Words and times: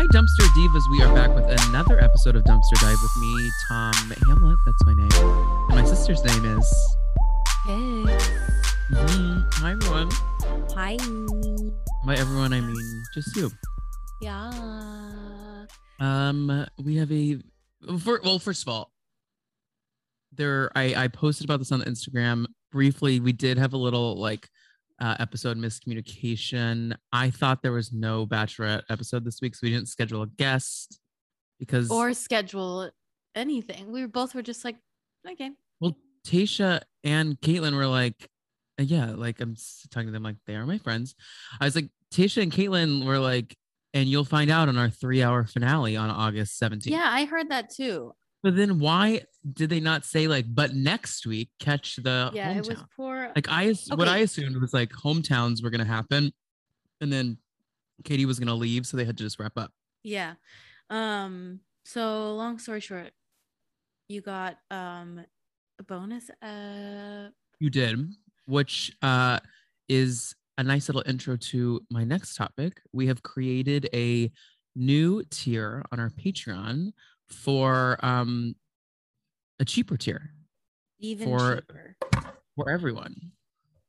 Hi, 0.00 0.06
Dumpster 0.06 0.46
Divas. 0.56 0.80
We 0.90 1.02
are 1.02 1.14
back 1.14 1.34
with 1.34 1.44
another 1.68 2.00
episode 2.00 2.34
of 2.34 2.42
Dumpster 2.44 2.80
Dive 2.80 2.96
with 3.02 3.16
me, 3.18 3.50
Tom 3.68 3.92
Hamlet. 4.24 4.56
That's 4.64 4.82
my 4.86 4.94
name. 4.94 5.10
And 5.68 5.76
my 5.78 5.84
sister's 5.84 6.24
name 6.24 6.42
is. 6.58 6.96
Hey. 7.66 8.18
Mhm. 8.92 9.52
Hi, 9.56 9.72
everyone. 9.72 10.10
Hi. 10.74 10.96
By 12.06 12.14
everyone, 12.14 12.54
I 12.54 12.62
mean 12.62 13.02
just 13.12 13.36
you. 13.36 13.50
Yeah. 14.22 15.66
Um, 15.98 16.66
we 16.82 16.96
have 16.96 17.12
a. 17.12 17.36
For, 17.98 18.22
well, 18.24 18.38
first 18.38 18.62
of 18.62 18.68
all, 18.68 18.92
there 20.32 20.70
I 20.74 20.94
I 20.94 21.08
posted 21.08 21.44
about 21.44 21.58
this 21.58 21.72
on 21.72 21.80
the 21.80 21.84
Instagram 21.84 22.46
briefly. 22.72 23.20
We 23.20 23.34
did 23.34 23.58
have 23.58 23.74
a 23.74 23.76
little 23.76 24.16
like 24.16 24.48
uh, 25.00 25.16
episode 25.18 25.56
miscommunication. 25.56 26.94
I 27.12 27.30
thought 27.30 27.62
there 27.62 27.72
was 27.72 27.92
no 27.92 28.26
Bachelorette 28.26 28.82
episode 28.90 29.24
this 29.24 29.40
week, 29.40 29.54
so 29.54 29.60
we 29.62 29.70
didn't 29.70 29.88
schedule 29.88 30.22
a 30.22 30.26
guest 30.26 31.00
because 31.58 31.90
Or 31.90 32.12
schedule 32.12 32.90
anything. 33.34 33.90
We 33.90 34.02
were 34.02 34.08
both 34.08 34.34
were 34.34 34.42
just 34.42 34.64
like, 34.64 34.76
okay. 35.28 35.50
Well, 35.80 35.96
Tayshia 36.26 36.82
and 37.04 37.40
Kaitlyn 37.40 37.74
were 37.74 37.86
like, 37.86 38.28
uh, 38.78 38.84
yeah, 38.84 39.12
like 39.12 39.40
I'm 39.40 39.56
talking 39.90 40.08
to 40.08 40.12
them 40.12 40.22
like 40.22 40.36
they 40.46 40.56
are 40.56 40.66
my 40.66 40.78
friends. 40.78 41.14
I 41.60 41.64
was 41.64 41.76
like, 41.76 41.88
Tayshia 42.12 42.42
and 42.42 42.52
Kaitlyn 42.52 43.04
were 43.04 43.18
like, 43.18 43.56
and 43.92 44.08
you'll 44.08 44.24
find 44.24 44.50
out 44.50 44.68
on 44.68 44.76
our 44.78 44.90
three 44.90 45.22
hour 45.22 45.44
finale 45.44 45.96
on 45.96 46.10
August 46.10 46.60
17th. 46.60 46.86
Yeah, 46.86 47.08
I 47.08 47.24
heard 47.24 47.50
that 47.50 47.70
too. 47.70 48.12
But 48.42 48.56
then 48.56 48.78
why 48.78 49.22
did 49.52 49.68
they 49.70 49.80
not 49.80 50.04
say 50.04 50.26
like, 50.28 50.46
but 50.48 50.74
next 50.74 51.26
week 51.26 51.50
catch 51.58 51.96
the 51.96 52.30
Yeah, 52.32 52.52
it 52.52 52.64
hometown? 52.64 52.68
was 52.68 52.84
poor. 52.96 53.32
like 53.36 53.48
I 53.50 53.70
ass- 53.70 53.88
what 53.94 54.08
I 54.08 54.18
assumed 54.18 54.56
was 54.60 54.72
like 54.72 54.90
hometowns 54.90 55.62
were 55.62 55.70
gonna 55.70 55.84
happen, 55.84 56.32
and 57.00 57.12
then 57.12 57.38
Katie 58.04 58.24
was 58.26 58.38
gonna 58.38 58.54
leave, 58.54 58.86
so 58.86 58.96
they 58.96 59.04
had 59.04 59.18
to 59.18 59.24
just 59.24 59.38
wrap 59.38 59.56
up. 59.56 59.72
yeah. 60.02 60.34
Um, 60.88 61.60
so 61.84 62.34
long 62.34 62.58
story 62.58 62.80
short, 62.80 63.12
you 64.08 64.20
got 64.22 64.58
um 64.70 65.24
a 65.78 65.82
bonus 65.82 66.30
uh 66.42 67.28
You 67.60 67.70
did, 67.70 67.98
which 68.46 68.92
uh, 69.02 69.38
is 69.88 70.34
a 70.58 70.62
nice 70.62 70.88
little 70.88 71.02
intro 71.06 71.36
to 71.36 71.80
my 71.90 72.04
next 72.04 72.34
topic. 72.36 72.80
We 72.92 73.06
have 73.06 73.22
created 73.22 73.88
a 73.94 74.30
new 74.74 75.22
tier 75.30 75.84
on 75.92 76.00
our 76.00 76.10
Patreon 76.10 76.92
for 77.32 77.98
um, 78.02 78.54
a 79.58 79.64
cheaper 79.64 79.96
tier 79.96 80.30
even 81.00 81.26
For- 81.28 81.56
cheaper. 81.56 81.96
for 82.56 82.70
everyone. 82.70 83.32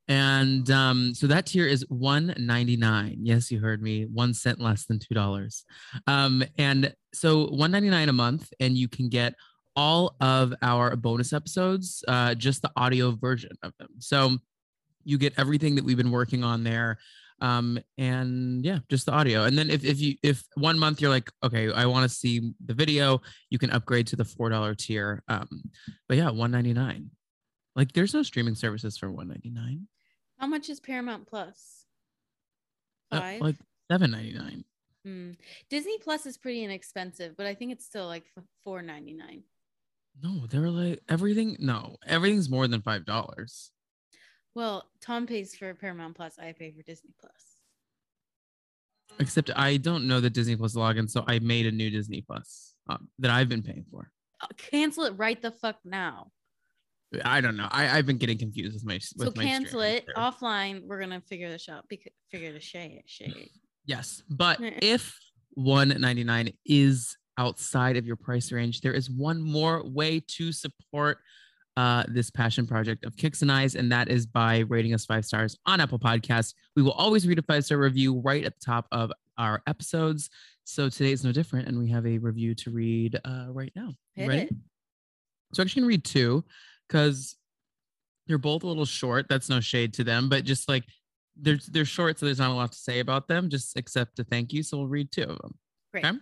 And 0.08 0.70
um, 0.72 1.14
so 1.14 1.28
that 1.28 1.45
tier 1.45 1.66
is 1.67 1.86
one 1.88 2.33
ninety 2.38 2.75
nine. 2.75 3.20
Yes, 3.22 3.50
you 3.50 3.59
heard 3.59 3.81
me. 3.81 4.03
One 4.03 4.33
cent 4.33 4.59
less 4.59 4.86
than 4.86 5.00
two 5.00 5.14
dollars. 5.14 5.64
Um, 6.06 6.44
and 6.58 6.94
so 7.14 7.45
one 7.48 7.72
ninety 7.72 7.89
nine 7.89 8.09
a 8.09 8.14
month, 8.14 8.52
and 8.59 8.78
you 8.78 8.89
can 8.89 9.08
get 9.08 9.36
all 9.76 10.16
of 10.20 10.53
our 10.61 10.98
bonus 10.98 11.31
episodes, 11.31 12.03
uh, 12.09 12.36
just 12.36 12.61
the 12.61 12.72
audio 12.76 13.11
version 13.11 13.52
of 13.64 13.72
them. 13.80 13.88
So 14.00 14.38
you 15.05 15.17
get 15.17 15.33
everything 15.38 15.76
that 15.76 15.86
we've 15.86 15.95
been 15.98 16.11
working 16.11 16.44
on 16.44 16.64
there. 16.66 16.98
Um, 17.42 17.80
and 17.97 18.64
yeah, 18.64 18.80
just 18.89 19.08
the 19.08 19.11
audio. 19.11 19.44
And 19.44 19.58
then 19.58 19.70
if 19.70 19.84
if 19.84 20.00
you 20.00 20.16
if 20.23 20.44
one 20.56 20.78
month 20.80 21.02
you're 21.02 21.09
like, 21.09 21.30
okay, 21.44 21.72
I 21.72 21.86
want 21.88 22.09
to 22.09 22.16
see 22.16 22.53
the 22.64 22.73
video, 22.73 23.22
you 23.50 23.58
can 23.58 23.72
upgrade 23.72 24.08
to 24.08 24.16
the 24.16 24.25
four 24.25 24.50
dollar 24.50 24.75
tier. 24.75 25.23
Um, 25.28 25.64
but 26.08 26.17
yeah, 26.17 26.30
one 26.30 26.52
ninety 26.52 26.73
nine. 26.73 27.09
Like 27.75 27.94
there's 27.94 28.14
no 28.14 28.23
streaming 28.23 28.56
services 28.56 28.98
for 28.98 29.09
199. 29.09 29.88
How 30.38 30.48
much 30.48 30.70
is 30.70 30.80
Paramount 30.80 31.28
Plus? 31.28 31.86
Uh, 33.11 33.20
Five. 33.20 33.42
like 33.42 33.55
799. 33.92 34.65
Hmm. 35.05 35.32
Disney 35.70 35.98
Plus 35.99 36.26
is 36.26 36.38
pretty 36.38 36.64
inexpensive, 36.64 37.36
but 37.38 37.45
I 37.45 37.55
think 37.55 37.71
it's 37.71 37.86
still 37.86 38.08
like 38.08 38.26
four 38.64 38.82
ninety 38.82 39.14
nine. 39.14 39.44
No, 40.21 40.45
they're 40.48 40.70
like 40.70 41.02
everything. 41.10 41.58
No, 41.60 41.98
everything's 42.05 42.49
more 42.49 42.67
than 42.67 42.82
five 42.82 43.05
dollars. 43.05 43.71
Well, 44.54 44.89
Tom 45.02 45.28
pays 45.28 45.56
for 45.56 45.73
Paramount 45.73 46.16
Plus. 46.16 46.38
I 46.38 46.54
pay 46.54 46.72
for 46.72 46.82
Disney 46.82 47.12
Plus. 47.20 47.32
Except 49.20 49.52
I 49.56 49.78
don't 49.78 50.08
know 50.08 50.20
the 50.20 50.30
Disney 50.30 50.56
Plus 50.56 50.76
login, 50.76 51.10
so 51.10 51.23
I 51.28 51.39
made 51.39 51.66
a 51.66 51.72
new 51.72 51.89
Disney 51.89 52.22
Plus 52.22 52.76
um, 52.89 53.08
that 53.20 53.32
I've 53.32 53.50
been 53.50 53.64
paying 53.64 53.86
for. 53.92 54.12
Uh, 54.42 54.48
cancel 54.58 55.06
it 55.06 55.14
right 55.17 55.42
the 55.42 55.52
fuck 55.52 55.78
now. 55.86 56.32
I 57.26 57.42
don't 57.42 57.58
know. 57.58 57.67
I, 57.70 57.98
I've 57.98 58.06
been 58.06 58.17
getting 58.17 58.38
confused 58.38 58.73
with 58.73 58.86
my. 58.86 58.95
With 59.17 59.28
so 59.28 59.34
my 59.36 59.44
cancel 59.44 59.82
it 59.82 60.06
there. 60.08 60.16
offline. 60.16 60.86
We're 60.86 61.00
gonna 61.00 61.22
figure 61.22 61.50
this 61.50 61.68
out. 61.68 61.86
Because 61.89 62.14
figure 62.32 62.54
the 62.54 62.62
shade. 62.62 63.04
Shade. 63.06 63.50
Yes, 63.86 64.23
but 64.30 64.60
if 64.62 65.18
199 65.56 66.54
is 66.66 67.18
outside 67.38 67.98
of 67.98 68.06
your 68.06 68.16
price 68.16 68.52
range, 68.52 68.82
there 68.82 68.94
is 68.94 69.10
one 69.10 69.42
more 69.42 69.83
way 69.86 70.22
to 70.28 70.52
support 70.52 71.18
uh, 71.77 72.04
this 72.08 72.30
passion 72.30 72.67
project 72.67 73.05
of 73.05 73.15
Kix 73.15 73.42
and 73.42 73.52
Eyes, 73.52 73.76
and 73.76 73.92
that 73.92 74.09
is 74.09 74.26
by 74.26 74.59
rating 74.59 74.93
us 74.93 75.05
five 75.05 75.26
stars 75.26 75.58
on 75.65 75.80
Apple 75.80 75.99
Podcasts. 75.99 76.54
We 76.76 76.83
will 76.83 76.92
always 76.92 77.27
read 77.27 77.39
a 77.39 77.43
five 77.43 77.65
star 77.65 77.77
review 77.77 78.20
right 78.20 78.43
at 78.43 78.54
the 78.59 78.65
top 78.65 78.87
of 78.92 79.11
our 79.37 79.61
episodes. 79.67 80.30
So 80.64 80.89
today 80.89 81.11
is 81.11 81.23
no 81.23 81.32
different, 81.32 81.67
and 81.67 81.80
we 81.80 81.89
have 81.89 82.05
a 82.05 82.17
review 82.17 82.55
to 82.55 82.71
read 82.71 83.20
uh, 83.26 83.48
right 83.49 83.71
now. 83.76 83.93
Hit 84.15 84.27
ready? 84.27 84.42
it. 84.43 84.55
So 85.54 85.61
I'm 85.61 85.65
actually 85.65 85.82
gonna 85.82 85.89
read 85.89 86.05
two 86.05 86.43
because 86.87 87.36
they're 88.27 88.38
both 88.38 88.64
a 88.64 88.67
little 88.67 88.86
short. 88.86 89.27
That's 89.30 89.49
no 89.49 89.59
shade 89.59 89.93
to 89.95 90.03
them, 90.03 90.30
but 90.30 90.43
just 90.43 90.70
like 90.70 90.83
they're 91.36 91.59
they're 91.71 91.86
short, 91.86 92.20
so 92.20 92.26
there's 92.26 92.39
not 92.39 92.52
a 92.52 92.53
lot 92.53 92.71
to 92.73 92.77
say 92.77 92.99
about 92.99 93.27
them. 93.27 93.49
Just 93.49 93.77
accept 93.77 94.20
a 94.20 94.23
thank 94.23 94.53
you. 94.53 94.64
So 94.64 94.77
we'll 94.77 94.88
read 94.88 95.11
two 95.11 95.23
of 95.23 95.39
them. 95.39 95.58
Great. 95.92 96.05
Okay. 96.05 96.17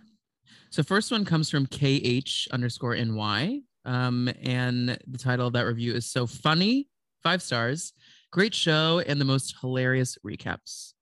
So 0.70 0.82
first 0.82 1.10
one 1.10 1.24
comes 1.24 1.50
from 1.50 1.66
KH 1.66 2.48
underscore 2.52 2.96
NY. 2.96 3.60
Um, 3.84 4.30
and 4.42 4.98
the 5.06 5.18
title 5.18 5.46
of 5.46 5.52
that 5.54 5.66
review 5.66 5.94
is 5.94 6.06
so 6.06 6.26
funny, 6.26 6.88
five 7.22 7.42
stars, 7.42 7.92
great 8.30 8.54
show, 8.54 9.02
and 9.06 9.20
the 9.20 9.24
most 9.24 9.56
hilarious 9.60 10.18
recaps. 10.24 10.92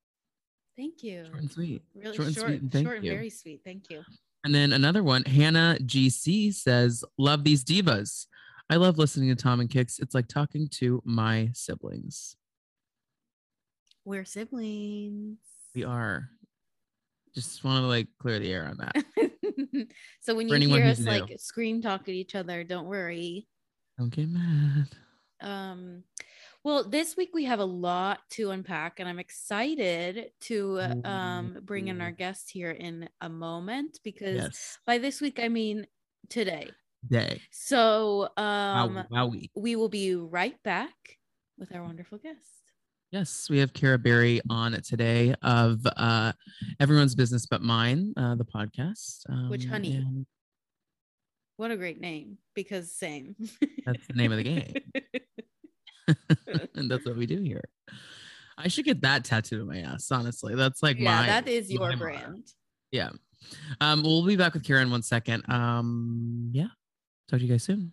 Thank 0.76 1.02
you. 1.02 1.24
Short 1.24 1.40
and 1.40 1.50
sweet. 1.50 1.82
Really 1.94 2.16
short 2.16 2.34
short, 2.34 2.46
sweet, 2.46 2.62
and 2.62 2.72
thank 2.72 2.86
short 2.86 2.98
and 2.98 3.04
you. 3.04 3.12
very 3.12 3.30
sweet. 3.30 3.60
Thank 3.64 3.90
you. 3.90 4.02
And 4.44 4.54
then 4.54 4.72
another 4.72 5.02
one, 5.02 5.24
Hannah 5.24 5.76
GC 5.82 6.54
says, 6.54 7.04
Love 7.18 7.42
these 7.42 7.64
divas. 7.64 8.26
I 8.70 8.76
love 8.76 8.98
listening 8.98 9.34
to 9.34 9.42
Tom 9.42 9.60
and 9.60 9.68
Kix. 9.68 10.00
It's 10.00 10.14
like 10.14 10.28
talking 10.28 10.68
to 10.72 11.02
my 11.04 11.50
siblings. 11.54 12.36
We're 14.04 14.24
siblings. 14.24 15.38
We 15.74 15.84
are. 15.84 16.28
Just 17.34 17.64
want 17.64 17.82
to 17.82 17.88
like 17.88 18.08
clear 18.20 18.38
the 18.38 18.52
air 18.52 18.66
on 18.66 18.76
that. 18.78 19.04
so 20.20 20.34
when 20.34 20.48
you 20.48 20.58
hear 20.68 20.86
us 20.86 20.98
new. 20.98 21.10
like 21.10 21.34
scream 21.38 21.82
talk 21.82 22.02
at 22.02 22.08
each 22.10 22.34
other, 22.34 22.64
don't 22.64 22.86
worry. 22.86 23.46
Don't 23.98 24.10
get 24.10 24.28
mad. 24.28 24.88
Um, 25.40 26.04
well, 26.64 26.88
this 26.88 27.16
week 27.16 27.30
we 27.32 27.44
have 27.44 27.60
a 27.60 27.64
lot 27.64 28.20
to 28.30 28.50
unpack, 28.50 29.00
and 29.00 29.08
I'm 29.08 29.18
excited 29.18 30.30
to 30.42 30.80
um 31.04 31.58
bring 31.62 31.88
in 31.88 32.00
our 32.00 32.10
guest 32.10 32.50
here 32.50 32.70
in 32.70 33.08
a 33.20 33.28
moment 33.28 34.00
because 34.04 34.36
Yes. 34.36 34.78
by 34.86 34.98
this 34.98 35.20
week 35.20 35.38
I 35.42 35.48
mean 35.48 35.86
today. 36.28 36.70
Day. 37.08 37.40
So 37.50 38.28
um 38.36 39.04
wow, 39.10 39.28
wowie. 39.28 39.50
we 39.54 39.76
will 39.76 39.88
be 39.88 40.14
right 40.14 40.60
back 40.64 40.94
with 41.56 41.74
our 41.74 41.82
wonderful 41.82 42.18
guest. 42.18 42.57
Yes, 43.10 43.48
we 43.48 43.58
have 43.58 43.72
Kara 43.72 43.98
Berry 43.98 44.40
on 44.50 44.72
today 44.82 45.34
of 45.40 45.80
uh, 45.96 46.32
Everyone's 46.78 47.14
Business 47.14 47.46
But 47.46 47.62
Mine, 47.62 48.12
uh, 48.18 48.34
the 48.34 48.44
podcast. 48.44 49.22
Which, 49.48 49.64
Um, 49.64 49.70
honey, 49.70 49.96
and 49.96 50.26
What 51.56 51.70
a 51.70 51.76
great 51.78 52.00
name 52.00 52.36
because 52.54 52.92
same. 52.92 53.34
That's 53.86 54.06
the 54.08 54.12
name 54.14 54.30
of 54.30 54.36
the 54.36 54.44
game. 54.44 54.74
and 56.74 56.90
that's 56.90 57.06
what 57.06 57.16
we 57.16 57.24
do 57.24 57.40
here. 57.40 57.64
I 58.58 58.68
should 58.68 58.84
get 58.84 59.00
that 59.00 59.24
tattooed 59.24 59.62
on 59.62 59.68
my 59.68 59.78
ass, 59.78 60.10
honestly. 60.10 60.54
That's 60.54 60.82
like 60.82 60.98
yeah, 60.98 61.16
my 61.20 61.26
that 61.26 61.48
is 61.48 61.72
your 61.72 61.96
brand. 61.96 62.44
Yeah. 62.92 63.10
Um, 63.80 64.02
we'll 64.02 64.26
be 64.26 64.36
back 64.36 64.52
with 64.52 64.64
Kara 64.64 64.82
in 64.82 64.90
one 64.90 65.02
second. 65.02 65.48
Um, 65.48 66.50
yeah. 66.52 66.68
Talk 67.30 67.40
to 67.40 67.46
you 67.46 67.52
guys 67.52 67.62
soon. 67.62 67.92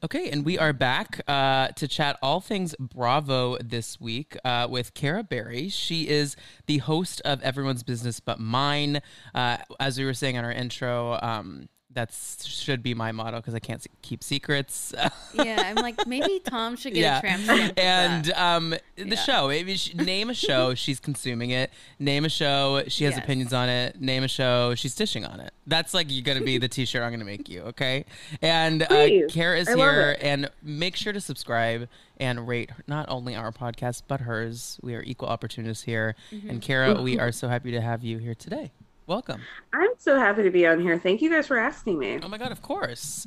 Okay, 0.00 0.30
and 0.30 0.44
we 0.44 0.56
are 0.56 0.72
back 0.72 1.22
uh, 1.26 1.68
to 1.68 1.88
chat 1.88 2.20
all 2.22 2.40
things 2.40 2.72
Bravo 2.78 3.58
this 3.58 4.00
week 4.00 4.36
uh, 4.44 4.68
with 4.70 4.94
Kara 4.94 5.24
Berry. 5.24 5.68
She 5.70 6.06
is 6.06 6.36
the 6.66 6.78
host 6.78 7.20
of 7.24 7.42
Everyone's 7.42 7.82
Business 7.82 8.20
But 8.20 8.38
Mine. 8.38 9.02
Uh, 9.34 9.56
as 9.80 9.98
we 9.98 10.04
were 10.04 10.14
saying 10.14 10.38
on 10.38 10.44
our 10.44 10.52
intro, 10.52 11.18
um, 11.20 11.68
that's 11.98 12.46
should 12.46 12.82
be 12.82 12.94
my 12.94 13.10
motto 13.12 13.38
because 13.38 13.54
I 13.54 13.58
can't 13.58 13.82
se- 13.82 13.90
keep 14.02 14.22
secrets. 14.22 14.94
Yeah, 15.34 15.62
I'm 15.66 15.76
like 15.76 16.06
maybe 16.06 16.40
Tom 16.40 16.74
should 16.76 16.94
get 16.94 17.00
yeah, 17.02 17.18
a 17.18 17.20
tramp 17.20 17.42
stamp. 17.44 17.78
and 17.78 18.32
um, 18.32 18.70
the 18.96 19.04
Yeah. 19.10 19.14
show. 19.16 19.48
Maybe 19.48 19.76
sh- 19.76 19.94
name 19.94 20.30
a 20.30 20.34
show. 20.34 20.74
She's 20.82 20.98
consuming 21.00 21.50
it. 21.50 21.70
Name 21.98 22.24
a 22.24 22.28
show. 22.28 22.82
She 22.88 23.04
has 23.04 23.14
Yes. 23.14 23.22
opinions 23.24 23.52
on 23.52 23.68
it. 23.68 24.00
Name 24.00 24.24
a 24.24 24.28
show. 24.28 24.74
She's 24.74 24.94
dishing 24.94 25.24
on 25.24 25.40
it. 25.40 25.52
That's 25.66 25.92
like 25.94 26.06
you're 26.10 26.22
gonna 26.24 26.40
be 26.44 26.56
the 26.58 26.68
T-shirt 26.68 27.02
I'm 27.02 27.12
gonna 27.12 27.24
make 27.24 27.48
you. 27.48 27.60
Okay. 27.62 28.04
And 28.42 28.82
uh, 28.84 29.06
Kara 29.28 29.58
is 29.58 29.68
I 29.68 29.76
here, 29.76 30.16
and 30.20 30.50
make 30.62 30.96
sure 30.96 31.12
to 31.12 31.20
subscribe 31.20 31.88
and 32.18 32.48
rate 32.48 32.70
not 32.86 33.06
only 33.08 33.36
our 33.36 33.52
podcast 33.52 34.02
but 34.08 34.20
hers. 34.20 34.78
We 34.82 34.94
are 34.94 35.02
equal 35.02 35.28
opportunists 35.28 35.84
here, 35.84 36.16
Mm-hmm. 36.32 36.50
and 36.50 36.62
Kara, 36.62 37.00
we 37.02 37.18
are 37.18 37.32
so 37.32 37.48
happy 37.48 37.70
to 37.72 37.80
have 37.80 38.02
you 38.02 38.18
here 38.18 38.34
today. 38.34 38.70
Welcome. 39.08 39.40
I'm 39.72 39.88
so 39.96 40.18
happy 40.18 40.42
to 40.42 40.50
be 40.50 40.66
on 40.66 40.80
here. 40.80 40.98
Thank 40.98 41.22
you 41.22 41.30
guys 41.30 41.46
for 41.46 41.56
asking 41.58 41.98
me. 41.98 42.20
Oh 42.22 42.28
my 42.28 42.36
god, 42.36 42.52
of 42.52 42.60
course. 42.60 43.26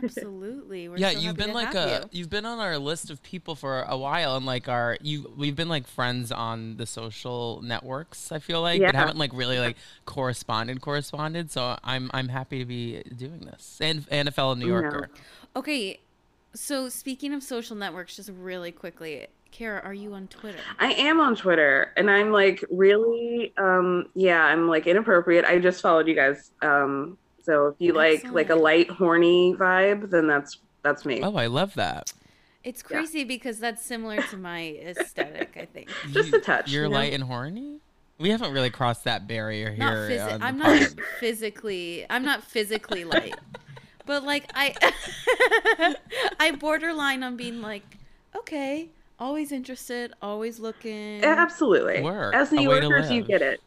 absolutely. 0.00 0.88
We're 0.88 0.96
yeah, 0.98 1.10
so 1.10 1.18
you've 1.18 1.36
happy 1.36 1.38
been 1.38 1.48
to 1.48 1.54
like 1.54 1.74
a 1.74 2.08
you. 2.12 2.20
you've 2.20 2.30
been 2.30 2.44
on 2.44 2.60
our 2.60 2.78
list 2.78 3.10
of 3.10 3.20
people 3.24 3.56
for 3.56 3.82
a 3.82 3.98
while, 3.98 4.36
and 4.36 4.46
like 4.46 4.68
our 4.68 4.96
you 5.00 5.32
we've 5.36 5.56
been 5.56 5.68
like 5.68 5.88
friends 5.88 6.30
on 6.30 6.76
the 6.76 6.86
social 6.86 7.60
networks. 7.64 8.30
I 8.30 8.38
feel 8.38 8.62
like, 8.62 8.80
yeah. 8.80 8.92
but 8.92 8.94
haven't 8.94 9.18
like 9.18 9.32
really 9.34 9.58
like 9.58 9.76
corresponded 10.06 10.80
corresponded. 10.80 11.50
So 11.50 11.76
I'm 11.82 12.12
I'm 12.14 12.28
happy 12.28 12.60
to 12.60 12.64
be 12.64 13.02
doing 13.16 13.40
this, 13.40 13.78
and 13.80 14.06
and 14.12 14.28
a 14.28 14.30
fellow 14.30 14.54
New 14.54 14.66
Yeah. 14.66 14.82
Yorker. 14.82 15.10
Okay, 15.56 15.98
so 16.54 16.88
speaking 16.88 17.34
of 17.34 17.42
social 17.42 17.74
networks, 17.74 18.14
just 18.14 18.30
really 18.38 18.70
quickly, 18.70 19.26
Kara, 19.50 19.80
are 19.84 19.94
you 19.94 20.14
on 20.14 20.28
Twitter? 20.28 20.58
I 20.78 20.92
am 20.92 21.20
on 21.20 21.34
Twitter 21.34 21.92
and 21.96 22.10
I'm 22.10 22.30
like 22.32 22.64
really 22.70 23.52
um 23.58 24.06
yeah, 24.14 24.44
I'm 24.44 24.68
like 24.68 24.86
inappropriate. 24.86 25.44
I 25.44 25.58
just 25.58 25.80
followed 25.82 26.06
you 26.06 26.14
guys. 26.14 26.52
Um 26.62 27.18
so 27.42 27.68
if 27.68 27.76
you 27.78 27.92
like 27.92 28.24
like 28.30 28.50
a 28.50 28.54
light 28.54 28.90
horny 28.90 29.54
vibe, 29.54 30.10
then 30.10 30.26
that's 30.26 30.58
that's 30.82 31.04
me. 31.04 31.20
Oh, 31.22 31.34
I 31.36 31.46
love 31.46 31.74
that. 31.74 32.12
It's 32.62 32.82
Yeah. 32.82 32.98
crazy 32.98 33.24
because 33.24 33.58
that's 33.58 33.82
similar 33.84 34.20
to 34.22 34.36
my 34.36 34.68
aesthetic. 34.82 35.56
I 35.60 35.64
think 35.64 35.90
Just 36.12 36.30
You- 36.32 36.38
a 36.38 36.40
touch, 36.40 36.70
You're 36.70 36.84
you 36.84 36.90
know? 36.90 36.96
light 36.96 37.12
and 37.14 37.24
horny. 37.24 37.80
We 38.18 38.30
haven't 38.30 38.52
really 38.52 38.70
crossed 38.70 39.04
that 39.04 39.26
barrier 39.28 39.74
not 39.76 39.92
here. 39.92 40.10
phys- 40.18 40.32
on 40.34 40.42
I'm 40.42 40.58
not 40.58 40.82
physically. 41.20 42.04
I'm 42.10 42.24
not 42.24 42.42
physically 42.42 43.04
light, 43.14 43.34
but 44.06 44.24
like 44.24 44.50
I, 44.54 45.94
I 46.40 46.50
borderline 46.52 47.22
on 47.22 47.36
being 47.36 47.62
like, 47.62 47.84
okay, 48.36 48.88
always 49.18 49.52
interested, 49.52 50.12
always 50.22 50.58
looking. 50.58 51.22
Absolutely. 51.24 52.02
Work, 52.02 52.34
As 52.34 52.52
New 52.52 52.62
Yorkers, 52.62 53.10
you 53.10 53.22
get 53.22 53.42
it. 53.42 53.60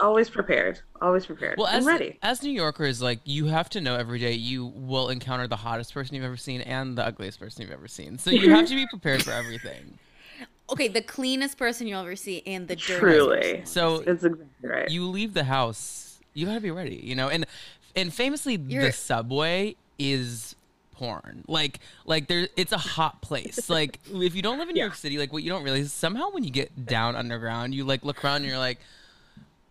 Always 0.00 0.30
prepared. 0.30 0.80
Always 1.02 1.26
prepared. 1.26 1.58
Well, 1.58 1.66
I'm 1.68 1.84
ready. 1.84 2.18
as 2.22 2.42
New 2.42 2.52
Yorkers, 2.52 3.02
like 3.02 3.18
you 3.24 3.46
have 3.46 3.68
to 3.70 3.80
know 3.80 3.96
every 3.96 4.20
day 4.20 4.32
you 4.32 4.66
will 4.66 5.08
encounter 5.08 5.48
the 5.48 5.56
hottest 5.56 5.92
person 5.92 6.14
you've 6.14 6.24
ever 6.24 6.36
seen 6.36 6.60
and 6.60 6.96
the 6.96 7.04
ugliest 7.04 7.40
person 7.40 7.62
you've 7.62 7.72
ever 7.72 7.88
seen. 7.88 8.16
So 8.18 8.30
you 8.30 8.50
have 8.54 8.66
to 8.68 8.74
be 8.76 8.86
prepared 8.90 9.24
for 9.24 9.32
everything. 9.32 9.98
Okay, 10.70 10.86
the 10.86 11.02
cleanest 11.02 11.56
person 11.58 11.86
you'll 11.88 12.02
ever 12.02 12.14
see 12.14 12.42
and 12.46 12.68
the 12.68 12.76
dirtiest. 12.76 13.00
Truly. 13.00 13.62
So 13.64 13.96
it's 14.06 14.22
exactly 14.22 14.46
right. 14.62 14.88
you 14.88 15.06
leave 15.08 15.34
the 15.34 15.44
house, 15.44 16.20
you 16.34 16.46
gotta 16.46 16.60
be 16.60 16.70
ready, 16.70 17.00
you 17.02 17.16
know. 17.16 17.28
And 17.28 17.46
and 17.96 18.12
famously, 18.14 18.54
You're- 18.56 18.84
the 18.86 18.92
subway 18.92 19.74
is 19.98 20.54
porn. 20.98 21.44
Like 21.46 21.80
like 22.06 22.26
there, 22.28 22.48
it's 22.56 22.72
a 22.72 22.78
hot 22.78 23.22
place. 23.22 23.68
Like 23.78 24.00
if 24.12 24.34
you 24.34 24.42
don't 24.42 24.58
live 24.58 24.68
in 24.68 24.74
New 24.74 24.80
Yeah. 24.80 24.86
York 24.86 24.96
City, 24.96 25.16
like 25.18 25.32
what 25.32 25.42
you 25.42 25.50
don't 25.50 25.62
realize 25.62 25.92
somehow 25.92 26.30
when 26.30 26.44
you 26.44 26.50
get 26.50 26.86
down 26.86 27.14
underground, 27.16 27.74
you 27.74 27.84
like 27.84 28.04
look 28.04 28.24
around 28.24 28.36
and 28.42 28.46
you're 28.46 28.58
like. 28.58 28.78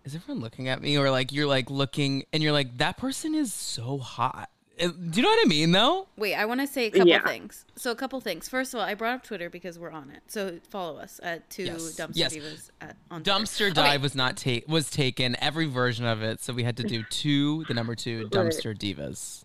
Is 0.05 0.15
everyone 0.15 0.41
looking 0.41 0.69
at 0.69 0.81
me? 0.81 0.97
Or 0.97 1.11
like 1.11 1.33
you're 1.33 1.47
like 1.47 1.69
looking 1.69 2.23
and 2.31 2.41
you're 2.41 2.53
like 2.53 2.77
that 2.77 2.95
person 2.95 3.35
is 3.35 3.51
so 3.53 3.97
hot. 3.97 4.49
Uh, 4.81 4.87
Do 4.87 4.93
you 5.19 5.21
know 5.21 5.27
what 5.27 5.45
I 5.45 5.49
mean 5.49 5.73
though? 5.73 6.07
Wait, 6.15 6.33
I 6.35 6.45
want 6.45 6.61
to 6.61 6.67
say 6.67 6.85
a 6.85 6.91
couple 6.91 7.07
Yeah. 7.09 7.25
things. 7.27 7.65
So 7.75 7.91
a 7.91 7.95
couple 7.95 8.21
things. 8.21 8.47
First 8.47 8.73
of 8.73 8.79
all, 8.79 8.85
I 8.85 8.93
brought 8.93 9.15
up 9.15 9.23
Twitter 9.23 9.49
because 9.49 9.77
we're 9.77 9.91
on 9.91 10.09
it. 10.11 10.21
So 10.27 10.59
follow 10.69 10.97
us 10.97 11.19
at 11.21 11.49
two 11.49 11.63
Yes. 11.65 11.95
dumpster 11.99 12.11
Yes. 12.13 12.33
divas 12.37 12.69
at, 12.79 12.95
on 13.11 13.21
Twitter. 13.23 13.37
Dumpster 13.39 13.65
Okay, 13.65 13.73
dive 13.73 14.01
was 14.01 14.15
not 14.15 14.37
ta- 14.37 14.61
was 14.65 14.89
taken 14.89 15.35
every 15.41 15.65
version 15.65 16.05
of 16.05 16.21
it, 16.23 16.41
so 16.41 16.53
we 16.53 16.63
had 16.63 16.77
to 16.77 16.83
do 16.83 17.03
two, 17.09 17.65
the 17.67 17.73
number 17.73 17.93
two 17.93 18.29
dumpster 18.29 18.73
divas. 18.77 19.43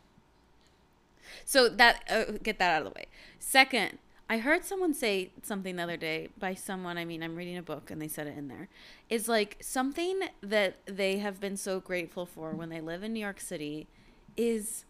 So 1.45 1.69
that 1.69 2.03
uh, 2.11 2.25
get 2.43 2.59
that 2.59 2.73
out 2.75 2.87
of 2.87 2.93
the 2.93 2.99
way. 2.99 3.07
Second, 3.39 3.99
I 4.31 4.39
heard 4.39 4.65
someone 4.65 4.95
say 4.95 5.31
something 5.43 5.77
the 5.77 5.83
other 5.83 5.97
day 5.97 6.29
by 6.39 6.55
someone. 6.55 6.97
I 6.97 7.05
mean, 7.05 7.23
I'm 7.23 7.37
reading 7.37 7.57
a 7.57 7.63
book 7.63 7.91
and 7.91 8.01
they 8.01 8.09
said 8.09 8.27
it 8.27 8.37
in 8.39 8.49
there. 8.49 8.69
Is 9.11 9.29
like 9.29 9.59
something 9.61 10.21
that 10.43 10.77
they 10.87 11.19
have 11.19 11.41
been 11.41 11.57
so 11.57 11.81
grateful 11.81 12.25
for 12.27 12.55
when 12.55 12.71
they 12.71 12.81
live 12.81 13.03
in 13.03 13.13
New 13.13 13.21
York 13.21 13.41
City 13.41 13.89
is 14.37 14.85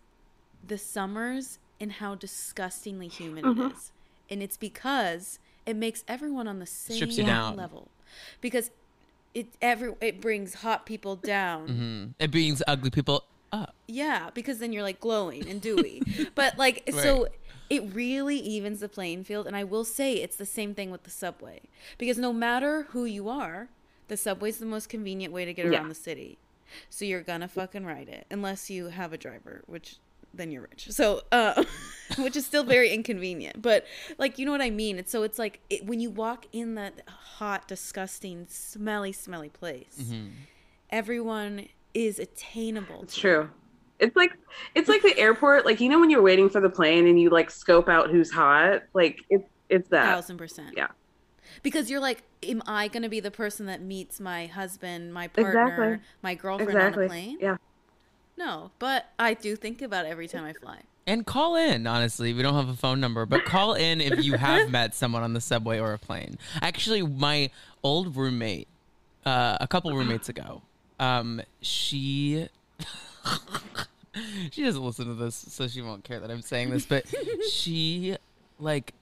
the 0.67 0.79
summers 0.79 1.59
and 1.81 1.93
how 1.93 2.15
disgustingly 2.15 3.09
humid 3.09 3.45
it 3.45 3.59
is, 3.73 3.91
and 4.31 4.41
it's 4.41 4.57
because 4.57 5.41
it 5.67 5.75
makes 5.75 6.05
everyone 6.07 6.47
on 6.47 6.61
the 6.61 6.67
same 6.67 6.95
Strips 6.97 7.19
you 7.19 7.25
down. 7.25 7.57
level, 7.57 7.89
because 8.41 8.71
it 9.35 9.49
every 9.61 9.93
it 10.01 10.21
brings 10.21 10.55
hot 10.55 10.87
people 10.87 11.17
down. 11.17 11.67
hmm 11.67 12.23
It 12.23 12.31
brings 12.31 12.63
ugly 12.69 12.91
people 12.91 13.25
up. 13.53 13.75
Yeah, 13.87 14.31
because 14.35 14.59
then 14.59 14.73
you're 14.73 14.83
like 14.83 15.01
glowing 15.01 15.47
and 15.49 15.61
dewy. 15.61 16.03
but 16.35 16.57
like 16.59 16.89
so 16.91 17.29
it 17.71 17.83
really 17.95 18.37
evens 18.39 18.81
the 18.81 18.89
playing 18.89 19.25
field 19.25 19.47
and 19.47 19.55
I 19.57 19.65
will 19.65 19.85
say 19.85 20.15
it's 20.15 20.37
the 20.37 20.47
same 20.47 20.75
thing 20.75 20.91
with 20.91 21.05
the 21.05 21.11
subway. 21.11 21.61
Because 21.99 22.19
no 22.19 22.33
matter 22.33 22.87
who 22.91 23.05
you 23.05 23.29
are, 23.29 23.69
the 24.09 24.17
subway's 24.17 24.59
the 24.59 24.67
most 24.67 24.89
convenient 24.89 25.33
way 25.33 25.45
to 25.45 25.53
get 25.53 25.67
Yeah. 25.67 25.79
around 25.79 25.89
the 25.89 25.95
city. 25.95 26.39
So 26.91 27.05
you're 27.05 27.23
gonna 27.23 27.49
fucking 27.49 27.85
ride 27.85 28.09
it 28.09 28.27
unless 28.31 28.71
you 28.71 28.87
have 28.89 29.13
a 29.13 29.19
driver, 29.19 29.63
which 29.67 29.97
then 30.35 30.51
you're 30.51 30.63
rich. 30.63 30.87
So 30.91 31.23
uh 31.31 31.63
which 32.19 32.37
is 32.37 32.47
still 32.47 32.65
very 32.65 32.91
inconvenient. 32.91 33.61
But 33.61 33.85
like 34.19 34.39
you 34.39 34.47
know 34.47 34.53
what 34.53 34.63
I 34.63 34.71
mean? 34.71 34.99
It's 34.99 35.13
so 35.13 35.23
it's 35.23 35.39
like 35.39 35.61
it, 35.69 35.85
when 35.85 36.01
you 36.01 36.09
walk 36.11 36.47
in 36.53 36.75
that 36.77 37.03
hot, 37.07 37.69
disgusting, 37.69 38.47
smelly, 38.49 39.13
smelly 39.13 39.51
place, 39.51 39.99
Mm-hmm. 40.01 40.29
everyone 40.91 41.69
is 41.95 42.19
attainable. 42.19 43.03
It's 43.03 43.15
to 43.15 43.21
true. 43.21 43.51
It's 43.99 44.17
like 44.17 44.33
it's 44.75 44.89
like 44.89 45.03
the 45.03 45.17
airport. 45.19 45.65
Like 45.65 45.81
you 45.81 45.89
know 45.89 46.01
when 46.01 46.11
you're 46.11 46.23
waiting 46.23 46.49
for 46.51 46.61
the 46.61 46.71
plane 46.71 47.07
and 47.07 47.21
you 47.21 47.31
like 47.31 47.51
scope 47.51 47.89
out 47.89 48.11
who's 48.11 48.31
hot. 48.31 48.83
Like 48.95 49.19
it's 49.31 49.49
it's 49.69 49.89
that. 49.91 50.07
thousand 50.07 50.39
percent. 50.39 50.75
Yeah. 50.77 50.89
Because 51.63 51.91
you're 51.91 52.01
like, 52.01 52.23
am 52.43 52.63
I 52.67 52.89
going 52.89 53.03
to 53.03 53.09
be 53.11 53.21
the 53.21 53.31
person 53.31 53.67
that 53.67 53.83
meets 53.83 54.19
my 54.19 54.47
husband, 54.47 55.13
my 55.13 55.29
partner, 55.29 55.63
Exactly. 55.63 55.99
my 56.23 56.35
girlfriend 56.35 56.71
Exactly. 56.71 57.05
on 57.05 57.11
a 57.11 57.13
plane? 57.13 57.39
Yeah. 57.41 57.57
No, 58.39 58.71
but 58.79 59.07
I 59.19 59.35
do 59.35 59.55
think 59.55 59.83
about 59.83 60.07
it 60.07 60.09
every 60.09 60.29
time 60.29 60.45
I 60.45 60.55
fly. 60.55 60.81
And 61.07 61.27
call 61.27 61.57
in, 61.57 61.87
honestly. 61.87 62.33
We 62.33 62.43
don't 62.43 62.55
have 62.55 62.69
a 62.71 62.75
phone 62.77 63.01
number, 63.01 63.27
but 63.27 63.45
call 63.45 63.75
in 63.75 64.01
if 64.01 64.25
you 64.25 64.37
have 64.39 64.71
met 64.71 64.95
someone 64.95 65.23
on 65.23 65.35
the 65.35 65.41
subway 65.41 65.79
or 65.79 65.93
a 65.93 65.99
plane. 65.99 66.39
Actually, 66.63 67.03
my 67.03 67.51
old 67.83 68.17
roommate, 68.17 68.69
uh, 69.27 69.59
a 69.61 69.67
couple 69.69 69.95
roommates 69.95 70.29
ago, 70.31 70.63
um, 71.01 71.41
she 71.61 72.49
she 74.51 74.63
doesn't 74.65 74.83
listen 74.83 75.07
to 75.07 75.15
this, 75.15 75.35
so 75.49 75.69
she 75.69 75.81
won't 75.83 76.05
care 76.05 76.21
that 76.21 76.31
I'm 76.31 76.43
saying 76.43 76.71
this, 76.71 76.85
but 76.85 77.05
she 77.51 78.17
like 78.59 78.93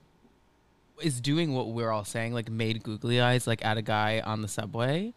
is 1.02 1.20
doing 1.20 1.54
what 1.54 1.68
we're 1.68 1.90
all 1.90 2.04
saying, 2.04 2.34
like 2.34 2.50
made 2.50 2.82
googly 2.82 3.20
eyes 3.20 3.46
like 3.46 3.64
at 3.64 3.76
a 3.78 3.82
guy 3.82 4.20
on 4.20 4.42
the 4.42 4.48
subway. 4.48 5.12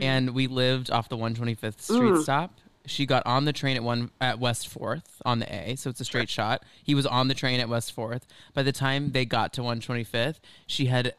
And 0.00 0.30
we 0.30 0.46
lived 0.46 0.92
off 0.92 1.08
the 1.08 1.16
125th 1.16 1.80
Street 1.80 2.12
Mm. 2.12 2.22
stop. 2.22 2.52
She 2.86 3.04
got 3.04 3.24
on 3.26 3.46
the 3.46 3.52
train 3.52 3.76
at 3.76 3.82
one 3.82 4.10
at 4.20 4.38
West 4.38 4.68
Fourth 4.68 5.20
on 5.24 5.40
the 5.40 5.52
A, 5.52 5.74
so 5.74 5.90
it's 5.90 6.00
a 6.00 6.04
straight 6.04 6.28
shot. 6.28 6.62
He 6.84 6.94
was 6.94 7.04
on 7.04 7.26
the 7.26 7.34
train 7.34 7.58
at 7.58 7.68
West 7.68 7.92
Fourth. 7.92 8.24
By 8.54 8.62
the 8.62 8.70
time 8.70 9.10
they 9.10 9.24
got 9.24 9.52
to 9.54 9.62
125th, 9.62 10.36
she 10.68 10.86
had 10.86 11.14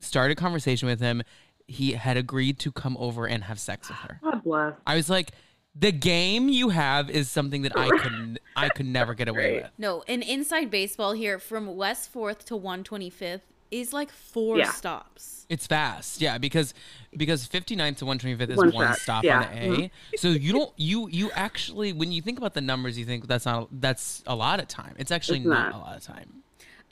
started 0.00 0.36
a 0.36 0.40
conversation 0.40 0.88
with 0.88 0.98
him. 0.98 1.22
He 1.68 1.92
had 1.92 2.16
agreed 2.16 2.58
to 2.60 2.70
come 2.72 2.96
over 2.98 3.26
and 3.26 3.44
have 3.44 3.58
sex 3.58 3.88
with 3.88 3.98
her. 3.98 4.20
God 4.22 4.42
bless. 4.44 4.74
I 4.86 4.94
was 4.96 5.10
like, 5.10 5.32
the 5.74 5.92
game 5.92 6.48
you 6.48 6.70
have 6.70 7.10
is 7.10 7.28
something 7.30 7.62
that 7.62 7.76
I 7.76 7.88
could 7.90 8.40
I 8.56 8.68
could 8.68 8.86
never 8.86 9.14
get 9.14 9.28
away 9.28 9.54
Right. 9.54 9.62
with. 9.64 9.72
No, 9.78 10.02
an 10.08 10.22
inside 10.22 10.70
baseball 10.70 11.12
here 11.12 11.38
from 11.38 11.76
West 11.76 12.12
4th 12.14 12.44
to 12.44 12.54
125th 12.58 13.40
is 13.70 13.92
like 13.92 14.10
four 14.10 14.56
Yeah. 14.58 14.70
stops. 14.70 15.44
It's 15.48 15.66
fast, 15.66 16.20
yeah, 16.20 16.38
because 16.38 16.72
because 17.16 17.46
59th 17.48 17.98
to 17.98 18.04
125th 18.04 18.50
is 18.50 18.56
One 18.56 18.72
one, 18.72 18.94
stop 18.94 19.22
yeah. 19.24 19.40
on 19.40 19.42
the 19.54 19.58
A. 19.58 19.68
Mm-hmm. 19.68 19.86
So 20.16 20.28
you 20.28 20.52
don't 20.52 20.72
you 20.76 21.08
you 21.08 21.30
actually 21.32 21.92
when 21.92 22.10
you 22.12 22.22
think 22.22 22.38
about 22.38 22.54
the 22.54 22.60
numbers, 22.60 22.96
you 22.98 23.04
think 23.04 23.26
that's 23.26 23.44
not 23.44 23.68
that's 23.72 24.22
a 24.26 24.34
lot 24.36 24.60
of 24.60 24.68
time. 24.68 24.94
It's 24.98 25.10
actually 25.12 25.38
It's 25.38 25.46
not. 25.46 25.72
not. 25.72 25.74
a 25.74 25.78
lot 25.84 25.96
of 25.96 26.02
time. 26.04 26.42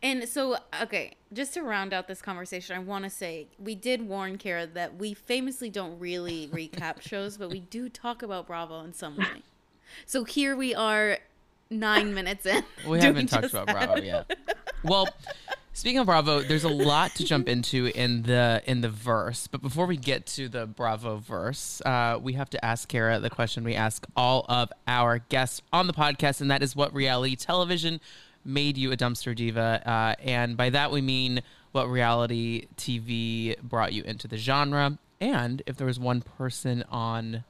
And 0.05 0.29
so, 0.29 0.59
okay, 0.83 1.13
just 1.33 1.55
to 1.55 1.63
round 1.63 1.95
out 1.95 2.07
this 2.07 2.21
conversation, 2.21 2.77
I 2.77 2.79
want 2.79 3.05
to 3.05 3.11
say 3.11 3.47
we 3.59 3.75
did 3.75 4.07
warn 4.07 4.37
Kara 4.37 4.67
that 4.67 4.97
we 4.97 5.15
famously 5.15 5.71
don't 5.71 5.99
really 5.99 6.47
recap 6.53 7.01
shows, 7.01 7.39
but 7.39 7.49
we 7.49 7.61
do 7.61 7.89
talk 7.89 8.23
about 8.23 8.47
Bravo 8.47 8.81
in 8.81 8.93
some 8.93 9.17
way. 9.17 9.25
So 10.07 10.25
here 10.25 10.57
we 10.57 10.75
are, 10.75 11.19
nine 11.71 12.15
minutes 12.15 12.47
in. 12.47 12.65
We 12.89 13.01
haven't 13.01 13.29
talked 13.29 13.45
about 13.45 13.67
that. 13.67 13.87
Bravo 13.87 14.03
yet. 14.03 14.37
Well, 14.83 15.09
Speaking 15.77 15.99
of 15.99 16.07
Bravo, 16.07 16.41
there's 16.41 16.63
a 16.63 16.69
lot 16.69 17.17
to 17.17 17.25
jump 17.25 17.49
into 17.49 17.87
in 17.87 18.23
the 18.23 18.63
in 18.65 18.81
the 18.81 18.89
verse. 18.89 19.49
But 19.49 19.61
before 19.61 19.87
we 19.87 19.97
get 19.97 20.25
to 20.27 20.49
the 20.49 20.67
Bravo 20.67 21.17
verse, 21.17 21.81
uh, 21.85 22.19
we 22.23 22.35
have 22.35 22.49
to 22.51 22.65
ask 22.65 22.89
Kara 22.89 23.19
the 23.19 23.29
question 23.29 23.65
we 23.65 23.75
ask 23.75 24.07
all 24.17 24.47
of 24.49 24.73
our 24.87 25.19
guests 25.19 25.63
on 25.73 25.89
the 25.89 25.93
podcast, 25.93 26.41
and 26.41 26.49
that 26.51 26.63
is, 26.63 26.77
what 26.77 26.95
reality 26.95 27.35
television 27.35 28.01
made 28.45 28.77
you 28.77 28.93
a 28.93 28.97
dumpster 28.97 29.35
diva? 29.35 29.83
Uh, 29.85 30.15
and 30.23 30.57
by 30.57 30.71
that 30.71 30.91
we 30.91 31.01
mean 31.01 31.43
what 31.73 31.89
reality 31.89 32.67
TV 32.77 33.61
brought 33.61 33.93
you 33.93 34.03
into 34.05 34.29
the 34.29 34.37
genre, 34.37 34.99
and 35.21 35.63
if 35.67 35.77
there 35.77 35.87
was 35.87 35.99
one 35.99 36.23
person 36.23 36.85
on 36.91 37.45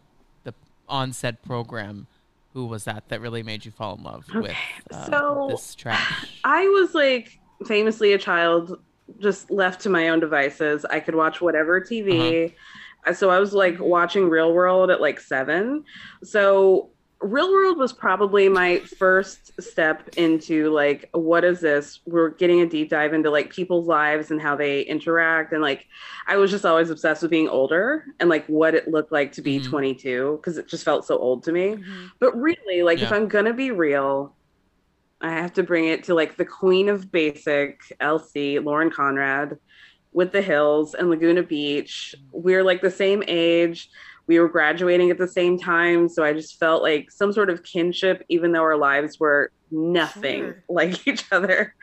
the 0.44 0.54
on 0.88 1.12
said 1.12 1.42
program 1.42 2.06
who 2.54 2.66
was 2.66 2.84
that 2.84 3.08
that 3.08 3.20
really 3.20 3.42
made 3.42 3.64
you 3.64 3.70
fall 3.70 3.96
in 3.96 4.02
love 4.02 4.24
with 4.34 4.56
uh, 4.92 5.10
so 5.10 5.48
this 5.50 5.74
trash? 5.74 6.40
I 6.44 6.66
was 6.68 6.94
like 6.94 7.38
famously 7.66 8.12
a 8.12 8.18
child 8.18 8.78
just 9.18 9.50
left 9.50 9.80
to 9.82 9.90
my 9.90 10.08
own 10.08 10.20
devices. 10.20 10.84
I 10.86 11.00
could 11.00 11.14
watch 11.14 11.40
whatever 11.40 11.80
TV. 11.80 12.46
Uh-huh. 12.46 13.12
So 13.12 13.28
I 13.28 13.38
was 13.38 13.52
like 13.52 13.78
watching 13.78 14.30
Real 14.30 14.54
World 14.54 14.90
at 14.90 15.00
like 15.00 15.20
seven. 15.20 15.84
So 16.22 16.88
Real 17.21 17.50
World 17.50 17.78
was 17.78 17.92
probably 17.92 18.49
my 18.50 18.80
first 18.80 19.52
step 19.62 20.09
into 20.16 20.71
like, 20.71 21.09
what 21.12 21.42
is 21.42 21.61
this? 21.61 22.00
We're 22.04 22.30
getting 22.30 22.61
a 22.61 22.66
deep 22.66 22.90
dive 22.90 23.14
into 23.14 23.30
like 23.30 23.50
people's 23.50 23.87
lives 23.87 24.30
and 24.30 24.40
how 24.40 24.56
they 24.56 24.83
interact. 24.83 25.52
And 25.52 25.62
like, 25.62 25.87
I 26.26 26.37
was 26.37 26.50
just 26.50 26.66
always 26.66 26.90
obsessed 26.90 27.23
with 27.23 27.30
being 27.30 27.49
older 27.49 28.04
and 28.21 28.28
like 28.28 28.44
what 28.47 28.75
it 28.75 28.88
looked 28.88 29.11
like 29.12 29.33
to 29.33 29.42
be 29.42 29.59
Mhm. 29.59 29.71
22 29.71 30.38
because 30.40 30.59
it 30.59 30.68
just 30.68 30.85
felt 30.85 31.06
so 31.06 31.16
old 31.16 31.42
to 31.44 31.52
me. 31.52 31.76
Mhm. 31.76 32.11
But 32.18 32.37
really, 32.38 32.83
like, 32.83 33.00
if 33.00 33.11
I'm 33.12 33.26
gonna 33.28 33.54
be 33.54 33.71
real, 33.71 34.37
I 35.23 35.30
have 35.30 35.54
to 35.54 35.62
bring 35.62 35.87
it 35.87 36.04
to 36.04 36.14
like 36.14 36.37
the 36.37 36.44
queen 36.44 36.90
of 36.90 37.11
basic, 37.11 37.80
LC, 38.00 38.59
Lauren 38.59 38.90
Conrad, 38.90 39.59
with 40.12 40.30
the 40.33 40.42
Hills 40.42 40.94
and 40.94 41.09
Laguna 41.09 41.42
Beach. 41.42 42.14
We're 42.33 42.62
like 42.62 42.83
the 42.83 42.90
same 42.90 43.23
age. 43.26 43.88
We 44.26 44.38
were 44.38 44.49
graduating 44.49 45.11
at 45.11 45.19
the 45.19 45.28
same 45.28 45.59
time, 45.59 46.09
so 46.09 46.25
I 46.25 46.33
just 46.33 46.59
felt 46.59 46.83
like 46.83 47.11
some 47.11 47.33
sort 47.33 47.50
of 47.50 47.62
kinship, 47.62 48.25
even 48.28 48.52
though 48.52 48.62
our 48.62 48.76
lives 48.76 49.21
were 49.21 49.50
nothing 49.71 50.40
Sure. 50.40 50.64
like 50.69 51.07
each 51.07 51.25
other. 51.31 51.75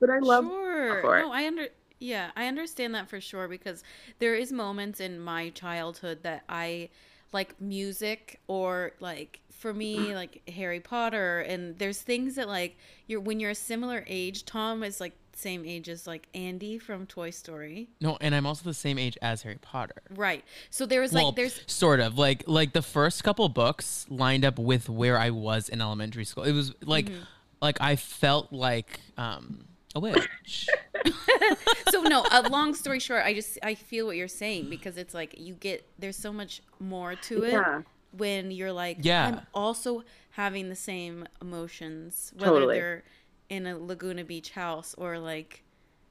But 0.00 0.10
I 0.10 0.18
love 0.18 0.44
sure. 0.46 1.02
for 1.02 1.18
it. 1.18 1.22
No, 1.22 1.32
I 1.32 1.46
under 1.46 1.68
yeah, 1.98 2.30
I 2.34 2.46
understand 2.46 2.94
that 2.94 3.10
for 3.10 3.20
sure 3.20 3.46
because 3.46 3.84
there 4.18 4.34
is 4.34 4.50
moments 4.50 5.00
in 5.00 5.20
my 5.20 5.50
childhood 5.50 6.22
that 6.22 6.44
I 6.48 6.88
like 7.32 7.60
music 7.60 8.40
or 8.48 8.92
like 9.00 9.40
for 9.50 9.74
me 9.74 10.14
like 10.14 10.42
Harry 10.48 10.80
Potter 10.80 11.40
and 11.40 11.78
there's 11.78 12.00
things 12.00 12.36
that 12.36 12.48
like 12.48 12.76
you're 13.06 13.20
when 13.20 13.38
you're 13.38 13.50
a 13.50 13.54
similar 13.54 14.04
age, 14.06 14.46
Tom 14.46 14.82
is 14.82 15.00
like 15.00 15.12
same 15.34 15.64
age 15.64 15.88
as 15.88 16.06
like 16.06 16.28
Andy 16.34 16.78
from 16.78 17.06
Toy 17.06 17.30
Story. 17.30 17.88
No, 18.00 18.18
and 18.20 18.34
I'm 18.34 18.46
also 18.46 18.64
the 18.64 18.74
same 18.74 18.98
age 18.98 19.16
as 19.22 19.42
Harry 19.42 19.58
Potter. 19.60 20.02
Right. 20.14 20.44
So 20.70 20.86
there 20.86 21.00
was 21.00 21.12
well, 21.12 21.26
like 21.26 21.36
there's 21.36 21.60
sort 21.66 22.00
of 22.00 22.18
like 22.18 22.44
like 22.46 22.72
the 22.72 22.82
first 22.82 23.24
couple 23.24 23.48
books 23.48 24.06
lined 24.10 24.44
up 24.44 24.58
with 24.58 24.88
where 24.88 25.18
I 25.18 25.30
was 25.30 25.68
in 25.68 25.80
elementary 25.80 26.24
school. 26.24 26.44
It 26.44 26.52
was 26.52 26.72
like 26.82 27.06
Mm-hmm. 27.06 27.22
like 27.62 27.80
I 27.80 27.96
felt 27.96 28.52
like 28.52 29.00
um 29.16 29.64
a 29.94 30.00
witch. 30.00 30.68
so 31.90 32.02
no 32.02 32.24
a 32.30 32.48
long 32.48 32.74
story 32.74 32.98
short 33.00 33.24
i 33.24 33.32
just 33.34 33.58
i 33.62 33.74
feel 33.74 34.06
what 34.06 34.16
you're 34.16 34.28
saying 34.28 34.68
because 34.68 34.96
it's 34.96 35.14
like 35.14 35.34
you 35.38 35.54
get 35.54 35.84
there's 35.98 36.16
so 36.16 36.32
much 36.32 36.62
more 36.78 37.14
to 37.14 37.42
it 37.44 37.52
Yeah. 37.52 37.82
when 38.16 38.50
you're 38.50 38.72
like 38.72 38.98
Yeah. 39.00 39.26
i'm 39.26 39.40
also 39.54 40.04
having 40.32 40.68
the 40.68 40.76
same 40.76 41.26
emotions 41.40 42.32
whether 42.36 42.52
Totally. 42.52 42.78
they're 42.78 43.04
in 43.50 43.66
a 43.66 43.76
laguna 43.76 44.24
beach 44.24 44.50
house 44.50 44.94
or 44.96 45.18
like 45.18 45.62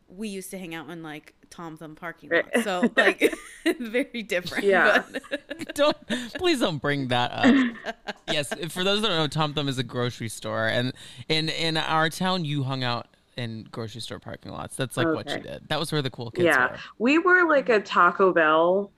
we 0.08 0.28
used 0.28 0.52
to 0.52 0.58
hang 0.60 0.76
out 0.76 0.88
in 0.90 1.02
like 1.02 1.34
tom 1.50 1.78
thumb 1.78 1.96
parking 1.96 2.30
lot 2.30 2.46
so 2.64 2.84
like 2.98 3.34
very 3.80 4.22
different 4.24 4.64
Yeah. 4.66 5.04
but- 5.12 5.74
don't 5.76 5.98
please 6.36 6.60
don't 6.60 6.82
bring 6.82 7.08
that 7.10 7.32
up. 7.32 7.96
yes, 8.32 8.54
for 8.70 8.84
those 8.84 9.02
that 9.02 9.08
don't 9.10 9.18
know, 9.18 9.28
Tom 9.28 9.54
Thumb 9.54 9.68
is 9.68 9.78
a 9.78 9.84
grocery 9.84 10.30
store, 10.30 10.68
and 10.68 10.94
in 11.28 11.50
in 11.50 11.76
our 11.78 12.10
town, 12.10 12.44
you 12.46 12.64
hung 12.64 12.84
out 12.84 13.08
in 13.38 13.68
grocery 13.72 14.02
store 14.02 14.20
parking 14.20 14.52
lots. 14.52 14.76
That's 14.76 14.96
like 14.98 15.08
what 15.08 15.30
you 15.30 15.40
did. 15.40 15.68
That 15.70 15.80
was 15.80 15.92
where 15.92 16.02
the 16.02 16.10
cool 16.10 16.32
kids 16.32 16.46
yeah. 16.46 16.72
were. 16.72 16.78
We 16.98 17.18
were 17.20 17.48
like 17.48 17.70
a 17.70 17.80
Taco 17.82 18.34
Bell 18.34 18.92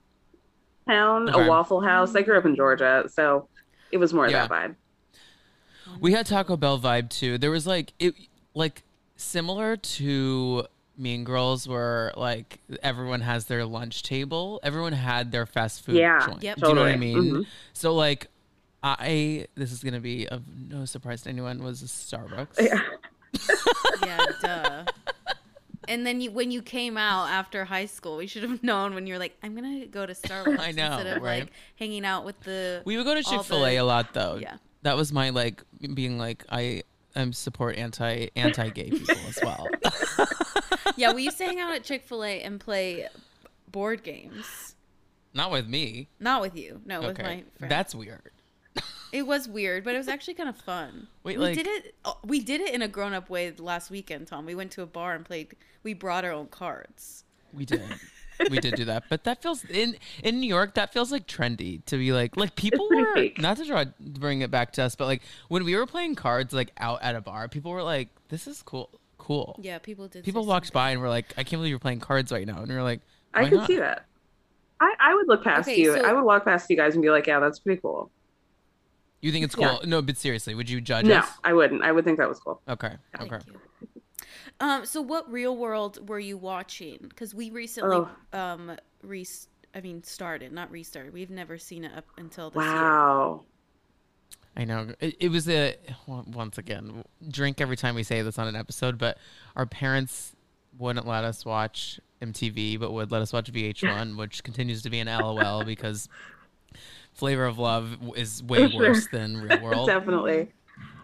town, 0.88 1.28
Okay. 1.28 1.44
a 1.44 1.48
Waffle 1.48 1.80
House. 1.80 2.14
I 2.14 2.22
grew 2.22 2.38
up 2.38 2.46
in 2.46 2.54
Georgia, 2.56 3.04
so 3.12 3.48
it 3.90 3.98
was 3.98 4.12
more 4.14 4.28
Yeah. 4.28 4.44
of 4.44 4.48
that 4.48 4.70
vibe. 4.70 4.74
We 6.00 6.12
had 6.12 6.26
Taco 6.26 6.56
Bell 6.56 6.78
vibe 6.78 7.10
too. 7.10 7.38
There 7.38 7.50
was 7.50 7.66
like 7.66 7.92
it 7.98 8.14
like 8.54 8.82
similar 9.16 9.76
to 9.76 10.66
Mean 10.98 11.24
Girls 11.24 11.66
where 11.68 12.12
like 12.16 12.58
everyone 12.82 13.20
has 13.22 13.46
their 13.46 13.64
lunch 13.64 14.02
table. 14.02 14.60
Everyone 14.62 14.92
had 14.92 15.32
their 15.32 15.46
fast 15.46 15.84
food 15.84 15.96
Yeah, 15.96 16.26
joint. 16.26 16.42
Yep. 16.42 16.56
Do 16.58 16.68
you 16.68 16.74
know 16.74 16.80
what 16.82 16.88
I 16.90 16.94
totally. 16.94 17.14
mean? 17.14 17.32
Mhm. 17.34 17.46
So 17.72 17.94
like 17.94 18.28
I 18.82 19.46
this 19.54 19.72
is 19.72 19.82
gonna 19.82 20.00
be 20.00 20.26
of 20.28 20.42
no 20.68 20.84
surprise 20.84 21.22
to 21.22 21.28
anyone 21.30 21.62
was 21.62 21.82
a 21.82 21.86
Starbucks. 21.86 22.60
Yeah. 22.60 22.80
yeah 24.06 24.20
duh 24.42 24.84
and 25.88 26.06
then 26.06 26.20
you, 26.20 26.30
when 26.30 26.52
you 26.52 26.62
came 26.62 26.96
out 26.96 27.28
after 27.28 27.64
high 27.64 27.86
school, 27.86 28.16
we 28.16 28.28
should 28.28 28.44
have 28.44 28.62
known 28.62 28.94
when 28.94 29.06
you 29.06 29.14
were 29.14 29.18
like, 29.18 29.36
"I'm 29.42 29.54
gonna 29.56 29.86
go 29.86 30.06
to 30.06 30.12
Starbucks." 30.14 30.60
I 30.60 30.70
know, 30.70 30.92
instead 30.96 31.16
of 31.16 31.22
right? 31.22 31.40
like 31.40 31.52
hanging 31.76 32.04
out 32.04 32.24
with 32.24 32.38
the. 32.42 32.82
We 32.84 32.96
would 32.96 33.04
go 33.04 33.14
to 33.16 33.22
Chick 33.22 33.42
Fil 33.42 33.66
A 33.66 33.70
the- 33.70 33.76
a 33.78 33.84
lot 33.84 34.14
though. 34.14 34.38
Yeah. 34.40 34.58
That 34.82 34.96
was 34.96 35.12
my 35.12 35.30
like 35.30 35.62
being 35.94 36.18
like 36.18 36.44
I 36.50 36.82
am 37.14 37.32
support 37.32 37.76
anti 37.76 38.28
anti 38.36 38.68
gay 38.70 38.90
people 38.90 39.16
as 39.28 39.38
well. 39.42 39.68
yeah, 40.96 41.12
we 41.12 41.22
used 41.24 41.38
to 41.38 41.44
hang 41.44 41.60
out 41.60 41.74
at 41.74 41.84
Chick 41.84 42.04
Fil 42.04 42.24
A 42.24 42.40
and 42.42 42.58
play 42.60 43.08
board 43.70 44.02
games. 44.02 44.74
Not 45.34 45.50
with 45.50 45.66
me. 45.66 46.08
Not 46.20 46.42
with 46.42 46.56
you, 46.56 46.80
no, 46.84 47.00
with 47.00 47.18
my 47.18 47.24
Okay. 47.24 47.44
friends. 47.58 47.70
That's 47.70 47.94
weird. 47.94 48.32
it 49.12 49.26
was 49.26 49.48
weird, 49.48 49.84
but 49.84 49.94
it 49.94 49.98
was 49.98 50.08
actually 50.08 50.34
kind 50.34 50.48
of 50.48 50.56
fun. 50.56 51.06
Wait, 51.24 51.38
we 51.38 51.44
like- 51.44 51.54
did 51.56 51.66
it. 51.66 51.94
oh, 52.04 52.18
We 52.24 52.40
did 52.40 52.60
it 52.60 52.74
in 52.74 52.82
a 52.82 52.88
grown 52.88 53.12
up 53.14 53.30
way 53.30 53.50
last 53.58 53.90
weekend, 53.90 54.26
Tom. 54.28 54.44
We 54.46 54.54
went 54.54 54.70
to 54.72 54.82
a 54.82 54.86
bar 54.86 55.14
and 55.14 55.24
played. 55.24 55.54
We 55.82 55.94
brought 55.94 56.24
our 56.24 56.32
own 56.32 56.48
cards. 56.48 57.24
We 57.52 57.64
did. 57.64 57.82
We 58.50 58.58
did 58.58 58.74
do 58.74 58.84
that. 58.86 59.04
But 59.08 59.24
that 59.24 59.42
feels 59.42 59.64
in 59.64 59.96
in 60.22 60.40
New 60.40 60.46
York, 60.48 60.74
that 60.74 60.92
feels 60.92 61.10
like 61.12 61.26
trendy 61.26 61.84
to 61.86 61.96
be 61.96 62.12
like 62.12 62.36
like 62.36 62.54
people 62.56 62.88
were 62.90 63.14
fake. 63.14 63.40
not 63.40 63.56
to 63.58 63.64
draw 63.64 63.84
bring 64.00 64.40
it 64.40 64.50
back 64.50 64.72
to 64.74 64.82
us, 64.82 64.94
but 64.94 65.06
like 65.06 65.22
when 65.48 65.64
we 65.64 65.74
were 65.76 65.86
playing 65.86 66.14
cards 66.14 66.52
like 66.52 66.72
out 66.78 67.02
at 67.02 67.14
a 67.14 67.20
bar, 67.20 67.48
people 67.48 67.70
were 67.72 67.82
like, 67.82 68.08
This 68.28 68.46
is 68.46 68.62
cool 68.62 68.90
cool. 69.18 69.56
Yeah, 69.62 69.78
people 69.78 70.08
did. 70.08 70.24
People 70.24 70.44
walked 70.46 70.66
something. 70.66 70.74
by 70.80 70.90
and 70.90 71.00
were 71.00 71.08
like, 71.08 71.26
I 71.38 71.44
can't 71.44 71.60
believe 71.60 71.70
you're 71.70 71.78
playing 71.78 72.00
cards 72.00 72.32
right 72.32 72.46
now. 72.46 72.58
And 72.58 72.68
we 72.68 72.74
are 72.74 72.82
like, 72.82 73.00
I 73.32 73.44
can 73.48 73.58
not?" 73.58 73.66
see 73.68 73.76
that. 73.76 74.06
I, 74.80 74.94
I 74.98 75.14
would 75.14 75.28
look 75.28 75.44
past 75.44 75.68
Okay, 75.68 75.80
you. 75.80 75.94
so- 75.94 76.04
I 76.04 76.12
would 76.12 76.24
walk 76.24 76.44
past 76.44 76.68
you 76.68 76.76
guys 76.76 76.94
and 76.94 77.02
be 77.02 77.08
like, 77.10 77.28
yeah, 77.28 77.38
that's 77.38 77.60
pretty 77.60 77.80
cool. 77.80 78.10
You 79.20 79.30
think 79.30 79.44
it's 79.44 79.54
cool? 79.54 79.64
Yeah. 79.64 79.78
No, 79.88 80.02
but 80.02 80.16
seriously, 80.16 80.56
would 80.56 80.68
you 80.68 80.80
judge 80.80 81.06
No, 81.06 81.18
us? 81.18 81.28
I 81.44 81.52
wouldn't. 81.52 81.82
I 81.84 81.92
would 81.92 82.04
think 82.04 82.18
that 82.18 82.28
was 82.28 82.40
cool. 82.40 82.60
Okay. 82.68 82.94
Thank 83.16 83.32
Okay. 83.32 83.44
you. 83.52 83.60
Um, 84.60 84.86
so 84.86 85.00
what 85.00 85.30
real 85.30 85.56
world 85.56 86.08
were 86.08 86.20
you 86.20 86.36
watching? 86.36 86.98
Because 87.08 87.34
we 87.34 87.50
recently, 87.50 87.96
Oh. 88.32 88.38
um, 88.38 88.76
re- 89.02 89.26
I 89.74 89.80
mean, 89.80 90.02
started, 90.04 90.52
not 90.52 90.70
restarted. 90.70 91.12
We've 91.12 91.30
never 91.30 91.58
seen 91.58 91.84
it 91.84 91.92
up 91.96 92.04
until 92.18 92.50
this 92.50 92.62
year. 92.62 92.72
Wow. 92.72 93.42
I 94.54 94.64
know 94.64 94.88
it, 95.00 95.16
it 95.18 95.28
was 95.30 95.48
a 95.48 95.76
once 96.06 96.58
again 96.58 97.02
drink 97.26 97.60
every 97.60 97.76
time 97.76 97.94
we 97.94 98.02
say 98.02 98.20
this 98.20 98.38
on 98.38 98.46
an 98.46 98.54
episode, 98.54 98.98
but 98.98 99.16
our 99.56 99.64
parents 99.64 100.36
wouldn't 100.78 101.06
let 101.06 101.24
us 101.24 101.44
watch 101.46 101.98
MTV, 102.20 102.78
but 102.78 102.92
would 102.92 103.10
let 103.10 103.22
us 103.22 103.32
watch 103.32 103.50
VH1, 103.50 104.16
which 104.18 104.44
continues 104.44 104.82
to 104.82 104.90
be 104.90 105.00
an 105.00 105.06
LOL 105.08 105.64
because 105.64 106.08
Flavor 107.14 107.46
of 107.46 107.58
Love 107.58 107.96
is 108.14 108.42
way 108.42 108.68
Sure. 108.70 108.80
worse 108.80 109.06
than 109.08 109.38
Real 109.38 109.60
World. 109.62 109.88
Definitely. 109.88 110.50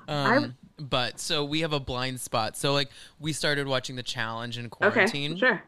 Um, 0.09 0.55
but 0.79 1.19
so 1.21 1.45
we 1.45 1.61
have 1.61 1.73
a 1.73 1.81
blind 1.81 2.21
spot. 2.21 2.57
So 2.57 2.73
like 2.73 2.91
we 3.19 3.33
started 3.33 3.67
watching 3.67 3.97
the 3.97 4.03
challenge 4.03 4.59
in 4.59 4.71
quarantine. 4.71 5.03
Okay. 5.03 5.11
quarantine. 5.11 5.37
Sure. 5.39 5.63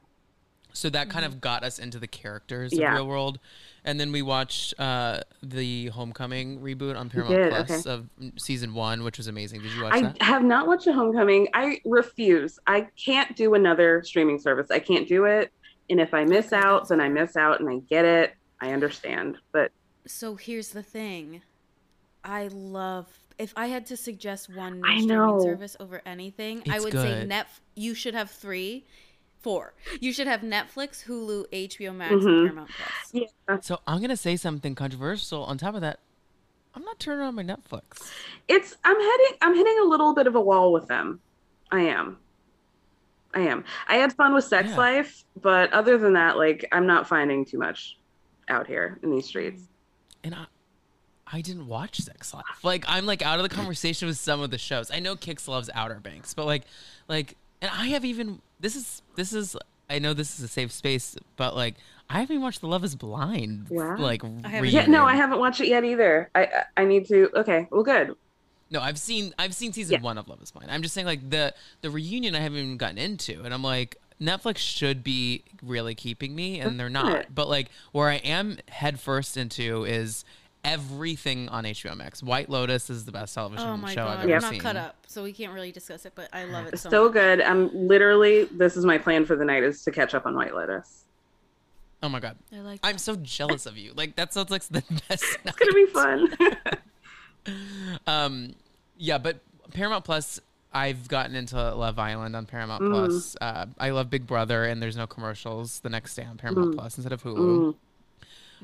So 0.72 0.88
that 0.90 1.10
kind 1.10 1.24
of 1.24 1.40
got 1.40 1.64
us 1.64 1.78
into 1.80 1.98
the 1.98 2.06
characters 2.06 2.72
Yeah. 2.72 2.90
of 2.92 2.94
Real 2.98 3.08
World. 3.08 3.40
And 3.84 3.98
then 3.98 4.12
we 4.12 4.22
watched 4.22 4.78
uh, 4.78 5.20
the 5.42 5.86
Homecoming 5.88 6.60
reboot 6.60 6.96
on 6.96 7.08
Paramount 7.10 7.34
did, 7.34 7.50
Plus 7.66 7.86
okay. 7.86 7.90
of 7.90 8.08
season 8.36 8.74
one, 8.74 9.02
which 9.02 9.16
was 9.18 9.26
amazing. 9.26 9.62
Did 9.62 9.72
you 9.72 9.82
watch 9.82 9.94
I 9.94 10.02
that? 10.02 10.22
have 10.22 10.44
not 10.44 10.66
watched 10.68 10.86
a 10.86 10.92
homecoming. 10.92 11.48
I 11.54 11.80
refuse. 11.84 12.58
I 12.66 12.82
can't 13.02 13.34
do 13.34 13.54
another 13.54 14.02
streaming 14.04 14.38
service. 14.38 14.70
I 14.70 14.78
can't 14.78 15.08
do 15.08 15.24
it. 15.24 15.50
And 15.88 15.98
if 16.00 16.14
I 16.14 16.24
miss 16.24 16.52
out, 16.52 16.80
that's 16.82 16.90
then 16.90 17.00
I 17.00 17.08
miss 17.08 17.36
out 17.36 17.58
and 17.60 17.68
I 17.68 17.78
get 17.88 18.04
it. 18.04 18.34
I 18.60 18.72
understand. 18.72 19.38
But 19.50 19.72
So 20.06 20.36
here's 20.36 20.68
the 20.68 20.82
thing. 20.84 21.42
I 22.22 22.48
love 22.48 23.06
if 23.40 23.52
I 23.56 23.66
had 23.66 23.86
to 23.86 23.96
suggest 23.96 24.54
one 24.54 24.82
I 24.84 24.98
streaming 25.00 25.08
know. 25.08 25.40
service 25.40 25.76
over 25.80 26.02
anything, 26.06 26.62
I 26.70 26.76
It's 26.76 26.84
would 26.84 26.92
say 26.92 27.20
good. 27.20 27.28
net 27.28 27.46
you 27.74 27.94
should 27.94 28.14
have 28.14 28.30
3 28.30 28.84
4. 29.40 29.72
You 30.00 30.12
should 30.12 30.26
have 30.26 30.42
Netflix, 30.42 31.04
Hulu, 31.06 31.46
HBO 31.50 31.92
Max, 31.94 32.12
Mhm. 32.12 32.16
and 32.26 32.46
Paramount 32.48 32.70
Plus. 32.70 33.10
yeah, 33.48 33.58
So 33.60 33.80
I'm 33.86 34.00
gonna 34.00 34.16
say 34.16 34.36
something 34.36 34.74
controversial. 34.74 35.44
On 35.44 35.56
top 35.56 35.74
of 35.74 35.80
that, 35.80 36.00
I'm 36.74 36.84
not 36.84 36.98
turning 37.00 37.24
on 37.26 37.34
my 37.34 37.42
Netflix. 37.42 38.12
it's 38.48 38.76
I'm 38.84 38.96
heading 39.00 39.36
I'm 39.40 39.54
hitting 39.56 39.78
a 39.80 39.84
little 39.84 40.14
bit 40.14 40.26
of 40.26 40.34
a 40.34 40.40
wall 40.40 40.72
with 40.72 40.86
them. 40.88 41.20
I 41.72 41.80
am. 41.82 42.18
I 43.34 43.40
am. 43.40 43.64
I 43.88 43.94
had 43.96 44.12
fun 44.12 44.34
with 44.34 44.44
Sex 44.44 44.68
Yeah. 44.70 44.76
Life, 44.76 45.24
but 45.40 45.72
other 45.72 45.96
than 45.98 46.12
that, 46.14 46.36
like 46.36 46.66
I'm 46.72 46.86
not 46.86 47.08
finding 47.08 47.44
too 47.44 47.58
much 47.58 47.96
out 48.48 48.66
here 48.66 48.98
in 49.02 49.10
these 49.10 49.26
streets. 49.26 49.62
and 50.22 50.34
I, 50.34 50.44
I 51.32 51.40
didn't 51.40 51.66
watch 51.68 51.98
Sex 52.00 52.34
Life. 52.34 52.44
Like 52.62 52.84
I'm 52.88 53.06
like 53.06 53.22
out 53.22 53.38
of 53.38 53.48
the 53.48 53.54
conversation 53.54 54.08
with 54.08 54.18
some 54.18 54.40
of 54.40 54.50
the 54.50 54.58
shows. 54.58 54.90
I 54.90 55.00
know 55.00 55.16
Kix 55.16 55.46
loves 55.48 55.70
Outer 55.74 56.00
Banks, 56.00 56.34
but 56.34 56.46
like, 56.46 56.64
like, 57.08 57.36
and 57.62 57.70
I 57.72 57.86
have 57.88 58.04
even 58.04 58.40
this 58.58 58.74
is 58.76 59.02
this 59.16 59.32
is 59.32 59.56
I 59.88 59.98
know 59.98 60.14
this 60.14 60.38
is 60.38 60.44
a 60.44 60.48
safe 60.48 60.72
space, 60.72 61.16
but 61.36 61.54
like 61.56 61.76
I 62.08 62.20
haven't 62.20 62.34
even 62.34 62.42
watched 62.42 62.60
The 62.60 62.66
Love 62.68 62.82
Is 62.84 62.94
Blind. 62.96 63.68
Wow. 63.70 63.96
Like 63.96 64.22
I 64.44 64.60
Yeah, 64.62 64.86
no, 64.86 65.04
I 65.04 65.14
haven't 65.14 65.38
watched 65.38 65.60
it 65.60 65.68
yet 65.68 65.84
either. 65.84 66.28
I 66.34 66.42
I- 66.44 66.64
I 66.78 66.84
need 66.84 67.06
to. 67.08 67.30
Okay, 67.36 67.68
well, 67.70 67.82
good. 67.82 68.14
No, 68.72 68.80
I've 68.80 68.98
seen 68.98 69.32
I've 69.38 69.54
seen 69.54 69.72
season 69.72 69.94
Yeah. 69.94 70.00
one 70.02 70.16
of 70.18 70.28
Love 70.28 70.40
Is 70.42 70.50
Blind. 70.50 70.70
I'm 70.70 70.82
just 70.82 70.94
saying 70.94 71.06
like 71.06 71.28
the 71.30 71.54
the 71.80 71.90
reunion 71.90 72.34
I 72.34 72.40
haven't 72.40 72.58
even 72.58 72.76
gotten 72.76 72.98
into, 72.98 73.42
and 73.44 73.52
I'm 73.54 73.62
like 73.62 73.96
Netflix 74.20 74.58
should 74.58 75.02
be 75.02 75.44
really 75.62 75.94
keeping 75.94 76.34
me, 76.34 76.60
and 76.60 76.78
they're 76.78 76.90
not. 76.90 77.34
But 77.34 77.48
like 77.48 77.70
where 77.92 78.08
I 78.08 78.16
am 78.16 78.58
head 78.68 79.00
first 79.00 79.36
into 79.36 79.84
is 79.84 80.24
everything 80.64 81.48
on 81.48 81.64
HBO 81.64 81.96
Max. 81.96 82.22
White 82.22 82.48
Lotus 82.50 82.90
is 82.90 83.04
the 83.04 83.12
best 83.12 83.34
television 83.34 83.66
Oh 83.68 83.76
my 83.76 83.90
show 83.90 84.04
god, 84.04 84.18
I've 84.18 84.24
I'm 84.24 84.30
ever 84.30 84.40
not 84.42 84.50
seen. 84.52 84.60
cut 84.60 84.76
up, 84.76 84.96
so 85.06 85.22
we 85.22 85.32
can't 85.32 85.52
really 85.52 85.72
discuss 85.72 86.04
it. 86.06 86.12
But 86.14 86.28
I 86.32 86.44
love 86.44 86.66
it 86.66 86.78
so, 86.78 86.90
So 86.90 87.04
much. 87.04 87.12
good. 87.14 87.40
I'm 87.40 87.70
literally. 87.88 88.44
This 88.44 88.76
is 88.76 88.84
my 88.84 88.98
plan 88.98 89.24
for 89.26 89.36
the 89.36 89.44
night: 89.44 89.62
is 89.62 89.82
to 89.84 89.90
catch 89.90 90.14
up 90.14 90.26
on 90.26 90.34
White 90.34 90.54
Lotus. 90.54 91.04
Oh 92.02 92.08
my 92.08 92.20
god, 92.20 92.36
I 92.54 92.60
like. 92.60 92.80
I'm 92.82 92.98
so 92.98 93.16
jealous 93.16 93.66
of 93.66 93.76
you. 93.76 93.92
Like 93.94 94.16
that 94.16 94.32
sounds 94.32 94.50
like 94.50 94.62
the 94.64 94.82
best. 95.08 95.24
It's 95.44 95.56
gonna 95.56 95.72
be 95.72 95.86
fun. 95.86 96.36
Um, 98.06 98.54
yeah, 98.98 99.16
but 99.18 99.40
Paramount 99.72 100.04
Plus, 100.04 100.40
I've 100.72 101.08
gotten 101.08 101.34
into 101.34 101.56
Love 101.74 101.98
Island 101.98 102.36
on 102.36 102.44
Paramount 102.46 102.82
Mm. 102.82 102.90
Plus. 102.92 103.36
Uh, 103.40 103.66
I 103.78 103.90
love 103.90 104.10
Big 104.10 104.26
Brother, 104.26 104.64
and 104.64 104.82
there's 104.82 104.96
no 104.96 105.06
commercials 105.06 105.80
the 105.80 105.88
next 105.88 106.14
day 106.14 106.24
on 106.24 106.36
Paramount 106.36 106.72
Mm. 106.72 106.78
Plus 106.78 106.98
instead 106.98 107.12
of 107.12 107.22
Hulu. 107.22 107.36
Mm, 107.38 107.74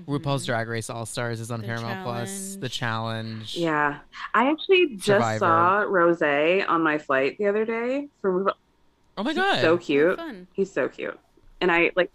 RuPaul's 0.07 0.45
Drag 0.47 0.69
Race 0.69 0.91
All 0.91 1.07
Stars 1.07 1.41
is 1.41 1.51
on 1.51 1.61
The 1.61 1.67
Paramount 1.67 2.05
Plus. 2.05 2.57
The 2.61 2.69
Challenge. 2.69 3.53
Challenge. 3.53 3.57
yeah, 3.57 3.99
I 4.35 4.51
actually 4.51 4.97
just 4.97 5.07
Survivor. 5.07 5.39
saw 5.39 5.79
Rose 5.89 6.23
on 6.23 6.83
my 6.83 6.99
flight 6.99 7.39
the 7.39 7.47
other 7.47 7.65
day. 7.65 8.09
From 8.21 8.51
Oh 9.19 9.23
my 9.23 9.31
he's 9.31 9.37
god. 9.39 9.61
so 9.61 9.73
Oh, 9.73 9.79
cute. 9.79 10.17
fun. 10.17 10.47
He's 10.53 10.71
so 10.71 10.89
cute. 10.89 11.19
And 11.61 11.73
I 11.73 11.91
like 11.97 12.11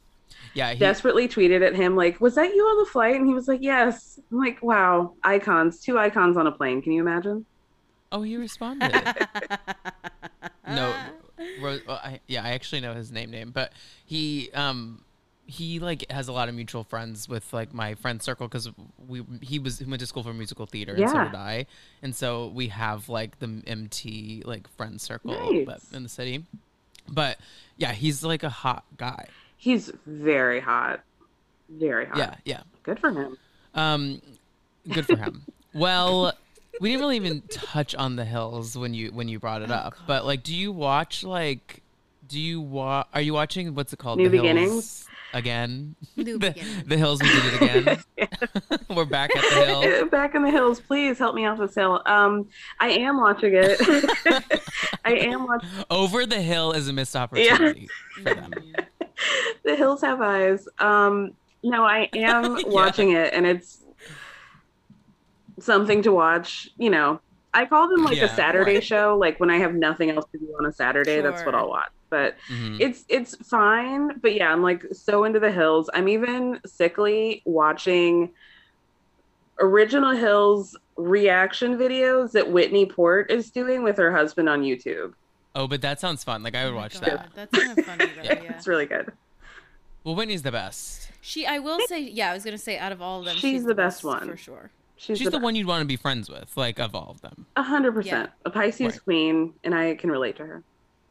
yeah. 0.54 0.74
He, 0.74 0.80
desperately 0.80 1.28
tweeted 1.28 1.66
at 1.66 1.76
him 1.76 1.96
like, 1.96 2.22
"Was 2.22 2.36
that 2.36 2.54
you 2.54 2.62
on 2.64 2.84
the 2.86 2.90
flight?" 2.90 3.16
And 3.16 3.26
he 3.28 3.34
was 3.34 3.48
like, 3.48 3.62
"Yes." 3.62 4.20
I'm 4.32 4.38
like, 4.38 4.62
"Wow, 4.62 5.14
icons, 5.24 5.80
two 5.82 5.98
icons 5.98 6.38
on 6.38 6.46
a 6.48 6.52
plane. 6.52 6.82
Can 6.82 6.92
you 6.92 7.02
imagine?" 7.02 7.46
oh, 8.14 8.22
he 8.22 8.36
responded. 8.38 8.92
no, 10.68 10.94
Ro- 11.62 11.80
well, 11.88 12.00
I, 12.04 12.20
yeah, 12.28 12.44
I 12.44 12.50
actually 12.52 12.82
know 12.82 12.94
his 12.94 13.12
name 13.12 13.32
name, 13.32 13.52
but 13.52 13.72
he 14.06 14.50
um 14.54 15.04
he 15.52 15.80
like 15.80 16.10
has 16.10 16.28
a 16.28 16.32
lot 16.32 16.48
of 16.50 16.56
mutual 16.56 16.84
friends 16.84 17.28
with 17.28 17.52
like 17.52 17.74
my 17.74 17.96
friend 17.96 18.22
circle 18.22 18.48
because 18.48 18.70
we 19.08 19.24
he 19.42 19.60
was 19.60 19.80
he 19.80 19.86
went 19.86 20.00
to 20.00 20.06
school 20.08 20.24
for 20.24 20.34
musical 20.34 20.66
theater 20.66 20.94
and 20.94 21.10
so 21.10 21.16
Yeah. 21.16 21.24
did 21.26 21.36
I, 21.36 21.66
and 22.02 22.16
so 22.16 22.48
we 22.48 22.70
have 22.70 23.10
like 23.10 23.40
the 23.40 23.62
MT 23.68 24.44
like 24.46 24.68
friend 24.78 25.00
circle 25.02 25.64
but 25.66 25.82
in 25.94 26.04
the 26.04 26.10
city. 26.10 26.46
But 27.10 27.38
yeah, 27.78 27.92
he's 27.92 28.24
like 28.24 28.44
a 28.44 28.50
hot 28.50 28.86
guy. 28.96 29.28
He's 29.58 29.92
very 30.06 30.60
hot, 30.62 31.02
very 31.70 32.06
hot. 32.06 32.18
Yeah, 32.18 32.36
yeah. 32.46 32.62
good 32.84 33.00
for 33.00 33.12
him. 33.12 33.38
Um, 33.76 34.22
good 34.90 35.06
for 35.06 35.18
him. 35.18 35.44
well, 35.74 36.34
we 36.80 36.90
didn't 36.90 37.02
really 37.02 37.18
even 37.18 37.42
touch 37.50 37.94
on 37.96 38.16
the 38.16 38.26
hills 38.26 38.78
when 38.78 38.94
you 38.94 39.12
when 39.12 39.28
you 39.28 39.40
brought 39.40 39.62
it 39.64 39.70
Oh, 39.72 39.76
up. 39.76 39.96
But 40.08 40.26
like, 40.26 40.44
do 40.44 40.56
you 40.56 40.72
watch 40.72 41.24
like, 41.24 41.82
do 42.28 42.40
you 42.40 42.62
wa- 42.62 43.04
Are 43.14 43.22
you 43.22 43.34
watching 43.34 43.76
what's 43.76 43.92
it 43.92 44.00
called? 44.00 44.18
New 44.20 44.30
the 44.30 44.38
Beginnings? 44.38 44.72
Hills 44.72 45.08
again. 45.34 45.96
New 46.16 46.38
the, 46.40 46.56
the 46.86 46.98
hills 46.98 47.22
we 47.22 47.28
did 47.30 47.46
it 47.46 47.62
again. 47.62 47.98
We're 48.96 49.06
back 49.06 49.36
at 49.36 49.44
the 49.44 49.56
hill. 49.66 50.10
Back 50.10 50.36
in 50.36 50.44
the 50.44 50.52
hills, 50.52 50.80
please 50.82 51.18
help 51.18 51.36
me 51.36 51.46
off 51.46 51.58
this 51.60 51.76
hill. 51.76 52.02
Um, 52.06 52.48
I 52.80 52.90
am 52.90 53.20
watching 53.20 53.54
it. 53.56 53.80
I 55.06 55.14
am 55.14 55.46
watching. 55.46 55.70
Over 55.90 56.26
the 56.26 56.42
hill 56.42 56.72
is 56.74 56.88
a 56.88 56.94
missed 56.94 57.16
opportunity 57.16 57.90
for 58.24 58.34
them. 58.34 58.54
the 59.64 59.76
hills 59.76 60.02
have 60.02 60.22
eyes. 60.22 60.66
Um, 60.80 61.32
no, 61.64 61.84
I 61.84 62.10
am 62.14 62.56
Yeah. 62.56 62.64
watching 62.66 63.12
it, 63.12 63.34
and 63.34 63.46
it's 63.46 63.84
something 65.60 66.02
to 66.04 66.12
watch. 66.12 66.70
You 66.78 66.90
know, 66.90 67.22
I 67.54 67.66
call 67.66 67.90
them 67.90 68.04
like 68.04 68.18
Yeah, 68.18 68.26
a 68.26 68.36
Saturday 68.36 68.76
right. 68.76 68.84
show. 68.84 69.18
Like 69.20 69.40
when 69.40 69.50
I 69.50 69.58
have 69.60 69.74
nothing 69.74 70.10
else 70.10 70.26
to 70.34 70.40
do 70.40 70.48
on 70.60 70.66
a 70.66 70.72
Saturday, 70.72 71.22
that's 71.22 71.46
what 71.46 71.56
I'll 71.56 71.70
watch. 71.70 71.90
But 72.12 72.36
Mhm. 72.50 72.80
it's 72.80 73.06
it's 73.10 73.36
fine. 73.50 74.20
But 74.20 74.36
yeah, 74.36 74.52
I'm 74.54 74.62
like 74.62 74.84
so 74.92 75.24
into 75.24 75.40
the 75.40 75.52
hills. 75.52 75.90
I'm 75.96 76.08
even 76.08 76.60
sickly 76.68 77.42
watching 77.46 78.30
original 79.60 80.12
hills 80.12 80.76
reaction 80.98 81.78
videos 81.78 82.32
that 82.34 82.52
Whitney 82.52 82.86
Port 82.86 83.32
is 83.32 83.50
doing 83.50 83.82
with 83.82 83.98
her 83.98 84.12
husband 84.16 84.50
on 84.50 84.62
YouTube. 84.62 85.14
Oh, 85.56 85.68
but 85.68 85.82
that 85.82 86.00
sounds 86.00 86.24
fun. 86.24 86.44
Like 86.44 86.56
I 86.56 86.66
would 86.66 86.74
Oh 86.74 86.78
watch 86.78 87.00
God, 87.00 87.04
that. 87.10 87.30
That's 87.34 87.58
kind 87.66 87.80
of 87.80 87.86
funny 87.86 88.06
though. 88.06 88.22
Yeah. 88.24 88.44
yeah. 88.44 88.54
It's 88.56 88.68
really 88.68 88.86
good. 88.86 89.12
Well, 90.04 90.16
Whitney's 90.16 90.42
the 90.42 90.52
best. 90.52 91.10
She, 91.22 91.46
I 91.46 91.60
will 91.60 91.80
say, 91.88 92.02
yeah, 92.02 92.32
I 92.32 92.34
was 92.34 92.44
gonna 92.44 92.58
say, 92.58 92.78
out 92.78 92.92
of 92.92 93.02
all 93.02 93.20
of 93.20 93.26
them, 93.26 93.38
She's 93.38 93.64
the 93.64 93.76
best 93.76 94.04
one. 94.04 94.28
for 94.28 94.36
sure. 94.36 94.72
She's, 94.98 95.18
She's 95.18 95.30
the 95.32 95.40
one 95.40 95.56
you'd 95.56 95.66
want 95.68 95.82
to 95.82 95.86
be 95.88 95.96
friends 95.96 96.30
with, 96.30 96.56
like 96.58 96.80
of 96.80 96.94
all 96.96 97.10
of 97.10 97.22
them. 97.22 97.46
A 97.56 97.64
hundred 97.64 97.94
percent. 97.94 98.30
A 98.46 98.50
Pisces 98.52 98.82
Right. 98.94 99.04
queen, 99.04 99.54
and 99.64 99.74
I 99.74 99.96
can 99.96 100.12
relate 100.12 100.36
to 100.38 100.46
her. 100.46 100.64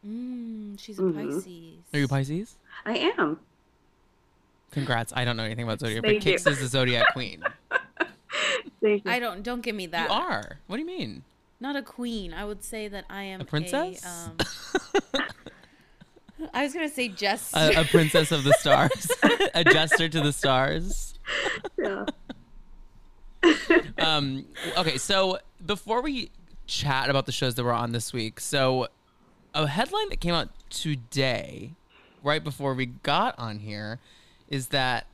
Mm, 0.07 0.79
she's 0.81 0.99
a 0.99 1.03
Mhm. 1.03 1.15
Pisces. 1.35 1.75
Are 1.93 1.99
you 1.99 2.09
Pisces? 2.09 2.57
I 2.87 3.13
am. 3.19 3.39
Congrats. 4.71 5.13
I 5.15 5.25
don't 5.25 5.37
know 5.37 5.43
anything 5.45 5.65
about 5.65 5.81
zodiac, 5.81 6.03
Thank 6.05 6.23
but 6.25 6.27
you. 6.31 6.37
Kix 6.39 6.47
is 6.51 6.61
the 6.61 6.67
zodiac 6.69 7.13
queen. 7.13 7.43
Thank 8.81 9.05
you. 9.05 9.11
I 9.11 9.19
don't. 9.19 9.43
Don't 9.43 9.61
give 9.63 9.75
me 9.75 9.87
that. 9.89 10.09
You 10.09 10.15
are. 10.15 10.59
What 10.69 10.77
do 10.77 10.81
you 10.81 10.87
mean? 10.87 11.23
Not 11.61 11.77
a 11.77 11.83
queen. 11.83 12.33
I 12.33 12.45
would 12.45 12.65
say 12.65 12.89
that 12.89 13.05
I 13.11 13.25
am 13.25 13.41
A 13.43 13.45
princess? 13.45 14.05
um, 14.07 14.37
I 16.55 16.63
was 16.65 16.73
gonna 16.73 16.89
say 16.89 17.09
just. 17.09 17.55
a, 17.55 17.81
a 17.83 17.85
princess 17.85 18.33
of 18.33 18.45
the 18.45 18.55
stars, 18.55 19.11
a 19.55 19.63
jester 19.65 20.09
to 20.09 20.21
the 20.23 20.33
stars. 20.33 21.19
yeah. 21.77 22.07
Um, 23.99 24.47
okay, 24.79 24.97
so 24.99 25.39
before 25.65 26.01
we 26.03 26.31
chat 26.67 27.11
about 27.11 27.27
the 27.27 27.33
shows 27.33 27.55
that 27.57 27.65
were 27.65 27.73
on 27.75 27.93
this 27.93 28.13
week, 28.13 28.41
so 28.41 28.89
a 29.55 29.67
headline 29.67 30.09
that 30.11 30.21
came 30.21 30.35
out 30.35 30.49
today, 30.71 31.73
right 32.23 32.43
before 32.43 32.75
we 32.75 32.87
got 32.87 33.39
on 33.39 33.59
here, 33.59 33.99
is 34.49 34.69
that. 34.69 35.07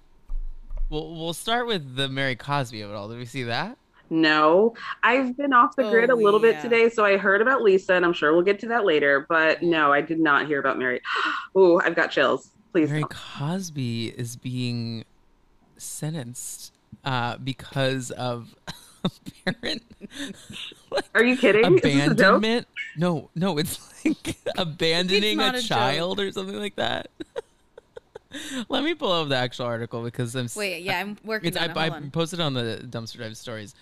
Well, 0.89 1.15
we'll 1.15 1.33
start 1.33 1.67
with 1.67 1.97
the 1.97 2.09
Mary 2.09 2.37
Cosby 2.37 2.81
of 2.81 2.91
it 2.91 2.95
all. 2.95 3.09
Did 3.09 3.19
we 3.19 3.25
see 3.27 3.43
that? 3.43 3.77
No, 4.09 4.75
I've 5.03 5.37
been 5.37 5.53
off 5.53 5.75
the 5.75 5.83
grid 5.91 6.11
Oh, 6.11 6.15
a 6.15 6.17
little 6.17 6.39
bit 6.39 6.61
today, 6.61 6.89
so 6.89 7.05
I 7.05 7.17
heard 7.17 7.43
about 7.43 7.63
Lisa, 7.63 7.95
and 7.95 8.05
I'm 8.05 8.13
sure 8.13 8.33
we'll 8.33 8.43
get 8.43 8.61
to 8.61 8.69
that 8.69 8.85
later. 8.85 9.27
But 9.29 9.63
no, 9.63 9.93
I 9.93 10.01
did 10.01 10.21
not 10.21 10.47
hear 10.47 10.61
about 10.61 10.79
Mary. 10.79 11.01
Ooh, 11.57 11.81
I've 11.81 11.97
got 11.97 12.13
chills. 12.13 12.53
Please. 12.73 12.89
Mary 12.89 13.01
don't. 13.01 13.11
Cosby 13.11 14.09
is 14.17 14.37
being 14.37 15.05
sentenced 15.77 16.73
uh, 17.05 17.39
because 17.39 18.13
of 18.13 18.55
apparent 19.07 19.83
Are 21.15 21.25
you 21.25 21.37
kidding? 21.37 21.77
Is 21.77 21.83
this 21.83 21.95
a 21.95 22.09
joke? 22.09 22.11
abandonment. 22.13 22.67
No, 22.97 23.31
no, 23.35 23.59
it's 23.59 23.79
like 24.05 24.37
abandoning 24.59 25.39
not 25.39 25.55
a, 25.55 25.59
a 25.59 25.63
child 25.63 26.21
or 26.21 26.31
something 26.33 26.57
like 26.59 26.77
that. 26.77 27.09
Let 28.69 28.85
me 28.85 28.95
pull 28.95 29.13
up 29.13 29.29
the 29.29 29.37
actual 29.37 29.67
article 29.67 30.03
because 30.03 30.35
I'm. 30.35 30.45
s- 30.47 30.57
Wait, 30.57 30.83
yeah, 30.83 30.99
I'm 31.01 31.17
working 31.25 31.49
It's, 31.49 31.57
on 31.57 31.63
I, 31.71 31.73
it. 31.73 31.77
I 31.77 31.89
Hold 31.89 32.03
on. 32.03 32.11
posted 32.11 32.41
on 32.41 32.55
the 32.55 32.85
dumpster 32.89 33.19
dive 33.19 33.37
stories. 33.37 33.75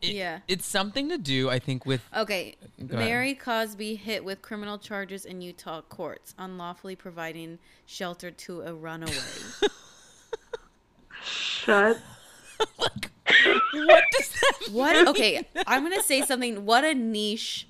It- 0.00 0.14
Yeah. 0.14 0.38
it's 0.48 0.64
something 0.66 1.08
to 1.10 1.18
do, 1.18 1.50
I 1.50 1.58
think, 1.58 1.84
with 1.86 2.02
Okay, 2.16 2.56
Go 2.86 2.96
ahead. 2.96 3.08
Mary 3.08 3.34
Cosby 3.34 3.96
hit 3.96 4.24
with 4.24 4.40
criminal 4.42 4.78
charges 4.78 5.24
in 5.24 5.40
Utah 5.42 5.82
courts, 5.82 6.34
unlawfully 6.38 6.96
providing 6.96 7.58
shelter 7.86 8.30
to 8.30 8.62
a 8.62 8.72
runaway. 8.74 9.12
Shut. 11.22 11.98
What 13.72 14.04
does 14.12 14.28
that 14.28 14.58
what? 14.72 15.08
Okay, 15.08 15.46
I'm 15.66 15.82
gonna 15.82 16.02
say 16.02 16.22
something. 16.22 16.64
What 16.64 16.84
a 16.84 16.94
niche 16.94 17.68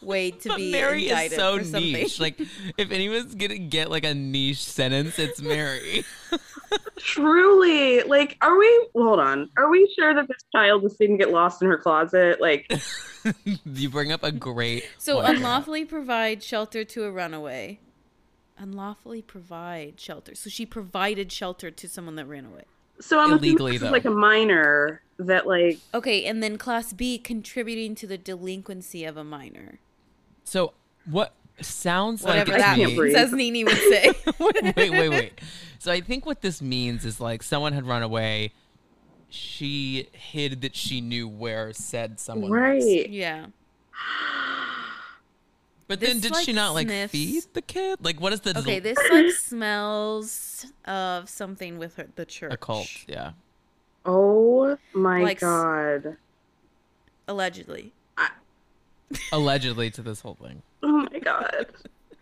way 0.00 0.32
to 0.32 0.48
But 0.48 0.56
be 0.56 0.72
Mary 0.72 1.08
is 1.08 1.34
so 1.34 1.58
for 1.58 1.64
something. 1.64 1.92
niche. 1.92 2.18
Like, 2.20 2.40
if 2.76 2.90
anyone's 2.90 3.34
gonna 3.34 3.58
get 3.58 3.90
like 3.90 4.04
a 4.04 4.14
niche 4.14 4.62
sentence, 4.62 5.18
it's 5.18 5.40
Mary. 5.40 6.04
Truly, 6.98 8.02
like, 8.02 8.36
are 8.40 8.58
we? 8.58 8.88
Hold 8.94 9.20
on. 9.20 9.48
Are 9.56 9.68
we 9.70 9.92
sure 9.98 10.14
that 10.14 10.28
this 10.28 10.42
child 10.54 10.82
just 10.82 10.98
didn't 10.98 11.18
get 11.18 11.30
lost 11.30 11.62
in 11.62 11.68
her 11.68 11.78
closet? 11.78 12.40
Like, 12.40 12.72
you 13.64 13.90
bring 13.90 14.12
up 14.12 14.22
a 14.22 14.32
great. 14.32 14.84
So 14.98 15.20
point. 15.20 15.36
unlawfully 15.36 15.84
provide 15.84 16.42
shelter 16.42 16.84
to 16.84 17.04
a 17.04 17.10
runaway. 17.10 17.80
Unlawfully 18.58 19.22
provide 19.22 19.98
shelter. 20.00 20.34
So 20.34 20.48
she 20.48 20.64
provided 20.64 21.32
shelter 21.32 21.70
to 21.70 21.88
someone 21.88 22.16
that 22.16 22.26
ran 22.26 22.46
away. 22.46 22.64
So 23.00 23.18
I'm 23.18 23.32
assuming 23.32 23.50
Illegally, 23.50 23.78
though. 23.78 23.90
like 23.90 24.04
a 24.04 24.10
minor 24.10 25.02
that, 25.18 25.46
like, 25.46 25.78
Okay, 25.94 26.24
and 26.24 26.42
then 26.42 26.56
class 26.58 26.92
B 26.92 27.18
contributing 27.18 27.94
to 27.96 28.06
the 28.06 28.18
delinquency 28.18 29.04
of 29.04 29.16
a 29.16 29.24
minor. 29.24 29.80
So 30.44 30.74
what 31.04 31.34
sounds 31.60 32.22
Whatever 32.22 32.52
like 32.52 32.60
that 32.60 32.74
to 32.74 32.80
can't 32.82 32.96
breathe. 32.96 33.14
means, 33.14 33.32
as 33.32 33.32
NeNe 33.32 33.64
would 33.64 33.76
say. 33.76 34.12
wait, 34.76 34.90
wait, 34.90 35.08
wait. 35.08 35.40
So 35.78 35.90
I 35.92 36.00
think 36.00 36.26
what 36.26 36.40
this 36.40 36.62
means 36.62 37.04
is 37.04 37.20
like 37.20 37.42
someone 37.42 37.72
had 37.72 37.86
run 37.86 38.02
away. 38.02 38.52
She 39.28 40.08
hid 40.12 40.60
that 40.60 40.76
she 40.76 41.00
knew 41.00 41.26
where 41.26 41.72
said 41.72 42.20
someone. 42.20 42.50
was. 42.50 42.60
Right. 42.60 43.08
yeah. 43.08 43.46
But 45.92 46.00
then 46.00 46.20
This, 46.20 46.30
did 46.30 46.36
she 46.46 46.52
not 46.54 46.72
like 46.72 46.86
sniffs- 46.88 47.12
feed 47.12 47.44
the 47.52 47.60
kid? 47.60 47.98
Like 48.02 48.18
what 48.18 48.32
is 48.32 48.40
the 48.40 48.56
Okay, 48.58 48.78
this 48.78 48.96
like 49.10 49.30
smells 49.36 50.64
of 50.86 51.28
something 51.28 51.76
with 51.76 51.96
her, 51.96 52.08
the 52.14 52.24
church. 52.24 52.50
a 52.50 52.56
cult? 52.56 52.88
Yeah. 53.06 53.32
Oh 54.06 54.78
my 54.94 55.20
Like 55.22 55.40
god. 55.40 56.16
Allegedly. 57.28 57.92
Allegedly 59.32 59.90
to 59.90 60.00
this 60.00 60.22
whole 60.22 60.38
thing. 60.42 60.62
Oh 60.82 61.06
my 61.12 61.18
god. 61.18 61.66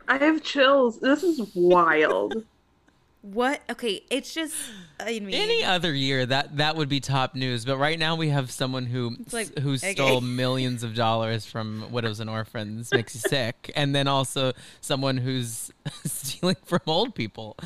I 0.09 0.19
have 0.19 0.43
chills. 0.43 0.99
This 0.99 1.23
is 1.23 1.41
wild. 1.55 2.45
What? 3.23 3.61
Okay, 3.69 4.03
it's 4.09 4.33
just. 4.33 4.55
I 4.99 5.21
mean, 5.21 5.35
Any 5.35 5.63
other 5.63 5.93
year 5.95 6.25
that 6.25 6.57
that 6.57 6.77
would 6.77 6.89
be 6.89 7.01
top 7.01 7.35
news, 7.35 7.67
but 7.67 7.77
right 7.77 7.99
now 7.99 8.17
we 8.17 8.31
have 8.31 8.51
someone 8.51 8.87
who 8.87 9.17
like, 9.31 9.59
who 9.59 9.75
okay. 9.75 9.95
stole 9.95 10.23
millions 10.23 10.83
of 10.83 10.95
dollars 10.95 11.45
from 11.45 11.91
widows 11.91 12.21
and 12.21 12.31
orphans 12.31 12.91
makes 12.93 13.15
you 13.15 13.21
sick, 13.21 13.71
and 13.77 13.95
then 13.95 14.09
also 14.09 14.53
someone 14.81 15.19
who's 15.19 15.71
stealing 16.05 16.57
from 16.65 16.81
old 16.87 17.15
people, 17.15 17.57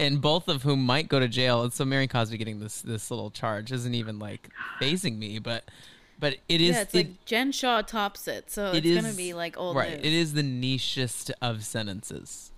and 0.00 0.20
both 0.20 0.48
of 0.48 0.64
whom 0.64 0.84
might 0.84 1.08
go 1.08 1.20
to 1.20 1.28
jail. 1.28 1.62
And 1.62 1.72
so 1.72 1.84
Mary 1.84 2.08
Cosby 2.08 2.36
getting 2.36 2.58
this 2.58 2.82
this 2.82 3.08
little 3.10 3.30
charge 3.30 3.70
isn't 3.70 3.94
even 3.94 4.18
like 4.18 4.48
phasing 4.80 5.16
me, 5.18 5.38
but 5.38 5.70
but 6.18 6.38
it 6.48 6.60
is 6.60 6.74
yeah, 6.74 6.82
it's 6.82 6.94
it- 6.94 6.98
like 6.98 7.24
Jen 7.24 7.52
Shah 7.52 7.82
tops 7.82 8.26
it, 8.26 8.50
so 8.50 8.72
it 8.72 8.84
it's 8.84 9.00
gonna 9.00 9.14
be 9.14 9.32
like 9.32 9.56
old 9.56 9.76
right. 9.76 9.90
news. 9.90 10.00
It 10.00 10.12
is 10.12 10.32
the 10.32 10.42
nichest 10.42 11.30
of 11.40 11.64
sentences. 11.64 12.50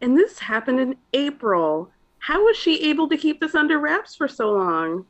And 0.00 0.16
this 0.16 0.38
happened 0.38 0.80
in 0.80 0.96
April. 1.12 1.90
How 2.18 2.44
was 2.44 2.56
she 2.56 2.90
able 2.90 3.08
to 3.08 3.16
keep 3.16 3.40
this 3.40 3.54
under 3.54 3.78
wraps 3.78 4.14
for 4.14 4.28
so 4.28 4.52
long? 4.52 5.06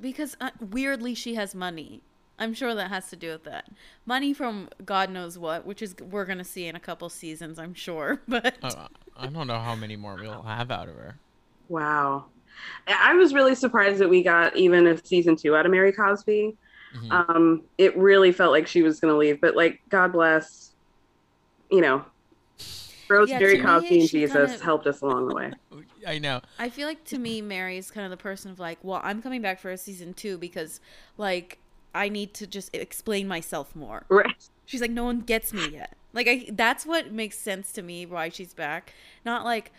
because 0.00 0.36
uh, 0.40 0.50
weirdly 0.60 1.14
she 1.14 1.34
has 1.34 1.54
money. 1.54 2.02
I'm 2.38 2.52
sure 2.52 2.74
that 2.74 2.90
has 2.90 3.08
to 3.10 3.16
do 3.16 3.30
with 3.30 3.44
that. 3.44 3.70
Money 4.04 4.34
from 4.34 4.68
God 4.84 5.08
knows 5.08 5.38
what, 5.38 5.64
which 5.64 5.80
is 5.80 5.94
we're 6.10 6.24
gonna 6.24 6.44
see 6.44 6.66
in 6.66 6.76
a 6.76 6.80
couple 6.80 7.08
seasons, 7.08 7.58
I'm 7.58 7.74
sure. 7.74 8.20
But 8.28 8.56
Uh, 8.62 8.88
I 9.16 9.28
don't 9.28 9.46
know 9.46 9.58
how 9.60 9.74
many 9.74 9.96
more 9.96 10.16
we'll 10.16 10.42
have 10.42 10.70
out 10.70 10.88
of 10.88 10.96
her. 10.96 11.16
Wow. 11.68 12.26
I 12.86 13.12
I 13.12 13.14
was 13.14 13.32
really 13.32 13.54
surprised 13.54 13.98
that 14.00 14.08
we 14.10 14.22
got 14.22 14.56
even 14.56 14.86
a 14.88 15.02
season 15.06 15.36
two 15.36 15.56
out 15.56 15.64
of 15.64 15.72
Mary 15.72 15.92
Cosby. 15.92 16.56
Mhm. 16.96 17.10
Um, 17.30 17.62
it 17.78 17.96
really 17.96 18.32
felt 18.32 18.52
like 18.52 18.66
she 18.66 18.82
was 18.82 19.00
going 19.00 19.12
to 19.12 19.18
leave, 19.18 19.40
but 19.40 19.56
like, 19.56 19.80
God 19.88 20.12
bless, 20.12 20.74
you 21.70 21.80
know, 21.80 22.04
Rose, 23.08 23.28
Yeah, 23.30 23.38
Mary 23.38 23.60
Cosby, 23.60 24.00
and 24.00 24.08
Jesus 24.08 24.50
kinda- 24.50 24.64
helped 24.64 24.86
us 24.86 25.00
along 25.00 25.28
the 25.28 25.34
way. 25.34 25.52
I 26.06 26.18
know. 26.18 26.40
I 26.58 26.68
feel 26.68 26.86
like 26.88 27.04
to 27.06 27.18
me, 27.18 27.40
Mary 27.42 27.78
is 27.78 27.90
kind 27.90 28.04
of 28.04 28.10
the 28.10 28.16
person 28.22 28.50
of 28.50 28.58
like, 28.58 28.78
well, 28.82 29.00
I'm 29.02 29.22
coming 29.22 29.42
back 29.42 29.58
for 29.58 29.70
a 29.70 29.76
season 29.78 30.14
two 30.14 30.38
because 30.38 30.80
like 31.18 31.58
I 31.94 32.08
need 32.08 32.34
to 32.34 32.46
just 32.46 32.74
explain 32.74 33.28
myself 33.28 33.74
more. 33.76 34.04
Right. 34.08 34.48
She's 34.66 34.80
like, 34.80 34.90
no 34.90 35.04
one 35.04 35.20
gets 35.20 35.52
me 35.52 35.68
yet. 35.68 35.94
Like 36.12 36.28
I, 36.28 36.46
that's 36.52 36.84
what 36.86 37.12
makes 37.12 37.38
sense 37.38 37.72
to 37.72 37.82
me 37.82 38.06
why 38.06 38.28
she's 38.28 38.54
back. 38.54 38.92
Not 39.24 39.44
like 39.44 39.72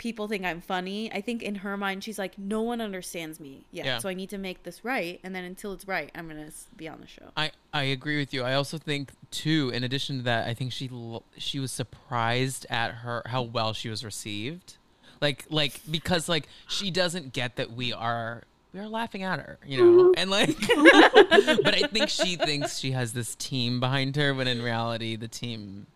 people 0.00 0.26
think 0.28 0.46
I'm 0.46 0.62
funny. 0.62 1.12
I 1.12 1.20
think 1.20 1.42
in 1.42 1.56
her 1.56 1.76
mind, 1.76 2.02
she's 2.02 2.18
like, 2.18 2.38
no 2.38 2.62
one 2.62 2.80
understands 2.80 3.38
me 3.38 3.66
yet, 3.70 3.84
Yeah. 3.84 3.98
so 3.98 4.08
I 4.08 4.14
need 4.14 4.30
to 4.30 4.38
make 4.38 4.62
this 4.62 4.82
right. 4.82 5.20
And 5.22 5.34
then 5.34 5.44
until 5.44 5.74
it's 5.74 5.86
right, 5.86 6.10
I'm 6.14 6.26
gonna 6.26 6.48
be 6.74 6.88
on 6.88 7.02
the 7.02 7.06
show. 7.06 7.28
I, 7.36 7.52
I 7.74 7.82
agree 7.82 8.18
with 8.18 8.32
you. 8.32 8.42
I 8.42 8.54
also 8.54 8.78
think 8.78 9.10
too. 9.30 9.70
In 9.74 9.84
addition 9.84 10.16
to 10.16 10.22
that, 10.22 10.48
I 10.48 10.54
think 10.54 10.72
she 10.72 10.90
she 11.36 11.60
was 11.60 11.70
surprised 11.70 12.66
at 12.70 12.92
her 12.92 13.22
how 13.26 13.42
well 13.42 13.74
she 13.74 13.90
was 13.90 14.02
received, 14.02 14.78
like 15.20 15.44
like 15.50 15.78
because 15.90 16.30
like 16.30 16.48
she 16.66 16.90
doesn't 16.90 17.34
get 17.34 17.56
that 17.56 17.70
we 17.70 17.92
are 17.92 18.44
we 18.72 18.80
are 18.80 18.88
laughing 18.88 19.22
at 19.22 19.38
her, 19.38 19.58
you 19.66 19.76
know, 19.76 20.04
mm-hmm. 20.04 20.12
and 20.16 20.30
like, 20.30 20.56
but 21.62 21.74
I 21.74 21.86
think 21.92 22.08
she 22.08 22.36
thinks 22.36 22.78
she 22.78 22.92
has 22.92 23.12
this 23.12 23.34
team 23.34 23.80
behind 23.80 24.16
her 24.16 24.32
when 24.32 24.48
in 24.48 24.62
reality 24.62 25.16
the 25.16 25.28
team 25.28 25.88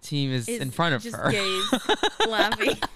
the 0.00 0.06
team 0.06 0.30
is, 0.32 0.48
Is 0.48 0.60
in 0.60 0.70
front 0.70 0.94
of 0.94 1.02
just 1.02 1.16
her. 1.16 1.30
gays 1.30 1.72
laughing. 2.28 2.76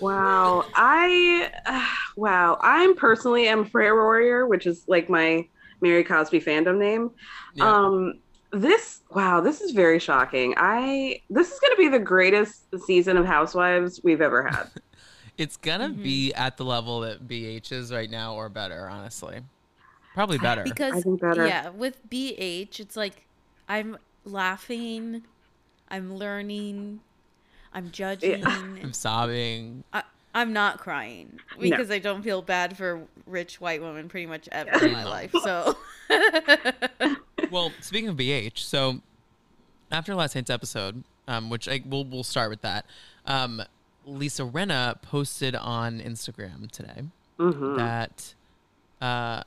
Wow. 0.00 0.64
I, 0.74 1.50
uh, 1.66 1.84
wow. 2.16 2.58
I'm 2.62 2.96
personally 2.96 3.48
am 3.48 3.66
Freya 3.66 3.92
Warrior, 3.92 4.46
which 4.46 4.66
is 4.66 4.84
like 4.88 5.10
my 5.10 5.46
Mary 5.82 6.02
Cosby 6.04 6.40
fandom 6.40 6.78
name. 6.78 7.10
Yeah. 7.54 7.70
Um, 7.70 8.14
this, 8.50 9.02
wow, 9.10 9.42
this 9.42 9.60
is 9.60 9.72
very 9.72 9.98
shocking. 9.98 10.54
I, 10.56 11.20
this 11.28 11.52
is 11.52 11.60
going 11.60 11.72
to 11.72 11.76
be 11.76 11.88
the 11.88 12.02
greatest 12.02 12.64
season 12.86 13.18
of 13.18 13.26
Housewives 13.26 14.00
we've 14.02 14.20
ever 14.22 14.44
had. 14.48 14.68
It's 15.38 15.56
gonna 15.56 15.88
Mhm. 15.88 16.02
be 16.02 16.34
at 16.34 16.58
the 16.58 16.64
level 16.66 17.00
that 17.00 17.26
BH 17.26 17.72
is 17.72 17.90
right 17.90 18.10
now, 18.10 18.34
or 18.34 18.50
better, 18.50 18.90
honestly. 18.90 19.40
Probably 20.12 20.36
better. 20.36 20.62
because 20.64 20.92
I 20.92 21.00
think 21.00 21.18
better. 21.20 21.46
yeah 21.46 21.70
with 21.70 21.96
bh 22.10 22.78
it's 22.80 22.94
like 22.96 23.26
i'm 23.66 23.96
laughing 24.24 25.22
i'm 25.88 26.16
learning 26.16 27.00
i'm 27.72 27.90
judging 27.90 28.44
I'm 28.46 28.92
sobbing. 28.92 29.84
I, 29.92 30.02
i'm 30.34 30.52
not 30.52 30.78
crying 30.78 31.38
because 31.58 31.90
i 31.90 31.98
don't 31.98 32.22
feel 32.22 32.42
bad 32.42 32.76
for 32.76 33.02
rich 33.26 33.60
white 33.60 33.80
women 33.82 34.08
pretty 34.08 34.26
much 34.26 34.48
ever 34.52 34.84
in 34.86 34.92
my 34.92 35.04
life 35.04 35.32
so 35.42 35.76
well, 37.50 37.72
speaking 37.80 38.08
of 38.08 38.16
BH, 38.16 38.58
so 38.58 39.00
after 39.92 40.12
last 40.14 40.34
night's 40.34 40.50
episode, 40.50 41.04
um, 41.28 41.50
which 41.50 41.68
I 41.68 41.82
we'll 41.86 42.04
we'll 42.04 42.24
start 42.24 42.50
with 42.50 42.62
that. 42.62 42.84
Um, 43.26 43.62
Lisa 44.04 44.42
Rinna 44.42 45.00
posted 45.02 45.54
on 45.54 46.00
Instagram 46.00 46.68
today 46.70 47.04
Mhm. 47.38 47.76
that 47.76 48.34
uh, 49.00 49.44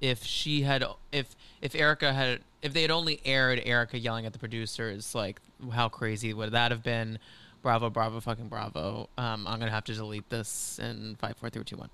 if 0.00 0.24
she 0.24 0.62
had 0.62 0.84
if 1.12 1.36
if 1.60 1.74
Erica 1.74 2.14
had 2.14 2.40
if 2.64 2.72
they 2.72 2.82
had 2.82 2.90
only 2.90 3.20
aired 3.24 3.60
Erica 3.64 3.98
yelling 3.98 4.24
at 4.24 4.32
the 4.32 4.38
producers, 4.38 5.14
like 5.14 5.40
how 5.72 5.88
crazy 5.88 6.32
would 6.32 6.52
that 6.52 6.72
have 6.72 6.82
been? 6.82 7.18
Bravo, 7.62 7.90
bravo, 7.90 8.20
fucking 8.20 8.48
bravo. 8.48 9.08
Um, 9.18 9.46
I'm 9.46 9.60
gonna 9.60 9.70
have 9.70 9.84
to 9.84 9.94
delete 9.94 10.28
this 10.30 10.80
in 10.82 11.16
five, 11.20 11.36
four, 11.36 11.50
three, 11.50 11.62
two, 11.62 11.76
one. 11.76 11.90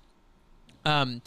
Um, 0.85 1.21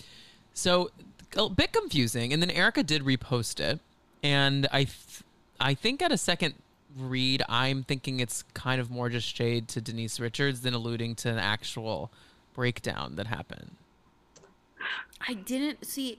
so 0.55 0.91
a 1.37 1.49
bit 1.49 1.73
confusing. 1.73 2.33
And 2.33 2.43
then 2.43 2.51
Erica 2.51 2.83
did 2.83 3.03
repost 3.03 3.61
it, 3.61 3.81
and 4.23 4.67
I, 4.73 4.85
th- 4.85 5.23
I 5.61 5.75
think 5.75 6.01
at 6.01 6.11
a 6.11 6.19
second 6.19 6.55
read, 6.97 7.43
I'm 7.49 7.83
thinking 7.83 8.21
it's 8.21 8.45
kind 8.55 8.81
of 8.81 8.91
more 8.91 9.11
just 9.11 9.35
shade 9.37 9.69
to 9.69 9.81
Denise 9.81 10.19
Richards 10.19 10.63
than 10.63 10.73
alluding 10.73 11.17
to 11.17 11.31
an 11.31 11.39
actual 11.39 12.11
breakdown 12.55 13.17
that 13.17 13.27
happened. 13.27 13.73
i 15.29 15.35
didn't 15.35 15.85
see 15.85 16.19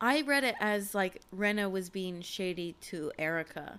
i 0.00 0.20
read 0.22 0.44
it 0.44 0.54
as 0.60 0.94
like 0.94 1.20
Rinna 1.36 1.70
was 1.70 1.88
being 1.90 2.20
shady 2.22 2.74
to 2.82 3.12
erica 3.18 3.78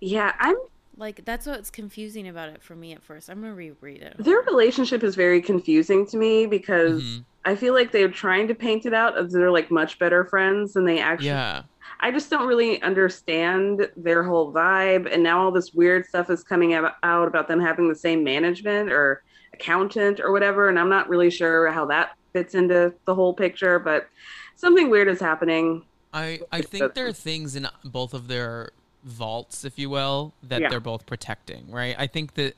Yeah, 0.00 0.32
I'm 0.38 0.56
like 0.96 1.24
that's 1.24 1.46
what's 1.46 1.70
confusing 1.70 2.28
about 2.28 2.48
it 2.50 2.62
for 2.62 2.74
me 2.74 2.92
at 2.92 3.02
first 3.02 3.30
i'm 3.30 3.40
gonna 3.40 3.54
reread 3.54 4.02
it 4.02 4.16
their 4.18 4.40
relationship 4.40 5.02
is 5.02 5.14
very 5.14 5.40
confusing 5.40 6.04
to 6.06 6.16
me 6.16 6.46
because 6.46 7.02
Mhm. 7.02 7.24
I 7.42 7.54
feel 7.56 7.72
like 7.72 7.90
they're 7.90 8.10
trying 8.10 8.48
to 8.48 8.54
paint 8.54 8.84
it 8.84 8.92
out 8.92 9.16
as 9.16 9.32
they're 9.32 9.50
like 9.50 9.70
much 9.70 9.98
better 9.98 10.26
friends 10.26 10.74
than 10.74 10.84
they 10.84 10.98
actually 10.98 11.28
Yeah. 11.28 11.62
I 12.00 12.10
just 12.10 12.28
don't 12.28 12.46
really 12.46 12.82
understand 12.82 13.88
their 13.96 14.22
whole 14.22 14.52
vibe 14.52 15.10
and 15.10 15.22
now 15.22 15.40
all 15.42 15.50
this 15.50 15.72
weird 15.72 16.04
stuff 16.04 16.28
is 16.28 16.44
coming 16.44 16.74
out 16.74 16.92
about 17.02 17.48
them 17.48 17.58
having 17.58 17.88
the 17.88 17.94
same 17.94 18.22
management 18.22 18.92
or 18.92 19.22
accountant 19.54 20.20
or 20.20 20.32
whatever 20.32 20.68
and 20.68 20.78
I'm 20.78 20.90
not 20.90 21.08
really 21.08 21.30
sure 21.30 21.70
how 21.70 21.86
that 21.86 22.10
fits 22.32 22.54
into 22.54 22.92
the 23.06 23.14
whole 23.14 23.34
picture 23.34 23.78
but 23.78 24.08
something 24.56 24.90
weird 24.90 25.08
is 25.08 25.20
happening. 25.20 25.82
I, 26.12 26.40
I 26.50 26.60
think 26.62 26.94
there 26.94 27.06
are 27.06 27.12
things 27.12 27.54
in 27.56 27.68
both 27.84 28.14
of 28.14 28.26
their 28.28 28.70
vaults, 29.04 29.64
if 29.64 29.78
you 29.78 29.88
will, 29.88 30.34
that 30.42 30.60
Yeah. 30.60 30.68
they're 30.68 30.80
both 30.80 31.06
protecting, 31.06 31.70
right? 31.70 31.94
I 31.98 32.06
think 32.08 32.34
that 32.34 32.56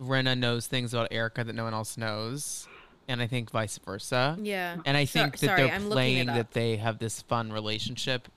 Rinna 0.00 0.38
knows 0.38 0.66
things 0.66 0.94
about 0.94 1.08
Erica 1.10 1.44
that 1.44 1.52
no 1.54 1.64
one 1.64 1.74
else 1.74 1.96
knows, 1.98 2.66
and 3.08 3.20
I 3.20 3.26
think 3.26 3.50
vice 3.50 3.78
versa. 3.78 4.36
yeah 4.40 4.76
And 4.86 4.96
I 4.96 5.04
So- 5.04 5.20
think 5.20 5.38
that 5.40 5.46
sorry, 5.46 5.62
they're 5.64 5.74
I'm 5.74 5.90
playing 5.90 6.26
that 6.28 6.52
they 6.52 6.76
have 6.76 6.98
this 6.98 7.20
fun 7.22 7.52
relationship 7.52 8.28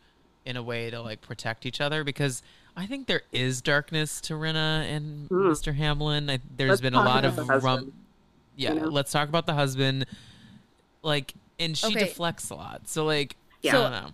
in 0.45 0.57
a 0.57 0.63
way 0.63 0.89
to 0.89 1.01
like 1.01 1.21
protect 1.21 1.65
each 1.65 1.79
other 1.79 2.03
because 2.03 2.41
I 2.75 2.85
think 2.85 3.07
there 3.07 3.23
is 3.31 3.61
darkness 3.61 4.19
to 4.21 4.33
Rinna 4.33 4.83
and 4.85 5.27
Hmm. 5.29 5.47
Mr. 5.49 5.73
Hamlin. 5.75 6.29
I, 6.29 6.39
there's 6.57 6.69
Let's 6.69 6.81
been 6.81 6.93
a 6.93 7.03
lot 7.03 7.25
of 7.25 7.37
rum. 7.37 7.47
husband, 7.47 7.93
Yeah, 8.55 8.73
you 8.73 8.79
know? 8.81 8.87
let's 8.87 9.11
talk 9.11 9.29
about 9.29 9.45
the 9.45 9.53
husband. 9.55 10.05
Like, 11.07 11.33
and 11.59 11.77
she 11.77 11.87
Okay. 11.87 11.99
deflects 12.05 12.49
a 12.49 12.55
lot. 12.55 12.87
So 12.87 13.05
like, 13.05 13.35
Yeah. 13.61 13.71
I 13.71 13.81
don't 13.81 13.91
know. 13.91 14.11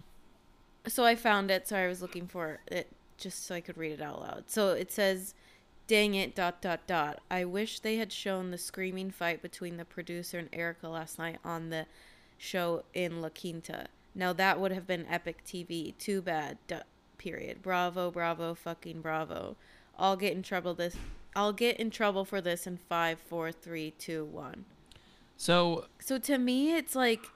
so 0.88 1.04
I 1.04 1.16
found 1.16 1.50
it. 1.52 1.68
Sorry, 1.68 1.86
I 1.86 1.88
was 1.88 2.02
looking 2.02 2.28
for 2.28 2.60
it 2.68 2.88
just 3.18 3.46
so 3.46 3.56
I 3.56 3.62
could 3.62 3.78
read 3.78 3.92
it 3.94 4.02
out 4.02 4.22
loud. 4.22 4.44
So 4.48 4.70
it 4.70 4.92
says, 4.92 5.34
"Dang 5.88 6.14
it!" 6.16 6.36
Dot 6.36 6.62
dot 6.62 6.86
dot. 6.88 7.20
I 7.32 7.46
wish 7.46 7.80
they 7.80 7.96
had 7.98 8.12
shown 8.12 8.52
the 8.52 8.58
screaming 8.58 9.10
fight 9.12 9.42
between 9.42 9.78
the 9.78 9.86
producer 9.86 10.38
and 10.40 10.50
Erica 10.54 10.88
last 10.88 11.18
night 11.18 11.40
on 11.44 11.70
the 11.70 11.86
show 12.38 12.84
in 12.94 13.22
La 13.22 13.30
Quinta. 13.30 13.88
Now 14.16 14.32
that 14.34 14.60
would 14.60 14.72
have 14.72 14.86
been 14.88 15.06
epic 15.08 15.44
TV. 15.46 15.94
Too 15.98 16.22
bad. 16.22 16.58
Period. 17.18 17.62
Bravo, 17.62 18.12
bravo, 18.12 18.54
fucking 18.54 19.02
bravo. 19.02 19.56
I'll 19.98 20.16
get 20.18 20.34
in 20.34 20.44
trouble 20.44 20.74
this. 20.74 20.96
I'll 21.36 21.54
get 21.54 21.80
in 21.80 21.90
trouble 21.90 22.26
for 22.26 22.40
this 22.42 22.68
in 22.68 22.78
five, 22.78 23.18
four, 23.20 23.52
three, 23.52 23.92
two, 23.92 24.26
one. 24.26 24.66
So 25.44 25.86
So 26.00 26.18
to 26.20 26.38
me, 26.38 26.74
it's 26.76 26.96
like, 26.96 27.28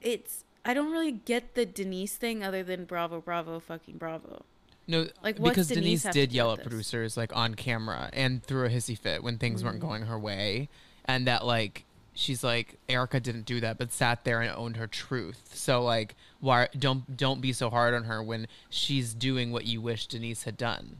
it's. 0.00 0.44
I 0.64 0.74
don't 0.74 0.92
really 0.92 1.12
get 1.12 1.54
the 1.54 1.64
Denise 1.66 2.16
thing 2.16 2.44
other 2.44 2.62
than 2.62 2.84
bravo, 2.84 3.20
bravo, 3.20 3.58
fucking 3.58 3.96
bravo. 3.96 4.44
no, 4.86 5.06
Like, 5.22 5.42
because 5.42 5.68
Denise 5.68 6.02
Denise 6.02 6.14
did 6.14 6.32
yell 6.32 6.52
at 6.52 6.58
this? 6.58 6.66
producers 6.66 7.16
like 7.16 7.34
on 7.34 7.54
camera 7.54 8.10
and 8.12 8.42
threw 8.42 8.66
a 8.66 8.68
hissy 8.68 8.96
fit 8.98 9.22
when 9.22 9.38
things 9.38 9.64
weren't 9.64 9.78
Mm-hmm. 9.78 9.88
going 9.88 10.02
her 10.02 10.18
way, 10.18 10.68
and 11.06 11.26
that 11.26 11.44
like 11.46 11.84
she's 12.14 12.44
like 12.44 12.76
Erica 12.88 13.18
didn't 13.18 13.44
do 13.46 13.60
that, 13.60 13.78
but 13.78 13.92
sat 13.92 14.24
there 14.24 14.40
and 14.42 14.54
owned 14.54 14.76
her 14.76 14.86
truth. 14.86 15.50
So 15.54 15.82
like, 15.82 16.14
why 16.40 16.68
don't 16.78 17.16
don't 17.16 17.40
be 17.40 17.52
so 17.52 17.70
hard 17.70 17.94
on 17.94 18.04
her 18.04 18.22
when 18.22 18.46
she's 18.68 19.14
doing 19.14 19.50
what 19.52 19.64
you 19.64 19.80
wish 19.80 20.06
Denise 20.06 20.42
had 20.44 20.56
done. 20.56 20.98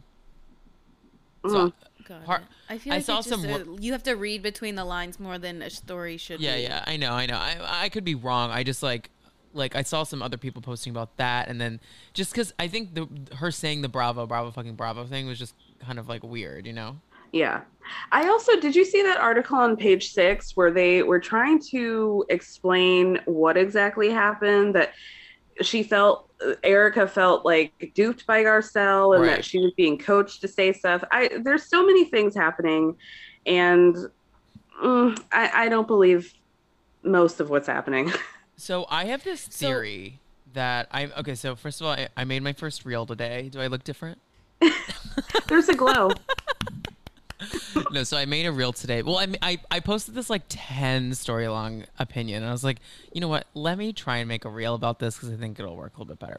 So. 1.50 1.72
God, 2.06 2.22
Har- 2.24 2.42
I 2.70 2.78
feel 2.78 2.92
I 2.94 2.96
like 2.96 3.04
saw 3.04 3.18
it's 3.18 3.28
just 3.28 3.42
some 3.42 3.76
a- 3.76 3.80
you 3.80 3.92
have 3.92 4.02
to 4.04 4.12
read 4.12 4.42
between 4.42 4.76
the 4.76 4.84
lines 4.84 5.20
more 5.20 5.38
than 5.38 5.60
a 5.60 5.68
story 5.68 6.16
should. 6.16 6.40
Yeah, 6.40 6.56
be. 6.56 6.62
yeah, 6.62 6.84
I 6.86 6.96
know, 6.96 7.12
I 7.12 7.26
know. 7.26 7.36
I 7.36 7.56
I 7.84 7.88
could 7.90 8.04
be 8.04 8.14
wrong. 8.14 8.50
I 8.50 8.62
just 8.62 8.82
like 8.82 9.10
like 9.52 9.76
I 9.76 9.82
saw 9.82 10.04
some 10.04 10.22
other 10.22 10.38
people 10.38 10.62
posting 10.62 10.90
about 10.90 11.16
that, 11.18 11.48
and 11.48 11.60
then 11.60 11.80
just 12.14 12.32
because 12.32 12.54
I 12.58 12.68
think 12.68 12.94
the 12.94 13.08
her 13.36 13.50
saying 13.50 13.82
the 13.82 13.88
Bravo, 13.88 14.26
Bravo, 14.26 14.50
fucking 14.50 14.74
Bravo 14.74 15.04
thing 15.04 15.26
was 15.26 15.38
just 15.38 15.54
kind 15.80 15.98
of 15.98 16.08
like 16.08 16.22
weird, 16.22 16.66
you 16.66 16.72
know? 16.72 16.96
Yeah. 17.32 17.60
I 18.10 18.28
also 18.28 18.58
did 18.58 18.74
you 18.74 18.84
see 18.84 19.02
that 19.02 19.18
article 19.18 19.58
on 19.58 19.76
page 19.76 20.12
six 20.12 20.56
where 20.56 20.70
they 20.70 21.02
were 21.02 21.20
trying 21.20 21.60
to 21.70 22.24
explain 22.30 23.20
what 23.26 23.56
exactly 23.58 24.10
happened? 24.10 24.74
That 24.74 24.92
she 25.60 25.82
felt 25.82 26.27
Erica 26.62 27.06
felt 27.08 27.44
like 27.44 27.92
duped 27.94 28.26
by 28.26 28.42
Garcelle 28.44 29.14
and 29.14 29.22
Right. 29.24 29.36
that 29.36 29.44
she 29.44 29.58
was 29.58 29.72
being 29.76 29.98
coached 29.98 30.40
to 30.42 30.48
say 30.48 30.72
stuff. 30.72 31.02
I 31.10 31.30
there's 31.42 31.64
so 31.68 31.84
many 31.84 32.04
things 32.04 32.34
happening, 32.34 32.96
and 33.46 33.96
mm, 34.82 35.20
I, 35.32 35.50
I 35.64 35.68
don't 35.68 35.86
believe 35.88 36.32
most 37.02 37.40
of 37.40 37.50
what's 37.50 37.66
happening. 37.68 38.12
So 38.60 38.86
I 38.90 39.04
have 39.04 39.22
this 39.22 39.42
So- 39.50 39.68
theory 39.68 40.18
that 40.52 40.88
I 40.90 41.06
okay. 41.18 41.36
So 41.36 41.54
first 41.54 41.80
of 41.80 41.86
all, 41.86 41.92
I, 41.92 42.08
I 42.16 42.24
made 42.24 42.42
my 42.42 42.52
first 42.52 42.84
reel 42.84 43.06
today. 43.06 43.50
Do 43.52 43.60
I 43.60 43.68
look 43.68 43.84
different? 43.84 44.18
there's 45.46 45.68
a 45.68 45.74
glow. 45.76 46.10
no, 47.92 48.04
so 48.04 48.16
I 48.16 48.24
made 48.24 48.46
a 48.46 48.52
reel 48.52 48.72
today. 48.72 49.02
Well, 49.02 49.18
I, 49.18 49.28
I 49.42 49.58
I 49.70 49.80
posted 49.80 50.14
this 50.14 50.30
like 50.30 50.42
ten 50.48 51.14
story 51.14 51.48
long 51.48 51.84
opinion, 51.98 52.42
and 52.42 52.48
I 52.48 52.52
was 52.52 52.64
like, 52.64 52.78
you 53.12 53.20
know 53.20 53.28
what? 53.28 53.46
Let 53.54 53.78
me 53.78 53.92
try 53.92 54.18
and 54.18 54.28
make 54.28 54.44
a 54.44 54.50
reel 54.50 54.74
about 54.74 54.98
this 54.98 55.16
because 55.16 55.30
I 55.30 55.36
think 55.36 55.58
it'll 55.58 55.76
work 55.76 55.96
a 55.96 56.00
little 56.00 56.14
bit 56.14 56.18
better. 56.18 56.38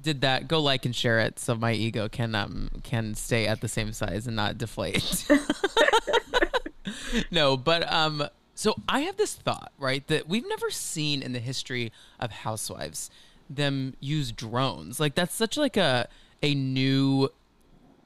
Did 0.00 0.20
that? 0.22 0.48
Go 0.48 0.60
like 0.60 0.84
and 0.84 0.94
share 0.94 1.20
it 1.20 1.38
so 1.38 1.54
my 1.54 1.72
ego 1.72 2.08
can 2.08 2.34
um 2.34 2.70
can 2.82 3.14
stay 3.14 3.46
at 3.46 3.60
the 3.60 3.68
same 3.68 3.92
size 3.92 4.26
and 4.26 4.36
not 4.36 4.58
deflate. 4.58 5.26
no, 7.30 7.56
but 7.56 7.90
um, 7.92 8.24
so 8.54 8.74
I 8.88 9.00
have 9.00 9.16
this 9.16 9.34
thought, 9.34 9.72
right, 9.78 10.06
that 10.08 10.28
we've 10.28 10.48
never 10.48 10.70
seen 10.70 11.22
in 11.22 11.32
the 11.32 11.38
history 11.38 11.92
of 12.18 12.30
housewives 12.30 13.10
them 13.56 13.94
use 14.00 14.32
drones. 14.32 15.00
Like 15.00 15.14
that's 15.14 15.34
such 15.34 15.56
like 15.56 15.76
a 15.76 16.08
a 16.42 16.54
new 16.54 17.30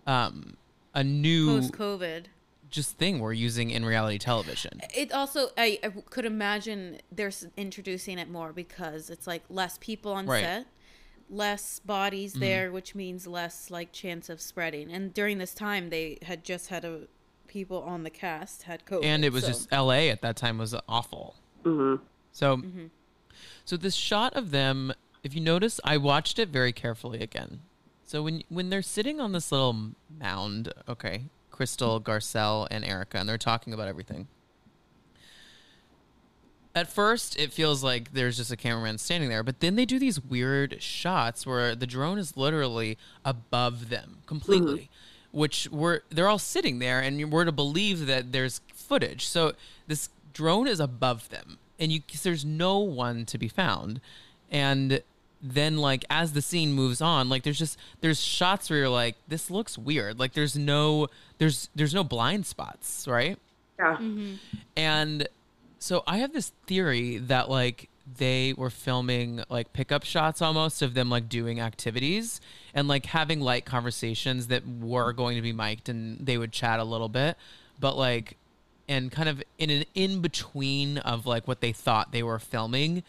um 0.07 0.57
a 0.97 1.05
new 1.05 1.61
Post 1.61 1.73
COVID. 1.75 2.25
just 2.69 2.97
thing 2.99 3.21
we're 3.21 3.33
using 3.33 3.71
in 3.71 3.85
reality 3.85 4.19
television. 4.19 4.81
It 4.95 5.13
also, 5.13 5.51
I, 5.57 5.79
I 5.85 5.89
could 6.11 6.25
imagine 6.25 6.99
they're 7.13 7.31
introducing 7.57 8.19
it 8.19 8.29
more 8.29 8.53
because 8.53 9.09
it's 9.11 9.27
like 9.29 9.45
less 9.49 9.79
people 9.81 10.13
on 10.13 10.27
Right. 10.27 10.43
set, 10.43 10.67
less 11.31 11.79
bodies 11.81 12.33
there, 12.35 12.73
which 12.73 12.95
means 12.95 13.27
less 13.27 13.71
like 13.71 13.93
chance 13.93 14.29
of 14.29 14.41
spreading. 14.41 14.91
And 14.91 15.15
during 15.15 15.39
this 15.39 15.55
time, 15.55 15.91
they 15.91 16.19
had 16.23 16.43
just 16.45 16.69
had 16.69 16.85
a 16.85 17.03
people 17.47 17.83
on 17.83 18.03
the 18.03 18.11
cast 18.11 18.63
had 18.65 18.85
COVID, 18.87 19.05
And 19.05 19.25
it 19.25 19.33
was 19.33 19.43
so- 19.45 19.49
just 19.49 19.71
LA 19.73 20.09
at 20.11 20.21
that 20.23 20.37
time 20.37 20.59
was 20.59 20.75
awful. 20.89 21.37
hmm 21.63 21.97
So 22.33 22.57
Mm-hmm. 22.59 22.87
so 23.65 23.77
this 23.77 23.95
shot 23.95 24.35
of 24.35 24.51
them, 24.51 24.93
if 25.23 25.35
you 25.35 25.41
notice, 25.41 25.79
I 25.85 25.97
watched 25.97 26.39
it 26.39 26.49
very 26.49 26.73
carefully 26.73 27.21
again. 27.21 27.61
So 28.07 28.23
when 28.23 28.45
when 28.49 28.71
they're 28.71 28.83
sitting 28.83 29.21
on 29.21 29.33
this 29.33 29.51
little 29.51 29.91
mound, 30.21 30.73
okay, 30.89 31.25
Crystal, 31.51 32.01
Garcelle, 32.01 32.69
and 32.71 32.85
Erica, 32.85 33.19
and 33.19 33.29
they're 33.29 33.37
talking 33.37 33.75
about 33.75 33.89
everything. 33.89 34.29
At 36.73 36.89
first, 36.89 37.37
it 37.39 37.53
feels 37.53 37.83
like 37.83 38.13
there's 38.13 38.37
just 38.37 38.53
a 38.53 38.57
cameraman 38.57 38.99
standing 38.99 39.29
there, 39.29 39.43
but 39.43 39.61
then 39.61 39.75
they 39.75 39.87
do 39.87 39.99
these 39.99 40.21
weird 40.21 40.81
shots 40.83 41.47
where 41.47 41.75
the 41.75 41.87
drone 41.87 42.19
is 42.19 42.37
literally 42.37 42.97
above 43.25 43.89
them 43.89 44.19
completely, 44.27 44.83
mm-hmm. 44.83 45.39
which 45.39 45.69
we're 45.73 46.01
they're 46.09 46.29
all 46.29 46.39
sitting 46.39 46.79
there, 46.79 47.01
and 47.01 47.33
we're 47.33 47.45
to 47.45 47.53
believe 47.53 48.07
that 48.07 48.31
there's 48.31 48.61
footage. 48.73 49.27
So 49.27 49.55
this 49.89 50.11
drone 50.33 50.69
is 50.69 50.79
above 50.79 51.31
them, 51.31 51.59
and 51.81 51.91
you 51.91 52.03
there's 52.23 52.45
no 52.45 52.79
one 52.79 53.25
to 53.25 53.37
be 53.37 53.49
found, 53.49 54.01
and 54.49 55.03
then 55.43 55.77
like 55.79 56.05
as 56.11 56.33
the 56.33 56.43
scene 56.43 56.73
moves 56.73 57.01
on 57.01 57.29
like 57.29 57.43
there's 57.43 57.59
just 57.59 57.79
there's 58.01 58.21
shots 58.21 58.71
where 58.71 58.81
you're 58.81 58.89
like 58.89 59.17
this 59.29 59.51
looks 59.51 59.77
weird. 59.77 60.19
Like 60.19 60.33
there's 60.33 60.57
no 60.57 61.09
there's 61.39 61.69
there's 61.75 61.95
no 61.95 62.05
blind 62.05 62.47
spots 62.47 63.07
right? 63.09 63.39
Yeah. 63.79 63.97
Mm-hmm. 63.97 64.35
and 64.77 65.29
so 65.79 66.03
I 66.07 66.19
have 66.19 66.33
this 66.33 66.53
theory 66.67 67.19
that 67.19 67.51
like 67.51 67.91
they 68.19 68.55
were 68.57 68.71
filming 68.71 69.43
like 69.49 69.73
pickup 69.73 70.05
shots 70.05 70.41
almost 70.41 70.81
of 70.81 70.95
them 70.95 71.11
like 71.11 71.29
doing 71.29 71.61
activities 71.61 72.41
and 72.73 72.89
like 72.89 73.07
having 73.07 73.41
light 73.41 73.65
conversations 73.65 74.47
that 74.47 74.63
were 74.67 75.13
going 75.13 75.37
to 75.37 75.43
be 75.43 75.53
mic'd 75.53 75.89
and 75.89 76.25
they 76.25 76.39
would 76.39 76.53
chat 76.53 76.79
a 76.79 76.85
little 76.85 77.09
bit, 77.09 77.37
but 77.81 77.97
like 77.97 78.37
and 78.89 79.11
kind 79.11 79.29
of 79.29 79.43
in 79.59 79.71
an 79.71 79.85
in 79.95 80.21
between 80.21 80.99
of 80.99 81.27
like 81.27 81.49
what 81.49 81.61
they 81.61 81.73
thought 81.73 82.13
they 82.13 82.23
were 82.23 82.39
filming, 82.39 83.03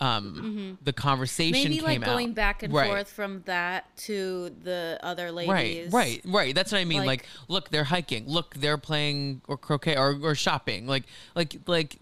um 0.00 0.76
the 0.82 0.92
conversation 0.92 1.52
maybe 1.70 1.80
like 1.80 2.04
going 2.04 2.30
out. 2.30 2.34
back 2.34 2.62
and 2.62 2.72
Right. 2.72 2.88
forth 2.88 3.10
from 3.10 3.42
that 3.46 3.96
to 3.98 4.50
the 4.62 4.98
other 5.02 5.32
ladies. 5.32 5.90
Right, 5.90 5.90
right, 5.92 6.20
right. 6.24 6.54
That's 6.54 6.70
what 6.72 6.78
I 6.80 6.84
mean. 6.84 6.98
Like, 6.98 7.06
Like- 7.22 7.26
look, 7.48 7.70
they're 7.70 7.84
hiking. 7.84 8.26
Look, 8.28 8.54
they're 8.56 8.76
playing 8.78 9.40
or 9.48 9.56
croquet 9.56 9.96
or, 9.96 10.18
or 10.22 10.34
shopping. 10.34 10.86
Like, 10.86 11.04
like, 11.34 11.56
like. 11.66 11.96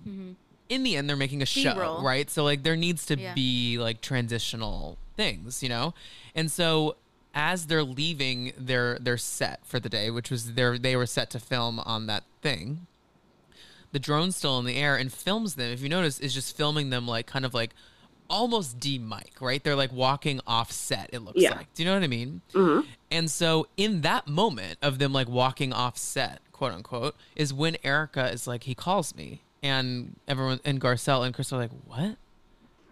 In 0.71 0.83
the 0.83 0.97
end, 0.97 1.09
they're 1.11 1.15
making 1.17 1.43
a 1.43 1.47
show, 1.47 2.01
right? 2.03 2.29
So 2.31 2.43
like, 2.43 2.63
there 2.63 2.75
needs 2.75 3.05
to 3.07 3.19
Yeah. 3.19 3.35
be 3.35 3.77
like 3.79 4.01
transitional 4.01 4.97
things, 5.15 5.63
you 5.63 5.69
know. 5.69 5.93
And 6.35 6.51
so 6.51 6.97
as 7.35 7.67
they're 7.67 7.85
leaving 7.85 8.53
their 8.57 8.99
their 8.99 9.19
set 9.19 9.61
for 9.67 9.79
the 9.79 9.91
day, 9.91 10.11
which 10.11 10.31
was 10.31 10.55
their 10.55 10.79
they 10.79 10.97
were 10.97 11.05
set 11.07 11.29
to 11.31 11.39
film 11.39 11.79
on 11.81 12.07
that 12.07 12.25
thing, 12.41 12.87
the 13.95 13.99
drone's 14.01 14.35
still 14.37 14.59
in 14.59 14.65
the 14.67 14.77
air 14.77 14.97
and 14.97 15.11
films 15.13 15.55
them. 15.55 15.71
If 15.71 15.81
you 15.81 15.89
notice, 15.89 16.19
is 16.19 16.35
just 16.35 16.57
filming 16.57 16.91
them 16.91 17.07
like 17.07 17.27
kind 17.27 17.45
of 17.45 17.55
like 17.55 17.71
almost 18.29 18.81
D 18.81 18.99
mic, 18.99 19.35
right? 19.41 19.63
They're 19.63 19.77
like 19.77 19.93
walking 19.93 20.41
off 20.47 20.73
set. 20.73 21.11
It 21.13 21.21
looks 21.21 21.41
Yeah. 21.41 21.55
like. 21.57 21.73
Do 21.75 21.83
you 21.83 21.89
know 21.89 21.95
what 21.95 22.03
I 22.03 22.09
mean? 22.09 22.41
hmm 22.53 22.81
And 23.11 23.31
so 23.31 23.69
in 23.77 24.01
that 24.01 24.27
moment 24.27 24.79
of 24.83 24.99
them 24.99 25.13
like 25.13 25.29
walking 25.29 25.73
off 25.73 25.97
set, 25.97 26.41
quote 26.53 26.73
unquote, 26.73 27.15
is 27.37 27.55
when 27.55 27.77
Erica 27.85 28.31
is 28.33 28.47
like, 28.47 28.65
he 28.65 28.75
calls 28.75 29.15
me. 29.15 29.43
And 29.63 30.17
everyone 30.29 30.59
and 30.65 30.81
Garcelle 30.81 31.25
and 31.25 31.33
Crystal 31.35 31.59
are 31.59 31.63
like, 31.63 31.71
what? 31.87 32.17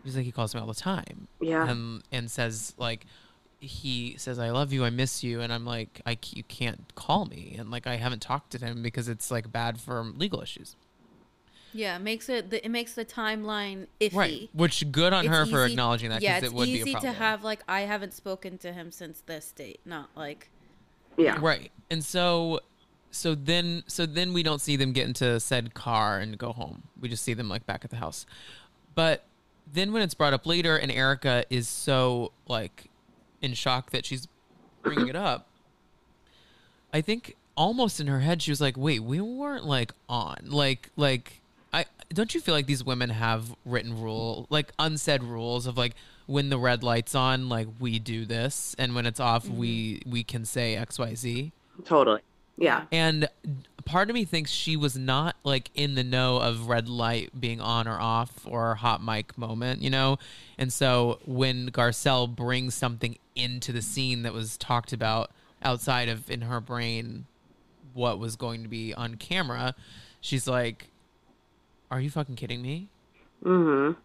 He's 0.05 0.15
like, 0.17 0.25
he 0.25 0.33
calls 0.33 0.55
me 0.55 0.61
all 0.61 0.67
the 0.69 0.75
time. 0.75 1.27
Yeah. 1.41 1.69
And 1.69 2.03
and 2.13 2.31
says 2.31 2.75
like 2.79 3.07
he 3.59 4.17
says, 4.19 4.39
I 4.41 4.51
love 4.51 4.73
you, 4.73 4.85
I 4.85 4.91
miss 4.91 5.23
you. 5.25 5.41
And 5.41 5.53
I'm 5.53 5.65
like, 5.65 6.01
I 6.07 6.19
you 6.33 6.43
can't 6.45 6.93
call 6.95 7.27
me. 7.27 7.57
And 7.59 7.71
like 7.71 7.87
I 7.87 7.97
haven't 7.97 8.21
talked 8.23 8.53
to 8.53 8.59
him 8.65 8.83
because 8.83 9.09
it's 9.09 9.31
like 9.31 9.51
bad 9.51 9.81
for 9.81 10.03
legal 10.03 10.41
issues. 10.43 10.77
Yeah, 11.73 11.97
it 11.97 12.01
makes 12.01 12.29
it 12.29 12.51
the, 12.51 12.65
it 12.65 12.69
makes 12.69 12.95
the 12.95 13.05
timeline 13.05 13.87
iffy. 14.01 14.15
Right. 14.15 14.51
Which 14.53 14.91
good 14.93 15.13
on 15.13 15.25
It's 15.25 15.35
her 15.35 15.47
for 15.47 15.65
acknowledging 15.65 16.11
that 16.11 16.23
Yeah, 16.23 16.39
it's 16.39 16.47
it 16.47 16.53
would 16.53 16.65
be 16.67 16.75
a 16.75 16.83
easy 16.83 16.93
problem. 16.93 17.13
to 17.13 17.19
have 17.19 17.45
like 17.45 17.61
I 17.69 17.83
haven't 17.83 18.15
spoken 18.15 18.59
to 18.59 18.73
him 18.73 18.91
since 18.91 19.23
this 19.27 19.53
date, 19.53 19.81
not 19.85 20.09
like 20.17 20.51
Yeah. 21.17 21.39
Right. 21.41 21.71
And 21.91 22.05
so 22.05 22.61
so 23.11 23.35
then 23.35 23.85
so 23.87 24.07
then 24.07 24.33
we 24.33 24.43
don't 24.43 24.61
see 24.61 24.77
them 24.77 24.93
get 24.93 25.07
into 25.07 25.39
said 25.41 25.75
car 25.75 26.19
and 26.19 26.39
go 26.39 26.53
home. 26.53 26.85
We 27.01 27.09
just 27.09 27.23
see 27.23 27.35
them 27.35 27.49
like 27.49 27.67
back 27.67 27.85
at 27.85 27.91
the 27.91 27.97
house. 27.97 28.27
But 28.95 29.25
then 29.71 29.93
when 29.93 30.03
it's 30.03 30.15
brought 30.15 30.33
up 30.33 30.47
later 30.47 30.77
and 30.77 30.91
Erica 30.91 31.45
is 31.51 31.69
so 31.69 32.33
like 32.49 32.91
in 33.41 33.55
shock 33.55 33.91
that 33.91 34.05
she's 34.05 34.29
bringing 34.83 35.09
it 35.09 35.17
up, 35.17 35.47
I 36.93 37.01
think 37.01 37.37
almost 37.57 38.01
in 38.01 38.07
her 38.07 38.21
head 38.21 38.43
she 38.43 38.51
was 38.51 38.61
like, 38.61 38.77
"Wait, 38.77 39.03
we 39.03 39.21
weren't 39.21 39.65
like 39.65 39.93
on. 40.09 40.37
Like 40.47 40.91
like 40.97 41.41
I 41.41 41.42
don't 42.13 42.35
you 42.35 42.41
feel 42.41 42.55
like 42.55 42.67
these 42.67 42.85
women 42.85 43.11
have 43.11 43.55
written 43.65 44.01
rule, 44.01 44.47
like 44.51 44.73
unsaid 44.79 45.23
rules 45.23 45.67
of 45.67 45.77
like 45.77 45.95
when 46.27 46.51
the 46.51 46.59
red 46.59 46.83
light's 46.83 47.15
on, 47.15 47.49
like 47.49 47.69
we 47.81 47.99
do 47.99 48.25
this, 48.25 48.75
and 48.79 48.95
when 48.95 49.07
it's 49.07 49.21
off, 49.21 49.49
we 49.49 49.95
mm-hmm. 49.95 50.11
we 50.11 50.25
can 50.25 50.45
say 50.45 50.77
X 50.77 50.99
Y 50.99 51.15
Z. 51.15 51.53
Totally. 51.85 52.21
Yeah. 52.57 52.85
And 52.93 53.29
part 53.85 54.11
of 54.11 54.15
me 54.15 54.25
thinks 54.25 54.51
she 54.51 54.77
was 54.77 54.97
not 54.97 55.37
like 55.45 55.71
in 55.75 55.95
the 55.95 56.05
know 56.05 56.37
of 56.37 56.69
red 56.69 56.89
light 56.89 57.31
being 57.39 57.61
on 57.61 57.89
or 57.89 57.99
off 57.99 58.47
or 58.47 58.75
hot 58.77 59.03
mic 59.03 59.37
moment, 59.37 59.83
you 59.83 59.91
know? 59.91 60.19
And 60.59 60.73
so 60.73 61.19
when 61.25 61.71
Garcelle 61.71 62.33
brings 62.33 62.75
something 62.75 63.19
into 63.35 63.73
the 63.73 63.83
scene 63.83 64.23
that 64.23 64.33
was 64.33 64.57
talked 64.57 64.93
about 64.93 65.31
outside 65.63 66.09
of 66.09 66.31
in 66.31 66.43
her 66.43 66.61
brain 66.61 67.27
what 67.95 68.19
was 68.19 68.37
going 68.37 68.63
to 68.63 68.69
be 68.69 68.95
on 68.95 69.17
camera, 69.17 69.75
she's 70.21 70.47
like, 70.47 70.92
Are 71.93 72.01
you 72.01 72.09
fucking 72.09 72.37
kidding 72.37 72.63
me? 72.63 72.89
Mm-hmm. 73.45 74.01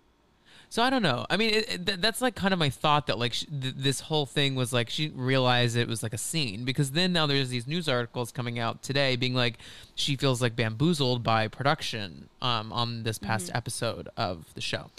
So 0.69 0.83
I 0.83 0.89
don't 0.89 1.01
know. 1.01 1.25
I 1.29 1.37
mean, 1.37 1.53
it, 1.53 1.89
it, 1.89 2.01
that's 2.01 2.21
like 2.21 2.35
kind 2.35 2.53
of 2.53 2.59
my 2.59 2.69
thought 2.69 3.07
that 3.07 3.17
like 3.17 3.31
sh- 3.31 3.45
th- 3.45 3.75
this 3.77 4.01
whole 4.01 4.25
thing 4.25 4.55
was 4.55 4.73
like 4.73 4.89
she 4.89 5.07
didn't 5.07 5.21
realize 5.21 5.77
it 5.77 5.87
was 5.87 6.03
like 6.03 6.11
a 6.11 6.17
scene 6.17 6.65
because 6.65 6.91
then 6.91 7.13
now 7.13 7.25
there's 7.25 7.47
these 7.47 7.65
news 7.65 7.87
articles 7.87 8.33
coming 8.33 8.59
out 8.59 8.83
today 8.83 9.15
being 9.15 9.33
like 9.33 9.57
she 9.95 10.17
feels 10.17 10.41
like 10.41 10.53
bamboozled 10.53 11.23
by 11.23 11.47
production 11.47 12.27
um, 12.41 12.73
on 12.73 13.03
this 13.03 13.17
past 13.17 13.49
episode 13.53 14.09
of 14.17 14.53
the 14.53 14.61
show. 14.61 14.89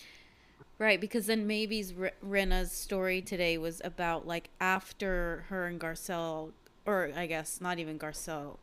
Right, 0.78 0.98
because 0.98 1.26
then 1.26 1.46
maybe's 1.46 1.92
R- 2.00 2.12
Rinna's 2.26 2.72
story 2.72 3.20
today 3.20 3.58
was 3.58 3.82
about 3.84 4.26
like 4.26 4.48
after 4.60 5.44
her 5.50 5.66
and 5.66 5.78
Garcelle, 5.78 6.52
or 6.86 7.10
I 7.14 7.26
guess 7.26 7.60
not 7.60 7.78
even 7.78 7.98
Garcelle, 7.98 8.56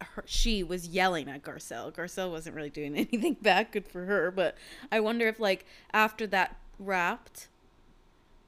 her, 0.00 0.22
she 0.26 0.62
was 0.62 0.88
yelling 0.88 1.28
at 1.28 1.42
Garcelle. 1.42 1.92
Garcelle 1.92 2.30
wasn't 2.30 2.54
really 2.56 2.70
doing 2.70 2.94
anything 2.96 3.34
back, 3.34 3.72
good 3.72 3.86
for 3.86 4.04
her. 4.04 4.30
But 4.30 4.56
I 4.92 5.00
wonder 5.00 5.26
if 5.28 5.38
like 5.40 5.66
after 5.92 6.26
that 6.28 6.56
wrapped, 6.78 7.48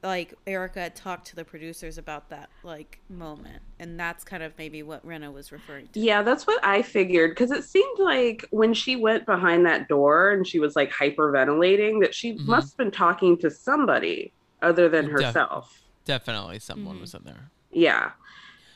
like 0.03 0.33
Erica 0.47 0.79
had 0.79 0.95
talked 0.95 1.27
to 1.27 1.35
the 1.35 1.45
producers 1.45 1.97
about 1.97 2.29
that 2.29 2.49
like 2.63 2.99
moment, 3.09 3.61
and 3.79 3.99
that's 3.99 4.23
kind 4.23 4.41
of 4.41 4.53
maybe 4.57 4.81
what 4.81 5.05
Rinna 5.05 5.31
was 5.31 5.51
referring 5.51 5.87
to. 5.93 5.99
Yeah, 5.99 6.23
that's 6.23 6.47
what 6.47 6.63
I 6.65 6.81
figured 6.81 7.31
because 7.31 7.51
it 7.51 7.63
seemed 7.63 7.99
like 7.99 8.45
when 8.51 8.73
she 8.73 8.95
went 8.95 9.25
behind 9.25 9.65
that 9.67 9.87
door 9.87 10.31
and 10.31 10.47
she 10.47 10.59
was 10.59 10.75
like 10.75 10.91
hyperventilating 10.91 12.01
that 12.01 12.15
she 12.15 12.33
Mhm. 12.33 12.45
must 12.47 12.71
have 12.73 12.77
been 12.77 12.91
talking 12.91 13.37
to 13.39 13.51
somebody 13.51 14.31
other 14.61 14.89
than 14.89 15.05
Def- 15.05 15.11
herself. 15.25 15.81
Definitely 16.05 16.59
someone 16.59 16.97
Mhm. 16.97 17.01
was 17.01 17.13
in 17.13 17.23
there. 17.23 17.51
Yeah. 17.71 18.11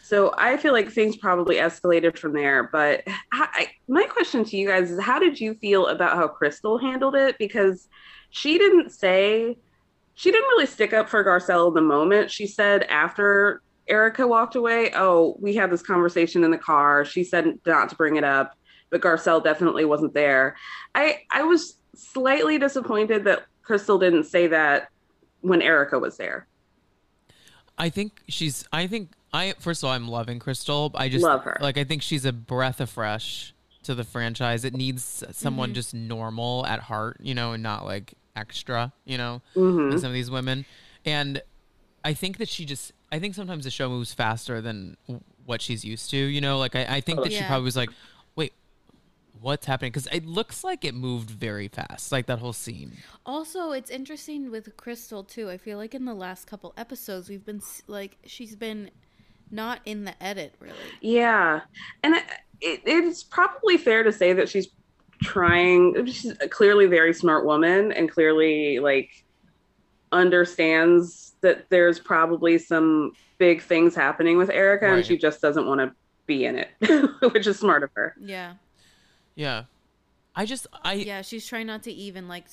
So 0.06 0.36
I 0.38 0.56
feel 0.58 0.72
like 0.72 0.92
things 0.92 1.18
probably 1.18 1.56
escalated 1.56 2.16
from 2.16 2.34
there. 2.34 2.70
But 2.72 3.04
I, 3.34 3.70
my 3.88 4.04
question 4.06 4.46
to 4.46 4.56
you 4.56 4.68
guys 4.68 4.92
is 4.92 5.02
how 5.02 5.18
did 5.18 5.40
you 5.42 5.56
feel 5.56 5.88
about 5.88 6.16
how 6.16 6.28
Crystal 6.28 6.78
handled 6.78 7.16
it? 7.16 7.40
Because 7.40 7.88
she 8.30 8.60
didn't 8.60 8.92
say, 8.92 9.58
she 10.14 10.32
didn't 10.32 10.48
really 10.50 10.68
stick 10.68 10.94
up 10.94 11.10
for 11.10 11.26
Garcelle 11.26 11.70
in 11.70 11.74
the 11.74 11.82
moment. 11.82 12.30
She 12.30 12.46
said 12.46 12.84
after 12.84 13.64
Erica 13.88 14.28
walked 14.28 14.54
away, 14.56 14.92
oh, 14.94 15.38
we 15.40 15.56
had 15.56 15.72
this 15.72 15.82
conversation 15.82 16.44
in 16.44 16.52
the 16.52 16.58
car. 16.60 17.04
She 17.04 17.24
said 17.24 17.58
not 17.66 17.90
to 17.90 17.96
bring 17.96 18.18
it 18.18 18.24
up, 18.24 18.56
but 18.92 19.02
Garcelle 19.02 19.44
definitely 19.44 19.86
wasn't 19.86 20.14
there. 20.14 20.56
I, 20.94 21.22
I 21.32 21.42
was 21.42 21.80
slightly 21.96 22.60
disappointed 22.60 23.24
that 23.24 23.46
Crystal 23.64 23.98
didn't 23.98 24.26
say 24.26 24.46
that 24.46 24.90
when 25.42 25.64
Erica 25.64 25.98
was 25.98 26.16
there. 26.18 26.48
I 27.78 27.90
think 27.90 28.22
she's. 28.28 28.66
I 28.72 28.88
think 28.88 29.12
I. 29.36 29.54
First 29.60 29.84
of 29.84 29.88
all, 29.88 29.94
I'm 29.94 30.08
loving 30.08 30.40
Crystal. 30.40 30.92
I 30.96 31.10
just 31.10 31.24
Love 31.24 31.44
her. 31.44 31.58
Like 31.62 31.78
I 31.78 31.84
think 31.84 32.02
she's 32.02 32.26
a 32.26 32.34
breath 32.34 32.80
of 32.82 32.90
fresh 32.90 33.54
to 33.84 33.94
the 33.94 34.04
franchise. 34.04 34.66
It 34.66 34.74
needs 34.74 35.24
someone 35.32 35.72
Mhm. 35.72 35.76
just 35.76 35.94
normal 35.94 36.66
at 36.66 36.80
heart, 36.80 37.18
you 37.22 37.36
know, 37.36 37.52
and 37.54 37.62
not 37.62 37.86
like 37.86 38.14
extra, 38.36 38.92
you 39.06 39.18
know, 39.18 39.42
Mhm. 39.56 39.92
than 39.92 40.00
some 40.00 40.08
of 40.08 40.14
these 40.14 40.32
women. 40.32 40.66
And 41.06 41.42
I 42.04 42.14
think 42.14 42.38
that 42.38 42.50
she 42.50 42.66
just. 42.66 42.92
I 43.12 43.20
think 43.20 43.36
sometimes 43.36 43.64
the 43.66 43.72
show 43.72 43.88
moves 43.90 44.14
faster 44.14 44.62
than 44.62 44.98
what 45.46 45.62
she's 45.62 45.86
used 45.86 46.10
to. 46.10 46.18
You 46.18 46.42
know, 46.42 46.58
like 46.58 46.76
I, 46.76 46.86
I 46.98 47.02
think 47.02 47.22
that 47.24 47.32
she 47.32 47.44
probably 47.44 47.66
was 47.66 47.76
like, 47.76 47.90
wait. 48.36 48.54
What's 49.42 49.66
happening? 49.68 49.92
Because 49.92 50.08
it 50.08 50.26
looks 50.26 50.64
like 50.64 50.84
it 50.86 50.96
moved 50.96 51.30
very 51.30 51.68
fast, 51.68 52.12
like 52.12 52.26
that 52.28 52.40
whole 52.40 52.54
scene. 52.54 52.94
Also, 53.26 53.74
it's 53.74 53.92
interesting 53.92 54.50
with 54.50 54.76
Crystal 54.78 55.24
too. 55.24 55.50
I 55.50 55.58
feel 55.58 55.78
like 55.78 55.94
in 55.94 56.06
the 56.06 56.14
last 56.16 56.48
couple 56.48 56.74
episodes, 56.78 57.30
we've 57.30 57.46
been 57.46 57.62
like 57.86 58.18
she's 58.26 58.56
been 58.56 58.90
not 59.56 59.80
in 59.86 60.04
the 60.06 60.24
edit 60.24 60.54
really. 60.60 60.76
Yeah, 61.02 61.62
and 62.04 62.16
it, 62.16 62.24
it, 62.62 62.82
it's 62.86 63.24
probably 63.24 63.78
fair 63.78 64.04
to 64.04 64.12
say 64.12 64.34
that 64.34 64.50
she's 64.50 64.68
trying. 65.24 66.06
She's 66.06 66.38
a 66.42 66.48
clearly 66.48 66.86
very 66.88 67.14
smart 67.14 67.46
woman, 67.46 67.92
and 67.92 68.12
clearly 68.12 68.80
like 68.80 69.24
understands 70.12 71.34
that 71.42 71.70
there's 71.70 72.00
probably 72.00 72.58
some 72.58 73.14
big 73.38 73.62
things 73.62 73.96
happening 73.96 74.38
with 74.38 74.50
Erica, 74.50 74.88
and 74.88 75.06
she 75.06 75.18
just 75.18 75.42
doesn't 75.42 75.66
want 75.66 75.82
to 75.82 75.92
be 76.26 76.46
in 76.46 76.56
it, 76.58 76.70
which 77.34 77.48
is 77.48 77.60
smart 77.60 77.84
of 77.84 77.90
her. 77.96 78.16
Yeah, 78.20 78.54
Yeah, 79.36 79.64
I 80.36 80.46
just 80.46 80.68
I 80.84 80.94
yeah. 80.94 81.22
She's 81.22 81.46
trying 81.48 81.68
not 81.68 81.84
to 81.84 81.92
even 81.92 82.28
like 82.28 82.46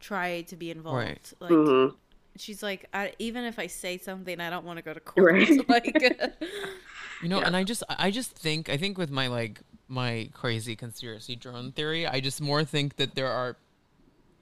try 0.00 0.42
to 0.42 0.56
be 0.56 0.70
involved. 0.70 0.98
Right. 0.98 1.32
Like 1.40 1.50
Mhm. 1.50 1.94
She's 2.40 2.62
like, 2.62 2.86
I, 2.92 3.12
even 3.18 3.44
if 3.44 3.58
I 3.58 3.66
say 3.66 3.98
something, 3.98 4.40
I 4.40 4.50
don't 4.50 4.64
want 4.64 4.78
to 4.78 4.82
go 4.82 4.92
to 4.94 5.00
court. 5.00 5.32
Right. 5.32 5.68
like, 5.68 6.02
You 7.22 7.28
know, 7.28 7.40
Yeah. 7.40 7.46
and 7.46 7.56
I 7.56 7.64
just 7.64 7.82
I 7.88 8.10
just 8.10 8.30
think 8.32 8.68
I 8.68 8.76
think 8.76 8.96
with 8.96 9.10
my 9.10 9.26
like 9.26 9.60
my 9.88 10.30
crazy 10.34 10.76
conspiracy 10.76 11.34
drone 11.34 11.72
theory, 11.72 12.06
I 12.06 12.20
just 12.20 12.40
more 12.40 12.62
think 12.64 12.96
that 12.96 13.14
there 13.16 13.26
are 13.28 13.56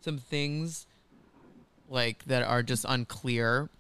some 0.03 0.19
things 0.19 0.87
like 1.89 2.25
that 2.27 2.43
are 2.43 2.63
just 2.63 2.85
unclear 2.89 3.71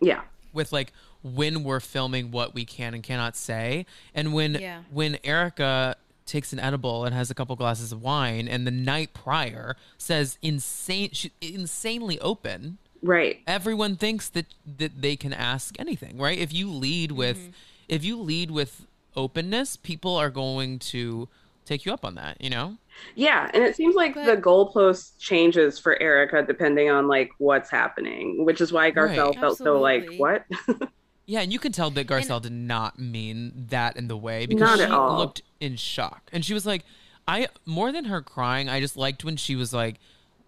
Yeah, 0.00 0.22
with 0.52 0.72
like 0.72 0.92
when 1.22 1.64
we're 1.64 1.80
filming 1.80 2.30
what 2.30 2.54
we 2.54 2.64
can 2.64 2.92
and 2.94 3.02
cannot 3.02 3.36
say 3.36 3.86
and 4.14 4.34
when 4.34 4.54
Yeah. 4.54 4.82
when 4.90 5.18
Erica 5.24 5.96
takes 6.26 6.52
an 6.52 6.58
edible 6.58 7.04
and 7.04 7.14
has 7.14 7.30
a 7.30 7.34
couple 7.34 7.54
glasses 7.56 7.92
of 7.92 8.02
wine 8.02 8.46
and 8.48 8.66
the 8.66 8.70
night 8.70 9.14
prior 9.14 9.76
says 9.98 10.38
insane 10.42 11.10
she, 11.12 11.30
insanely 11.40 12.18
open 12.20 12.78
right. 13.04 13.40
everyone 13.46 13.94
thinks 13.96 14.28
that 14.30 14.46
that 14.78 15.00
they 15.00 15.14
can 15.16 15.32
ask 15.32 15.78
anything 15.78 16.18
right 16.18 16.38
if 16.38 16.52
you 16.52 16.68
lead 16.70 17.12
with 17.12 17.36
Mm-hmm. 17.38 17.50
if 17.88 18.04
you 18.04 18.16
lead 18.20 18.50
with 18.50 18.86
openness 19.16 19.76
people 19.76 20.16
are 20.16 20.30
going 20.30 20.78
to 20.80 21.28
take 21.64 21.86
you 21.86 21.92
up 21.92 22.04
on 22.04 22.14
that 22.16 22.40
you 22.40 22.50
know 22.50 22.76
Yeah, 23.14 23.50
and 23.54 23.62
it 23.62 23.74
seems 23.76 23.94
like 23.94 24.14
But- 24.14 24.26
the 24.26 24.36
goalpost 24.36 25.18
changes 25.18 25.78
for 25.78 26.00
Erica 26.00 26.42
depending 26.46 26.90
on 26.90 27.08
like 27.08 27.30
what's 27.38 27.70
happening, 27.70 28.44
which 28.44 28.60
is 28.60 28.72
why 28.72 28.90
Garcelle 28.90 29.30
Right. 29.30 29.38
felt 29.40 29.58
so 29.58 29.80
like, 29.80 30.06
what? 30.16 30.44
yeah 31.26 31.40
and 31.40 31.50
you 31.52 31.58
can 31.58 31.72
tell 31.72 31.90
that 31.90 32.06
garcelle 32.06 32.42
did 32.42 32.52
not 32.52 32.98
mean 32.98 33.66
that 33.70 33.96
in 33.96 34.08
the 34.08 34.16
way 34.16 34.44
because 34.44 34.78
she 34.78 34.84
all. 34.84 35.16
looked 35.16 35.40
in 35.58 35.74
shock 35.74 36.28
and 36.34 36.44
she 36.44 36.52
was 36.52 36.66
like 36.66 36.84
i 37.26 37.48
more 37.64 37.90
than 37.92 38.04
her 38.04 38.20
crying 38.20 38.68
i 38.68 38.78
just 38.78 38.94
liked 38.94 39.24
when 39.24 39.34
she 39.36 39.56
was 39.56 39.72
like 39.72 39.94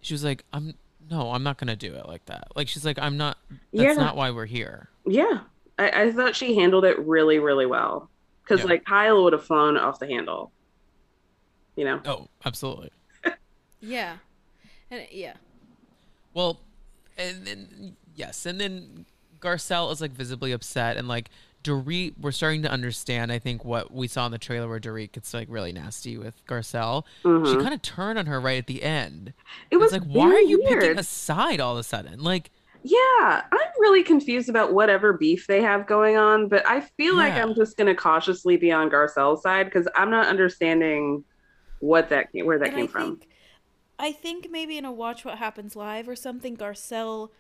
she 0.03 0.13
was 0.13 0.23
like 0.23 0.45
i'm 0.53 0.75
no 1.11 1.31
i'm 1.33 1.43
not 1.43 1.57
gonna 1.59 1.77
do 1.77 1.95
it 1.95 2.07
like 2.07 2.25
that 2.27 2.49
like 2.57 2.69
she's 2.69 2.85
like 2.85 2.99
i'm 3.01 3.17
not 3.17 3.39
that's 3.51 3.63
Yeah. 3.73 3.93
not 3.95 4.17
why 4.17 4.31
we're 4.31 4.47
here 4.47 4.89
Yeah, 5.07 5.41
I, 5.79 6.03
I 6.05 6.13
thought 6.13 6.35
she 6.35 6.55
handled 6.57 6.85
it 6.85 6.99
really, 6.99 7.39
really 7.39 7.67
well. 7.67 8.11
Because 8.43 8.61
Yeah. 8.61 8.71
like 8.71 8.85
Kyle 8.85 9.23
would 9.25 9.33
have 9.35 9.45
flown 9.45 9.77
off 9.77 9.99
the 9.99 10.07
handle. 10.07 10.51
You 11.77 11.85
know. 11.85 12.01
oh 12.07 12.29
absolutely 12.45 12.91
yeah, 13.81 14.17
and 14.91 15.07
yeah, 15.13 15.35
Well, 16.35 16.61
and 17.19 17.47
then 17.47 17.97
yes, 18.15 18.47
and 18.47 18.59
then 18.61 19.05
Garcelle 19.41 19.93
is 19.93 20.01
like 20.01 20.13
visibly 20.13 20.53
upset, 20.53 20.97
and 20.97 21.07
like 21.07 21.29
Dorit, 21.67 22.15
we're 22.21 22.31
starting 22.33 22.63
to 22.63 22.71
understand. 22.71 23.33
I 23.33 23.39
think 23.39 23.65
what 23.65 23.93
we 23.93 24.07
saw 24.09 24.27
in 24.27 24.33
the 24.33 24.39
trailer 24.39 24.69
where 24.69 24.79
Dorit 24.81 25.13
gets 25.13 25.35
like 25.35 25.49
really 25.51 25.73
nasty 25.73 26.17
with 26.17 26.41
Garcelle. 26.47 27.05
She 27.23 27.29
Mhm. 27.29 27.63
kind 27.63 27.75
of 27.75 27.83
turned 27.83 28.19
on 28.19 28.27
her 28.27 28.41
right 28.41 28.59
at 28.59 28.67
the 28.67 28.83
end. 28.83 29.33
It 29.71 29.77
was 29.79 29.93
it's 29.93 30.05
like, 30.05 30.15
why 30.15 30.29
are 30.31 30.41
you 30.41 30.61
weird. 30.63 30.81
picking 30.81 30.99
a 30.99 31.03
side 31.03 31.61
all 31.61 31.73
of 31.75 31.79
a 31.79 31.83
sudden? 31.83 32.23
Like, 32.23 32.51
Yeah, 32.83 33.43
I'm 33.51 33.69
really 33.81 34.05
confused 34.05 34.49
about 34.49 34.73
whatever 34.73 35.13
beef 35.13 35.49
they 35.49 35.61
have 35.61 35.89
going 35.89 36.17
on, 36.17 36.49
but 36.49 36.65
I 36.69 36.81
feel 36.83 37.17
like 37.17 37.33
I'm 37.33 37.53
just 37.57 37.77
going 37.77 37.89
to 37.89 37.97
cautiously 38.01 38.57
be 38.57 38.71
on 38.71 38.89
Garcelle's 38.91 39.43
side 39.43 39.65
because 39.65 39.89
I'm 39.97 40.09
not 40.09 40.29
understanding 40.29 41.25
what 41.81 42.09
that 42.11 42.31
came, 42.31 42.47
where 42.47 42.61
that 42.61 42.69
and 42.69 42.77
came 42.77 42.85
I 42.85 42.87
from. 42.89 43.03
think, 43.19 43.29
I 43.99 44.13
think 44.13 44.51
maybe 44.53 44.79
in 44.79 44.85
a 44.85 44.93
Watch 44.93 45.25
What 45.25 45.39
Happens 45.39 45.75
Live 45.75 46.09
or 46.09 46.15
something, 46.15 46.57
Garcelle 46.57 47.31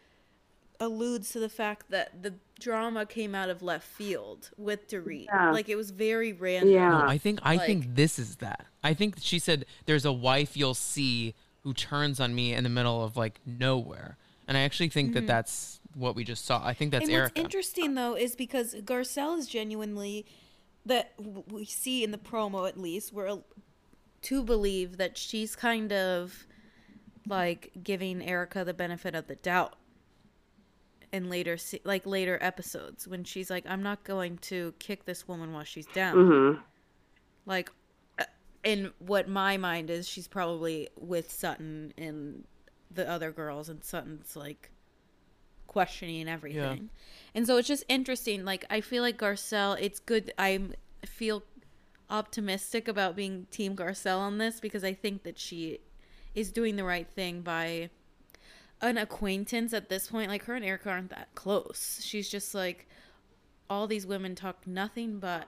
alludes 0.80 1.30
to 1.30 1.40
the 1.40 1.48
fact 1.48 1.90
that 1.90 2.22
the 2.22 2.34
drama 2.58 3.06
came 3.06 3.34
out 3.34 3.48
of 3.48 3.62
left 3.62 3.86
field 3.86 4.50
with 4.56 4.88
Dorit. 4.88 5.26
Yeah. 5.26 5.52
Like 5.52 5.68
it 5.68 5.76
was 5.76 5.90
very 5.90 6.32
random. 6.32 6.70
Yeah. 6.70 6.90
no, 6.90 7.04
I 7.06 7.18
think 7.18 7.40
I 7.42 7.56
Like- 7.56 7.66
think 7.66 7.94
this 7.94 8.18
is 8.18 8.36
that. 8.36 8.66
I 8.82 8.94
think 8.94 9.16
she 9.20 9.38
said 9.38 9.66
there's 9.86 10.04
a 10.04 10.12
wife 10.12 10.56
you'll 10.56 10.74
see 10.74 11.34
who 11.62 11.74
turns 11.74 12.20
on 12.20 12.34
me 12.34 12.52
in 12.52 12.62
the 12.64 12.70
middle 12.70 13.02
of 13.02 13.16
like 13.16 13.40
nowhere, 13.44 14.16
and 14.46 14.56
I 14.56 14.60
actually 14.60 14.88
think 14.88 15.14
that 15.14 15.20
mm-hmm. 15.20 15.26
that's 15.26 15.80
what 15.94 16.14
we 16.14 16.24
just 16.24 16.44
saw. 16.44 16.64
I 16.64 16.74
think 16.74 16.92
that's 16.92 17.04
and 17.04 17.12
Erica. 17.12 17.32
what's 17.34 17.44
interesting 17.44 17.94
though 17.94 18.14
is 18.14 18.36
because 18.36 18.74
Garcelle 18.76 19.38
is 19.38 19.48
genuinely 19.48 20.26
that 20.84 21.14
we 21.50 21.64
see 21.64 22.04
in 22.04 22.12
the 22.12 22.18
promo 22.18 22.68
at 22.68 22.78
least 22.78 23.12
we're 23.12 23.38
to 24.22 24.42
believe 24.42 24.96
that 24.96 25.18
she's 25.18 25.56
kind 25.56 25.92
of 25.92 26.46
like 27.28 27.72
giving 27.82 28.22
Erica 28.22 28.64
the 28.64 28.74
benefit 28.74 29.14
of 29.14 29.26
the 29.26 29.36
doubt 29.36 29.74
in 31.16 31.28
later 31.30 31.56
se- 31.56 31.80
like 31.84 32.06
later 32.06 32.38
episodes 32.40 33.08
when 33.08 33.24
she's 33.24 33.50
like 33.50 33.64
I'm 33.68 33.82
not 33.82 34.04
going 34.04 34.38
to 34.38 34.74
kick 34.78 35.04
this 35.04 35.26
woman 35.26 35.52
while 35.52 35.64
she's 35.64 35.86
down 35.86 36.14
hmm 36.14 36.60
like 37.46 37.70
uh, 38.18 38.24
in 38.64 38.92
what 38.98 39.28
my 39.28 39.56
mind 39.56 39.90
is, 39.90 40.08
she's 40.08 40.28
probably 40.28 40.88
with 40.98 41.30
Sutton 41.30 41.94
and 41.96 42.44
the 42.90 43.08
other 43.08 43.30
girls, 43.30 43.68
and 43.68 43.82
Sutton's 43.82 44.36
like 44.36 44.70
questioning 45.66 46.28
everything. 46.28 46.90
And 47.34 47.46
so 47.46 47.56
it's 47.56 47.68
just 47.68 47.84
interesting. 47.88 48.44
Like 48.44 48.64
I 48.68 48.80
feel 48.80 49.02
like 49.02 49.18
Garcelle, 49.18 49.76
it's 49.80 50.00
good. 50.00 50.32
I 50.38 50.60
feel 51.04 51.44
optimistic 52.10 52.88
about 52.88 53.16
being 53.16 53.46
Team 53.50 53.76
Garcelle 53.76 54.18
on 54.18 54.38
this 54.38 54.60
because 54.60 54.84
I 54.84 54.92
think 54.94 55.22
that 55.24 55.38
she 55.38 55.80
is 56.34 56.52
doing 56.52 56.76
the 56.76 56.84
right 56.84 57.08
thing 57.08 57.40
by 57.42 57.90
an 58.80 58.98
acquaintance 58.98 59.72
at 59.72 59.88
this 59.88 60.08
point. 60.08 60.30
Like 60.30 60.44
her 60.44 60.54
and 60.54 60.64
Erica 60.64 60.90
aren't 60.90 61.10
that 61.10 61.28
close. 61.34 62.00
She's 62.02 62.28
just 62.28 62.54
like 62.54 62.88
all 63.68 63.86
these 63.86 64.06
women 64.06 64.34
talk 64.34 64.66
nothing 64.66 65.18
but 65.18 65.46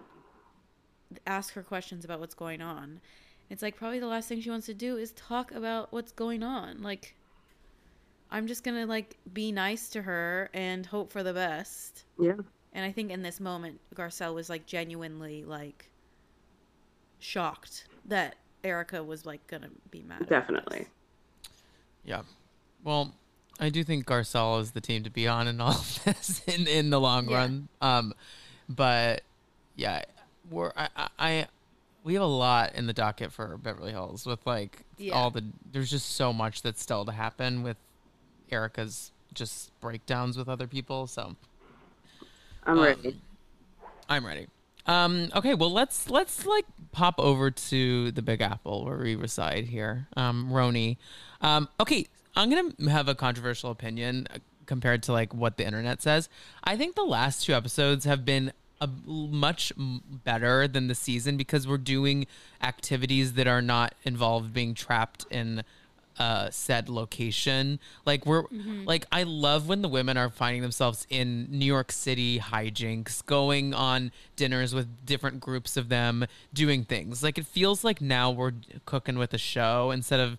ask 1.26 1.54
her 1.54 1.62
questions 1.62 2.04
about 2.04 2.20
what's 2.20 2.34
going 2.34 2.60
on. 2.60 3.00
It's 3.50 3.62
like 3.62 3.76
probably 3.76 3.98
the 3.98 4.06
last 4.06 4.28
thing 4.28 4.40
she 4.40 4.50
wants 4.50 4.66
to 4.66 4.74
do 4.74 4.96
is 4.96 5.12
talk 5.12 5.52
about 5.52 5.92
what's 5.92 6.12
going 6.12 6.42
on. 6.42 6.82
Like 6.82 7.14
I'm 8.30 8.46
just 8.46 8.62
gonna 8.62 8.86
like 8.86 9.16
be 9.32 9.52
nice 9.52 9.88
to 9.90 10.02
her 10.02 10.50
and 10.52 10.84
hope 10.84 11.12
for 11.12 11.22
the 11.22 11.32
best. 11.32 12.04
Yeah. 12.18 12.34
And 12.74 12.84
I 12.84 12.92
think 12.92 13.10
in 13.10 13.22
this 13.22 13.40
moment, 13.40 13.80
Garcelle 13.94 14.34
was 14.34 14.50
like 14.50 14.66
genuinely 14.66 15.44
like 15.44 15.90
shocked 17.18 17.86
that 18.04 18.36
Erica 18.64 19.02
was 19.02 19.24
like 19.24 19.46
gonna 19.46 19.70
be 19.90 20.02
mad. 20.02 20.28
Definitely. 20.28 20.86
Yeah. 22.04 22.22
Well, 22.84 23.14
I 23.60 23.68
do 23.70 23.82
think 23.84 24.06
Garcelle 24.06 24.60
is 24.60 24.70
the 24.72 24.80
team 24.80 25.02
to 25.04 25.10
be 25.10 25.26
on 25.26 25.48
in 25.48 25.60
all 25.60 25.70
of 25.72 26.00
this 26.04 26.42
in, 26.46 26.66
in 26.66 26.90
the 26.90 27.00
long 27.00 27.28
Yeah. 27.28 27.36
run. 27.38 27.68
Um, 27.80 28.14
but 28.68 29.22
yeah, 29.76 30.02
we're 30.50 30.72
I, 30.76 30.88
I, 30.96 31.08
I 31.18 31.46
we 32.04 32.14
have 32.14 32.22
a 32.22 32.26
lot 32.26 32.74
in 32.74 32.86
the 32.86 32.92
docket 32.92 33.32
for 33.32 33.56
Beverly 33.58 33.90
Hills 33.90 34.24
with 34.26 34.46
like 34.46 34.82
Yeah. 34.96 35.14
all 35.14 35.30
the 35.30 35.44
there's 35.72 35.90
just 35.90 36.12
so 36.16 36.32
much 36.32 36.62
that's 36.62 36.82
still 36.82 37.04
to 37.04 37.12
happen 37.12 37.62
with 37.62 37.76
Erica's 38.50 39.10
just 39.34 39.78
breakdowns 39.80 40.36
with 40.38 40.48
other 40.48 40.66
people. 40.66 41.06
So 41.06 41.36
I'm 42.64 42.78
Um, 42.78 42.84
ready. 42.84 43.20
I'm 44.08 44.24
ready. 44.26 44.46
Um, 44.86 45.28
okay, 45.34 45.52
well 45.54 45.70
let's 45.72 46.08
let's 46.08 46.46
like 46.46 46.64
pop 46.92 47.16
over 47.18 47.50
to 47.50 48.10
the 48.12 48.22
Big 48.22 48.40
Apple 48.40 48.84
where 48.86 48.96
we 48.98 49.16
reside 49.16 49.66
here. 49.66 50.08
Um, 50.16 50.48
RHONY. 50.50 50.96
Um, 51.42 51.68
okay, 51.78 52.06
I'm 52.38 52.50
gonna 52.50 52.90
have 52.90 53.08
a 53.08 53.16
controversial 53.16 53.70
opinion 53.72 54.28
uh, 54.32 54.38
compared 54.64 55.02
to 55.04 55.12
like 55.12 55.34
what 55.34 55.56
the 55.56 55.66
internet 55.66 56.00
says. 56.00 56.28
I 56.62 56.76
think 56.76 56.94
the 56.94 57.02
last 57.02 57.44
two 57.44 57.52
episodes 57.52 58.04
have 58.04 58.24
been 58.24 58.52
a 58.80 58.86
much 58.86 59.72
better 59.76 60.68
than 60.68 60.86
the 60.86 60.94
season 60.94 61.36
because 61.36 61.66
we're 61.66 61.78
doing 61.78 62.28
activities 62.62 63.32
that 63.32 63.48
are 63.48 63.60
not 63.60 63.96
involved 64.04 64.52
being 64.54 64.72
trapped 64.72 65.26
in 65.32 65.64
uh 66.20 66.48
said 66.50 66.88
location. 66.88 67.80
Like 68.06 68.24
we're 68.24 68.44
like 68.84 69.04
i 69.10 69.24
love 69.24 69.68
when 69.68 69.82
the 69.82 69.88
women 69.88 70.16
are 70.16 70.30
finding 70.30 70.62
themselves 70.62 71.08
in 71.10 71.48
new 71.50 71.66
york 71.66 71.90
city 71.90 72.38
hijinks 72.38 73.24
going 73.26 73.74
on 73.74 74.12
dinners 74.36 74.74
with 74.74 75.04
different 75.04 75.40
groups 75.40 75.76
of 75.76 75.88
them 75.88 76.24
doing 76.54 76.84
things. 76.84 77.20
Like 77.20 77.36
it 77.36 77.46
feels 77.46 77.82
like 77.82 78.00
now 78.00 78.30
we're 78.30 78.52
cooking 78.86 79.18
with 79.18 79.34
a 79.34 79.38
show 79.38 79.90
instead 79.90 80.20
of 80.20 80.38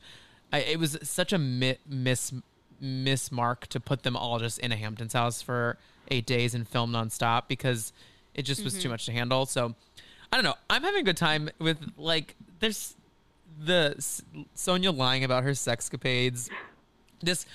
I, 0.51 0.59
it 0.59 0.79
was 0.79 0.97
such 1.03 1.33
a 1.33 1.37
mi- 1.37 1.77
miss 1.87 2.33
mismark 2.81 3.67
to 3.67 3.79
put 3.79 4.03
them 4.03 4.15
all 4.15 4.39
just 4.39 4.57
in 4.59 4.71
a 4.71 4.75
hamptons 4.75 5.13
house 5.13 5.41
for 5.41 5.77
eight 6.09 6.25
days 6.25 6.55
and 6.55 6.67
film 6.67 6.91
nonstop 6.91 7.43
because 7.47 7.91
it 8.33 8.43
just 8.43 8.63
was 8.63 8.73
too 8.73 8.79
mm-hmm. 8.79 8.91
much 8.91 9.05
to 9.05 9.11
handle. 9.11 9.45
So 9.45 9.75
i 10.31 10.37
don't 10.37 10.45
know. 10.45 10.55
I'm 10.69 10.83
having 10.83 11.01
a 11.01 11.03
good 11.03 11.17
time 11.17 11.49
with 11.59 11.77
like 11.97 12.35
there's 12.59 12.95
the 13.59 13.95
S- 13.97 14.21
Sonja 14.55 14.95
lying 14.95 15.23
about 15.23 15.43
her 15.43 15.51
sexcapades, 15.51 16.49
this 17.21 17.45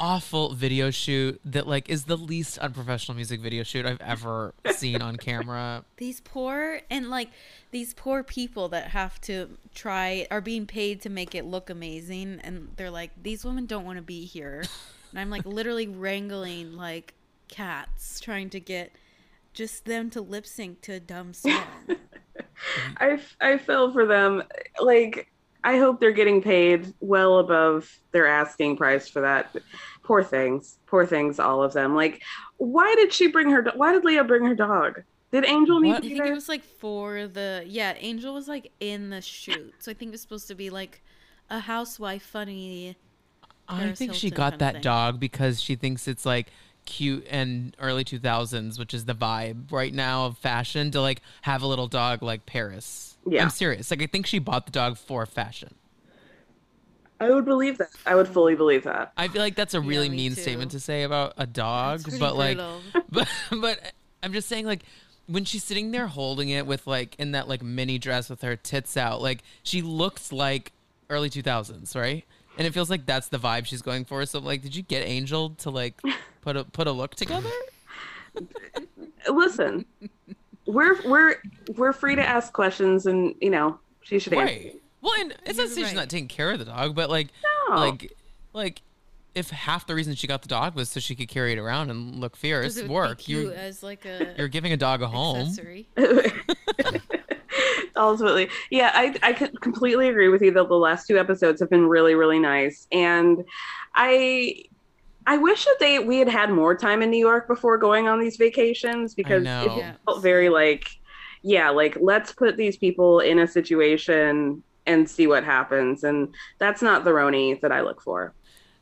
awful 0.00 0.54
video 0.54 0.90
shoot 0.90 1.40
that 1.44 1.66
like 1.68 1.88
is 1.88 2.04
the 2.04 2.16
least 2.16 2.58
unprofessional 2.58 3.14
music 3.14 3.40
video 3.40 3.62
shoot 3.62 3.86
I've 3.86 4.00
ever 4.00 4.54
seen 4.72 5.02
on 5.02 5.16
camera. 5.16 5.84
These 5.98 6.20
poor 6.22 6.80
and 6.90 7.10
like 7.10 7.28
these 7.70 7.94
poor 7.94 8.24
people 8.24 8.70
that 8.70 8.88
have 8.88 9.20
to 9.22 9.50
try 9.74 10.26
are 10.30 10.40
being 10.40 10.66
paid 10.66 11.02
to 11.02 11.10
make 11.10 11.34
it 11.36 11.44
look 11.44 11.70
amazing, 11.70 12.40
and 12.42 12.70
they're 12.76 12.90
like, 12.90 13.10
these 13.22 13.44
women 13.44 13.66
don't 13.66 13.84
want 13.84 13.98
to 13.98 14.02
be 14.02 14.24
here, 14.24 14.64
and 15.10 15.20
I'm 15.20 15.30
like 15.30 15.44
literally 15.44 15.86
wrangling 15.88 16.74
like 16.74 17.14
cats 17.46 18.18
trying 18.18 18.50
to 18.50 18.60
get 18.60 18.92
just 19.52 19.84
them 19.84 20.10
to 20.10 20.20
lip 20.20 20.46
sync 20.46 20.80
to 20.82 20.92
a 20.92 21.00
dumb 21.00 21.34
song. 21.34 21.62
I, 22.98 23.20
I 23.40 23.58
feel 23.58 23.92
for 23.92 24.06
them. 24.06 24.42
Like, 24.80 25.30
I 25.64 25.78
hope 25.78 26.00
they're 26.00 26.12
getting 26.12 26.42
paid 26.42 26.92
well 27.00 27.38
above 27.38 27.98
their 28.12 28.26
asking 28.26 28.76
price 28.76 29.08
for 29.08 29.20
that. 29.20 29.54
Poor 30.10 30.24
things. 30.24 30.76
Poor 30.86 31.06
things, 31.06 31.38
all 31.38 31.62
of 31.62 31.72
them. 31.72 31.94
Like, 31.94 32.20
why 32.56 32.92
did 32.96 33.12
she 33.12 33.28
bring 33.28 33.48
her? 33.50 33.62
do- 33.62 33.70
Why 33.76 33.92
did 33.92 34.04
Leah 34.04 34.24
bring 34.24 34.44
her 34.44 34.56
dog? 34.56 35.02
Did 35.30 35.44
Angel 35.44 35.78
need 35.78 35.90
What? 35.90 36.02
to 36.02 36.06
I 36.06 36.08
think 36.08 36.22
there? 36.24 36.32
it 36.32 36.34
was 36.34 36.48
like 36.48 36.64
for 36.64 37.28
the 37.28 37.62
yeah, 37.64 37.94
Angel 37.96 38.34
was 38.34 38.48
like 38.48 38.72
in 38.80 39.10
the 39.10 39.20
shoot, 39.20 39.72
so 39.78 39.92
I 39.92 39.94
think 39.94 40.08
it 40.08 40.10
was 40.12 40.20
supposed 40.20 40.48
to 40.48 40.56
be 40.56 40.68
like 40.68 41.00
a 41.48 41.60
housewife 41.60 42.24
funny. 42.24 42.96
I 43.68 43.78
Paris 43.78 43.98
think 44.00 44.14
she 44.14 44.30
got 44.32 44.58
that 44.58 44.72
thing. 44.74 44.82
dog 44.82 45.20
because 45.20 45.60
she 45.60 45.76
thinks 45.76 46.08
it's 46.08 46.26
like 46.26 46.48
cute 46.86 47.24
and 47.30 47.76
early 47.78 48.02
2000s, 48.04 48.80
which 48.80 48.92
is 48.92 49.04
the 49.04 49.14
vibe 49.14 49.70
right 49.70 49.94
now 49.94 50.26
of 50.26 50.36
fashion 50.38 50.90
to 50.90 51.00
like 51.00 51.22
have 51.42 51.62
a 51.62 51.68
little 51.68 51.86
dog 51.86 52.20
like 52.20 52.46
Paris. 52.46 53.16
Yeah. 53.28 53.44
I'm 53.44 53.50
serious. 53.50 53.92
Like 53.92 54.02
I 54.02 54.06
think 54.06 54.26
she 54.26 54.40
bought 54.40 54.66
the 54.66 54.72
dog 54.72 54.98
for 54.98 55.24
fashion. 55.24 55.76
I 57.20 57.30
would 57.30 57.44
believe 57.44 57.78
that. 57.78 57.90
I 58.06 58.14
would 58.14 58.28
fully 58.28 58.54
believe 58.54 58.84
that. 58.84 59.12
I 59.16 59.28
feel 59.28 59.42
like 59.42 59.54
that's 59.54 59.74
a 59.74 59.80
really 59.80 60.08
me 60.08 60.16
mean 60.16 60.34
too. 60.34 60.40
statement 60.40 60.70
to 60.70 60.80
say 60.80 61.02
about 61.02 61.34
a 61.36 61.46
dog, 61.46 62.00
It's 62.00 62.04
pretty 62.04 62.18
but 62.18 62.36
like 62.36 62.56
brutal. 62.56 62.80
but 63.10 63.28
but 63.60 63.92
I'm 64.22 64.32
just 64.32 64.48
saying 64.48 64.64
like 64.64 64.82
when 65.26 65.44
she's 65.44 65.62
sitting 65.62 65.90
there 65.90 66.06
holding 66.06 66.48
it 66.48 66.66
with 66.66 66.86
like 66.86 67.14
in 67.18 67.32
that 67.32 67.46
like 67.46 67.62
mini 67.62 67.98
dress 67.98 68.30
with 68.30 68.40
her 68.42 68.56
tits 68.56 68.96
out, 68.96 69.20
like 69.20 69.42
she 69.62 69.82
looks 69.82 70.32
like 70.32 70.72
early 71.10 71.28
2000s, 71.28 71.94
right? 71.94 72.24
And 72.58 72.66
it 72.66 72.72
feels 72.72 72.90
like 72.90 73.06
that's 73.06 73.28
the 73.28 73.38
vibe 73.38 73.66
she's 73.66 73.82
going 73.82 74.06
for. 74.06 74.24
So 74.26 74.38
like, 74.38 74.62
did 74.62 74.74
you 74.74 74.82
get 74.82 75.06
Angel 75.06 75.50
to 75.50 75.70
like 75.70 76.00
put 76.40 76.56
a 76.56 76.64
put 76.64 76.86
a 76.86 76.92
look 76.92 77.14
together? 77.14 77.50
Listen, 79.28 79.84
we're 80.66 81.00
we're 81.06 81.36
we're 81.76 81.92
free 81.92 82.16
to 82.16 82.26
ask 82.26 82.52
questions, 82.52 83.06
and 83.06 83.34
you 83.40 83.50
know 83.50 83.78
she 84.02 84.18
should 84.18 84.32
answer. 84.32 84.78
Right. 85.02 85.02
Well, 85.02 85.12
and 85.20 85.32
it's 85.46 85.56
not 85.56 85.56
You're 85.56 85.66
to 85.68 85.74
say 85.74 85.84
she's 85.84 85.92
not 85.94 86.10
taking 86.10 86.28
care 86.28 86.52
of 86.52 86.58
the 86.58 86.64
dog, 86.66 86.94
but 86.94 87.08
like, 87.10 87.28
No. 87.68 87.76
like, 87.76 88.16
like, 88.52 88.82
if 89.34 89.50
half 89.50 89.86
the 89.86 89.94
reason 89.94 90.14
she 90.16 90.26
got 90.26 90.42
the 90.42 90.48
dog 90.48 90.74
was 90.74 90.90
so 90.90 90.98
she 91.00 91.14
could 91.14 91.28
carry 91.28 91.52
it 91.52 91.58
around 91.58 91.90
and 91.90 92.16
look 92.16 92.36
fierce, 92.36 92.76
it 92.76 92.88
work. 92.88 93.28
You 93.28 93.52
as 93.52 93.82
like 93.82 94.04
a 94.04 94.34
you're 94.38 94.48
giving 94.48 94.72
a 94.72 94.76
dog 94.76 95.02
a 95.02 95.08
home. 95.08 95.42
accessory. 95.42 95.88
Ultimately, 97.96 98.48
yeah, 98.70 98.92
I 98.94 99.14
I 99.22 99.32
completely 99.32 100.08
agree 100.08 100.28
with 100.28 100.42
you 100.42 100.50
that 100.52 100.68
the 100.68 100.74
last 100.74 101.06
two 101.06 101.18
episodes 101.18 101.60
have 101.60 101.70
been 101.70 101.86
really 101.86 102.14
really 102.14 102.38
nice, 102.38 102.86
and 102.92 103.44
I 103.94 104.64
I 105.26 105.36
wish 105.36 105.64
that 105.64 105.76
they 105.80 105.98
we 105.98 106.18
had 106.18 106.28
had 106.28 106.50
more 106.50 106.74
time 106.76 107.02
in 107.02 107.10
New 107.10 107.18
York 107.18 107.46
before 107.46 107.76
going 107.78 108.08
on 108.08 108.20
these 108.20 108.36
vacations 108.36 109.14
because 109.14 109.42
it 109.42 109.46
Yeah. 109.46 109.92
felt 110.06 110.22
very 110.22 110.48
like 110.48 110.88
yeah 111.42 111.70
like 111.70 111.96
let's 112.00 112.32
put 112.32 112.56
these 112.56 112.76
people 112.78 113.20
in 113.20 113.38
a 113.38 113.46
situation 113.46 114.62
and 114.86 115.08
see 115.08 115.26
what 115.26 115.44
happens, 115.44 116.04
and 116.04 116.34
that's 116.58 116.82
not 116.82 117.04
the 117.04 117.10
RHONY 117.10 117.60
that 117.60 117.72
I 117.72 117.80
look 117.82 118.00
for. 118.00 118.32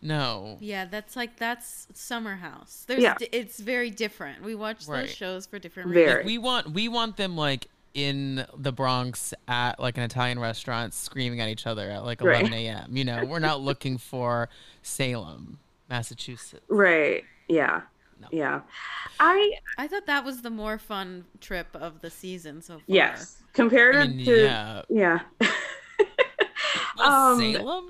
No. 0.01 0.59
Yeah, 0.61 0.85
that's 0.85 1.17
like 1.17 1.39
that's 1.39 1.89
Summer 1.93 2.37
House. 2.37 2.85
There's 2.87 3.03
Yeah. 3.03 3.15
di- 3.19 3.29
it's 3.33 3.59
very 3.59 3.91
different. 3.91 4.43
We 4.43 4.55
watch 4.55 4.87
Right. 4.87 5.01
those 5.03 5.15
shows 5.15 5.47
for 5.47 5.59
different 5.59 5.91
reasons. 5.91 6.19
Like, 6.19 6.25
we 6.27 6.39
want 6.39 6.71
we 6.71 6.89
want 6.89 7.17
them 7.17 7.37
like 7.37 7.67
in 7.95 8.47
the 8.57 8.71
Bronx 8.71 9.35
at 9.49 9.81
like 9.81 9.97
an 9.97 10.05
Italian 10.05 10.39
restaurant 10.39 10.95
screaming 10.95 11.41
at 11.41 11.49
each 11.49 11.67
other 11.67 11.91
at 11.91 12.05
like 12.05 12.21
Right. 12.23 12.41
11 12.43 12.53
a.m. 12.53 12.97
You 12.97 13.05
know, 13.05 13.25
we're 13.25 13.41
not 13.41 13.61
looking 13.61 13.99
for 13.99 14.49
Salem, 14.83 15.59
Massachusetts. 15.91 16.65
Right? 16.69 17.25
Yeah, 17.49 17.81
No. 18.21 18.29
yeah. 18.31 18.61
I 19.19 19.55
I 19.79 19.89
thought 19.89 20.07
that 20.07 20.25
was 20.25 20.43
the 20.43 20.51
more 20.51 20.79
fun 20.79 21.25
trip 21.41 21.67
of 21.75 22.03
the 22.03 22.11
season 22.11 22.63
so 22.63 22.75
far. 22.75 22.83
yes 22.87 23.43
compared 23.53 23.97
I 23.97 24.07
mean, 24.07 24.25
to 24.27 24.43
yeah. 24.45 24.83
yeah. 24.89 25.19
Well, 26.99 27.33
Um, 27.33 27.41
Salem? 27.53 27.85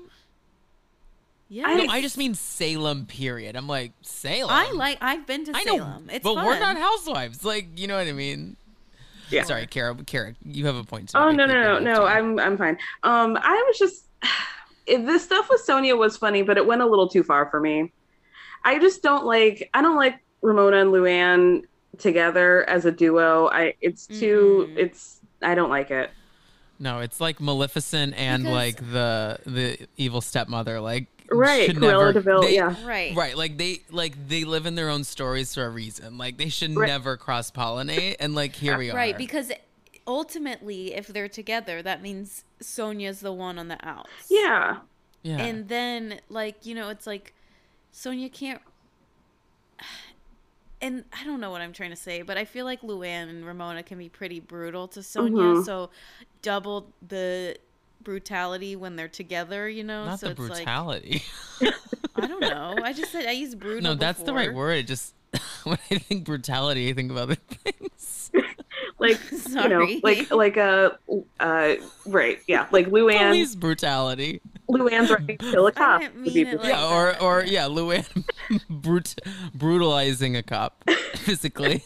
Yeah. 1.51 1.73
No, 1.75 1.85
I 1.89 2.01
just 2.01 2.17
mean 2.17 2.35
Salem. 2.35 3.05
Period. 3.07 3.55
I'm 3.55 3.67
like 3.67 3.93
Salem. 4.03 4.51
I 4.51 4.71
like 4.71 4.97
I've 5.01 5.25
been 5.25 5.45
to 5.45 5.51
I 5.55 5.63
know, 5.63 5.77
Salem. 5.77 6.09
It's 6.11 6.23
but 6.23 6.35
fun. 6.35 6.45
we're 6.45 6.59
not 6.59 6.77
housewives. 6.77 7.43
Like, 7.43 7.67
you 7.75 7.87
know 7.87 7.97
what 7.97 8.07
I 8.07 8.11
mean? 8.11 8.55
Yeah. 9.31 9.43
Sorry, 9.43 9.65
Kara. 9.67 9.95
Kara, 10.05 10.35
you 10.45 10.65
have 10.67 10.75
a 10.75 10.83
point. 10.83 11.09
To 11.09 11.19
Oh 11.21 11.27
make. 11.29 11.37
no 11.37 11.45
no 11.45 11.53
no 11.53 11.79
no! 11.79 12.05
I'm 12.05 12.39
I'm 12.39 12.57
fine. 12.57 12.77
Um, 13.03 13.37
I 13.41 13.63
was 13.67 13.77
just 13.79 14.05
it, 14.85 15.05
this 15.05 15.23
stuff 15.23 15.49
with 15.49 15.65
Sonja 15.65 15.97
was 15.97 16.17
funny, 16.17 16.41
but 16.43 16.57
it 16.57 16.65
went 16.65 16.81
a 16.81 16.85
little 16.85 17.07
too 17.07 17.23
far 17.23 17.49
for 17.49 17.59
me. 17.59 17.91
I 18.63 18.77
just 18.79 19.01
don't 19.01 19.25
like 19.25 19.69
I 19.73 19.81
don't 19.81 19.95
like 19.95 20.19
Ramona 20.41 20.77
and 20.81 20.91
Luann 20.91 21.63
together 21.97 22.67
as 22.69 22.85
a 22.85 22.91
duo. 22.91 23.49
I 23.49 23.73
it's 23.81 24.05
too 24.07 24.67
Mhm. 24.71 24.77
it's 24.77 25.19
I 25.41 25.55
don't 25.55 25.69
like 25.69 25.89
it. 25.91 26.11
No, 26.79 26.99
it's 26.99 27.19
like 27.19 27.39
Maleficent 27.41 28.13
and 28.15 28.43
Because- 28.43 28.55
like 28.55 28.91
the 28.91 29.39
the 29.45 29.87
evil 29.97 30.21
stepmother. 30.21 30.79
Like 30.79 31.07
Right, 31.31 31.67
should 31.67 31.79
never- 31.79 32.11
de 32.13 32.21
they- 32.21 32.55
yeah. 32.55 32.73
Right. 32.87 33.15
Right, 33.15 33.37
like 33.37 33.57
they 33.57 33.81
like 33.91 34.27
they 34.27 34.45
live 34.45 34.65
in 34.65 34.75
their 34.75 34.89
own 34.89 35.03
stories 35.03 35.53
for 35.53 35.65
a 35.65 35.69
reason. 35.69 36.17
Like 36.17 36.37
they 36.37 36.49
should 36.49 36.75
Right. 36.75 36.87
never 36.87 37.17
cross 37.17 37.51
pollinate, 37.51 38.15
and 38.19 38.33
like 38.33 38.55
here 38.55 38.77
we 38.77 38.89
are. 38.89 38.95
Right, 38.95 39.17
because 39.17 39.51
ultimately, 40.07 40.95
if 40.95 41.05
they're 41.07 41.29
together, 41.29 41.83
that 41.83 42.01
means 42.01 42.43
Sonja's 42.63 43.19
the 43.19 43.31
one 43.31 43.59
on 43.59 43.67
the 43.67 43.77
outs. 43.87 44.09
Yeah. 44.29 44.77
yeah, 45.21 45.37
And 45.37 45.67
then, 45.69 46.19
like, 46.29 46.65
you 46.65 46.73
know, 46.73 46.89
it's 46.89 47.05
like 47.05 47.33
Sonja 47.93 48.31
can't. 48.33 48.61
And 50.81 51.03
I 51.11 51.25
don't 51.25 51.41
know 51.41 51.51
what 51.51 51.61
I'm 51.61 51.73
trying 51.73 51.89
to 51.89 51.95
say, 51.97 52.21
but 52.21 52.37
I 52.37 52.45
feel 52.45 52.65
like 52.65 52.81
Luann 52.81 53.29
and 53.29 53.45
Ramona 53.45 53.83
can 53.83 53.97
be 53.97 54.07
pretty 54.09 54.39
brutal 54.39 54.87
to 54.89 55.01
Sonja. 55.01 55.57
Mhm. 55.57 55.65
So 55.65 55.89
double 56.41 56.93
the 57.05 57.57
brutality 58.01 58.75
when 58.75 58.95
they're 58.95 59.07
together, 59.09 59.67
you 59.67 59.83
know? 59.83 60.05
not 60.05 60.19
so 60.19 60.27
the 60.27 60.31
it's 60.31 60.39
brutality. 60.39 61.23
like 61.61 61.73
I 62.15 62.27
don't 62.27 62.39
know. 62.41 62.75
I 62.81 62.93
just 62.93 63.11
said 63.11 63.25
I 63.25 63.31
used 63.31 63.59
brutal. 63.59 63.81
no, 63.91 63.95
that's 63.95 64.23
the 64.23 64.33
right 64.33 64.53
word. 64.53 64.77
It 64.77 64.87
just 64.87 65.13
when 65.63 65.77
I 65.91 65.97
think 65.97 66.23
brutality, 66.23 66.89
I 66.89 66.93
think 66.93 67.11
of 67.11 67.17
other 67.17 67.35
things. 67.35 68.31
Like 68.97 69.17
you 69.31 69.67
know, 69.69 69.87
like 70.03 70.29
like 70.29 70.57
a 70.57 70.99
uh, 71.39 71.75
right, 72.05 72.39
yeah, 72.47 72.67
like 72.69 72.87
Luann. 72.87 73.27
Police 73.29 73.55
brutality. 73.55 74.41
Luann's 74.69 75.09
right 75.11 75.27
to 75.27 75.37
kill 75.37 75.67
a 75.67 75.71
cop. 75.71 76.01
didn't 76.01 76.21
mean 76.21 76.47
it 76.47 76.59
like 76.59 76.69
yeah, 76.69 76.85
or 76.87 77.11
that. 77.11 77.21
or 77.21 77.43
yeah, 77.45 77.65
Luann 77.65 78.05
brut- 78.69 79.19
brutalizing 79.53 80.35
a 80.35 80.43
cop 80.43 80.83
physically. 81.15 81.83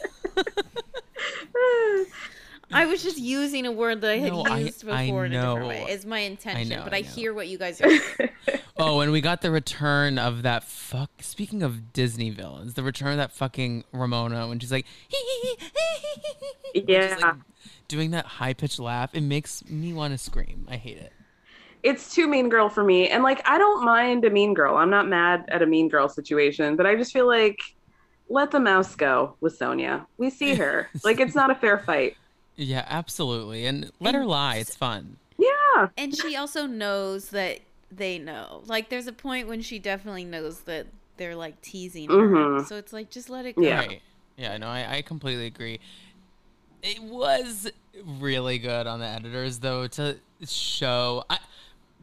I 2.75 2.85
was 2.85 3.03
just 3.03 3.19
using 3.19 3.65
a 3.67 3.71
word 3.71 4.01
that 4.01 4.11
I 4.11 4.17
had 4.17 4.33
No, 4.33 4.47
used 4.57 4.87
I 4.87 5.05
before 5.05 5.25
in 5.25 5.33
a 5.33 5.41
different 5.41 5.67
way. 5.67 5.83
Is 5.89 6.05
my 6.05 6.19
intention, 6.19 6.69
know, 6.69 6.81
but 6.83 6.93
I 6.93 6.97
I, 6.97 7.01
hear 7.01 7.33
what 7.33 7.47
you 7.47 7.57
guys 7.59 7.79
are. 7.81 7.91
Oh, 8.77 9.01
and 9.01 9.11
we 9.11 9.21
got 9.21 9.41
the 9.41 9.51
return 9.51 10.17
of 10.17 10.41
that 10.41 10.63
fuck. 10.63 11.11
Speaking 11.19 11.61
of 11.61 11.93
Disney 11.93 12.31
villains, 12.31 12.73
the 12.73 12.81
return 12.81 13.11
of 13.11 13.17
that 13.17 13.31
fucking 13.31 13.83
Ramona 13.91 14.47
when 14.47 14.59
she's 14.59 14.71
like, 14.71 14.87
Yeah. 16.73 17.15
Like, 17.21 17.35
doing 17.87 18.11
that 18.11 18.25
high 18.25 18.53
pitched 18.53 18.79
laugh. 18.79 19.13
It 19.13 19.21
makes 19.21 19.63
me 19.69 19.93
want 19.93 20.13
to 20.13 20.17
scream. 20.17 20.67
I 20.69 20.77
hate 20.77 20.97
it. 20.97 21.13
It's 21.83 22.13
too 22.15 22.27
mean 22.27 22.49
girl 22.49 22.69
for 22.69 22.83
me. 22.83 23.09
And 23.09 23.23
like 23.23 23.41
I 23.47 23.57
don't 23.57 23.83
mind 23.83 24.25
a 24.25 24.29
mean 24.29 24.53
girl. 24.53 24.77
I'm 24.77 24.89
not 24.89 25.07
mad 25.07 25.45
at 25.49 25.61
a 25.61 25.65
mean 25.65 25.89
girl 25.89 26.07
situation, 26.09 26.75
but 26.75 26.85
I 26.85 26.95
just 26.95 27.11
feel 27.13 27.27
like 27.27 27.59
let 28.29 28.51
the 28.51 28.59
mouse 28.59 28.95
go 28.95 29.35
with 29.41 29.59
Sonja. 29.59 30.05
We 30.17 30.29
see 30.29 30.55
her. 30.63 30.89
like 31.03 31.19
it's 31.19 31.35
not 31.35 31.51
a 31.51 31.55
fair 31.55 31.77
fight. 31.79 32.15
Yeah, 32.55 32.85
absolutely. 32.87 33.65
And 33.65 33.91
let 33.99 34.15
her 34.15 34.25
lie. 34.25 34.57
It's 34.57 34.75
fun. 34.75 35.17
Yeah. 35.37 35.87
and 35.97 36.15
she 36.15 36.35
also 36.35 36.67
knows 36.67 37.29
that 37.29 37.59
they 37.91 38.19
know. 38.19 38.61
Like, 38.65 38.89
there's 38.89 39.07
a 39.07 39.11
point 39.13 39.47
when 39.47 39.61
she 39.61 39.79
definitely 39.79 40.23
knows 40.23 40.61
that 40.61 40.85
they're 41.17 41.35
like 41.35 41.59
teasing 41.61 42.09
her. 42.09 42.15
Mhm. 42.15 42.67
So 42.67 42.77
it's 42.77 42.93
like, 42.93 43.09
just 43.09 43.29
let 43.29 43.45
it 43.45 43.55
go. 43.55 43.63
Yeah. 43.63 43.79
Right. 43.79 44.01
Yeah, 44.37 44.57
no, 44.57 44.67
I, 44.67 44.97
I 44.97 45.01
completely 45.01 45.45
agree. 45.47 45.79
It 46.81 47.01
was 47.03 47.69
really 48.03 48.57
good 48.57 48.87
on 48.87 48.99
the 48.99 49.05
editors, 49.05 49.59
though, 49.59 49.87
to 49.87 50.17
show. 50.45 51.23
I, 51.29 51.39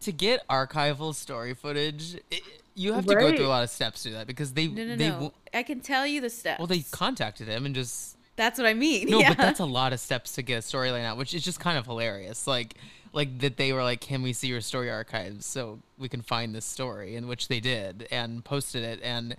to 0.03 0.13
get 0.13 0.47
archival 0.49 1.15
story 1.15 1.55
footage, 1.55 2.17
it, 2.31 2.43
you 2.75 2.93
have 2.93 3.07
to 3.07 3.15
go 3.15 3.35
through 3.35 3.47
a 3.47 3.49
lot 3.49 3.63
of 3.63 3.71
steps 3.71 4.03
to 4.05 4.09
do 4.11 4.15
that 4.15 4.27
because 4.27 4.53
they 4.55 4.67
No, 4.69 4.85
no, 4.85 4.97
they 4.97 5.09
no. 5.09 5.13
w- 5.15 5.33
I 5.53 5.63
can 5.63 5.81
tell 5.81 6.07
you 6.07 6.21
the 6.21 6.31
steps. 6.31 6.59
well 6.59 6.67
they 6.67 6.81
contacted 6.91 7.49
him 7.49 7.67
and 7.67 7.75
just 7.75 8.17
That's 8.37 8.59
what 8.59 8.67
I 8.67 8.75
mean. 8.75 9.11
No, 9.11 9.19
yeah. 9.21 9.31
but 9.31 9.39
that's 9.39 9.61
a 9.61 9.65
lot 9.67 9.93
of 9.93 10.01
steps 10.01 10.33
to 10.37 10.43
get 10.43 10.57
a 10.57 10.61
storyline 10.63 11.05
out, 11.05 11.17
which 11.19 11.35
is 11.35 11.43
just 11.43 11.61
kind 11.61 11.77
of 11.77 11.85
hilarious. 11.87 12.47
Like, 12.47 12.75
like 13.13 13.39
that 13.41 13.57
they 13.57 13.73
were 13.73 13.83
like, 13.83 14.01
"Can 14.01 14.23
we 14.23 14.33
see 14.33 14.47
your 14.49 14.61
story 14.63 14.89
archives 14.91 15.45
so 15.45 15.81
we 15.99 16.09
can 16.09 16.23
find 16.23 16.55
this 16.55 16.65
story?" 16.65 17.17
In 17.17 17.27
which 17.27 17.49
they 17.49 17.61
did 17.61 18.07
and 18.11 18.43
posted 18.45 18.83
it. 18.85 19.01
And 19.03 19.37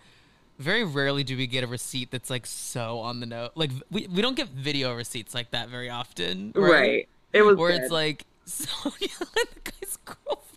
very 0.60 0.84
rarely 0.84 1.24
do 1.24 1.36
we 1.38 1.48
get 1.48 1.64
a 1.64 1.68
receipt 1.68 2.12
that's 2.12 2.30
like 2.30 2.46
so 2.46 3.00
on 3.00 3.22
the 3.22 3.26
note. 3.26 3.52
Like 3.56 3.72
we 3.90 4.08
we 4.08 4.22
don't 4.22 4.36
get 4.36 4.50
video 4.50 4.94
receipts 4.94 5.34
like 5.34 5.50
that 5.52 5.70
very 5.70 5.90
often, 5.90 6.52
right? 6.54 6.70
Right. 6.72 7.10
It 7.34 7.42
was 7.44 7.56
Where 7.58 7.72
good. 7.72 7.82
it's 7.84 7.92
like 7.92 8.26
Sonja 8.46 9.20
and 9.22 9.48
the 9.64 9.72
guy's 9.72 9.98
girlfriend. 10.06 10.51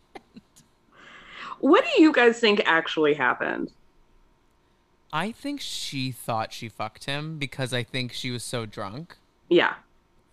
What 1.60 1.84
do 1.84 2.02
you 2.02 2.12
guys 2.12 2.38
think 2.40 2.62
actually 2.64 3.14
happened? 3.14 3.70
I 5.12 5.30
think 5.30 5.60
she 5.60 6.10
thought 6.10 6.52
she 6.52 6.68
fucked 6.68 7.04
him 7.04 7.38
because 7.38 7.72
I 7.72 7.84
think 7.84 8.12
she 8.12 8.30
was 8.30 8.42
so 8.42 8.66
drunk. 8.66 9.16
Yeah. 9.48 9.74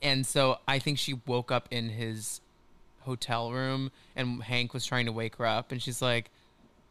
And 0.01 0.25
so 0.25 0.57
I 0.67 0.79
think 0.79 0.97
she 0.97 1.19
woke 1.27 1.51
up 1.51 1.67
in 1.69 1.89
his 1.89 2.41
hotel 3.01 3.51
room 3.51 3.91
and 4.15 4.41
Hank 4.41 4.73
was 4.73 4.85
trying 4.85 5.05
to 5.05 5.11
wake 5.11 5.35
her 5.35 5.45
up 5.45 5.71
and 5.71 5.81
she's 5.81 6.01
like, 6.01 6.31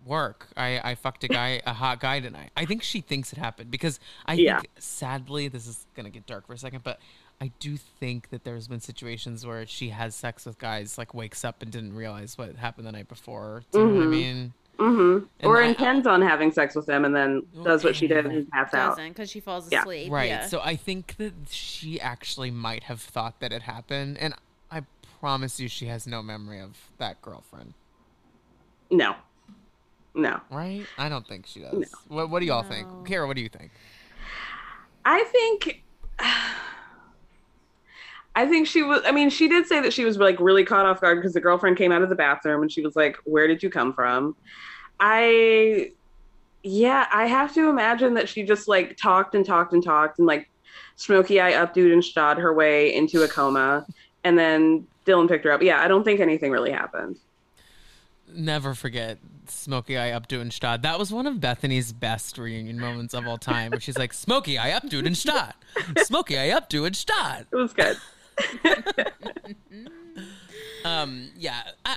Work. 0.07 0.49
I, 0.57 0.81
I 0.93 0.95
fucked 0.95 1.25
a 1.25 1.29
guy 1.29 1.61
a 1.67 1.75
hot 1.75 2.01
guy 2.01 2.21
tonight. 2.21 2.51
I 2.57 2.65
think 2.65 2.83
she 2.83 3.01
thinks 3.01 3.33
it 3.33 3.39
happened 3.39 3.71
because 3.71 4.01
I 4.27 4.35
Yeah. 4.35 4.61
think 4.61 4.71
sadly 4.79 5.49
this 5.49 5.67
is 5.67 5.87
gonna 5.95 6.11
get 6.11 6.25
dark 6.27 6.47
for 6.47 6.55
a 6.55 6.59
second, 6.59 6.83
but 6.83 6.99
I 7.41 7.53
do 7.61 7.77
think 7.77 8.31
that 8.31 8.45
there's 8.45 8.67
been 8.69 8.81
situations 8.81 9.45
where 9.47 9.67
she 9.67 9.91
has 9.91 10.15
sex 10.15 10.47
with 10.47 10.59
guys, 10.59 10.97
like 10.99 11.13
wakes 11.15 11.45
up 11.45 11.63
and 11.63 11.71
didn't 11.71 11.95
realize 11.95 12.37
what 12.39 12.57
happened 12.57 12.87
the 12.87 12.93
night 12.93 13.09
before. 13.09 13.63
Do 13.73 13.79
you 13.81 13.87
know 13.87 13.95
what 13.95 14.03
I 14.03 14.07
Mhm. 14.07 14.11
mean? 14.11 14.53
Mm-hmm. 14.79 15.27
And 15.41 15.47
Or 15.49 15.63
I- 15.63 15.67
intends 15.69 16.07
on 16.07 16.23
having 16.23 16.51
sex 16.53 16.75
with 16.75 16.89
him 16.89 17.05
and 17.05 17.15
then 17.15 17.43
does 17.63 17.85
what 17.85 17.95
she 17.95 18.07
did 18.07 18.25
and 18.25 18.51
pass 18.51 18.73
out. 18.73 18.97
doesn't 18.97 19.09
because 19.11 19.31
she 19.31 19.41
falls 19.41 19.67
asleep. 19.67 19.73
Yeah. 19.77 19.81
asleep. 19.83 20.13
Right. 20.13 20.29
Yeah. 20.31 20.47
So 20.47 20.61
I 20.63 20.77
think 20.77 21.17
that 21.19 21.35
she 21.51 22.01
actually 22.01 22.51
might 22.51 22.85
have 22.85 23.01
thought 23.03 23.41
that 23.41 23.53
it 23.53 23.63
happened, 23.63 24.17
and 24.17 24.33
I 24.71 24.83
promise 25.21 25.61
you, 25.61 25.69
she 25.69 25.87
has 25.87 26.07
no 26.07 26.23
memory 26.23 26.61
of 26.61 26.91
that 26.97 27.21
girlfriend. 27.21 27.75
No. 28.91 29.17
No. 30.15 30.41
Right? 30.51 30.85
I 30.99 31.09
don't 31.09 31.27
think 31.27 31.47
she 31.47 31.61
does. 31.61 31.93
What, 32.09 32.31
what 32.31 32.41
do 32.41 32.47
y'all 32.47 32.63
No. 32.63 32.69
think? 32.69 32.89
Kara, 33.07 33.27
what 33.27 33.37
do 33.37 33.43
you 33.43 33.49
think? 33.49 33.71
I 35.05 35.25
think 35.25 35.83
I 38.37 38.47
think 38.47 38.67
she 38.67 38.83
was 38.83 39.03
I 39.05 39.13
mean 39.13 39.31
she 39.31 39.49
did 39.49 39.67
say 39.67 39.81
that 39.81 39.93
she 39.93 40.05
was 40.05 40.19
like 40.19 40.39
really 40.39 40.65
caught 40.65 40.87
off 40.87 41.01
guard 41.01 41.19
because 41.19 41.33
the 41.33 41.41
girlfriend 41.41 41.77
came 41.77 41.93
out 41.93 42.03
of 42.03 42.09
the 42.09 42.15
bathroom 42.15 42.63
and 42.63 42.71
she 42.71 42.83
was 42.83 42.95
like 42.97 43.17
where 43.25 43.47
did 43.47 43.63
you 43.63 43.71
come 43.71 43.93
from? 43.93 44.37
I 44.99 45.93
yeah, 46.63 47.07
I 47.13 47.27
have 47.27 47.55
to 47.55 47.69
imagine 47.71 48.15
that 48.15 48.29
she 48.29 48.43
just 48.43 48.69
like 48.69 48.97
talked 48.97 49.35
and 49.35 49.45
talked 49.47 49.73
and 49.73 49.83
talked 49.83 50.19
and 50.19 50.27
like 50.27 50.49
smoky 50.97 51.41
eye 51.41 51.53
updude 51.53 51.93
and 51.93 52.05
shot 52.05 52.37
her 52.37 52.53
way 52.53 52.95
into 52.95 53.23
a 53.23 53.29
coma 53.29 53.87
and 54.25 54.39
then 54.39 54.87
Dylan 55.07 55.29
picked 55.29 55.45
her 55.47 55.53
up. 55.53 55.63
Yeah, 55.63 55.81
I 55.81 55.89
don't 55.89 56.05
think 56.05 56.21
anything 56.21 56.53
really 56.53 56.71
happened. 56.71 57.19
Never 58.35 58.75
forget 58.75 59.19
Smokey 59.47 59.99
Eye 59.99 60.11
Updo 60.11 60.41
and 60.41 60.53
Stad. 60.53 60.83
That 60.83 60.99
was 60.99 61.13
one 61.13 61.27
of 61.27 61.37
Bethenny's 61.37 61.93
best 61.93 62.39
reunion 62.39 62.79
moments 62.79 63.15
of 63.15 63.27
all 63.27 63.39
time, 63.39 63.71
where 63.71 63.81
she's 63.81 63.99
like, 63.99 64.13
Smokey 64.13 64.59
Eye 64.59 64.71
Updo 64.71 65.05
and 65.05 65.17
Stad. 65.17 65.55
Smokey 65.99 66.39
Eye 66.39 66.51
Updo 66.51 66.87
and 66.87 66.97
Stad. 66.97 67.47
It 67.53 67.57
was 67.57 67.73
good. 67.73 67.97
Um, 70.85 71.29
yeah, 71.37 71.63
I, 71.85 71.97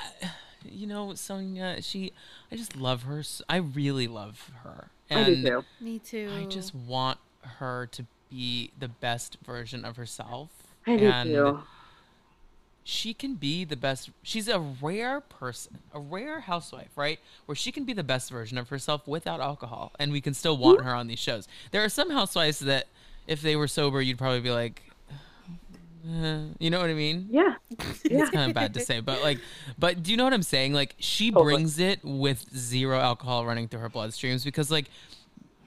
you 0.69 0.87
know, 0.87 1.07
Sonja, 1.09 1.83
she, 1.83 2.11
I 2.51 2.55
just 2.55 2.75
love 2.75 3.03
her. 3.03 3.23
I 3.47 3.57
really 3.57 4.07
love 4.07 4.51
her. 4.63 4.89
I 5.09 5.23
do 5.23 5.33
And 5.33 5.45
too. 5.45 5.63
Me 5.79 5.99
too. 5.99 6.29
I 6.37 6.45
just 6.45 6.75
want 6.75 7.19
her 7.59 7.87
to 7.93 8.05
be 8.29 8.71
the 8.77 8.87
best 8.87 9.37
version 9.45 9.85
of 9.85 9.97
herself. 9.97 10.49
I 10.85 10.97
do 10.97 11.05
and 11.05 11.29
too. 11.29 11.59
She 12.83 13.13
can 13.13 13.35
be 13.35 13.63
the 13.63 13.75
best. 13.75 14.09
She's 14.23 14.47
a 14.47 14.59
rare 14.59 15.21
person, 15.21 15.79
a 15.93 15.99
rare 15.99 16.41
housewife, 16.41 16.89
right? 16.95 17.19
Where 17.45 17.55
she 17.55 17.71
can 17.71 17.85
be 17.85 17.93
the 17.93 18.03
best 18.03 18.29
version 18.29 18.57
of 18.57 18.69
herself 18.69 19.07
without 19.07 19.39
alcohol, 19.39 19.93
and 19.99 20.11
we 20.11 20.21
can 20.21 20.33
still 20.33 20.57
want 20.57 20.81
her 20.81 20.93
on 20.93 21.07
these 21.07 21.19
shows. 21.19 21.47
There 21.71 21.83
are 21.83 21.89
some 21.89 22.09
housewives 22.09 22.59
that, 22.59 22.87
if 23.27 23.41
they 23.41 23.55
were 23.55 23.67
sober, 23.67 24.01
you'd 24.01 24.17
probably 24.17 24.41
be 24.41 24.51
like, 24.51 24.81
uh, 26.05 26.39
you 26.59 26.69
know 26.69 26.81
what 26.81 26.89
I 26.89 26.93
mean? 26.93 27.27
Yeah. 27.31 27.55
Yeah. 28.03 28.23
It's 28.23 28.31
kind 28.31 28.49
of 28.49 28.53
bad 28.53 28.73
to 28.73 28.81
say, 28.81 28.99
but 28.99 29.23
like, 29.23 29.39
but 29.79 30.03
do 30.03 30.11
you 30.11 30.17
know 30.17 30.25
what 30.25 30.33
I'm 30.33 30.43
saying? 30.43 30.73
Like, 30.73 30.95
she 30.99 31.31
Totally. 31.31 31.53
brings 31.53 31.79
it 31.79 32.01
with 32.03 32.45
zero 32.55 32.99
alcohol 32.99 33.45
running 33.45 33.69
through 33.69 33.79
her 33.79 33.89
bloodstreams 33.89 34.43
because, 34.43 34.69
like, 34.69 34.89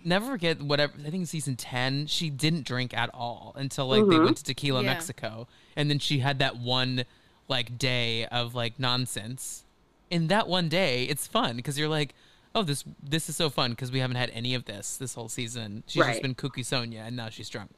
never 0.07 0.27
forget 0.27 0.63
whatever. 0.63 0.93
I 0.99 1.03
think 1.11 1.15
in 1.23 1.27
season 1.27 1.57
ten, 1.57 2.07
she 2.07 2.31
didn't 2.31 2.65
drink 2.65 2.97
at 2.97 3.11
all 3.13 3.53
until 3.57 3.89
like 3.89 4.07
they 4.07 4.17
Mhm. 4.17 4.25
went 4.25 4.37
to 4.39 4.45
Tequila, 4.45 4.83
Yeah. 4.83 4.93
Mexico, 4.95 5.49
and 5.77 5.91
then 5.91 5.99
she 5.99 6.21
had 6.21 6.39
that 6.39 6.57
one 6.57 7.05
like 7.49 7.77
day 7.79 8.25
of 8.27 8.55
like 8.55 8.79
nonsense. 8.79 9.65
In 10.11 10.29
that 10.29 10.47
one 10.49 10.69
day, 10.69 11.05
it's 11.05 11.27
fun 11.27 11.57
because 11.57 11.79
you're 11.79 11.89
like. 11.89 12.15
Oh, 12.55 12.63
this 12.63 12.85
this 13.03 13.29
is 13.29 13.37
so 13.37 13.51
fun 13.51 13.73
because 13.73 13.93
we 13.93 13.99
haven't 13.99 14.17
had 14.17 14.31
any 14.31 14.55
of 14.55 14.65
this 14.65 14.97
this 14.97 15.13
whole 15.13 15.29
season. 15.29 15.83
She's 15.87 16.03
just 16.03 16.23
been 16.23 16.35
kooky 16.35 16.61
Sonja, 16.65 17.07
and 17.07 17.15
now 17.15 17.29
she's 17.29 17.51
drunk. 17.51 17.71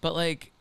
But 0.00 0.14
like, 0.14 0.52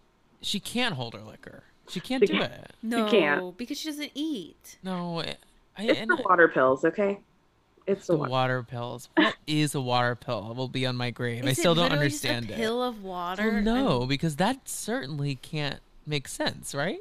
she 0.41 0.59
can't 0.59 0.95
hold 0.95 1.13
her 1.13 1.21
liquor. 1.21 1.61
She 1.89 1.99
can't 1.99 2.23
She 2.23 2.33
do 2.33 2.39
can't. 2.39 2.51
it. 2.51 2.71
no, 2.81 3.07
can't. 3.07 3.55
because 3.55 3.77
she 3.77 3.89
doesn't 3.89 4.11
eat. 4.15 4.79
No, 4.81 5.19
I, 5.19 5.35
I 5.77 5.83
It's 5.83 5.99
and 5.99 6.09
the 6.09 6.23
water 6.27 6.47
pills, 6.47 6.83
okay? 6.85 7.19
It's 7.87 8.07
the 8.07 8.13
the 8.13 8.19
water. 8.19 8.31
water 8.31 8.63
pills. 8.63 9.09
What 9.15 9.35
is 9.47 9.73
a 9.75 9.81
water 9.81 10.15
pill? 10.15 10.51
It 10.51 10.57
will 10.57 10.67
be 10.67 10.85
on 10.85 10.95
my 10.95 11.09
grave. 11.11 11.43
I 11.45 11.49
Is 11.49 11.57
it 11.57 11.61
still 11.61 11.73
don't 11.75 11.85
literally 11.85 12.09
just 12.09 12.25
a 12.25 12.29
understand 12.29 12.51
it. 12.51 12.61
pill 12.61 12.83
of 12.83 13.03
water. 13.03 13.49
Well, 13.49 13.61
no, 13.61 13.99
and- 14.01 14.09
because 14.09 14.35
that 14.35 14.67
certainly 14.67 15.35
can't 15.35 15.79
make 16.05 16.27
sense, 16.27 16.75
right? 16.75 16.99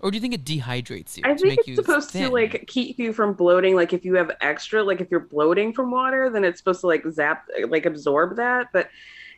or 0.00 0.10
do 0.10 0.16
you 0.16 0.20
think 0.20 0.34
it 0.34 0.44
dehydrates 0.44 1.16
you 1.16 1.22
I 1.24 1.28
to 1.34 1.38
think 1.38 1.44
make 1.48 1.58
it's 1.60 1.68
you 1.68 1.76
supposed 1.76 2.10
thin? 2.10 2.24
to 2.24 2.30
like 2.30 2.64
keep 2.66 2.98
you 2.98 3.12
from 3.12 3.34
bloating. 3.34 3.76
Like 3.76 3.92
if 3.92 4.04
you 4.04 4.16
have 4.16 4.32
extra, 4.40 4.82
like 4.82 5.00
if 5.00 5.12
you're 5.12 5.20
bloating 5.20 5.72
from 5.72 5.92
water, 5.92 6.28
then 6.28 6.42
it's 6.42 6.58
supposed 6.58 6.80
to 6.80 6.88
like 6.88 7.04
zap, 7.12 7.46
like 7.68 7.86
absorb 7.86 8.34
that. 8.34 8.66
But 8.72 8.88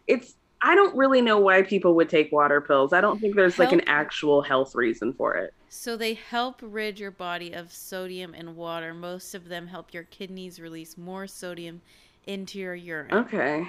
it's 0.06 0.36
I 0.66 0.74
don't 0.74 0.96
really 0.96 1.20
know 1.20 1.38
why 1.38 1.60
people 1.60 1.94
would 1.96 2.08
take 2.08 2.32
water 2.32 2.58
pills. 2.62 2.94
I 2.94 3.02
don't 3.02 3.20
think 3.20 3.36
there's 3.36 3.58
like 3.58 3.72
an 3.72 3.82
actual 3.86 4.40
health 4.40 4.74
reason 4.74 5.12
for 5.12 5.34
it. 5.34 5.52
So 5.68 5.94
they 5.94 6.14
help 6.14 6.60
rid 6.62 6.98
your 6.98 7.10
body 7.10 7.52
of 7.52 7.70
sodium 7.70 8.32
and 8.32 8.56
water. 8.56 8.94
Most 8.94 9.34
of 9.34 9.48
them 9.48 9.66
help 9.66 9.92
your 9.92 10.04
kidneys 10.04 10.58
release 10.58 10.96
more 10.96 11.26
sodium 11.26 11.82
into 12.26 12.58
your 12.58 12.74
urine. 12.74 13.12
Okay. 13.12 13.68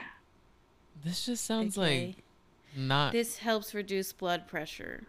This 1.03 1.25
just 1.25 1.43
sounds 1.43 1.77
Okay. 1.77 2.15
like 2.15 2.23
not 2.77 3.11
This 3.11 3.39
helps 3.39 3.73
reduce 3.73 4.13
blood 4.13 4.47
pressure. 4.47 5.03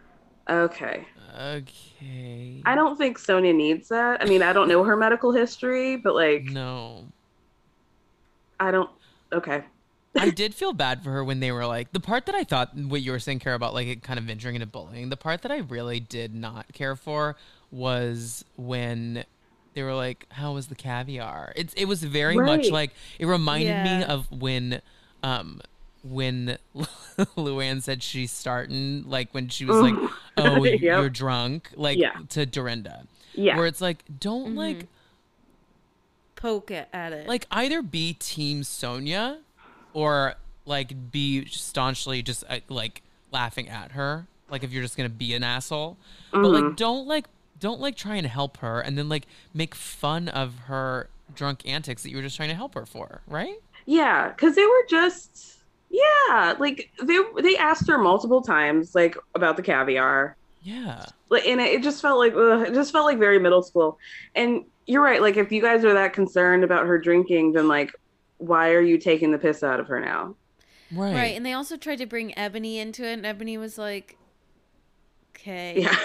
Okay. 0.49 1.07
okay. 1.39 2.61
I 2.65 2.75
don't 2.75 2.97
think 2.97 3.17
Sonja 3.17 3.55
needs 3.55 3.87
that. 3.87 4.21
I 4.21 4.25
mean, 4.25 4.43
I 4.43 4.51
don't 4.51 4.67
know 4.67 4.83
her 4.83 4.97
medical 4.97 5.31
history, 5.31 5.95
but 5.95 6.15
like 6.15 6.43
No. 6.43 7.05
I 8.59 8.71
don't 8.71 8.89
okay. 9.31 9.63
I 10.17 10.29
did 10.29 10.53
feel 10.55 10.73
bad 10.73 11.03
for 11.03 11.11
her 11.11 11.23
when 11.23 11.39
they 11.39 11.51
were 11.51 11.65
like 11.65 11.91
the 11.93 11.99
part 11.99 12.25
that 12.25 12.35
I 12.35 12.43
thought 12.43 12.75
what 12.75 13.01
you 13.01 13.11
were 13.11 13.19
saying 13.19 13.39
care 13.39 13.53
about 13.53 13.73
like 13.73 13.87
it 13.87 14.03
kind 14.03 14.17
of 14.19 14.25
venturing 14.25 14.55
into 14.55 14.67
bullying. 14.67 15.09
The 15.09 15.17
part 15.17 15.41
that 15.43 15.51
I 15.51 15.57
really 15.57 15.99
did 15.99 16.33
not 16.35 16.71
care 16.73 16.95
for 16.95 17.35
was 17.71 18.43
when 18.55 19.23
they 19.73 19.83
were 19.83 19.93
like, 19.95 20.25
"How 20.31 20.53
was 20.53 20.67
the 20.67 20.75
caviar?" 20.75 21.53
It's 21.55 21.73
it 21.75 21.85
was 21.85 22.03
very 22.03 22.35
much 22.35 22.69
like 22.69 22.91
it 23.19 23.25
reminded 23.25 23.83
me 23.83 24.03
of 24.03 24.31
when 24.31 24.81
um 25.23 25.61
when 26.03 26.57
Luann 27.35 27.81
said 27.81 28.01
she's 28.01 28.31
starting 28.31 29.03
like 29.09 29.33
when 29.33 29.49
she 29.49 29.65
was 29.65 29.77
like, 29.77 29.95
"Oh, 30.37 30.63
Yep. 30.63 30.79
you're 30.81 31.09
drunk," 31.09 31.71
like 31.75 31.97
Yeah. 31.97 32.13
to 32.29 32.45
Dorinda. 32.45 33.05
Yeah. 33.33 33.57
Where 33.57 33.65
it's 33.67 33.81
like, 33.81 34.03
don't 34.19 34.55
like 34.55 34.87
Poke 36.35 36.69
it 36.71 36.87
at 36.93 37.13
it. 37.13 37.27
like 37.27 37.47
either 37.51 37.81
be 37.81 38.13
team 38.13 38.61
Sonja 38.61 39.37
or 39.97 40.35
like 40.65 41.11
be 41.11 41.45
staunchly 41.45 42.21
just 42.21 42.43
uh, 42.49 42.59
like 42.69 43.01
laughing 43.31 43.69
at 43.69 43.91
her 43.93 44.27
like 44.49 44.63
if 44.63 44.71
you're 44.71 44.83
just 44.83 44.97
gonna 44.97 45.09
be 45.09 45.33
an 45.33 45.43
asshole 45.43 45.97
but 46.41 46.49
like 46.51 46.75
don't 46.75 47.07
like 47.07 47.25
don't 47.59 47.79
like 47.81 47.95
try 47.95 48.15
and 48.15 48.27
help 48.27 48.57
her 48.57 48.79
and 48.79 48.97
then 48.97 49.09
like 49.09 49.27
make 49.53 49.75
fun 49.75 50.27
of 50.29 50.57
her 50.67 51.09
drunk 51.33 51.65
antics 51.65 52.03
that 52.03 52.09
you 52.09 52.17
were 52.17 52.23
just 52.23 52.35
trying 52.35 52.49
to 52.49 52.55
help 52.55 52.75
her 52.75 52.85
for 52.85 53.21
right 53.27 53.57
Yeah, 53.85 54.29
because 54.29 54.55
they 54.55 54.65
were 54.65 54.85
just 54.89 55.59
yeah, 55.89 56.55
like 56.59 56.91
they 57.01 57.17
they 57.41 57.57
asked 57.57 57.87
her 57.87 57.97
multiple 57.97 58.41
times 58.41 58.93
like 58.95 59.15
about 59.35 59.55
the 59.57 59.63
caviar. 59.63 60.37
yeah 60.61 61.05
Like, 61.29 61.45
and 61.45 61.61
it, 61.61 61.73
it 61.75 61.83
just 61.83 62.01
felt 62.01 62.19
like 62.19 62.33
ugh, 62.33 62.67
it 62.67 62.73
just 62.73 62.91
felt 62.91 63.05
like 63.05 63.19
very 63.19 63.39
middle 63.39 63.63
school. 63.63 63.97
And 64.35 64.65
you're 64.85 65.03
right. 65.03 65.21
Like 65.21 65.37
if 65.37 65.51
you 65.51 65.61
guys 65.61 65.83
are 65.85 65.93
that 65.93 66.13
concerned 66.13 66.63
about 66.63 66.87
her 66.87 66.97
drinking, 66.99 67.53
then 67.53 67.67
like 67.67 67.91
why 68.37 68.71
are 68.71 68.81
you 68.81 68.97
taking 68.97 69.31
the 69.31 69.37
piss 69.37 69.63
out 69.63 69.79
of 69.79 69.87
her 69.87 69.99
now? 69.99 70.35
right, 70.91 71.13
right. 71.13 71.35
And 71.35 71.45
they 71.45 71.53
also 71.53 71.75
tried 71.77 71.97
to 71.97 72.05
bring 72.05 72.31
Eboni 72.33 72.77
into 72.77 73.03
it, 73.05 73.13
and 73.13 73.25
Eboni 73.25 73.57
was 73.59 73.77
like, 73.77 74.17
"Okay, 75.35 75.81
Yeah, 75.81 75.97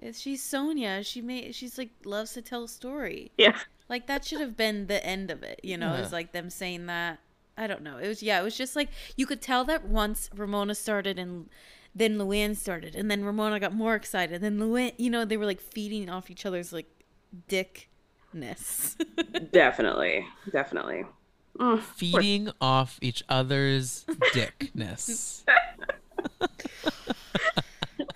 It's- 0.00 0.18
she's 0.18 0.42
Sonja. 0.42 1.04
She 1.04 1.20
made. 1.20 1.54
She's 1.54 1.76
like 1.78 1.90
loves 2.04 2.32
to 2.34 2.42
tell 2.42 2.64
a 2.64 2.68
story. 2.68 3.32
yeah, 3.38 3.58
Like 3.88 4.06
that 4.06 4.24
should 4.24 4.40
have 4.40 4.56
been 4.56 4.86
the 4.86 5.04
end 5.04 5.30
of 5.30 5.42
it. 5.42 5.60
You 5.62 5.76
know, 5.76 5.94
Yeah. 5.94 6.02
it's 6.02 6.12
like 6.12 6.32
them 6.32 6.48
saying 6.50 6.86
that. 6.86 7.18
I 7.56 7.66
don't 7.66 7.82
know. 7.82 7.98
It 7.98 8.08
was 8.08 8.22
yeah. 8.22 8.40
It 8.40 8.42
was 8.44 8.56
just 8.56 8.74
like 8.74 8.88
you 9.16 9.26
could 9.26 9.42
tell 9.42 9.64
that 9.64 9.84
once 9.86 10.30
Ramona 10.34 10.74
started 10.74 11.18
and 11.18 11.50
then 11.94 12.16
Luann 12.16 12.56
started, 12.56 12.94
and 12.94 13.10
then 13.10 13.24
Ramona 13.24 13.60
got 13.60 13.74
more 13.74 13.94
excited. 13.94 14.40
Then 14.40 14.58
Luann, 14.58 14.92
you 14.96 15.10
know, 15.10 15.24
they 15.26 15.36
were 15.36 15.44
like 15.44 15.60
feeding 15.60 16.08
off 16.08 16.30
each 16.30 16.46
other's 16.46 16.72
like 16.72 16.88
dickness. 17.48 18.96
definitely, 19.52 20.24
definitely. 20.50 21.04
Mm, 21.60 21.80
feeding 21.80 22.50
off 22.60 22.98
each 23.02 23.22
other's 23.28 24.06
dickness. 24.32 25.44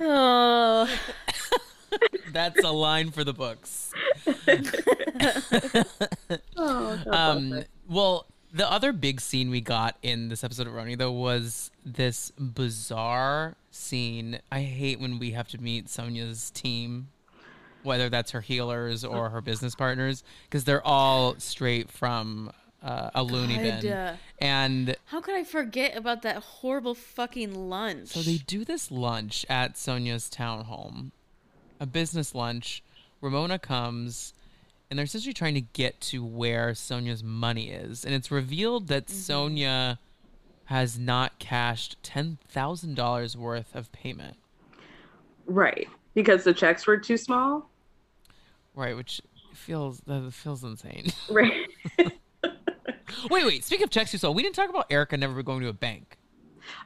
Oh, 0.01 0.88
that's 2.32 2.64
a 2.64 2.70
line 2.70 3.11
for 3.11 3.22
the 3.24 3.32
books. 3.34 3.92
Oh, 6.57 6.99
Um, 7.11 7.64
well, 7.88 8.26
the 8.53 8.70
other 8.70 8.92
big 8.92 9.20
scene 9.20 9.51
we 9.51 9.61
got 9.61 9.97
in 10.03 10.28
this 10.28 10.42
episode 10.45 10.66
of 10.66 10.72
RHONY 10.72 10.97
though 10.99 11.12
was 11.12 11.70
this 11.84 12.30
bizarre 12.38 13.57
scene. 13.70 14.38
I 14.51 14.62
hate 14.62 15.01
when 15.01 15.18
we 15.18 15.32
have 15.32 15.49
to 15.49 15.59
meet 15.59 15.86
Sonja's 15.86 16.51
team, 16.51 17.09
whether 17.82 18.09
that's 18.09 18.30
her 18.30 18.40
healers 18.40 19.05
or 19.05 19.30
her 19.30 19.40
business 19.40 19.74
partners, 19.74 20.22
because 20.45 20.64
they're 20.64 20.86
all 20.86 21.34
straight 21.38 21.90
from 21.90 22.51
uh, 22.85 23.11
a 23.14 23.22
loony 23.22 23.57
bin. 23.57 23.80
God, 23.82 23.91
uh, 23.91 24.16
And 24.41 24.97
how 25.07 25.20
could 25.20 25.35
I 25.35 25.43
forget 25.43 25.97
about 25.97 26.22
that 26.22 26.37
horrible 26.37 26.95
fucking 26.95 27.68
lunch? 27.68 28.09
so 28.09 28.20
they 28.20 28.37
do 28.37 28.64
this 28.64 28.91
lunch 28.91 29.45
at 29.49 29.74
Sonja's 29.74 30.30
townhome, 30.30 31.11
a 31.80 31.87
business 31.87 32.35
lunch. 32.35 32.82
Ramona 33.20 33.59
comes, 33.59 34.35
and 34.91 34.99
they're 34.99 35.05
essentially 35.05 35.32
trying 35.32 35.55
to 35.55 35.62
get 35.62 35.99
to 36.03 36.22
where 36.22 36.72
Sonja's 36.72 37.24
money 37.24 37.70
is, 37.70 38.05
and 38.05 38.14
it's 38.14 38.30
revealed 38.30 38.89
that 38.89 39.07
Sonja 39.07 39.97
has 40.66 40.99
not 40.99 41.39
cashed 41.39 41.97
ten 42.03 42.39
thousand 42.49 42.95
dollars 42.97 43.37
worth 43.37 43.74
of 43.74 43.91
payment. 43.93 44.37
right 45.47 45.89
because 46.14 46.45
the 46.45 46.55
checks 46.55 46.87
were 46.87 46.97
too 46.97 47.16
small. 47.16 47.68
Right, 48.74 48.97
which 48.97 49.20
feels 49.55 50.01
that 50.07 50.32
feels 50.32 50.62
insane. 50.64 51.12
Right. 51.30 51.66
wait, 53.30 53.44
wait. 53.46 53.64
Speaking 53.64 53.84
of 53.84 53.90
checks 53.90 54.12
you 54.12 54.18
saw, 54.18 54.30
we 54.30 54.42
didn't 54.42 54.54
talk 54.54 54.70
about 54.70 54.86
Erica 54.90 55.16
never 55.16 55.42
going 55.42 55.60
to 55.60 55.68
a 55.68 55.72
bank. 55.72 56.16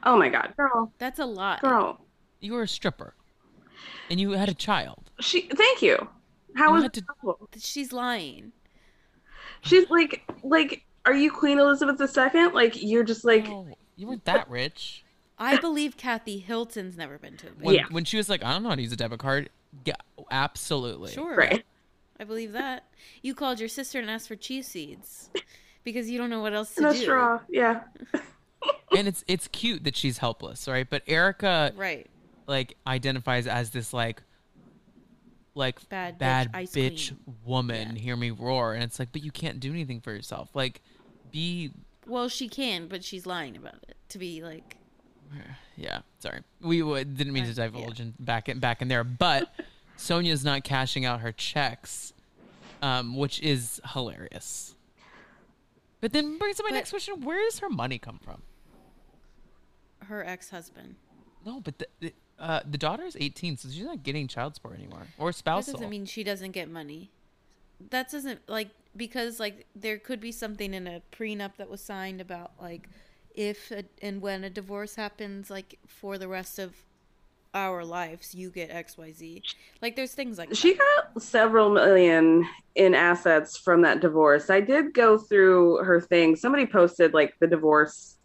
oh 0.03 0.17
my 0.17 0.29
God, 0.29 0.53
girl, 0.57 0.91
That's 0.97 1.19
a 1.19 1.25
lot. 1.25 1.61
girl. 1.61 2.01
You 2.41 2.53
were 2.53 2.63
a 2.63 2.67
stripper, 2.67 3.13
and 4.09 4.19
you 4.19 4.31
had 4.31 4.49
a 4.49 4.53
child. 4.53 5.11
She. 5.19 5.41
Thank 5.41 5.81
you. 5.81 6.07
How 6.55 6.67
You 6.69 6.73
was 6.73 6.83
had 6.83 6.93
to- 6.93 7.03
She's 7.57 7.91
lying. 7.93 8.51
She's 9.61 9.89
like, 9.89 10.23
like, 10.43 10.83
are 11.05 11.13
you 11.13 11.31
Queen 11.31 11.59
Elizabeth 11.59 11.99
II? 12.01 12.47
Like, 12.51 12.81
you're 12.81 13.03
just 13.03 13.25
like, 13.25 13.47
Oh, 13.49 13.67
you 13.97 14.07
weren't 14.07 14.25
that 14.25 14.49
rich. 14.49 15.03
I 15.37 15.57
believe 15.57 15.95
Kathy 15.97 16.39
Hilton's 16.39 16.97
never 16.97 17.17
been 17.17 17.37
to 17.37 17.47
a 17.47 17.51
bank. 17.51 17.63
When, 17.65 17.75
Yeah. 17.75 17.85
when 17.91 18.03
she 18.05 18.17
was 18.17 18.29
like, 18.29 18.43
I 18.43 18.51
don't 18.53 18.63
know 18.63 18.69
how 18.69 18.75
to 18.75 18.81
use 18.81 18.91
a 18.91 18.95
debit 18.97 19.19
card. 19.19 19.49
Yeah, 19.85 19.95
absolutely. 20.31 21.11
Sure. 21.11 21.35
right. 21.35 21.63
I 22.19 22.23
believe 22.25 22.51
that. 22.53 22.85
You 23.21 23.33
called 23.35 23.59
your 23.59 23.69
sister 23.69 23.99
and 23.99 24.09
asked 24.09 24.27
for 24.27 24.35
cheese 24.35 24.67
seeds 24.67 25.29
because 25.83 26.09
you 26.09 26.17
don't 26.17 26.29
know 26.29 26.41
what 26.41 26.53
else 26.53 26.73
to 26.75 26.81
No 26.81 26.91
do. 26.93 26.97
straw. 26.99 27.39
Yeah. 27.49 27.81
And 28.95 29.07
it's 29.07 29.23
it's 29.27 29.47
cute 29.47 29.83
that 29.85 29.95
she's 29.95 30.17
helpless, 30.17 30.67
right? 30.67 30.89
But 30.89 31.03
Erica 31.07 31.71
Right. 31.77 32.07
like 32.47 32.75
identifies 32.85 33.47
as 33.47 33.69
this 33.69 33.93
like 33.93 34.21
like 35.55 35.87
Bad 35.89 36.15
bitch, 36.15 36.19
bad 36.19 36.49
ice 36.53 36.71
bitch 36.71 37.07
queen. 37.09 37.35
woman. 37.45 37.95
Hear 37.95 38.15
me 38.15 38.31
roar, 38.31 38.73
and 38.73 38.83
it's 38.83 38.99
like, 38.99 39.11
but 39.11 39.23
you 39.23 39.31
can't 39.31 39.59
do 39.59 39.69
anything 39.71 40.01
for 40.01 40.11
yourself. 40.11 40.49
Like, 40.53 40.81
be 41.31 41.71
Well, 42.07 42.27
she 42.29 42.49
can, 42.49 42.87
but 42.87 43.03
she's 43.03 43.25
lying 43.25 43.55
about 43.55 43.75
it 43.87 43.95
to 44.09 44.17
be 44.19 44.41
like. 44.43 44.77
yeah. 45.77 45.99
Sorry, 46.19 46.41
we 46.59 46.81
would, 46.81 47.15
didn't 47.15 47.33
mean 47.33 47.45
to 47.45 47.51
Uh, 47.51 47.65
yeah. 47.65 47.69
divulge 47.71 47.99
in, 47.99 48.13
back 48.19 48.49
in 48.49 48.59
back 48.59 48.81
in 48.81 48.87
there, 48.87 49.03
but 49.03 49.53
Sonja's 49.97 50.43
not 50.43 50.63
cashing 50.63 51.05
out 51.05 51.21
her 51.21 51.31
checks, 51.31 52.11
um, 52.81 53.15
which 53.15 53.39
is 53.41 53.79
hilarious. 53.93 54.75
But 56.01 56.13
then 56.13 56.37
brings 56.37 56.59
up 56.59 56.63
my 56.65 56.69
But- 56.71 56.75
next 56.77 56.89
question: 56.91 57.21
Where 57.21 57.43
does 57.43 57.59
her 57.59 57.69
money 57.69 57.99
come 57.99 58.19
from? 58.19 58.41
Her 60.03 60.23
ex-husband. 60.25 60.95
No, 61.45 61.59
but 61.59 61.77
the 61.79 61.87
the, 61.99 62.13
uh, 62.39 62.61
the 62.69 62.77
daughter 62.77 63.03
is 63.03 63.17
18, 63.19 63.57
so 63.57 63.69
she's 63.69 63.83
not 63.83 64.03
getting 64.03 64.27
child 64.27 64.55
support 64.55 64.75
anymore 64.77 65.07
or 65.17 65.29
That 65.31 65.37
spousal. 65.37 65.73
doesn't 65.73 65.89
mean 65.89 66.05
she 66.05 66.23
doesn't 66.23 66.51
get 66.51 66.69
money. 66.69 67.11
That 67.91 68.09
doesn't 68.11 68.47
like 68.49 68.69
because 68.95 69.39
like 69.39 69.67
there 69.75 69.97
could 69.97 70.19
be 70.19 70.31
something 70.31 70.73
in 70.73 70.87
a 70.87 71.01
prenup 71.11 71.57
that 71.57 71.69
was 71.69 71.81
signed 71.81 72.19
about 72.21 72.51
like 72.59 72.89
if 73.35 73.71
a, 73.71 73.83
and 74.01 74.21
when 74.21 74.43
a 74.43 74.49
divorce 74.49 74.95
happens 74.95 75.49
like 75.49 75.77
for 75.87 76.17
the 76.17 76.27
rest 76.27 76.59
of 76.59 76.75
our 77.53 77.83
lives 77.83 78.35
you 78.35 78.49
get 78.51 78.69
XYZ. 78.69 79.41
Like 79.81 79.95
there's 79.95 80.13
things 80.13 80.37
like 80.37 80.53
She 80.55 80.75
got 80.75 81.21
several 81.21 81.69
million 81.71 82.47
in 82.75 82.93
assets 82.93 83.57
from 83.57 83.81
that 83.81 84.01
divorce. 84.01 84.49
I 84.49 84.61
did 84.61 84.93
go 84.93 85.17
through 85.17 85.83
her 85.83 85.99
thing. 85.99 86.35
Somebody 86.35 86.65
posted 86.65 87.13
like 87.13 87.33
the 87.39 87.47
divorce 87.47 88.17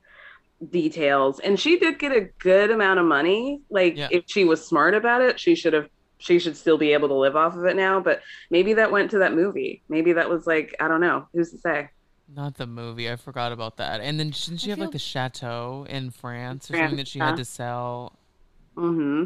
details, 0.71 1.41
and 1.41 1.59
she 1.59 1.79
did 1.79 1.99
get 1.99 2.13
a 2.13 2.29
good 2.39 2.71
amount 2.71 3.01
of 3.01 3.07
money. 3.07 3.61
Like 3.71 3.97
Yeah. 3.97 4.09
if 4.11 4.25
she 4.27 4.45
was 4.45 4.65
smart 4.67 4.95
about 4.95 5.23
it, 5.23 5.41
she 5.41 5.55
should 5.55 5.73
have. 5.73 5.89
She 6.19 6.39
should 6.39 6.57
still 6.57 6.79
be 6.79 6.93
able 6.95 7.09
to 7.09 7.15
live 7.15 7.37
off 7.37 7.55
of 7.55 7.65
it 7.67 7.77
now. 7.77 8.01
But 8.01 8.23
maybe 8.51 8.73
that 8.75 8.91
went 8.91 9.11
to 9.11 9.19
that 9.19 9.35
movie. 9.35 9.83
Maybe 9.91 10.13
that 10.15 10.29
was 10.31 10.47
like 10.47 10.75
I 10.81 10.89
don't 10.89 11.01
know. 11.01 11.27
Who's 11.35 11.51
to 11.51 11.59
say? 11.59 11.91
Not 12.35 12.55
the 12.55 12.67
movie. 12.67 13.11
I 13.11 13.17
forgot 13.17 13.53
about 13.53 13.77
that. 13.77 14.01
And 14.01 14.19
then 14.19 14.31
didn't 14.31 14.59
she 14.59 14.71
I 14.71 14.73
have 14.73 14.79
like 14.79 14.93
the 14.93 14.99
chateau 14.99 15.85
in 15.89 16.11
France 16.11 16.71
or 16.71 16.75
France, 16.75 16.83
something 16.85 16.97
that 16.97 17.09
she 17.09 17.19
had 17.19 17.37
to 17.37 17.45
sell? 17.45 18.19
Mm-hmm. 18.77 19.25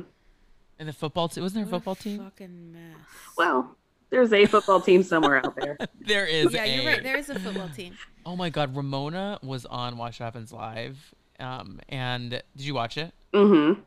And 0.78 0.88
the 0.88 0.92
football 0.92 1.28
team 1.28 1.42
wasn't 1.42 1.64
there 1.64 1.70
a 1.70 1.72
What 1.72 1.78
football 1.78 1.94
team? 1.96 2.24
Fucking 2.24 2.72
mess. 2.72 2.96
Well, 3.36 3.76
there's 4.10 4.32
a 4.32 4.46
football 4.46 4.80
team 4.80 5.02
somewhere 5.02 5.38
out 5.44 5.56
there. 5.56 5.78
There 6.00 6.24
is 6.24 6.54
yeah, 6.54 6.64
a. 6.64 6.76
you're 6.76 6.86
right. 6.86 7.02
There 7.02 7.18
is 7.18 7.28
a 7.28 7.38
football 7.38 7.68
team. 7.68 7.94
Oh 8.24 8.34
my 8.34 8.48
God, 8.48 8.74
Ramona 8.74 9.38
was 9.42 9.66
on 9.66 9.98
Watch 9.98 10.20
What 10.20 10.24
Happens 10.24 10.52
Live. 10.52 11.14
Um, 11.38 11.80
and 11.90 12.30
did 12.30 12.42
you 12.56 12.72
watch 12.74 12.96
it? 12.96 13.12
Mm-hmm. 13.34 13.80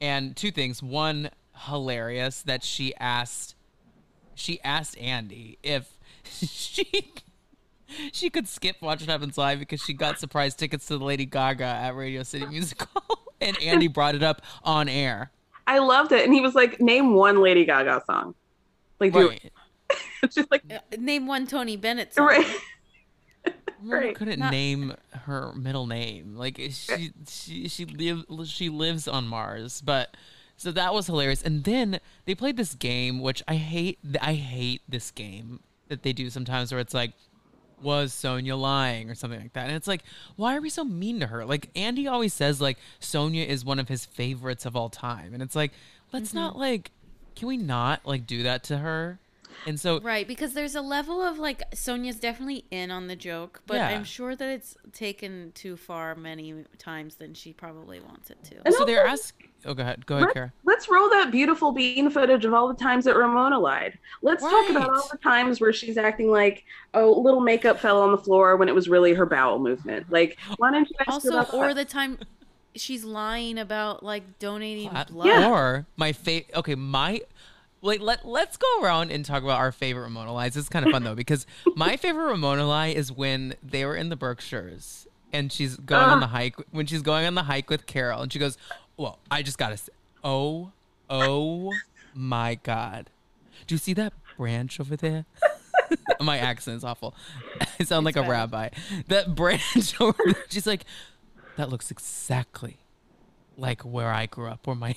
And 0.00 0.34
two 0.34 0.50
things. 0.50 0.82
One, 0.82 1.30
hilarious 1.54 2.42
that 2.42 2.64
she 2.64 2.94
asked, 2.96 3.54
she 4.34 4.60
asked 4.62 4.98
Andy 4.98 5.58
if 5.62 5.96
she 6.24 7.12
she 8.12 8.28
could 8.30 8.48
skip 8.48 8.82
Watch 8.82 9.00
What 9.00 9.08
Happens 9.08 9.38
Live 9.38 9.60
because 9.60 9.80
she 9.82 9.94
got 9.94 10.18
surprise 10.18 10.54
tickets 10.54 10.86
to 10.86 10.98
the 10.98 11.04
Lady 11.04 11.24
Gaga 11.26 11.64
at 11.64 11.94
Radio 11.94 12.22
City 12.22 12.46
Music 12.46 12.82
Hall, 12.82 13.27
and 13.40 13.56
Andy 13.62 13.88
brought 13.88 14.14
it 14.14 14.22
up 14.22 14.42
on 14.64 14.88
air. 14.88 15.30
I 15.66 15.78
loved 15.78 16.12
it, 16.12 16.24
and 16.24 16.32
he 16.32 16.40
was 16.40 16.54
like, 16.54 16.80
"Name 16.80 17.14
one 17.14 17.40
Lady 17.42 17.64
Gaga 17.64 18.02
song." 18.06 18.34
Like, 19.00 19.12
do 19.12 19.28
Right. 19.28 19.44
it. 20.22 20.32
She's 20.32 20.46
like, 20.50 20.62
Uh, 20.70 20.78
Name 20.98 21.26
one 21.26 21.46
Tony 21.46 21.76
Bennett 21.76 22.14
song. 22.14 22.26
right. 22.26 22.46
Right. 23.80 24.16
couldn't 24.16 24.40
Not- 24.40 24.50
name 24.50 24.94
her 25.12 25.52
middle 25.54 25.86
name. 25.86 26.34
Like 26.36 26.56
she 26.72 27.12
she 27.28 27.68
she 27.68 27.84
live 27.84 28.24
she 28.46 28.68
lives 28.68 29.06
on 29.06 29.28
Mars, 29.28 29.80
but 29.80 30.16
so 30.56 30.72
that 30.72 30.92
was 30.92 31.06
hilarious. 31.06 31.42
And 31.42 31.62
then 31.62 32.00
they 32.24 32.34
played 32.34 32.56
this 32.56 32.74
game, 32.74 33.20
which 33.20 33.40
I 33.46 33.54
hate. 33.54 34.00
I 34.20 34.34
hate 34.34 34.82
this 34.88 35.12
game 35.12 35.60
that 35.86 36.02
they 36.02 36.12
do 36.12 36.28
sometimes, 36.28 36.72
where 36.72 36.80
it's 36.80 36.92
like, 36.92 37.12
was 37.82 38.12
Sonja 38.12 38.58
lying 38.58 39.10
or 39.10 39.14
something 39.14 39.40
like 39.40 39.52
that? 39.54 39.66
And 39.66 39.76
it's 39.76 39.88
like, 39.88 40.02
why 40.36 40.56
are 40.56 40.60
we 40.60 40.70
so 40.70 40.84
mean 40.84 41.20
to 41.20 41.26
her? 41.26 41.44
Like 41.44 41.70
Andy 41.76 42.06
always 42.06 42.32
says, 42.32 42.60
like 42.60 42.78
Sonja 43.00 43.46
is 43.46 43.64
one 43.64 43.78
of 43.78 43.88
his 43.88 44.04
favorites 44.04 44.66
of 44.66 44.76
all 44.76 44.88
time, 44.88 45.34
and 45.34 45.42
it's 45.42 45.56
like, 45.56 45.72
let's 46.12 46.30
mm-hmm. 46.30 46.38
not 46.38 46.58
like, 46.58 46.90
can 47.36 47.48
we 47.48 47.56
not 47.56 48.04
like 48.04 48.26
do 48.26 48.42
that 48.44 48.64
to 48.64 48.78
her? 48.78 49.18
And 49.66 49.78
so 49.78 50.00
Right, 50.00 50.26
because 50.26 50.54
there's 50.54 50.74
a 50.74 50.80
level 50.80 51.22
of 51.22 51.38
like 51.38 51.68
Sonja's 51.72 52.18
definitely 52.18 52.64
in 52.70 52.90
on 52.90 53.06
the 53.06 53.16
joke, 53.16 53.62
but 53.66 53.74
Yeah. 53.76 53.88
I'm 53.88 54.04
sure 54.04 54.34
that 54.36 54.48
it's 54.48 54.76
taken 54.92 55.52
too 55.54 55.76
far 55.76 56.14
many 56.14 56.64
times 56.78 57.16
than 57.16 57.34
she 57.34 57.52
probably 57.52 58.00
wants 58.00 58.30
it 58.30 58.42
to. 58.44 58.56
And 58.64 58.74
so 58.74 58.84
they're 58.84 59.06
asking. 59.06 59.48
Oh, 59.64 59.74
go 59.74 59.82
ahead, 59.82 60.06
go 60.06 60.14
ahead, 60.14 60.26
Let's, 60.26 60.34
Kara. 60.34 60.52
let's 60.64 60.88
roll 60.88 61.10
that 61.10 61.32
beautiful 61.32 61.72
bean 61.72 62.10
footage 62.10 62.44
of 62.44 62.54
all 62.54 62.68
the 62.68 62.74
times 62.74 63.04
that 63.06 63.16
Ramona 63.16 63.58
lied. 63.58 63.98
Let's 64.22 64.42
talk 64.42 64.70
about 64.70 64.88
all 64.90 65.08
the 65.10 65.18
times 65.18 65.60
where 65.60 65.72
she's 65.72 65.98
acting 65.98 66.30
like, 66.30 66.64
oh, 66.94 67.10
little 67.10 67.40
makeup 67.40 67.80
fell 67.80 68.00
on 68.00 68.12
the 68.12 68.18
floor 68.18 68.56
when 68.56 68.68
it 68.68 68.74
was 68.74 68.88
really 68.88 69.14
her 69.14 69.26
bowel 69.26 69.58
movement. 69.58 70.06
Like, 70.10 70.38
why 70.58 70.70
don't 70.70 70.88
you 70.88 70.94
ask 71.00 71.10
Also, 71.10 71.28
about 71.30 71.52
or 71.52 71.68
that? 71.68 71.74
the 71.74 71.84
time 71.84 72.18
she's 72.76 73.02
lying 73.02 73.58
about 73.58 74.04
like 74.04 74.38
donating 74.38 74.90
blood. 75.10 75.26
Yeah. 75.26 75.50
Or 75.50 75.86
my 75.96 76.12
favorite. 76.12 76.54
Okay, 76.54 76.76
my 76.76 77.20
like 77.80 78.00
let 78.00 78.26
let's 78.26 78.56
go 78.56 78.82
around 78.82 79.10
and 79.10 79.24
talk 79.24 79.42
about 79.42 79.58
our 79.58 79.72
favorite 79.72 80.02
Ramona 80.02 80.32
lies. 80.32 80.56
It's 80.56 80.68
kind 80.68 80.86
of 80.86 80.92
fun 80.92 81.04
though 81.04 81.14
because 81.16 81.46
my 81.74 81.96
favorite 81.96 82.26
Ramona 82.26 82.66
lie 82.66 82.88
is 82.88 83.12
when 83.12 83.54
they 83.62 83.84
were 83.84 83.96
in 83.96 84.08
the 84.08 84.16
Berkshires 84.16 85.06
and 85.32 85.52
she's 85.52 85.76
going 85.76 86.02
on 86.02 86.20
the 86.20 86.26
ah. 86.26 86.30
hike 86.30 86.56
when 86.70 86.86
she's 86.86 87.02
going 87.02 87.26
on 87.26 87.34
the 87.34 87.44
hike 87.44 87.70
with 87.70 87.86
Carol 87.86 88.22
and 88.22 88.32
she 88.32 88.38
goes, 88.38 88.56
"Well, 88.96 89.18
I 89.30 89.42
just 89.42 89.58
gotta 89.58 89.76
say, 89.76 89.92
oh, 90.24 90.72
oh 91.08 91.72
my 92.14 92.56
God, 92.56 93.10
do 93.66 93.74
you 93.74 93.78
see 93.78 93.94
that 93.94 94.12
branch 94.36 94.80
over 94.80 94.96
there?" 94.96 95.26
my 96.20 96.38
accent 96.38 96.76
is 96.76 96.84
awful. 96.84 97.14
I 97.78 97.84
sound 97.84 98.04
like 98.04 98.16
a 98.16 98.22
rabbi. 98.22 98.70
That 99.08 99.34
branch 99.34 99.94
over 100.00 100.20
there. 100.24 100.44
She's 100.48 100.66
like, 100.66 100.84
that 101.56 101.70
looks 101.70 101.90
exactly 101.90 102.78
like 103.56 103.82
where 103.82 104.10
I 104.10 104.26
grew 104.26 104.48
up, 104.48 104.66
where 104.66 104.76
my 104.76 104.96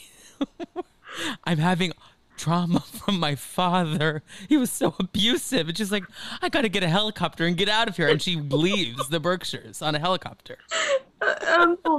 I'm 1.44 1.58
having 1.58 1.94
trauma 2.42 2.80
from 2.92 3.20
my 3.20 3.36
father. 3.36 4.24
He 4.50 4.58
was 4.58 4.72
so 4.72 4.96
abusive. 5.00 5.70
And 5.70 5.78
she's 5.78 5.92
like, 5.92 6.04
I 6.42 6.50
gotta 6.50 6.70
get 6.70 6.82
a 6.84 6.88
helicopter 6.88 7.46
and 7.46 7.56
get 7.56 7.70
out 7.70 7.88
of 7.88 7.98
here. 7.98 8.08
And 8.08 8.22
she 8.22 8.36
leaves 8.36 9.08
the 9.10 9.20
Berkshires 9.20 9.82
on 9.82 9.94
a 9.96 10.00
helicopter. 10.00 10.58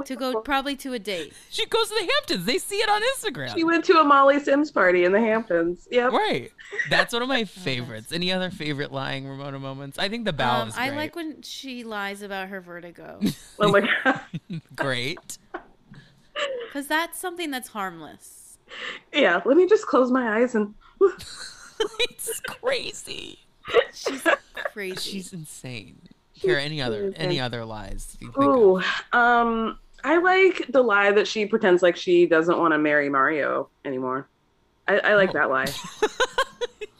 To 0.05 0.15
go 0.17 0.41
probably 0.41 0.75
to 0.77 0.91
a 0.93 0.99
date. 0.99 1.33
She 1.49 1.65
goes 1.65 1.87
to 1.87 1.95
the 1.95 2.11
Hamptons. 2.13 2.45
They 2.45 2.57
see 2.57 2.75
it 2.75 2.89
on 2.89 3.01
Instagram. 3.01 3.53
She 3.55 3.63
went 3.63 3.85
to 3.85 3.93
a 3.99 4.03
Molly 4.03 4.39
Sims 4.39 4.69
party 4.69 5.05
in 5.05 5.13
the 5.13 5.19
Hamptons. 5.21 5.87
Yep. 5.91 6.11
right. 6.11 6.51
That's 6.89 7.13
one 7.13 7.21
of 7.21 7.29
my 7.29 7.43
favorites. 7.45 8.11
Any 8.11 8.33
other 8.33 8.51
favorite 8.51 8.91
lying 8.91 9.25
Ramona 9.25 9.59
moments? 9.59 9.97
I 9.97 10.09
think 10.09 10.25
the 10.25 10.33
bow 10.33 10.61
Um, 10.63 10.67
is 10.67 10.77
I 10.77 10.89
like 10.89 11.15
when 11.15 11.41
she 11.41 11.85
lies 11.85 12.21
about 12.21 12.49
her 12.49 12.59
vertigo 12.59 13.19
Oh 13.59 13.71
my 13.71 13.87
god. 14.03 14.19
great. 14.75 15.37
because 16.67 16.87
that's 16.87 17.17
something 17.17 17.49
that's 17.49 17.69
harmless. 17.69 18.42
Yeah. 19.13 19.41
Let 19.45 19.57
me 19.57 19.67
just 19.67 19.85
close 19.87 20.11
my 20.11 20.37
eyes 20.39 20.55
and. 20.55 20.73
it's 21.01 22.39
crazy. 22.41 23.39
She's 23.93 24.25
crazy. 24.71 25.11
She's 25.11 25.33
insane. 25.33 25.99
Kara, 26.39 26.61
any 26.61 26.81
other 26.81 27.13
any 27.15 27.39
other 27.39 27.63
lies 27.65 28.17
you 28.19 28.31
think 28.31 28.83
of? 29.13 29.17
Um. 29.19 29.79
I 30.05 30.17
like 30.17 30.65
the 30.67 30.81
lie 30.83 31.11
that 31.13 31.27
she 31.29 31.45
pretends 31.45 31.81
like 31.81 31.95
she 31.95 32.25
doesn't 32.25 32.57
want 32.57 32.73
to 32.73 32.77
marry 32.77 33.07
Mario 33.07 33.69
anymore. 33.85 34.27
I, 34.85 34.99
I 34.99 35.15
like 35.15 35.29
Oh. 35.29 35.33
that 35.33 35.49
lie. 35.49 35.67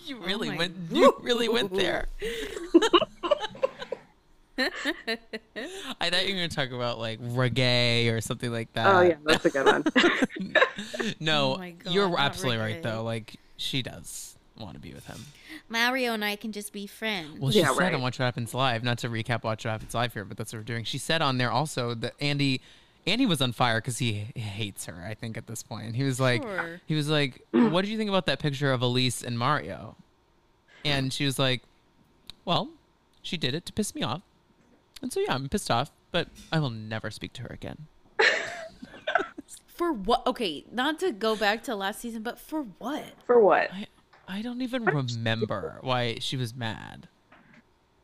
You 0.06 0.18
really 0.20 0.50
my 0.50 0.58
went. 0.58 0.76
You 0.92 1.16
really 1.22 1.48
went 1.48 1.74
there. 1.74 2.08
I 4.58 6.10
thought 6.10 6.28
you 6.28 6.34
were 6.36 6.40
gonna 6.42 6.48
talk 6.50 6.72
about 6.72 7.00
like 7.00 7.20
reggae 7.22 8.12
or 8.12 8.22
something 8.22 8.52
like 8.52 8.72
that. 8.74 8.88
Oh 8.96 9.02
yeah, 9.02 9.16
that's 9.26 9.46
a 9.46 9.50
good 9.50 9.66
one. 9.66 9.84
no, 11.20 11.54
Oh 11.56 11.58
God, 11.58 11.94
you're 11.94 12.10
not 12.10 12.20
absolutely 12.20 12.62
right 12.62 12.82
though. 12.84 13.04
Like 13.04 13.36
she 13.58 13.82
does 13.82 14.36
want 14.60 14.76
to 14.76 14.80
be 14.80 14.94
with 14.94 15.06
him. 15.08 15.20
Mario 15.70 16.14
and 16.14 16.24
I 16.24 16.36
can 16.36 16.52
just 16.52 16.72
be 16.74 16.86
friends. 16.86 17.40
Well, 17.40 17.52
she 17.52 17.60
Yeah, 17.60 17.70
said 17.74 17.80
right. 17.80 17.94
on 17.94 18.02
Watch 18.02 18.20
What 18.20 18.26
Happens 18.26 18.54
Live, 18.54 18.84
not 18.84 19.00
to 19.00 19.10
recap 19.10 19.44
Watch 19.44 19.66
What 19.66 19.72
Happens 19.72 19.94
Live 19.94 20.14
here, 20.14 20.26
but 20.26 20.38
that's 20.38 20.54
what 20.54 20.60
we're 20.60 20.64
doing. 20.64 20.84
She 20.84 20.98
said 21.00 21.22
on 21.22 21.38
there 21.40 21.52
also 21.52 21.96
that 21.96 22.14
Andy, 22.22 22.62
Andy 23.08 23.26
was 23.26 23.42
on 23.42 23.52
fire 23.52 23.80
because 23.82 23.98
he 23.98 24.14
hates 24.36 24.86
her. 24.86 25.04
I 25.08 25.16
think 25.16 25.38
at 25.38 25.48
this 25.48 25.64
point, 25.64 25.96
he 25.96 26.04
was 26.04 26.20
like, 26.20 26.44
Sure. 26.44 26.80
he 26.86 26.94
was 26.96 27.10
like, 27.10 27.42
"What 27.52 27.82
did 27.82 27.90
you 27.90 27.98
think 27.98 28.10
about 28.10 28.28
that 28.28 28.40
picture 28.40 28.72
of 28.72 28.82
Elyse 28.82 29.24
and 29.24 29.40
Mario?" 29.40 29.96
And 30.86 31.12
she 31.12 31.26
was 31.26 31.40
like, 31.40 31.64
"Well, 32.46 32.70
she 33.24 33.38
did 33.38 33.56
it 33.56 33.66
to 33.68 33.74
piss 33.74 33.96
me 33.96 34.04
off, 34.04 34.22
and 35.04 35.14
so 35.14 35.20
yeah, 35.20 35.36
I'm 35.36 35.48
pissed 35.48 35.70
off, 35.70 35.92
but 36.12 36.30
I 36.52 36.60
will 36.60 36.72
never 36.72 37.12
speak 37.12 37.34
to 37.34 37.44
her 37.44 37.50
again." 37.52 37.86
For 39.68 39.92
what? 39.92 40.26
Okay, 40.28 40.66
not 40.72 41.00
to 41.00 41.12
go 41.12 41.36
back 41.36 41.64
to 41.64 41.76
last 41.76 42.00
season, 42.00 42.22
but 42.22 42.38
for 42.40 42.64
what? 42.78 43.04
For 43.26 43.40
what? 43.40 43.72
I 43.74 43.88
I 44.28 44.42
don't 44.42 44.62
even 44.62 44.86
remember 44.86 45.80
why 45.82 46.18
she 46.20 46.38
was 46.38 46.56
mad. 46.56 47.08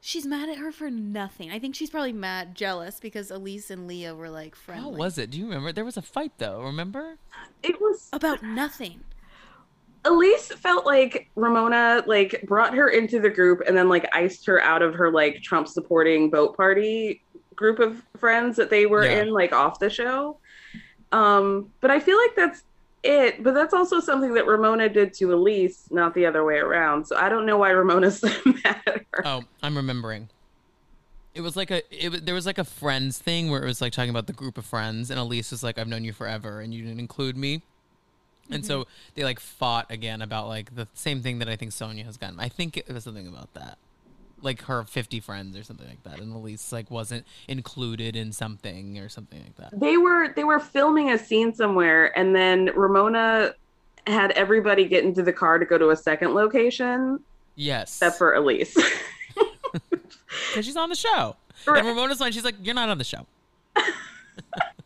She's 0.02 0.26
mad 0.26 0.50
at 0.50 0.58
her 0.58 0.72
for 0.72 0.90
nothing. 0.90 1.52
I 1.52 1.60
think 1.60 1.76
she's 1.76 1.90
probably 1.90 2.14
mad, 2.14 2.56
jealous 2.56 3.00
because 3.00 3.30
Elyse 3.30 3.70
and 3.70 3.86
Leah 3.86 4.16
were 4.16 4.30
like 4.30 4.56
friends. 4.56 4.82
How 4.82 4.90
was 4.90 5.18
it? 5.18 5.30
Do 5.30 5.38
you 5.38 5.46
remember? 5.46 5.72
There 5.72 5.86
was 5.86 5.98
a 5.98 6.02
fight 6.02 6.32
though. 6.38 6.62
Remember? 6.64 7.18
It 7.62 7.80
was 7.80 8.10
About 8.12 8.42
nothing. 8.42 9.02
Elyse 10.06 10.54
felt 10.54 10.86
like 10.86 11.30
Ramona 11.36 12.04
like 12.08 12.44
brought 12.48 12.74
her 12.74 12.88
into 12.90 13.20
the 13.20 13.30
group 13.30 13.62
and 13.68 13.76
then 13.78 13.90
like 13.90 14.08
iced 14.14 14.46
her 14.46 14.62
out 14.62 14.82
of 14.82 14.94
her 14.96 15.12
like 15.12 15.42
Trump 15.42 15.68
supporting 15.68 16.30
boat 16.30 16.56
party 16.56 17.22
group 17.56 17.80
of 17.80 18.02
friends 18.18 18.56
that 18.56 18.70
they 18.70 18.86
were 18.86 19.04
Yeah. 19.06 19.22
in 19.24 19.30
like 19.32 19.52
off 19.52 19.80
the 19.80 19.90
show. 19.90 20.38
Um, 21.12 21.70
but 21.82 21.92
I 21.92 22.00
feel 22.00 22.18
like 22.18 22.36
that's 22.36 22.64
it. 23.04 23.44
But 23.44 23.54
that's 23.54 23.74
also 23.74 24.00
something 24.00 24.34
that 24.36 24.48
Ramona 24.48 24.88
did 24.90 25.14
to 25.16 25.30
Elyse, 25.30 25.92
not 25.92 26.14
the 26.14 26.26
other 26.26 26.46
way 26.46 26.56
around. 26.58 27.06
So 27.06 27.18
I 27.18 27.28
don't 27.28 27.46
know 27.46 27.58
why 27.58 27.72
Ramona's 27.72 28.24
mad 28.46 28.82
at 28.88 29.06
her. 29.14 29.28
Oh, 29.28 29.44
I'm 29.62 29.76
remembering. 29.76 30.30
It 31.36 31.42
was 31.42 31.56
like 31.56 31.72
a 31.72 31.82
it 31.92 32.26
there 32.26 32.34
was 32.36 32.46
like 32.46 32.58
a 32.58 32.64
friends 32.64 33.18
thing 33.20 33.50
where 33.52 33.62
it 33.62 33.66
was 33.66 33.82
like 33.82 33.94
talking 33.94 34.10
about 34.10 34.28
the 34.28 34.34
group 34.34 34.58
of 34.58 34.66
friends, 34.66 35.10
and 35.12 35.20
Elyse 35.20 35.52
was 35.52 35.64
like, 35.64 35.78
"I've 35.78 35.88
known 35.88 36.04
you 36.04 36.12
forever, 36.12 36.60
and 36.62 36.74
you 36.74 36.84
didn't 36.84 37.00
include 37.00 37.38
me." 37.38 37.62
And 38.50 38.64
mm-hmm. 38.64 38.68
so 38.68 38.88
they 39.16 39.24
like 39.24 39.40
fought 39.40 39.92
again 39.92 40.22
about 40.22 40.48
like 40.48 40.76
the 40.76 40.88
same 40.94 41.22
thing 41.22 41.40
that 41.40 41.50
I 41.50 41.56
think 41.56 41.72
Sonja 41.72 42.06
has 42.06 42.18
gotten. 42.18 42.40
I 42.40 42.50
think 42.50 42.78
it 42.78 42.90
was 42.90 43.04
something 43.04 43.28
about 43.28 43.54
that, 43.54 43.78
like 44.42 44.64
her 44.64 44.84
50 44.84 45.20
friends 45.20 45.58
or 45.58 45.64
something 45.64 45.88
like 45.88 46.04
that, 46.04 46.20
and 46.20 46.34
Elyse 46.34 46.72
like 46.72 46.90
wasn't 46.90 47.26
included 47.48 48.16
in 48.16 48.32
something 48.32 48.98
or 48.98 49.10
something 49.10 49.42
like 49.42 49.56
that. 49.58 49.80
They 49.80 49.98
were 49.98 50.34
they 50.34 50.44
were 50.44 50.60
filming 50.60 51.12
a 51.12 51.18
scene 51.18 51.54
somewhere, 51.54 52.18
and 52.18 52.36
then 52.36 52.72
Ramona 52.76 53.54
had 54.08 54.32
everybody 54.32 54.86
get 54.88 55.04
into 55.04 55.22
the 55.22 55.34
car 55.34 55.60
to 55.60 55.66
go 55.66 55.78
to 55.78 55.90
a 55.90 55.96
second 55.96 56.34
location, 56.34 57.20
Yes, 57.56 57.96
except 57.96 58.18
for 58.18 58.34
Elyse. 58.34 58.76
because 59.90 60.66
she's 60.66 60.78
on 60.78 60.90
the 60.90 60.96
show. 60.96 61.36
Right. 61.68 61.80
And 61.80 61.88
Ramona's 61.88 62.20
line, 62.20 62.32
she's 62.32 62.44
like, 62.44 62.56
"You're 62.62 62.76
not 62.76 62.90
on 62.90 62.98
the 62.98 63.04
show." 63.04 63.26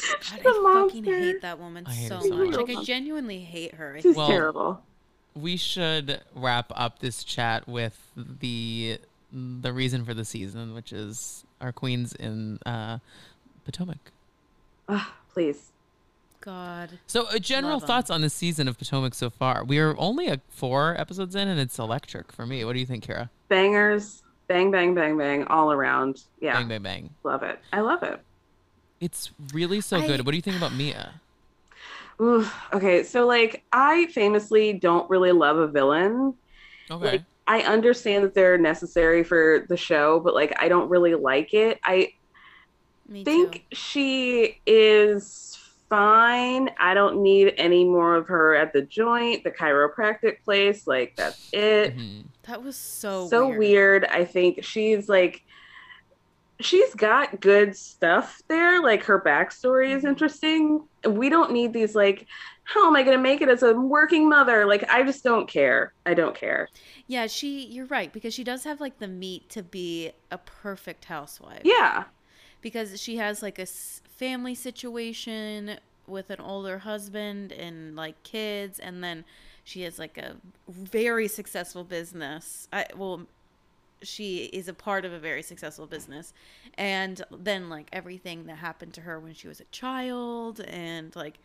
God, 0.00 0.32
a 0.32 0.34
I 0.34 0.42
fucking 0.42 0.62
monster. 0.62 1.18
hate 1.18 1.42
that 1.42 1.58
woman 1.58 1.84
hate 1.84 2.08
so 2.08 2.20
so 2.20 2.28
much. 2.36 2.48
much. 2.56 2.68
Like 2.68 2.76
I 2.78 2.82
genuinely 2.84 3.40
hate 3.40 3.74
her. 3.74 3.92
I 3.92 3.96
This 3.96 4.04
is 4.06 4.16
Well- 4.16 4.28
terrible. 4.28 4.82
we 5.34 5.56
should 5.56 6.20
wrap 6.34 6.72
up 6.74 6.98
this 7.00 7.22
chat 7.24 7.68
with 7.68 8.10
the 8.16 8.98
the 9.32 9.72
reason 9.72 10.04
for 10.04 10.12
the 10.12 10.24
season, 10.24 10.74
which 10.74 10.92
is 10.92 11.44
our 11.60 11.70
queens 11.72 12.12
in 12.14 12.58
uh, 12.66 12.98
Potomac. 13.64 14.10
Ugh, 14.88 15.06
please. 15.32 15.70
God. 16.40 16.98
So, 17.06 17.26
uh, 17.28 17.38
general 17.38 17.74
Love 17.74 17.82
'em. 17.82 17.86
thoughts 17.86 18.10
on 18.10 18.22
the 18.22 18.30
season 18.30 18.66
of 18.66 18.76
Potomac 18.78 19.14
so 19.14 19.30
far? 19.30 19.62
We 19.62 19.78
are 19.78 19.94
only 19.98 20.26
a, 20.26 20.40
four 20.48 20.98
episodes 20.98 21.34
in, 21.36 21.46
and 21.48 21.60
it's 21.60 21.78
electric 21.78 22.32
for 22.32 22.44
me. 22.46 22.64
What 22.64 22.72
do 22.72 22.80
you 22.80 22.86
think, 22.86 23.04
Kara? 23.04 23.30
Bangers, 23.48 24.22
bang, 24.48 24.70
bang, 24.72 24.94
bang, 24.94 25.16
bang, 25.18 25.44
all 25.44 25.70
around. 25.70 26.24
Yeah, 26.40 26.54
Bang, 26.54 26.68
bang, 26.68 26.82
bang. 26.82 27.10
love 27.22 27.42
it. 27.44 27.60
I 27.72 27.82
love 27.82 28.02
it. 28.02 28.20
It's 29.00 29.30
really 29.52 29.80
so 29.80 29.98
I- 29.98 30.06
good. 30.06 30.24
What 30.26 30.32
do 30.32 30.36
you 30.36 30.42
think 30.42 30.56
about 30.56 30.74
Mia? 30.74 31.14
Ooh, 32.20 32.46
okay, 32.74 33.02
so 33.02 33.26
like 33.26 33.64
I 33.72 34.06
famously 34.12 34.74
don't 34.74 35.08
really 35.08 35.32
love 35.32 35.56
a 35.56 35.66
villain. 35.66 36.34
Okay. 36.90 37.04
Like 37.12 37.22
I 37.46 37.62
understand 37.62 38.24
that 38.24 38.34
they're 38.34 38.58
necessary 38.58 39.24
for 39.24 39.64
the 39.70 39.76
show, 39.76 40.20
but 40.20 40.34
like 40.34 40.54
I 40.62 40.68
don't 40.68 40.90
really 40.90 41.14
like 41.14 41.54
it. 41.54 41.80
I 41.82 42.12
Me 43.08 43.24
think 43.24 43.64
too. 43.70 43.76
she 43.76 44.60
is 44.66 45.58
fine. 45.88 46.68
I 46.78 46.92
don't 46.92 47.22
need 47.22 47.54
any 47.56 47.84
more 47.84 48.16
of 48.16 48.28
her 48.28 48.54
at 48.54 48.74
the 48.74 48.82
joint, 48.82 49.42
the 49.42 49.50
chiropractic 49.50 50.42
place. 50.44 50.86
Like 50.86 51.16
that's 51.16 51.48
it. 51.54 51.96
Mhm. 51.96 52.24
That 52.42 52.62
was 52.62 52.76
so 52.76 53.28
so 53.28 53.46
weird. 53.48 53.58
weird. 53.58 54.04
I 54.04 54.26
think 54.26 54.62
she's 54.62 55.08
like 55.08 55.42
she's 56.60 56.94
got 56.94 57.40
good 57.40 57.76
stuff 57.76 58.40
there. 58.48 58.82
Like 58.82 59.04
her 59.04 59.20
backstory 59.20 59.94
is 59.94 60.04
Mhm. 60.04 60.04
interesting. 60.04 60.88
We 61.08 61.28
don't 61.28 61.52
need 61.52 61.72
these 61.72 61.94
like, 61.94 62.26
how 62.64 62.86
am 62.86 62.96
I 62.96 63.02
gonna 63.02 63.18
make 63.18 63.40
it 63.42 63.48
as 63.48 63.62
a 63.62 63.74
working 63.74 64.28
mother? 64.28 64.66
Like 64.66 64.84
I 64.90 65.02
just 65.02 65.24
don't 65.24 65.48
care. 65.48 65.94
I 66.06 66.14
don't 66.14 66.34
care. 66.36 66.70
Yeah, 67.06 67.26
she. 67.26 67.66
You're 67.66 67.86
right 67.86 68.12
because 68.12 68.34
she 68.34 68.44
does 68.44 68.64
have 68.64 68.80
like 68.80 68.98
the 68.98 69.08
meat 69.08 69.48
to 69.50 69.62
be 69.62 70.12
a 70.30 70.38
perfect 70.38 71.06
housewife. 71.06 71.62
Yeah. 71.64 72.04
because 72.62 73.00
she 73.00 73.16
has 73.16 73.42
like 73.42 73.58
a 73.58 73.64
family 73.66 74.54
situation 74.54 75.78
with 76.06 76.28
an 76.30 76.40
older 76.40 76.80
husband 76.80 77.52
and 77.52 77.96
like 77.96 78.22
kids 78.22 78.78
and 78.78 79.02
then 79.02 79.24
she 79.64 79.80
has 79.82 79.98
like 79.98 80.18
a 80.18 80.36
very 80.68 81.26
successful 81.28 81.84
business 81.84 82.68
I, 82.72 82.86
well 82.94 83.26
she 84.02 84.44
is 84.46 84.68
a 84.68 84.74
part 84.74 85.04
of 85.04 85.12
a 85.12 85.18
very 85.18 85.42
successful 85.42 85.86
business. 85.86 86.32
And 86.74 87.22
then 87.30 87.68
like 87.68 87.88
everything 87.92 88.46
that 88.46 88.56
happened 88.56 88.94
to 88.94 89.02
her 89.02 89.20
when 89.20 89.34
she 89.34 89.48
was 89.48 89.60
a 89.60 89.64
child 89.66 90.60
and 90.60 91.14
like 91.16 91.38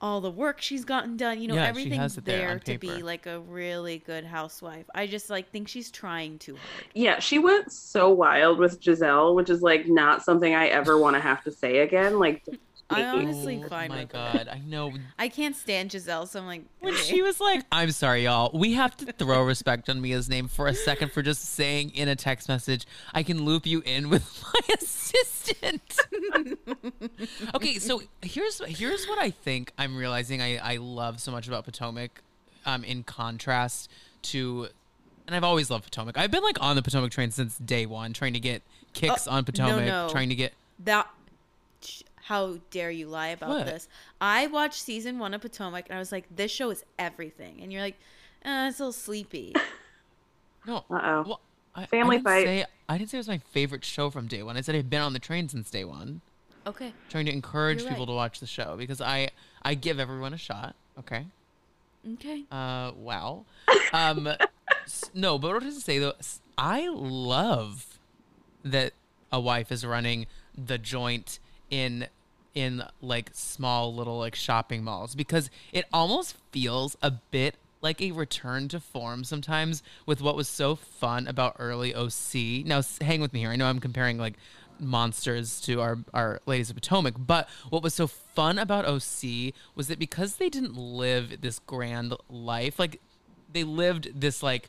all 0.00 0.20
the 0.20 0.30
work 0.30 0.60
she's 0.62 0.84
gotten 0.84 1.16
done 1.16 1.40
you 1.40 1.46
know 1.48 1.54
Yeah, 1.54 1.66
she 1.74 1.90
everything's 1.90 2.14
there 2.16 2.22
there, 2.22 2.58
to 2.60 2.78
be 2.78 3.02
like 3.02 3.26
a 3.26 3.40
really 3.40 3.98
good 3.98 4.24
housewife. 4.24 4.88
I 4.94 5.06
just 5.06 5.28
like 5.28 5.50
think 5.50 5.68
she's 5.68 5.90
trying 5.90 6.38
too 6.38 6.56
hard. 6.56 6.86
Yeah, 6.94 7.18
she 7.18 7.38
went 7.38 7.70
so 7.72 8.08
wild 8.08 8.58
with 8.58 8.80
Gizelle, 8.80 9.34
which 9.34 9.50
is 9.50 9.62
like 9.62 9.86
not 9.88 10.24
something 10.24 10.54
I 10.54 10.68
ever 10.68 10.98
want 10.98 11.16
to 11.16 11.20
have 11.20 11.42
to 11.44 11.50
say 11.50 11.78
again. 11.78 12.18
Like 12.18 12.44
I 12.90 13.02
Nikki. 13.02 13.18
honestly 13.26 13.62
oh 13.64 13.68
fine 13.68 13.88
my 13.90 14.00
with 14.00 14.10
it. 14.10 14.12
god, 14.12 14.48
I 14.50 14.58
know. 14.66 14.92
i 15.18 15.28
can't 15.28 15.54
stand 15.56 15.90
Gizelle 15.90 16.26
so 16.28 16.40
i'm 16.40 16.46
like 16.46 16.62
When 16.80 16.94
okay. 16.94 17.02
she 17.02 17.22
was 17.22 17.40
like, 17.40 17.64
"I'm 17.72 17.90
sorry, 17.92 18.24
y'all. 18.24 18.50
We 18.52 18.74
have 18.74 18.96
to 18.98 19.12
throw 19.12 19.42
respect 19.44 19.88
on 19.88 20.00
Mia's 20.00 20.28
name 20.28 20.48
for 20.48 20.66
a 20.66 20.74
second 20.74 21.12
for 21.12 21.22
just 21.22 21.42
saying 21.44 21.90
in 21.94 22.08
a 22.08 22.16
text 22.16 22.48
message, 22.48 22.86
I 23.14 23.22
can 23.22 23.44
loop 23.44 23.66
you 23.66 23.82
in 23.84 24.08
with 24.10 24.42
my 24.54 24.74
assistant." 24.74 25.98
okay, 27.54 27.78
so 27.78 28.02
here's 28.22 28.60
here's 28.66 29.06
what 29.06 29.18
I 29.18 29.30
think 29.30 29.72
I'm 29.78 29.96
realizing 29.96 30.40
I 30.42 30.56
I 30.58 30.76
love 30.76 31.20
so 31.20 31.30
much 31.32 31.48
about 31.48 31.64
Potomac, 31.64 32.22
um, 32.66 32.84
in 32.84 33.02
contrast 33.02 33.90
to, 34.22 34.68
and 35.26 35.34
I've 35.36 35.44
always 35.44 35.70
loved 35.70 35.84
Potomac. 35.84 36.18
I've 36.18 36.30
been 36.30 36.42
like 36.42 36.60
on 36.60 36.76
the 36.76 36.82
Potomac 36.82 37.10
train 37.10 37.30
since 37.30 37.56
day 37.58 37.86
one, 37.86 38.12
trying 38.12 38.32
to 38.34 38.40
get 38.40 38.62
Kix 38.94 39.26
Oh, 39.28 39.32
on 39.32 39.44
Potomac, 39.44 39.86
no. 39.86 40.08
trying 40.10 40.28
to 40.30 40.34
get. 40.34 40.52
that 40.84 41.08
how 42.30 42.58
dare 42.70 42.90
you 42.92 43.08
lie 43.08 43.28
about 43.28 43.48
What? 43.50 43.66
this 43.66 43.88
i 44.20 44.46
watched 44.46 44.80
season 44.80 45.18
one 45.18 45.34
of 45.34 45.40
potomac 45.40 45.86
and 45.88 45.96
i 45.96 45.98
was 45.98 46.12
like 46.12 46.26
this 46.30 46.50
show 46.52 46.70
is 46.70 46.84
everything 46.96 47.58
and 47.60 47.72
you're 47.72 47.82
like 47.82 47.98
uh, 48.44 48.66
it's 48.70 48.78
a 48.78 48.84
little 48.84 48.92
sleepy 48.92 49.52
No, 50.66 50.84
Uh-oh. 50.90 51.22
well, 51.26 51.40
I, 51.74 51.86
Family 51.86 52.16
I 52.16 52.18
didn't 52.18 52.24
fight. 52.26 52.44
Say, 52.46 52.64
I 52.88 52.98
didn't 52.98 53.10
say 53.10 53.16
it 53.16 53.20
was 53.20 53.28
my 53.28 53.38
favorite 53.38 53.82
show 53.84 54.10
from 54.10 54.26
day 54.26 54.42
one. 54.42 54.56
I 54.58 54.60
said 54.60 54.74
I've 54.76 54.90
been 54.90 55.00
on 55.00 55.14
the 55.14 55.18
train 55.18 55.48
since 55.48 55.70
day 55.70 55.84
one, 55.84 56.20
okay 56.66 56.92
trying 57.08 57.24
to 57.26 57.32
encourage 57.32 57.80
You're 57.80 57.88
people 57.90 58.04
right. 58.06 58.12
to 58.12 58.16
watch 58.16 58.40
the 58.40 58.46
show 58.46 58.76
because 58.76 59.00
I 59.00 59.30
I 59.62 59.74
give 59.74 59.98
everyone 59.98 60.34
a 60.34 60.36
shot. 60.36 60.74
Okay. 60.98 61.24
okay 62.14 62.44
Uh, 62.52 62.92
wow. 62.94 63.44
Um, 63.92 64.28
s- 64.84 65.10
no, 65.14 65.38
but 65.38 65.48
what 65.54 65.62
I 65.62 65.66
was 65.66 65.76
to 65.76 65.80
say 65.80 65.98
though, 65.98 66.12
s- 66.18 66.40
I 66.58 66.88
love 66.88 67.98
that 68.62 68.92
a 69.32 69.40
wife 69.40 69.72
is 69.72 69.84
running 69.86 70.26
the 70.56 70.76
joint 70.76 71.38
in 71.70 72.06
in 72.54 72.82
like 73.00 73.30
small 73.32 73.94
little 73.94 74.18
like 74.18 74.34
shopping 74.34 74.82
malls 74.82 75.14
because 75.14 75.50
it 75.72 75.84
almost 75.92 76.36
feels 76.52 76.96
a 77.02 77.10
bit 77.10 77.56
like 77.80 78.00
a 78.02 78.12
return 78.12 78.68
to 78.68 78.80
form 78.80 79.24
sometimes 79.24 79.82
with 80.06 80.20
what 80.20 80.36
was 80.36 80.48
so 80.48 80.74
fun 80.74 81.26
about 81.26 81.56
early 81.58 81.94
OC. 81.94 82.66
Now 82.66 82.82
hang 83.00 83.20
with 83.20 83.32
me 83.32 83.40
here. 83.40 83.50
I 83.50 83.56
know 83.56 83.66
I'm 83.66 83.80
comparing 83.80 84.18
like 84.18 84.34
monsters 84.78 85.60
to 85.60 85.80
our 85.80 85.98
our 86.12 86.40
ladies 86.46 86.70
of 86.70 86.76
Potomac, 86.76 87.14
but 87.18 87.48
what 87.68 87.82
was 87.82 87.94
so 87.94 88.06
fun 88.06 88.58
about 88.58 88.84
OC 88.84 89.54
was 89.74 89.88
that 89.88 89.98
because 89.98 90.36
they 90.36 90.48
didn't 90.48 90.76
live 90.76 91.40
this 91.40 91.58
grand 91.60 92.14
life, 92.28 92.78
like 92.78 93.00
they 93.52 93.64
lived 93.64 94.20
this 94.20 94.42
like 94.42 94.68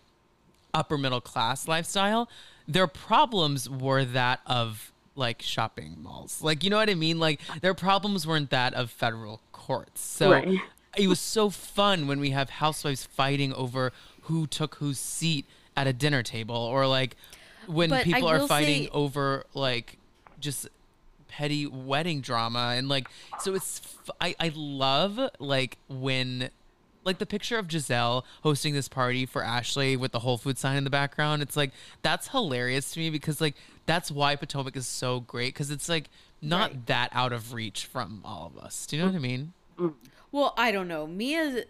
upper 0.73 0.97
middle 0.97 1.21
class 1.21 1.67
lifestyle, 1.67 2.29
their 2.67 2.87
problems 2.87 3.69
were 3.69 4.05
that 4.05 4.39
of 4.45 4.90
like 5.15 5.41
shopping 5.41 5.97
malls. 6.01 6.41
Like, 6.41 6.63
you 6.63 6.69
know 6.69 6.77
what 6.77 6.89
I 6.89 6.95
mean? 6.95 7.19
Like, 7.19 7.41
their 7.61 7.73
problems 7.73 8.25
weren't 8.25 8.49
that 8.51 8.73
of 8.73 8.89
federal 8.91 9.41
courts. 9.51 10.01
So 10.01 10.31
Right. 10.31 10.59
it 10.97 11.07
was 11.07 11.19
so 11.19 11.49
fun 11.49 12.07
when 12.07 12.19
we 12.19 12.29
have 12.31 12.49
housewives 12.49 13.03
fighting 13.05 13.53
over 13.53 13.91
who 14.23 14.47
took 14.47 14.75
whose 14.75 14.99
seat 14.99 15.45
at 15.75 15.87
a 15.87 15.93
dinner 15.93 16.23
table 16.23 16.55
or 16.55 16.85
like 16.87 17.15
when 17.67 17.89
But 17.89 18.03
people 18.05 18.27
are 18.27 18.45
fighting 18.47 18.83
say- 18.85 18.89
over 18.91 19.45
like 19.53 19.97
just 20.39 20.67
petty 21.27 21.65
wedding 21.65 22.19
drama 22.19 22.73
and 22.75 22.89
like 22.89 23.07
so 23.39 23.53
it's 23.55 23.79
f- 24.03 24.09
I, 24.19 24.35
I 24.39 24.51
love 24.53 25.17
like 25.39 25.77
when 25.87 26.49
like 27.05 27.19
the 27.19 27.25
picture 27.25 27.57
of 27.57 27.67
Gizelle 27.67 28.23
hosting 28.43 28.73
this 28.73 28.87
party 28.89 29.25
for 29.25 29.43
Ashley 29.43 29.95
with 29.95 30.11
the 30.11 30.19
Whole 30.19 30.37
Food 30.37 30.57
sign 30.57 30.75
in 30.77 30.83
the 30.83 30.89
background. 30.89 31.41
It's 31.41 31.55
like 31.57 31.71
that's 32.01 32.27
hilarious 32.29 32.91
to 32.91 32.99
me 32.99 33.09
because 33.09 33.39
like 33.39 33.55
that's 33.85 34.11
why 34.11 34.35
Potomac 34.35 34.75
is 34.75 34.87
so 34.87 35.19
great 35.19 35.53
because 35.53 35.71
it's 35.71 35.89
like 35.89 36.09
not 36.41 36.71
Right. 36.71 36.85
that 36.87 37.09
out 37.13 37.33
of 37.33 37.53
reach 37.53 37.85
from 37.85 38.21
all 38.25 38.51
of 38.55 38.63
us. 38.63 38.85
Do 38.85 38.95
you 38.95 39.01
know 39.01 39.09
what 39.09 39.15
I 39.15 39.19
mean? 39.19 39.53
Mm-hmm. 39.79 39.95
well 40.31 40.53
i 40.57 40.71
don't 40.71 40.87
know 40.87 41.07
mia's 41.07 41.63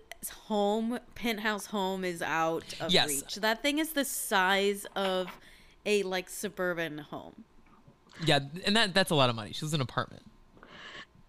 home 0.45 0.99
penthouse 1.15 1.67
home 1.67 2.03
is 2.03 2.21
out 2.21 2.63
of 2.81 2.91
Yes. 2.91 3.07
reach 3.07 3.35
that 3.35 3.61
thing 3.61 3.77
is 3.79 3.93
the 3.93 4.03
size 4.05 4.85
of 4.95 5.27
a 5.85 6.03
like 6.03 6.29
suburban 6.29 6.97
home 6.97 7.43
Yeah, 8.25 8.39
and 8.65 8.75
that 8.75 8.93
that's 8.93 9.11
a 9.11 9.15
lot 9.15 9.29
of 9.29 9.35
money. 9.35 9.51
She 9.53 9.61
lives 9.63 9.73
in 9.73 9.79
an 9.79 9.83
apartment. 9.83 10.23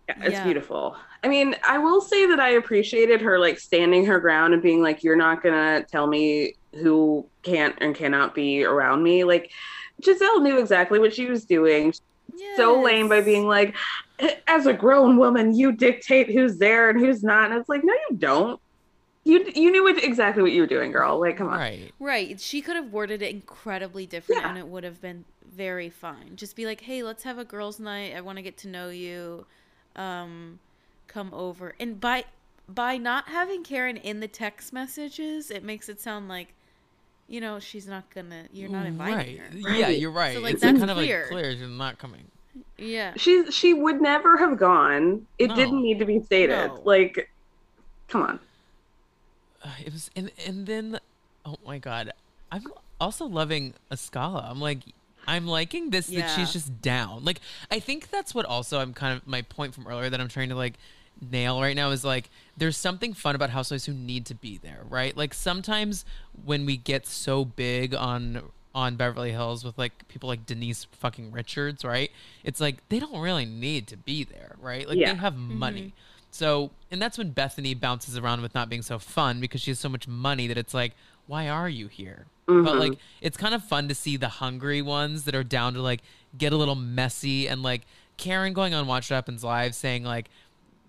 Yeah, 0.09 0.15
it's 0.23 0.33
Yeah. 0.33 0.45
beautiful. 0.45 0.97
I 1.23 1.29
mean, 1.29 1.55
I 1.67 1.79
will 1.79 2.01
say 2.01 2.27
that 2.27 2.41
I 2.41 2.51
appreciated 2.51 3.21
her 3.21 3.39
like 3.39 3.59
standing 3.61 4.05
her 4.07 4.19
ground 4.19 4.53
and 4.55 4.63
being 4.63 4.83
like, 4.83 5.03
"You're 5.05 5.17
not 5.17 5.43
gonna 5.43 5.85
tell 5.85 6.07
me 6.09 6.57
who 6.75 7.27
can't 7.43 7.77
and 7.81 7.95
cannot 7.95 8.35
be 8.35 8.65
around 8.65 9.03
me." 9.05 9.23
Like 9.25 9.53
Gizelle 10.03 10.43
knew 10.43 10.59
exactly 10.59 10.99
what 10.99 11.15
she 11.15 11.27
was 11.27 11.45
doing. 11.45 11.95
So 12.57 12.81
lame 12.81 13.09
by 13.09 13.21
being 13.21 13.47
like, 13.47 13.75
"As 14.47 14.67
a 14.67 14.73
grown 14.73 15.17
woman, 15.17 15.55
you 15.55 15.73
dictate 15.73 16.31
who's 16.31 16.59
there 16.59 16.91
and 16.91 16.99
who's 16.99 17.23
not." 17.23 17.51
And 17.51 17.61
it's 17.61 17.69
like, 17.69 17.85
no, 17.85 17.93
you 18.11 18.17
don't. 18.17 18.61
You 19.25 19.45
you 19.55 19.71
knew 19.71 19.85
what, 19.85 20.03
exactly 20.03 20.43
what 20.43 20.53
you 20.53 20.63
were 20.63 20.67
doing, 20.67 20.93
girl. 20.93 21.21
Like, 21.21 21.37
come 21.37 21.49
on. 21.49 21.59
Right. 21.59 21.93
Right. 22.01 22.41
She 22.41 22.61
could 22.61 22.77
have 22.77 22.93
worded 22.93 23.23
it 23.23 23.31
incredibly 23.31 24.07
different 24.07 24.43
Yeah. 24.43 24.49
and 24.49 24.59
it 24.59 24.67
would 24.67 24.83
have 24.85 25.01
been 25.01 25.25
very 25.55 25.91
fine. 25.91 26.35
Just 26.37 26.57
be 26.57 26.65
like, 26.67 26.81
"Hey, 26.81 27.03
let's 27.03 27.23
have 27.23 27.39
a 27.39 27.45
girls' 27.45 27.79
night. 27.79 28.15
I 28.17 28.21
want 28.23 28.39
to 28.39 28.43
get 28.43 28.57
to 28.59 28.69
know 28.69 28.89
you. 28.89 29.47
Um 29.95 30.59
come 31.07 31.33
over." 31.35 31.75
And 31.79 32.01
by 32.01 32.25
by 32.69 32.97
not 32.97 33.29
having 33.29 33.63
Karen 33.63 33.97
in 33.97 34.21
the 34.21 34.29
text 34.29 34.73
messages, 34.73 35.51
it 35.51 35.63
makes 35.63 35.89
it 35.89 36.01
sound 36.01 36.29
like 36.29 36.55
you 37.33 37.41
know, 37.41 37.59
she's 37.59 37.87
not 37.87 38.09
going 38.11 38.29
to 38.29 38.45
you're 38.53 38.69
not 38.69 38.85
inviting 38.85 39.41
right. 39.41 39.65
her. 39.65 39.75
Yeah, 39.75 39.89
you're 39.89 40.11
right. 40.11 40.35
So, 40.35 40.43
like, 40.43 40.53
it's 40.53 40.63
that's 40.63 40.79
kind 40.79 40.91
of 40.91 40.99
like 40.99 41.07
clear. 41.07 41.27
clear 41.29 41.53
she's 41.53 41.63
not 41.63 41.99
coming. 41.99 42.25
Yeah. 42.77 43.15
She 43.17 43.51
she 43.51 43.73
would 43.73 44.03
never 44.03 44.37
have 44.37 44.59
gone. 44.59 45.27
It 45.39 45.49
No. 45.49 45.57
didn't 45.57 45.81
need 45.81 45.99
to 46.01 46.05
be 46.05 46.21
stated. 46.21 46.69
No. 46.69 46.83
Like, 46.85 47.31
come 48.09 48.23
on. 48.23 48.39
Uh, 49.65 49.71
it 49.83 49.93
was 49.93 50.11
and 50.15 50.31
and 50.47 50.67
then 50.67 50.99
oh 51.47 51.57
my 51.65 51.79
god 51.79 52.11
i'm 52.51 52.65
also 53.01 53.25
loving 53.25 53.75
Askale. 53.93 54.43
i'm 54.51 54.61
like 54.61 54.81
i'm 55.29 55.47
liking 55.47 55.91
this 55.91 56.09
that 56.09 56.35
she's 56.35 56.53
just 56.53 56.83
down 56.83 57.25
like 57.25 57.39
i 57.71 57.79
think 57.79 58.11
that's 58.11 58.35
what 58.35 58.45
also 58.45 58.81
i'm 58.81 58.93
kind 58.93 59.17
of 59.17 59.25
my 59.25 59.43
point 59.43 59.73
from 59.73 59.87
earlier 59.87 60.11
that 60.11 60.21
i'm 60.21 60.27
trying 60.27 60.49
to 60.49 60.57
like 60.57 60.75
nail 61.31 61.61
right 61.61 61.77
now 61.77 61.91
is 61.91 62.05
like 62.05 62.29
there's 62.57 62.77
something 62.77 63.15
fun 63.15 63.35
about 63.35 63.51
housewives 63.51 63.87
who 63.87 63.93
need 63.93 64.27
to 64.27 64.35
be 64.35 64.59
there 64.59 64.81
right 64.89 65.17
like 65.17 65.33
sometimes 65.33 66.05
when 66.45 66.67
we 66.67 66.77
get 66.77 67.07
so 67.07 67.45
big 67.45 67.95
on 67.95 68.43
on 68.75 68.97
beverly 68.97 69.31
hills 69.31 69.65
with 69.65 69.77
like 69.79 70.07
people 70.09 70.29
like 70.29 70.45
denise 70.47 70.85
fucking 70.93 71.31
richards 71.31 71.85
right 71.85 72.11
it's 72.43 72.61
like 72.61 72.77
they 72.89 72.99
don't 72.99 73.21
really 73.21 73.45
need 73.47 73.87
to 73.87 73.97
be 73.97 74.25
there 74.25 74.57
right 74.61 74.89
like 74.89 74.99
Yeah. 74.99 75.13
they 75.13 75.19
have 75.19 75.37
money 75.37 75.93
So, 76.35 76.71
and 76.91 77.01
that's 77.03 77.19
when 77.19 77.35
Bethenny 77.35 77.79
bounces 77.79 78.17
around 78.17 78.41
with 78.41 78.55
not 78.55 78.71
being 78.71 78.81
so 78.81 78.99
fun 78.99 79.39
because 79.39 79.61
she 79.61 79.71
has 79.71 79.79
so 79.79 79.91
much 79.91 80.09
money 80.09 80.47
that 80.47 80.57
it's 80.57 80.73
like, 80.73 80.93
why 81.27 81.47
are 81.51 81.69
you 81.69 81.89
here? 81.89 82.25
But 82.47 82.55
Mhm. 82.55 82.79
like, 82.79 82.99
it's 83.21 83.37
kind 83.37 83.55
of 83.55 83.63
fun 83.63 83.87
to 83.89 83.95
see 83.95 84.17
the 84.17 84.31
hungry 84.31 84.81
ones 84.81 85.25
that 85.25 85.35
are 85.35 85.45
down 85.45 85.75
to 85.75 85.83
like 85.83 86.01
get 86.39 86.55
a 86.55 86.57
little 86.57 86.75
messy 86.75 87.49
and 87.49 87.63
like 87.63 87.83
Karen 88.17 88.55
going 88.55 88.73
on 88.73 88.87
Watch 88.87 89.11
What 89.11 89.17
Happens 89.17 89.45
Live 89.45 89.75
saying 89.75 90.05
like, 90.05 90.31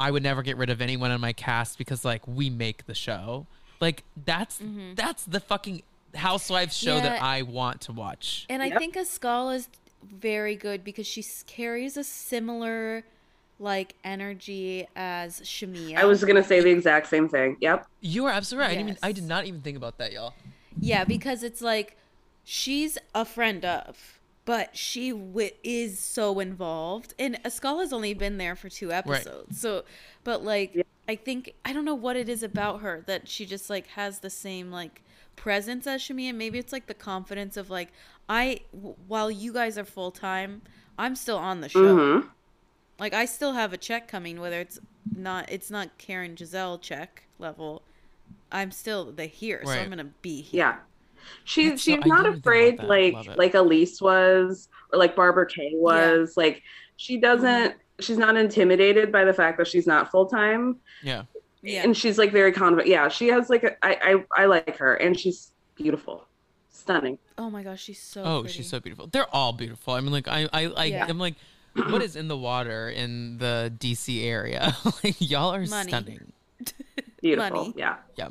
I 0.03 0.11
would 0.11 0.21
never 0.21 0.41
get 0.41 0.57
rid 0.57 0.69
of 0.69 0.81
anyone 0.81 1.11
in 1.11 1.21
my 1.21 1.31
cast 1.31 1.77
because 1.77 2.03
like 2.03 2.27
we 2.27 2.49
make 2.49 2.85
the 2.87 2.93
show. 2.93 3.47
Like 3.79 4.03
that's 4.25 4.59
mm-hmm. 4.59 4.95
that's 4.95 5.23
the 5.23 5.39
fucking 5.39 5.81
housewives 6.13 6.75
show 6.75 6.99
that 6.99 7.21
I 7.21 7.43
want 7.43 7.79
to 7.81 7.93
watch. 7.93 8.45
And 8.49 8.61
I 8.61 8.65
Yep. 8.65 8.79
think 8.79 8.97
Askale 8.97 9.55
is 9.55 9.69
very 10.03 10.57
good 10.57 10.83
because 10.83 11.07
she 11.07 11.23
carries 11.47 11.95
a 11.95 12.03
similar 12.03 13.05
like 13.59 13.95
energy 14.03 14.87
as 14.93 15.39
Shamia. 15.39 15.95
I 15.95 16.03
was 16.03 16.21
gonna 16.25 16.43
say 16.43 16.59
the 16.59 16.69
exact 16.69 17.07
same 17.07 17.29
thing. 17.29 17.55
Yep. 17.61 17.87
You 18.01 18.25
are 18.25 18.31
absolutely 18.31 18.67
right. 18.67 18.71
I 18.71 18.75
didn't 18.75 18.89
even 18.89 18.99
I 19.03 19.11
did 19.13 19.23
not 19.23 19.45
even 19.45 19.61
think 19.61 19.77
about 19.77 19.99
that, 19.99 20.11
y'all. 20.11 20.33
Yeah, 20.81 21.05
because 21.05 21.43
it's 21.43 21.61
like 21.61 21.95
she's 22.43 22.97
a 23.15 23.23
friend 23.23 23.63
of, 23.63 24.12
but 24.45 24.75
she 24.77 25.09
wi- 25.11 25.53
is 25.63 25.99
so 25.99 26.39
involved. 26.39 27.13
And 27.17 27.41
Askale 27.43 27.79
has 27.79 27.93
only 27.93 28.13
been 28.13 28.37
there 28.37 28.55
for 28.55 28.69
two 28.69 28.91
episodes. 28.91 29.59
So, 29.59 29.83
but 30.23 30.43
like, 30.43 30.75
Yeah. 30.75 30.83
I 31.07 31.15
think, 31.15 31.53
I 31.65 31.73
don't 31.73 31.83
know 31.85 31.95
what 31.95 32.15
it 32.15 32.29
is 32.29 32.43
about 32.43 32.81
her 32.81 33.03
that 33.07 33.27
she 33.27 33.45
just 33.45 33.69
like 33.69 33.87
has 33.87 34.19
the 34.19 34.29
same 34.29 34.71
like 34.71 35.01
presence 35.35 35.85
as 35.87 36.01
Shamia. 36.01 36.33
Maybe 36.33 36.59
it's 36.59 36.71
like 36.71 36.87
the 36.87 36.93
confidence 36.93 37.57
of 37.57 37.69
like, 37.69 37.91
I, 38.29 38.61
w- 38.73 38.95
while 39.07 39.29
you 39.29 39.51
guys 39.51 39.77
are 39.77 39.83
full 39.85 40.11
time, 40.11 40.61
I'm 40.97 41.15
still 41.15 41.37
on 41.37 41.61
the 41.61 41.69
show. 41.69 42.19
hmm 42.21 42.27
Like, 42.99 43.13
I 43.13 43.25
still 43.25 43.53
have 43.53 43.73
a 43.73 43.77
check 43.77 44.07
coming, 44.07 44.39
whether 44.39 44.59
it's 44.59 44.79
not, 45.15 45.51
it's 45.51 45.69
not 45.71 45.97
Karen 45.97 46.35
Gizelle 46.35 46.79
check 46.79 47.23
level. 47.39 47.81
I'm 48.51 48.71
still 48.71 49.11
the 49.11 49.25
here, 49.25 49.61
so 49.65 49.71
I'm 49.71 49.89
gonna 49.89 50.11
be 50.21 50.41
here. 50.41 50.59
Yeah. 50.59 50.75
She 51.45 51.69
That's 51.69 51.83
so- 51.83 51.91
she's 51.95 51.99
I 52.03 52.07
not 52.07 52.17
didn't 52.17 52.19
even 52.19 52.33
think 52.33 52.79
afraid 52.79 52.83
like 52.83 53.37
like 53.37 53.53
Elyse 53.53 54.01
was 54.01 54.69
or 54.91 54.99
like 54.99 55.15
Barbara 55.15 55.47
Kay 55.47 55.71
was. 55.75 56.35
Like 56.37 56.61
she 56.97 57.17
doesn't 57.17 57.75
she's 57.99 58.17
not 58.17 58.35
intimidated 58.35 59.11
by 59.11 59.23
the 59.23 59.33
fact 59.33 59.57
that 59.57 59.67
she's 59.67 59.87
not 59.87 60.09
full 60.11 60.25
time. 60.25 60.77
Yeah. 61.03 61.23
Yeah. 61.61 61.83
And 61.83 61.95
she's 61.95 62.17
like 62.17 62.31
very 62.31 62.51
confident. 62.51 62.87
Yeah, 62.89 63.07
she 63.07 63.27
has 63.29 63.49
like 63.49 63.63
a, 63.63 63.85
I, 63.85 64.23
I 64.35 64.43
I 64.43 64.45
like 64.45 64.75
her 64.77 64.95
and 64.95 65.17
she's 65.19 65.51
beautiful. 65.75 66.25
Stunning. 66.69 67.17
Oh 67.37 67.49
my 67.49 67.63
gosh, 67.63 67.81
she's 67.81 68.01
so. 68.01 68.23
Oh, 68.23 68.41
pretty. 68.41 68.57
she's 68.57 68.69
so 68.69 68.79
beautiful. 68.81 69.07
They're 69.07 69.33
all 69.33 69.53
beautiful. 69.53 69.93
I 69.93 70.01
mean, 70.01 70.11
like 70.11 70.27
I, 70.27 70.49
I, 70.51 70.65
I 70.75 70.85
Yeah. 70.85 71.05
I'm 71.07 71.17
like, 71.19 71.35
what 71.75 72.01
is 72.01 72.15
in 72.17 72.27
the 72.27 72.35
water 72.37 72.89
in 72.89 73.37
the 73.37 73.71
DC 73.79 74.23
area? 74.25 74.75
like 75.03 75.15
y'all 75.21 75.53
are 75.53 75.65
Money. 75.65 75.89
stunning. 75.89 76.33
Beautiful. 77.21 77.57
Money. 77.67 77.73
Yeah. 77.77 77.95
Yeah. 78.17 78.29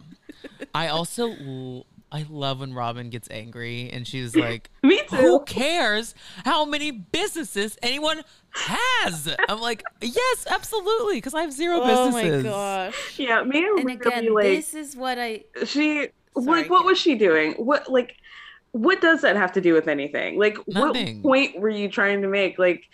I 0.75 0.89
also, 0.89 1.31
l- 1.31 1.87
I 2.13 2.27
love 2.29 2.61
when 2.61 2.75
Robyn 2.75 3.09
gets 3.11 3.27
angry 3.31 3.89
and 3.91 4.07
she's 4.07 4.37
like, 4.47 4.71
Me 4.83 5.01
too. 5.09 5.17
"Who 5.17 5.41
cares 5.45 6.15
how 6.45 6.65
many 6.67 6.91
businesses 6.91 7.79
anyone 7.83 8.21
has?" 8.51 9.35
I'm 9.49 9.61
like, 9.61 9.83
"Yes, 10.03 10.47
absolutely," 10.51 11.17
because 11.17 11.33
I 11.35 11.41
have 11.41 11.53
zero 11.53 11.81
Oh 11.83 12.11
my 12.11 12.23
businesses. 12.23 12.45
gosh. 12.45 13.19
Yeah, 13.19 13.43
me 13.45 13.67
And 13.67 13.79
and 13.81 13.91
again, 13.91 14.33
like 14.35 14.45
this 14.45 14.75
is 14.75 14.95
what 14.95 15.19
I. 15.19 15.45
she 15.65 16.09
Sorry, 16.35 16.47
like 16.63 16.71
what 16.71 16.85
was 16.85 16.99
she 16.99 17.15
doing? 17.15 17.53
What 17.55 17.91
like 17.91 18.15
what 18.73 19.01
does 19.03 19.21
that 19.23 19.37
have 19.37 19.53
to 19.53 19.61
do 19.61 19.75
with 19.75 19.89
anything? 19.89 20.39
Like 20.39 20.57
Nothing. 20.69 21.23
what 21.23 21.23
point 21.23 21.61
were 21.61 21.69
you 21.71 21.89
trying 21.91 22.23
to 22.23 22.29
make? 22.29 22.59
Like 22.59 22.85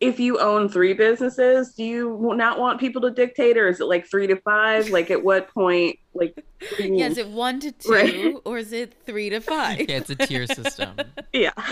if 0.00 0.18
you 0.18 0.38
own 0.40 0.68
three 0.68 0.94
businesses, 0.94 1.74
do 1.74 1.84
you 1.84 2.32
not 2.34 2.58
want 2.58 2.80
people 2.80 3.02
to 3.02 3.10
dictate 3.10 3.58
or 3.58 3.68
is 3.68 3.80
it 3.80 3.84
like 3.84 4.06
3 4.10 4.26
to 4.28 4.36
5? 4.36 4.88
Like 4.88 5.10
at 5.10 5.22
what 5.22 5.52
point 5.52 5.98
like 6.14 6.34
what 6.36 6.78
do 6.78 6.84
Yeah, 6.94 7.06
is 7.06 7.18
it 7.18 7.28
one 7.28 7.60
to 7.60 7.70
two 7.84 7.90
Right. 7.92 8.34
or 8.44 8.58
is 8.58 8.72
it 8.72 8.94
three 9.06 9.28
to 9.30 9.40
five? 9.40 9.80
Yeah, 9.80 9.96
it's 9.98 10.10
a 10.10 10.16
tier 10.16 10.46
system. 10.46 10.96
yeah. 11.32 11.52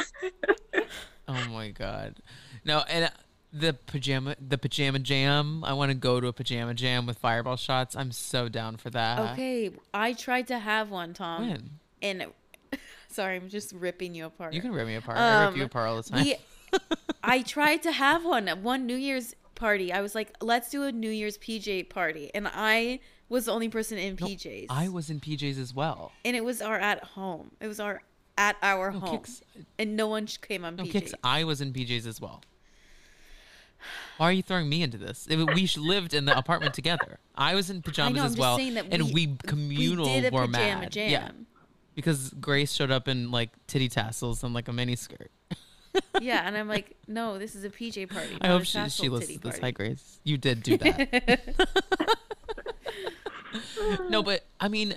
Oh 1.26 1.44
my 1.52 1.68
god. 1.70 2.16
No, 2.64 2.84
and 2.88 3.04
uh, 3.06 3.08
the 3.52 3.74
pajama 3.74 4.36
the 4.40 4.56
pajama 4.56 4.98
jam. 4.98 5.62
I 5.64 5.74
want 5.74 5.90
to 5.90 5.94
go 5.94 6.20
to 6.20 6.26
a 6.28 6.32
pajama 6.32 6.72
jam 6.74 7.04
with 7.06 7.18
fireball 7.18 7.56
shots. 7.56 7.94
I'm 7.94 8.12
so 8.12 8.48
down 8.48 8.76
for 8.78 8.88
that. 8.90 9.32
Okay, 9.32 9.70
I 9.92 10.14
tried 10.14 10.46
to 10.48 10.58
have 10.58 10.90
one, 10.90 11.12
Tom, 11.12 11.48
When? 11.48 11.70
and 12.00 12.26
sorry, 13.08 13.36
I'm 13.36 13.48
just 13.50 13.72
ripping 13.74 14.14
you 14.14 14.24
apart. 14.24 14.54
You 14.54 14.62
can 14.62 14.72
rip 14.72 14.86
me 14.86 14.94
apart. 14.94 15.18
I 15.18 15.40
rip 15.40 15.52
Um, 15.52 15.56
you 15.58 15.64
apart 15.64 15.88
all 15.88 15.96
the 15.96 16.02
time. 16.08 16.24
We, 16.24 16.36
I 17.22 17.42
tried 17.42 17.82
to 17.84 17.92
have 17.92 18.24
one 18.24 18.48
at 18.48 18.58
one 18.58 18.86
New 18.86 18.96
Year's 18.96 19.34
party. 19.54 19.92
I 19.92 20.00
was 20.00 20.14
like, 20.14 20.34
let's 20.40 20.70
do 20.70 20.84
a 20.84 20.92
New 20.92 21.10
Year's 21.10 21.36
PJ 21.38 21.88
party, 21.90 22.30
and 22.34 22.48
I 22.52 23.00
was 23.28 23.44
the 23.46 23.52
only 23.52 23.68
person 23.68 23.98
in 23.98 24.16
PJs. 24.16 24.66
I 24.70 24.88
was 24.88 25.10
in 25.10 25.20
PJs 25.20 25.58
as 25.60 25.74
well. 25.74 26.12
and 26.24 26.34
it 26.36 26.44
was 26.44 26.62
our 26.62 26.78
at 26.78 27.02
home. 27.04 27.50
It 27.60 27.66
was 27.66 27.80
our 27.80 28.02
at 28.38 28.56
our 28.62 28.92
No 28.92 29.00
home, 29.00 29.18
kix. 29.18 29.42
and 29.78 29.96
no 29.96 30.06
one 30.06 30.26
came 30.26 30.64
on 30.64 30.76
No 30.76 30.84
PJs. 30.84 30.92
kix. 30.92 31.14
I 31.24 31.44
was 31.44 31.60
in 31.60 31.72
PJs 31.72 32.06
as 32.06 32.20
well. 32.20 32.40
Why 34.16 34.28
are 34.30 34.32
you 34.32 34.42
throwing 34.42 34.68
me 34.68 34.82
into 34.82 34.98
this? 34.98 35.26
We 35.28 35.36
lived 35.76 36.12
in 36.14 36.24
the 36.24 36.36
apartment 36.36 36.74
together. 36.74 37.18
I 37.36 37.54
was 37.54 37.70
in 37.70 37.82
pajamas 37.82 38.16
know, 38.20 38.24
as 38.26 38.36
well, 38.36 38.56
and 38.58 39.02
we- 39.12 39.26
we 39.28 39.36
communal 39.46 40.06
we 40.06 40.20
did 40.20 40.32
a 40.32 40.36
were 40.36 40.46
pajama 40.46 40.80
mad. 40.82 40.92
jam. 40.92 41.10
Yeah, 41.10 41.30
because 41.94 42.30
Grace 42.40 42.72
showed 42.72 42.90
up 42.90 43.06
in 43.06 43.30
like 43.30 43.50
titty 43.68 43.88
tassels 43.88 44.42
and 44.42 44.52
like 44.54 44.66
a 44.68 44.72
mini 44.72 44.96
skirt. 44.96 45.30
Yeah, 46.20 46.42
and 46.44 46.56
I'm 46.56 46.68
like, 46.68 46.96
no, 47.06 47.38
this 47.38 47.54
is 47.54 47.64
a 47.64 47.70
PJ 47.70 48.10
party. 48.10 48.36
I 48.40 48.48
hope 48.48 48.62
a 48.62 48.64
she, 48.64 48.78
tassel 48.78 49.04
she 49.04 49.08
listens 49.08 49.40
to 49.40 49.48
this. 49.48 49.58
Hi, 49.58 49.70
Grace. 49.70 50.18
You 50.24 50.36
did 50.36 50.62
do 50.62 50.76
that. 50.78 51.40
no, 54.10 54.22
but 54.22 54.44
I 54.60 54.68
mean, 54.68 54.94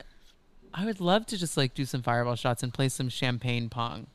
I 0.73 0.85
would 0.85 0.99
love 0.99 1.25
to 1.27 1.37
just 1.37 1.57
like 1.57 1.73
do 1.73 1.85
some 1.85 2.01
fireball 2.01 2.35
shots 2.35 2.63
and 2.63 2.73
play 2.73 2.89
some 2.89 3.09
champagne 3.09 3.69
pong. 3.69 4.07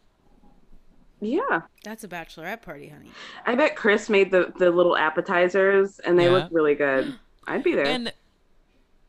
Yeah. 1.20 1.62
That's 1.84 2.04
a 2.04 2.08
bachelorette 2.08 2.62
party, 2.62 2.88
honey. 2.88 3.10
I 3.46 3.54
bet 3.54 3.76
Chris 3.76 4.08
made 4.10 4.30
the 4.30 4.52
the 4.58 4.70
little 4.70 4.96
appetizers 4.96 5.98
and 6.00 6.18
they 6.18 6.24
Yeah. 6.24 6.30
look 6.30 6.48
really 6.50 6.74
good. 6.74 7.14
I'd 7.46 7.62
be 7.62 7.74
there. 7.74 7.86
And 7.86 8.12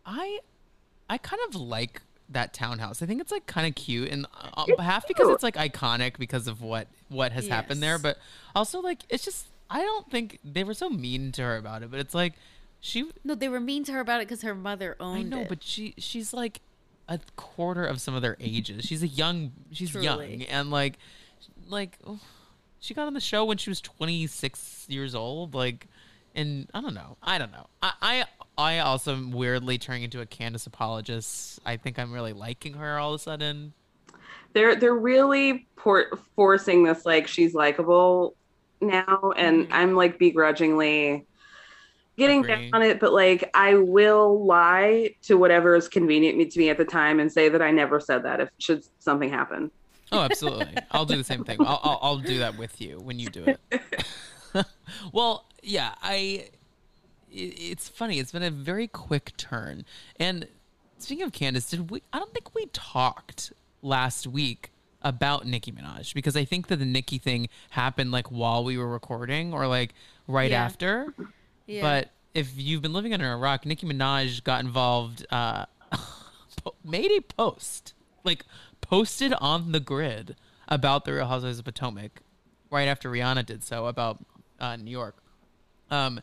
I, 0.05 0.39
I 1.09 1.17
kind 1.17 1.41
of 1.47 1.55
like 1.55 2.01
that 2.29 2.53
townhouse. 2.53 3.01
I 3.01 3.05
think 3.05 3.21
it's 3.21 3.31
like 3.31 3.45
kind 3.45 3.67
of 3.67 3.75
cute, 3.75 4.09
and 4.09 4.25
uh, 4.55 4.65
It's 4.67 4.81
half 4.81 5.07
because 5.07 5.29
it's 5.29 5.43
like 5.43 5.55
iconic 5.55 6.17
because 6.17 6.47
of 6.47 6.61
what 6.61 6.87
what 7.09 7.31
has 7.31 7.47
happened 7.47 7.81
there, 7.81 7.97
but 7.97 8.17
also 8.55 8.79
like 8.81 9.01
it's 9.09 9.23
just 9.23 9.47
I 9.69 9.81
don't 9.81 10.09
think 10.09 10.39
they 10.43 10.63
were 10.63 10.73
so 10.73 10.89
mean 10.89 11.31
to 11.33 11.41
her 11.43 11.57
about 11.57 11.83
it. 11.83 11.91
But 11.91 11.99
it's 11.99 12.13
like 12.13 12.33
she, 12.79 13.09
No, 13.23 13.35
they 13.35 13.49
were 13.49 13.59
mean 13.59 13.83
to 13.85 13.91
her 13.93 13.99
about 13.99 14.21
it 14.21 14.27
because 14.27 14.41
her 14.43 14.55
mother 14.55 14.95
owned 14.99 15.33
I 15.33 15.37
know, 15.37 15.41
it. 15.43 15.49
but 15.49 15.63
she 15.63 15.93
she's 15.97 16.33
like 16.33 16.61
a 17.07 17.19
quarter 17.35 17.85
of 17.85 18.01
some 18.01 18.13
of 18.15 18.21
their 18.21 18.37
ages. 18.39 18.85
She's 18.85 19.03
a 19.03 19.07
young, 19.07 19.51
she's 19.71 19.93
young, 19.93 20.43
and 20.43 20.69
like 20.69 20.97
like 21.67 21.97
oh, 22.05 22.19
she 22.79 22.93
got 22.93 23.07
on 23.07 23.13
the 23.13 23.19
show 23.19 23.45
when 23.45 23.57
she 23.57 23.69
was 23.69 23.81
26 23.81 24.85
years 24.87 25.15
old 25.15 25.53
like 25.53 25.87
and 26.35 26.69
i 26.73 26.79
don't 26.81 26.93
know 26.93 27.17
i 27.21 27.37
don't 27.37 27.51
know 27.51 27.67
i 27.81 27.91
i, 28.01 28.25
I 28.57 28.79
also 28.79 29.13
am 29.13 29.31
weirdly 29.31 29.77
turning 29.77 30.03
into 30.03 30.21
a 30.21 30.25
candiace 30.25 30.65
apologist. 30.65 31.59
I 31.65 31.77
think 31.77 31.99
i'm 31.99 32.11
really 32.11 32.33
liking 32.33 32.73
her 32.73 32.97
all 32.97 33.13
of 33.13 33.19
a 33.19 33.23
sudden. 33.23 33.73
They're 34.53 34.75
they're 34.75 34.95
really 34.95 35.67
por- 35.75 36.17
forcing 36.35 36.83
this 36.83 37.05
like 37.05 37.27
she's 37.27 37.53
likable 37.53 38.35
now 38.81 39.31
and 39.35 39.67
Mhm. 39.67 39.71
i'm 39.71 39.95
like 39.95 40.19
begrudgingly 40.19 41.25
getting 42.17 42.43
down 42.43 42.69
on 42.73 42.81
it 42.83 42.99
but 42.99 43.11
like 43.11 43.49
i 43.55 43.73
will 43.75 44.45
lie 44.45 45.09
to 45.23 45.35
whatever 45.35 45.75
is 45.75 45.87
convenient 45.87 46.51
to 46.51 46.59
me 46.59 46.69
at 46.69 46.77
the 46.77 46.85
time 46.85 47.19
and 47.19 47.31
say 47.31 47.49
that 47.49 47.61
i 47.61 47.71
never 47.71 47.99
said 47.99 48.23
that 48.23 48.39
if 48.39 48.49
should 48.59 48.83
something 48.99 49.29
happen. 49.29 49.71
Oh 50.11 50.21
absolutely. 50.21 50.73
I'll 50.91 51.05
do 51.05 51.17
the 51.17 51.23
same 51.23 51.43
thing. 51.43 51.57
I'll, 51.59 51.79
I'll 51.83 51.99
i'll 52.01 52.17
do 52.19 52.39
that 52.39 52.57
with 52.57 52.79
you 52.79 52.99
when 52.99 53.19
you 53.19 53.29
do 53.29 53.43
it. 53.45 53.59
Well 55.11 55.45
yeah 55.63 55.93
i 56.01 56.47
it's 57.39 57.87
funny 57.87 58.19
it's 58.19 58.31
been 58.31 58.43
a 58.43 58.49
very 58.51 58.87
quick 58.87 59.31
turn 59.37 59.85
and 60.19 60.47
speaking 60.97 61.23
of 61.23 61.31
candiace 61.31 61.69
did 61.69 61.91
we 61.91 62.01
i 62.11 62.17
don't 62.19 62.33
think 62.33 62.53
we 62.55 62.65
talked 62.73 63.53
last 63.81 64.25
week 64.25 64.71
about 65.03 65.45
nicki 65.45 65.71
minaj 65.71 66.13
because 66.13 66.35
i 66.35 66.43
think 66.43 66.67
that 66.67 66.77
the 66.77 66.85
nicki 66.85 67.17
thing 67.19 67.47
happened 67.69 68.11
like 68.11 68.27
while 68.31 68.63
we 68.63 68.77
were 68.77 68.87
recording 68.87 69.53
or 69.53 69.67
like 69.67 69.93
right 70.27 70.51
Yeah. 70.51 70.63
after 70.65 71.13
yeah. 71.67 71.81
but 71.81 72.09
if 72.33 72.51
you've 72.55 72.81
been 72.81 72.93
living 72.93 73.13
under 73.13 73.31
a 73.31 73.37
rock 73.37 73.65
nicki 73.65 73.85
minaj 73.85 74.43
got 74.43 74.61
involved 74.63 75.25
uh 75.31 75.65
made 76.83 77.11
a 77.11 77.21
post 77.21 77.93
like 78.23 78.43
posted 78.81 79.33
on 79.39 79.71
the 79.71 79.79
grid 79.79 80.35
about 80.67 81.05
the 81.05 81.13
real 81.13 81.27
housewives 81.27 81.59
of 81.59 81.65
potomac 81.65 82.21
right 82.71 82.87
after 82.87 83.09
rihanna 83.11 83.45
did 83.45 83.63
so 83.63 83.85
about 83.85 84.17
uh, 84.59 84.75
new 84.75 84.91
york 84.91 85.17
um, 85.89 86.19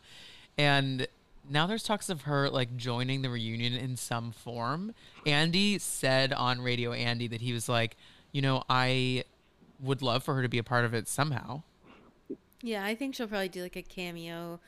and 0.57 1.07
now 1.49 1.67
there's 1.67 1.83
talks 1.83 2.09
of 2.09 2.23
her 2.23 2.49
like 2.49 2.75
joining 2.77 3.21
the 3.21 3.29
reunion 3.29 3.73
in 3.73 3.95
some 3.97 4.31
form. 4.31 4.93
Andy 5.25 5.77
said 5.77 6.33
on 6.33 6.61
Radio 6.61 6.91
Andy 6.91 7.27
that 7.27 7.41
he 7.41 7.53
was 7.53 7.69
like, 7.69 7.95
you 8.31 8.41
know, 8.41 8.63
I 8.69 9.23
would 9.79 10.01
love 10.01 10.23
for 10.23 10.35
her 10.35 10.41
to 10.41 10.49
be 10.49 10.57
a 10.57 10.63
part 10.63 10.85
of 10.85 10.93
it 10.93 11.07
somehow. 11.07 11.63
yeah, 12.61 12.83
I 12.83 12.95
think 12.95 13.15
she'll 13.15 13.27
probably 13.27 13.49
do 13.49 13.61
like 13.61 13.75
a 13.75 13.81
cameo, 13.81 14.59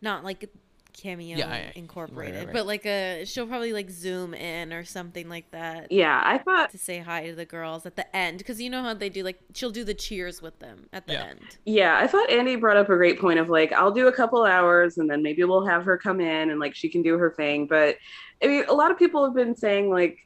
not 0.00 0.24
like 0.24 0.48
cameo 0.92 1.36
Yeah, 1.38 1.48
I- 1.50 1.72
incorporated, 1.74 2.34
right, 2.36 2.44
right. 2.46 2.52
but 2.52 2.66
like 2.66 2.84
a 2.86 3.24
she'll 3.24 3.46
probably 3.46 3.72
like 3.72 3.90
zoom 3.90 4.34
in 4.34 4.72
or 4.72 4.84
something 4.84 5.28
like 5.28 5.50
that 5.52 5.90
Yeah, 5.90 6.20
I 6.24 6.38
thought 6.38 6.70
to 6.70 6.78
say 6.78 6.98
hi 6.98 7.26
to 7.28 7.34
the 7.34 7.44
girls 7.44 7.86
at 7.86 7.96
the 7.96 8.16
end 8.16 8.38
because 8.38 8.60
you 8.60 8.70
know 8.70 8.82
how 8.82 8.94
they 8.94 9.08
do 9.08 9.22
like 9.22 9.38
she'll 9.54 9.70
do 9.70 9.84
the 9.84 9.94
cheers 9.94 10.40
with 10.42 10.58
them 10.58 10.86
at 10.92 11.06
the 11.06 11.14
Yeah. 11.14 11.24
end. 11.24 11.40
Yeah, 11.64 11.98
I 11.98 12.06
thought 12.06 12.30
Andy 12.30 12.56
brought 12.56 12.76
up 12.76 12.88
a 12.90 12.96
great 12.96 13.20
point 13.20 13.38
of 13.38 13.48
like, 13.48 13.72
I'll 13.72 13.90
do 13.92 14.08
a 14.08 14.12
couple 14.12 14.44
hours 14.44 14.98
and 14.98 15.08
then 15.10 15.22
maybe 15.22 15.42
we'll 15.44 15.66
have 15.66 15.84
her 15.84 15.96
come 15.96 16.20
in 16.20 16.50
and 16.50 16.60
like 16.60 16.74
she 16.74 16.88
can 16.88 17.02
do 17.02 17.18
her 17.18 17.30
thing. 17.30 17.66
But 17.66 17.96
I 18.42 18.46
mean, 18.46 18.64
a 18.68 18.74
lot 18.74 18.90
of 18.90 18.98
people 18.98 19.24
have 19.24 19.34
been 19.34 19.56
saying 19.56 19.90
like 19.90 20.18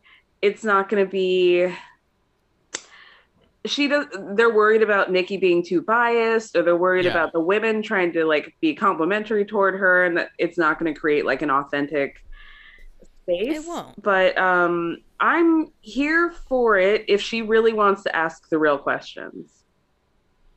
it's 0.42 0.64
not 0.64 0.88
going 0.88 1.04
to 1.04 1.10
be. 1.10 1.72
She 3.66 3.88
does. 3.88 4.06
They're 4.34 4.52
worried 4.52 4.82
about 4.82 5.10
Nicki 5.10 5.36
being 5.36 5.64
too 5.64 5.82
biased, 5.82 6.56
or 6.56 6.62
they're 6.62 6.76
worried 6.76 7.04
Yeah. 7.04 7.10
about 7.12 7.32
the 7.32 7.40
women 7.40 7.82
trying 7.82 8.12
to 8.12 8.24
like 8.24 8.54
be 8.60 8.74
complimentary 8.74 9.44
toward 9.44 9.74
her, 9.74 10.04
and 10.04 10.16
that 10.16 10.30
it's 10.38 10.56
not 10.58 10.78
going 10.78 10.92
to 10.92 10.98
create 10.98 11.24
like 11.26 11.42
an 11.42 11.50
authentic 11.50 12.22
space. 13.22 13.56
It 13.58 13.66
won't. 13.66 14.00
But 14.02 14.36
um, 14.38 14.98
I'm 15.20 15.72
here 15.80 16.30
for 16.48 16.78
it 16.78 17.04
if 17.08 17.20
she 17.20 17.42
really 17.42 17.72
wants 17.72 18.02
to 18.04 18.14
ask 18.14 18.48
the 18.48 18.58
real 18.58 18.78
questions. 18.78 19.64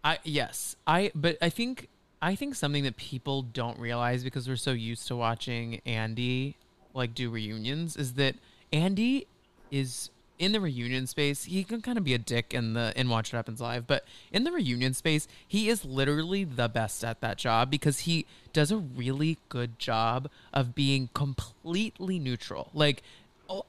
I 0.04 0.20
yes, 0.24 0.76
I 0.88 1.12
but 1.16 1.38
I 1.42 1.50
think 1.50 1.90
I 2.22 2.36
think 2.36 2.56
something 2.56 2.84
that 2.84 2.98
people 2.98 3.42
don't 3.42 3.80
realize 3.80 4.24
because 4.24 4.48
we're 4.48 4.56
so 4.56 4.72
used 4.72 5.08
to 5.08 5.16
watching 5.16 5.82
Andy 5.86 6.56
like 6.94 7.14
do 7.14 7.30
reunions 7.30 7.96
is 7.96 8.14
that 8.14 8.36
Andy 8.72 9.28
is 9.72 10.10
in 10.40 10.54
the 10.54 10.62
reunion 10.62 11.06
space. 11.06 11.44
He 11.44 11.64
can 11.64 11.82
kind 11.82 11.98
of 11.98 12.04
be 12.04 12.14
a 12.14 12.18
dick 12.18 12.54
in 12.54 12.74
the 12.74 12.94
in 12.96 13.10
Watch 13.10 13.32
What 13.32 13.38
Happens 13.38 13.62
Live, 13.62 13.86
but 13.86 14.06
in 14.32 14.46
the 14.46 14.52
reunion 14.52 14.94
space, 14.94 15.28
he 15.46 15.70
is 15.70 15.86
literally 15.86 16.46
the 16.46 16.70
best 16.70 17.04
at 17.04 17.22
that 17.22 17.38
job 17.38 17.70
because 17.70 18.00
he 18.00 18.26
does 18.54 18.72
a 18.72 18.78
really 18.78 19.38
good 19.50 19.78
job 19.78 20.30
of 20.54 20.74
being 20.74 21.10
completely 21.14 22.18
neutral. 22.18 22.72
Like 22.74 23.04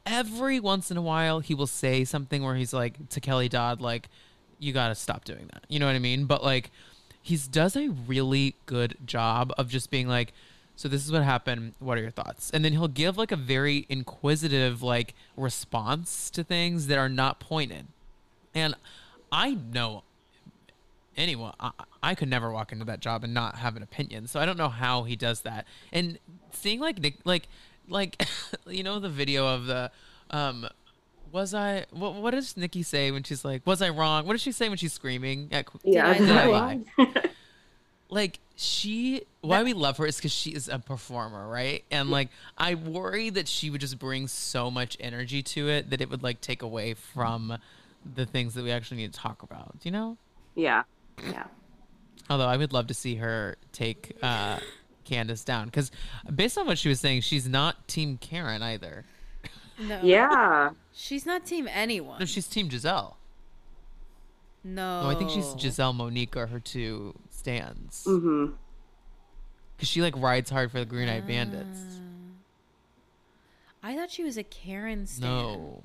every 0.06 0.60
once 0.60 0.90
in 0.90 0.96
a 0.96 1.02
while, 1.02 1.40
he 1.40 1.54
will 1.54 1.66
say 1.66 2.04
something 2.04 2.42
where 2.42 2.54
he's 2.54 2.72
like 2.72 3.08
to 3.10 3.20
Kelly 3.20 3.48
Dodd, 3.48 3.80
like 3.80 4.08
you 4.58 4.72
got 4.72 4.88
to 4.88 4.94
stop 4.94 5.24
doing 5.24 5.48
that. 5.52 5.64
You 5.68 5.80
know 5.80 5.86
what 5.86 5.96
I 5.96 6.00
mean? 6.00 6.26
But 6.26 6.44
like 6.44 6.70
he's 7.20 7.48
does 7.48 7.76
a 7.76 7.88
really 7.88 8.54
good 8.66 8.96
job 9.04 9.52
of 9.58 9.68
just 9.68 9.90
being 9.90 10.06
like 10.06 10.32
so 10.80 10.88
this 10.88 11.04
is 11.04 11.12
what 11.12 11.22
happened. 11.22 11.74
What 11.78 11.98
are 11.98 12.00
your 12.00 12.10
thoughts? 12.10 12.50
And 12.54 12.64
then 12.64 12.72
he'll 12.72 12.88
give 12.88 13.18
like 13.18 13.32
a 13.32 13.36
very 13.36 13.84
inquisitive 13.90 14.82
like 14.82 15.12
response 15.36 16.30
to 16.30 16.42
things 16.42 16.86
that 16.86 16.96
are 16.96 17.10
not 17.10 17.38
pointed. 17.38 17.88
And 18.54 18.74
I 19.30 19.58
know 19.74 20.04
anyone 21.18 21.52
I, 21.60 21.72
I 22.02 22.14
could 22.14 22.28
never 22.28 22.50
walk 22.50 22.72
into 22.72 22.86
that 22.86 23.00
job 23.00 23.24
and 23.24 23.34
not 23.34 23.56
have 23.56 23.76
an 23.76 23.82
opinion. 23.82 24.26
So 24.26 24.40
I 24.40 24.46
don't 24.46 24.56
know 24.56 24.70
how 24.70 25.02
he 25.02 25.16
does 25.16 25.42
that. 25.42 25.66
And 25.92 26.18
seeing 26.52 26.80
like 26.80 26.98
Nick 26.98 27.16
like 27.24 27.48
like 27.86 28.26
you 28.66 28.82
know 28.82 29.00
the 29.00 29.10
video 29.10 29.46
of 29.46 29.66
the 29.66 29.90
um 30.30 30.66
was 31.30 31.52
I 31.52 31.84
what 31.90 32.14
what 32.14 32.30
does 32.30 32.56
Nicki 32.56 32.82
say 32.82 33.10
when 33.10 33.22
she's 33.22 33.44
like 33.44 33.66
was 33.66 33.82
I 33.82 33.90
wrong? 33.90 34.24
What 34.24 34.32
does 34.32 34.40
she 34.40 34.52
say 34.52 34.70
when 34.70 34.78
she's 34.78 34.94
screaming 34.94 35.50
at 35.52 35.66
Yeah, 35.84 36.16
Did 36.16 36.30
I 36.30 36.46
lie? 36.46 36.80
like 38.10 38.38
she 38.56 39.22
why 39.40 39.62
we 39.62 39.72
love 39.72 39.96
her 39.96 40.04
is 40.06 40.16
because 40.16 40.32
she 40.32 40.50
is 40.50 40.68
a 40.68 40.78
performer 40.78 41.48
right? 41.48 41.84
And 41.90 42.10
like 42.10 42.28
i 42.58 42.74
worry 42.74 43.30
that 43.30 43.48
she 43.48 43.70
would 43.70 43.80
just 43.80 43.98
bring 43.98 44.26
so 44.28 44.70
much 44.70 44.96
energy 45.00 45.42
to 45.42 45.68
it 45.68 45.90
that 45.90 46.00
it 46.00 46.10
would 46.10 46.22
like 46.22 46.40
take 46.40 46.62
away 46.62 46.94
from 46.94 47.56
the 48.14 48.26
things 48.26 48.54
that 48.54 48.64
we 48.64 48.70
actually 48.72 48.98
need 48.98 49.12
to 49.12 49.18
talk 49.18 49.42
about 49.42 49.74
you 49.82 49.90
know? 49.90 50.16
Yeah, 50.54 50.82
yeah. 51.22 51.44
although 52.28 52.46
i 52.48 52.56
would 52.56 52.72
love 52.72 52.88
to 52.88 52.94
see 52.94 53.14
her 53.16 53.56
take 53.72 54.16
uh 54.22 54.58
candiace 55.04 55.44
down 55.44 55.66
because 55.66 55.90
based 56.34 56.56
on 56.58 56.66
what 56.66 56.78
she 56.78 56.88
was 56.88 57.00
saying 57.00 57.22
she's 57.22 57.48
not 57.48 57.88
team 57.88 58.16
karen 58.18 58.62
either. 58.62 59.04
No, 59.82 59.98
Yeah. 60.02 60.70
she's 60.92 61.24
not 61.24 61.46
team 61.46 61.66
anyone. 61.72 62.18
no 62.20 62.26
she's 62.26 62.46
team 62.46 62.68
gizelle. 62.68 63.14
No, 64.62 65.04
no 65.04 65.08
i 65.08 65.14
think 65.14 65.30
she's 65.30 65.46
gizelle 65.54 65.94
monique 65.94 66.36
are 66.36 66.46
her 66.48 66.60
two 66.60 67.14
stands 67.40 68.04
hmm 68.04 68.46
because 69.76 69.88
she 69.88 70.02
like 70.02 70.14
rides 70.16 70.50
hard 70.50 70.70
for 70.70 70.78
the 70.78 70.84
green 70.84 71.08
eyed 71.08 71.26
bandits 71.26 71.80
I 73.82 73.96
thought 73.96 74.10
she 74.10 74.24
was 74.24 74.36
a 74.36 74.42
Karen 74.44 75.06
stan. 75.06 75.30
no 75.30 75.82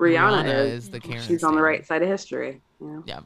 Rihanna, 0.00 0.44
Rihanna 0.44 0.66
is. 0.66 0.84
is 0.84 0.90
the 0.90 0.98
Karen 1.00 1.22
She's 1.22 1.44
on 1.44 1.54
the 1.54 1.62
right 1.62 1.86
side 1.86 2.02
of 2.02 2.08
history. 2.08 2.60
Yeah. 2.80 3.00
Yeah. 3.04 3.20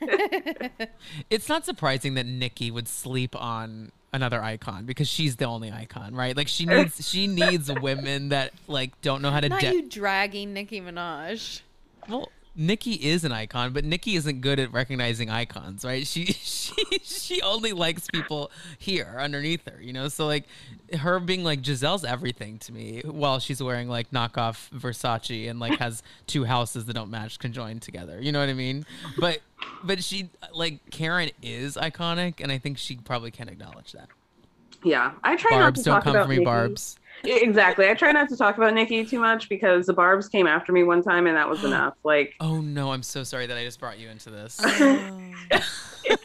it's 1.30 1.48
not 1.48 1.66
surprising 1.66 2.14
that 2.14 2.24
Nicki 2.24 2.70
would 2.70 2.88
sleep 2.88 3.36
on 3.36 3.92
another 4.12 4.42
icon 4.42 4.86
because 4.86 5.06
she's 5.06 5.36
the 5.36 5.44
only 5.44 5.70
icon, 5.70 6.14
right? 6.14 6.34
Like 6.36 6.48
she 6.48 6.64
needs 6.64 7.06
she 7.06 7.26
needs 7.26 7.70
women 7.70 8.30
that 8.30 8.52
like 8.66 8.98
don't 9.02 9.20
know 9.20 9.30
how 9.30 9.40
to 9.40 9.50
Not 9.50 9.60
de- 9.60 9.74
you 9.74 9.88
dragging 9.88 10.54
Nicki 10.54 10.80
Minaj. 10.80 11.60
Well, 12.08 12.30
Nicki 12.54 12.92
is 12.92 13.24
an 13.24 13.32
icon, 13.32 13.72
but 13.72 13.84
Nicki 13.84 14.14
isn't 14.16 14.40
good 14.42 14.58
at 14.58 14.72
recognizing 14.72 15.30
icons, 15.30 15.84
right? 15.84 16.06
She 16.06 16.26
she 16.42 16.74
she 17.02 17.42
only 17.42 17.72
likes 17.72 18.06
people 18.12 18.50
here 18.78 19.16
underneath 19.18 19.66
her, 19.68 19.80
you 19.80 19.92
know. 19.92 20.08
So 20.08 20.26
like 20.26 20.44
her 20.98 21.18
being 21.20 21.44
like 21.44 21.62
Gizelle's 21.62 22.04
everything 22.04 22.58
to 22.60 22.72
me, 22.72 23.02
while 23.04 23.38
she's 23.38 23.62
wearing 23.62 23.88
like 23.88 24.10
knockoff 24.10 24.68
Versace 24.70 25.48
and 25.48 25.60
like 25.60 25.78
has 25.78 26.02
two 26.26 26.44
houses 26.44 26.84
that 26.86 26.92
don't 26.92 27.10
match 27.10 27.38
conjoined 27.38 27.82
together. 27.82 28.20
You 28.20 28.32
know 28.32 28.40
what 28.40 28.50
I 28.50 28.54
mean? 28.54 28.84
But 29.18 29.40
but 29.82 30.04
she 30.04 30.28
like 30.52 30.90
Karen 30.90 31.30
is 31.42 31.76
iconic, 31.76 32.40
and 32.40 32.52
I 32.52 32.58
think 32.58 32.76
she 32.76 32.96
probably 32.96 33.30
can 33.30 33.48
acknowledge 33.48 33.92
that. 33.92 34.08
Yeah. 34.84 35.12
I 35.22 35.36
try 35.36 35.52
not 35.52 35.60
Barbs 35.60 35.80
to 35.80 35.84
don't 35.84 35.94
talk 35.96 36.04
come 36.04 36.16
about 36.16 36.24
for 36.24 36.30
me, 36.30 36.36
Nicki. 36.36 36.44
Barbs. 36.44 36.96
Exactly. 37.24 37.88
I 37.88 37.94
try 37.94 38.12
not 38.12 38.28
to 38.30 38.36
talk 38.36 38.56
about 38.56 38.74
Nicki 38.74 39.04
too 39.04 39.18
much 39.20 39.48
because 39.48 39.86
the 39.86 39.92
Barbs 39.92 40.28
came 40.28 40.46
after 40.46 40.72
me 40.72 40.82
one 40.82 41.02
time 41.02 41.26
and 41.26 41.36
that 41.36 41.48
was 41.48 41.62
enough. 41.64 41.94
Like, 42.04 42.34
Oh 42.40 42.60
no, 42.60 42.92
I'm 42.92 43.02
so 43.02 43.22
sorry 43.24 43.46
that 43.46 43.56
I 43.56 43.64
just 43.64 43.78
brought 43.80 43.98
you 43.98 44.08
into 44.08 44.30
this. 44.30 44.60
Oh. 44.62 45.32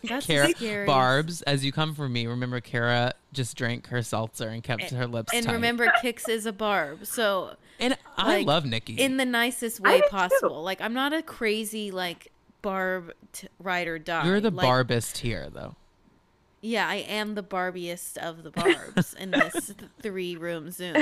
That's 0.04 0.26
Kara, 0.26 0.50
scary. 0.50 0.86
Barbs, 0.86 1.42
as 1.44 1.64
you 1.64 1.72
come 1.72 1.94
for 1.94 2.10
me, 2.10 2.26
remember 2.28 2.60
Kara 2.62 3.14
just 3.34 3.56
drank 3.56 3.88
her 3.88 4.02
seltzer 4.02 4.48
and 4.50 4.64
kept 4.64 4.90
her 4.90 5.06
lips 5.08 5.34
And 5.34 5.46
tight. 5.46 5.54
remember, 5.54 5.92
Kix 6.04 6.28
is 6.28 6.46
a 6.46 6.54
barb. 6.54 7.06
So 7.06 7.56
and 7.80 7.96
I 8.18 8.38
like, 8.38 8.48
love 8.48 8.66
Nicki. 8.66 8.96
in 8.96 9.18
the 9.18 9.26
nicest 9.26 9.80
way 9.80 9.98
do 9.98 10.04
too. 10.04 10.10
possible. 10.10 10.64
Like 10.64 10.82
I'm 10.82 10.94
not 10.94 11.14
a 11.14 11.22
crazy 11.22 11.92
like 11.92 12.32
barb 12.64 13.14
t- 13.34 13.48
ride 13.60 13.88
or 13.88 14.00
die. 14.00 14.26
You're 14.26 14.42
the 14.42 14.50
like, 14.50 14.66
barbist 14.68 15.18
here, 15.18 15.48
though. 15.54 15.76
Yeah, 16.62 16.88
I 16.88 16.96
am 16.96 17.36
the 17.36 17.44
barbiest 17.44 18.18
of 18.18 18.44
the 18.44 18.52
barbs 18.52 19.14
in 19.14 19.32
this 19.32 19.74
three 20.02 20.36
room 20.36 20.72
Zoom. 20.72 20.96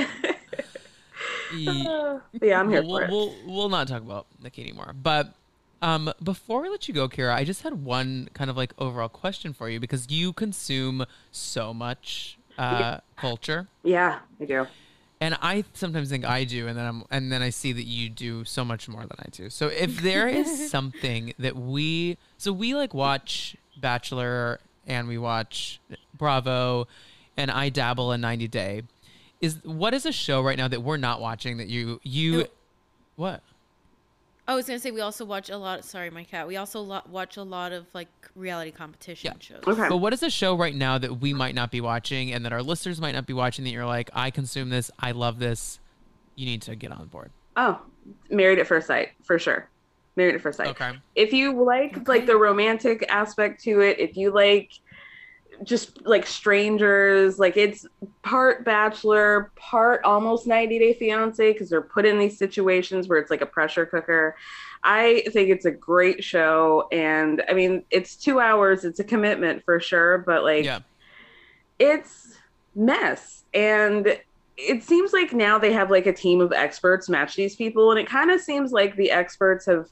Ye- 1.54 1.68
uh, 1.88 2.18
yeah, 2.42 2.60
I'm 2.60 2.70
here 2.70 2.82
we'll, 2.82 2.96
for 2.98 3.04
it. 3.04 3.10
we'll, 3.10 3.34
we'll 3.46 3.68
not 3.68 3.88
talk 3.88 4.02
about 4.02 4.26
Nicki 4.42 4.62
anymore. 4.62 4.92
But 5.00 5.34
um, 5.82 6.12
before 6.22 6.62
we 6.62 6.68
let 6.68 6.88
you 6.88 6.94
go, 6.94 7.08
Kira, 7.08 7.34
I 7.34 7.44
just 7.44 7.62
had 7.62 7.84
one 7.84 8.28
kind 8.34 8.50
of 8.50 8.56
like 8.56 8.72
overall 8.78 9.08
question 9.08 9.52
for 9.52 9.68
you 9.68 9.80
because 9.80 10.10
you 10.10 10.32
consume 10.32 11.06
so 11.30 11.72
much 11.72 12.38
uh, 12.58 12.98
culture. 13.16 13.68
yeah, 13.82 14.20
I 14.40 14.44
do. 14.46 14.66
and 15.20 15.36
I 15.42 15.64
sometimes 15.74 16.08
think 16.08 16.24
I 16.24 16.44
do, 16.44 16.66
and 16.68 16.76
then 16.76 16.86
I'm, 16.86 17.04
and 17.10 17.30
then 17.30 17.42
I 17.42 17.50
see 17.50 17.72
that 17.72 17.84
you 17.84 18.08
do 18.08 18.44
so 18.44 18.64
much 18.64 18.88
more 18.88 19.02
than 19.02 19.16
I 19.18 19.28
do. 19.30 19.50
So 19.50 19.68
if 19.68 20.00
there 20.02 20.28
is 20.28 20.70
something 20.70 21.34
that 21.38 21.56
we, 21.56 22.16
so 22.38 22.52
we 22.52 22.74
like 22.74 22.94
watch 22.94 23.56
Bachelor 23.78 24.60
and 24.86 25.08
we 25.08 25.18
watch 25.18 25.80
Bravo, 26.16 26.86
and 27.36 27.50
I 27.50 27.68
dabble 27.68 28.12
in 28.12 28.20
90 28.20 28.48
Day. 28.48 28.82
Is 29.40 29.58
what 29.64 29.92
is 29.92 30.06
a 30.06 30.12
show 30.12 30.40
right 30.42 30.56
now 30.56 30.66
that 30.68 30.82
we're 30.82 30.96
not 30.96 31.20
watching 31.20 31.58
that 31.58 31.68
you 31.68 32.00
you, 32.02 32.38
No. 32.38 32.44
what? 33.16 33.42
I 34.48 34.54
was 34.54 34.66
gonna 34.66 34.78
say 34.78 34.90
we 34.92 35.00
also 35.02 35.24
watch 35.24 35.50
a 35.50 35.58
lot. 35.58 35.84
Sorry, 35.84 36.08
my 36.08 36.24
cat. 36.24 36.46
We 36.46 36.56
also 36.56 36.80
lo- 36.80 37.02
watch 37.10 37.36
a 37.36 37.42
lot 37.42 37.72
of 37.72 37.86
like 37.92 38.08
reality 38.34 38.70
competition 38.70 39.32
Yeah. 39.34 39.38
shows. 39.40 39.62
Okay. 39.66 39.88
But 39.88 39.98
what 39.98 40.12
is 40.14 40.22
a 40.22 40.30
show 40.30 40.56
right 40.56 40.74
now 40.74 40.96
that 40.98 41.20
we 41.20 41.34
might 41.34 41.54
not 41.54 41.70
be 41.70 41.80
watching 41.82 42.32
and 42.32 42.44
that 42.46 42.52
our 42.52 42.62
listeners 42.62 43.00
might 43.00 43.12
not 43.14 43.26
be 43.26 43.32
watching 43.34 43.64
that 43.64 43.70
you're 43.72 43.84
like, 43.84 44.08
I 44.14 44.30
consume 44.30 44.70
this, 44.70 44.90
I 44.98 45.10
love 45.10 45.38
this, 45.38 45.80
you 46.36 46.46
need 46.46 46.62
to 46.62 46.74
get 46.76 46.92
on 46.92 47.06
board. 47.08 47.30
Oh, 47.56 47.80
Married 48.30 48.58
at 48.60 48.66
First 48.68 48.86
Sight, 48.86 49.10
for 49.24 49.38
sure. 49.38 49.68
Married 50.14 50.34
at 50.36 50.40
First 50.40 50.56
Sight. 50.58 50.68
Okay. 50.68 50.92
If 51.16 51.32
you 51.34 51.62
like 51.62 51.94
Okay. 51.98 52.04
like 52.06 52.26
the 52.26 52.36
romantic 52.36 53.04
aspect 53.10 53.62
to 53.64 53.80
it, 53.80 53.98
if 53.98 54.16
you 54.16 54.30
like 54.30 54.78
just 55.62 56.04
like 56.06 56.26
strangers, 56.26 57.38
like 57.38 57.56
it's 57.56 57.86
part 58.22 58.64
bachelor, 58.64 59.52
part 59.56 60.02
almost 60.04 60.46
90 60.46 60.78
day 60.78 60.94
fiance 60.94 61.52
because 61.52 61.70
they're 61.70 61.80
put 61.80 62.04
in 62.04 62.18
these 62.18 62.38
situations 62.38 63.08
where 63.08 63.18
it's 63.18 63.30
like 63.30 63.40
a 63.40 63.46
pressure 63.46 63.86
cooker. 63.86 64.36
I 64.82 65.24
think 65.32 65.50
it's 65.50 65.64
a 65.64 65.70
great 65.70 66.22
show. 66.22 66.88
And 66.92 67.42
I 67.48 67.54
mean, 67.54 67.84
it's 67.90 68.16
two 68.16 68.40
hours, 68.40 68.84
it's 68.84 69.00
a 69.00 69.04
commitment 69.04 69.64
for 69.64 69.80
sure, 69.80 70.18
but 70.18 70.42
like 70.44 70.64
Yeah. 70.64 70.80
it's 71.78 72.34
mess 72.74 73.44
and 73.54 74.18
it 74.58 74.82
seems 74.82 75.12
like 75.12 75.32
now 75.32 75.58
they 75.58 75.72
have 75.72 75.90
like 75.90 76.06
a 76.06 76.12
team 76.12 76.40
of 76.40 76.52
experts 76.52 77.08
match 77.08 77.34
these 77.34 77.56
people 77.56 77.90
and 77.90 77.98
it 77.98 78.06
kind 78.06 78.30
of 78.30 78.40
seems 78.40 78.70
like 78.70 78.96
the 78.96 79.10
experts 79.10 79.64
have 79.66 79.88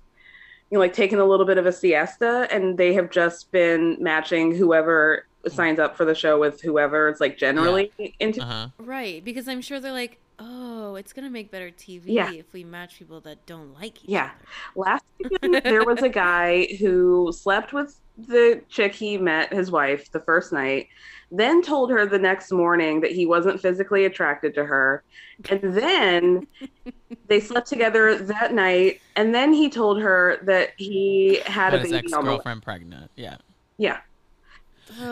you 0.70 0.76
know 0.76 0.80
like 0.80 0.92
taken 0.92 1.18
a 1.18 1.24
little 1.24 1.46
bit 1.46 1.56
of 1.56 1.66
a 1.66 1.72
siesta 1.72 2.46
and 2.50 2.76
they 2.76 2.92
have 2.92 3.10
just 3.10 3.50
been 3.52 3.96
matching 4.00 4.54
whoever 4.54 5.26
signs 5.48 5.78
up 5.78 5.96
for 5.96 6.04
the 6.04 6.14
show 6.14 6.38
with 6.38 6.60
whoever 6.60 7.08
it's 7.08 7.20
like 7.20 7.36
generally 7.38 7.92
into. 8.20 8.42
Uh-huh. 8.42 8.68
Right, 8.78 9.24
because 9.24 9.48
I'm 9.48 9.60
sure 9.60 9.80
they're 9.80 9.92
like, 9.92 10.18
oh, 10.38 10.96
it's 10.96 11.12
gonna 11.12 11.30
make 11.30 11.50
better 11.50 11.70
TV 11.70 12.02
Yeah. 12.06 12.32
if 12.32 12.52
we 12.52 12.64
match 12.64 12.98
people 12.98 13.20
that 13.20 13.44
don't 13.46 13.72
like 13.74 14.02
each 14.04 14.10
Yeah. 14.10 14.24
other. 14.24 14.34
Last 14.74 15.04
season, 15.22 15.60
there 15.64 15.84
was 15.84 16.02
a 16.02 16.08
guy 16.08 16.66
who 16.80 17.32
slept 17.32 17.72
with 17.72 18.00
the 18.16 18.60
chick 18.68 18.94
he 18.94 19.16
met, 19.18 19.52
his 19.52 19.70
wife, 19.70 20.10
the 20.12 20.20
first 20.20 20.52
night, 20.52 20.86
then 21.32 21.62
told 21.62 21.90
her 21.90 22.06
the 22.06 22.18
next 22.18 22.52
morning 22.52 23.00
that 23.00 23.10
he 23.10 23.26
wasn't 23.26 23.60
physically 23.60 24.04
attracted 24.04 24.54
to 24.54 24.64
her. 24.64 25.02
And 25.50 25.60
then 25.74 26.46
they 27.28 27.40
slept 27.40 27.66
together 27.68 28.16
that 28.16 28.52
night. 28.54 29.00
And 29.16 29.34
then 29.34 29.52
he 29.52 29.68
told 29.68 30.00
her 30.00 30.38
that 30.42 30.70
he 30.76 31.40
had 31.46 31.70
Got 31.70 31.74
a 31.74 31.78
his 31.82 31.90
baby 31.92 32.04
ex 32.06 32.12
on 32.12 32.24
the 32.24 32.30
way. 32.30 32.36
girlfriend 32.36 32.62
pregnant. 32.62 33.10
Yeah. 33.16 33.36
Yeah. 33.78 33.98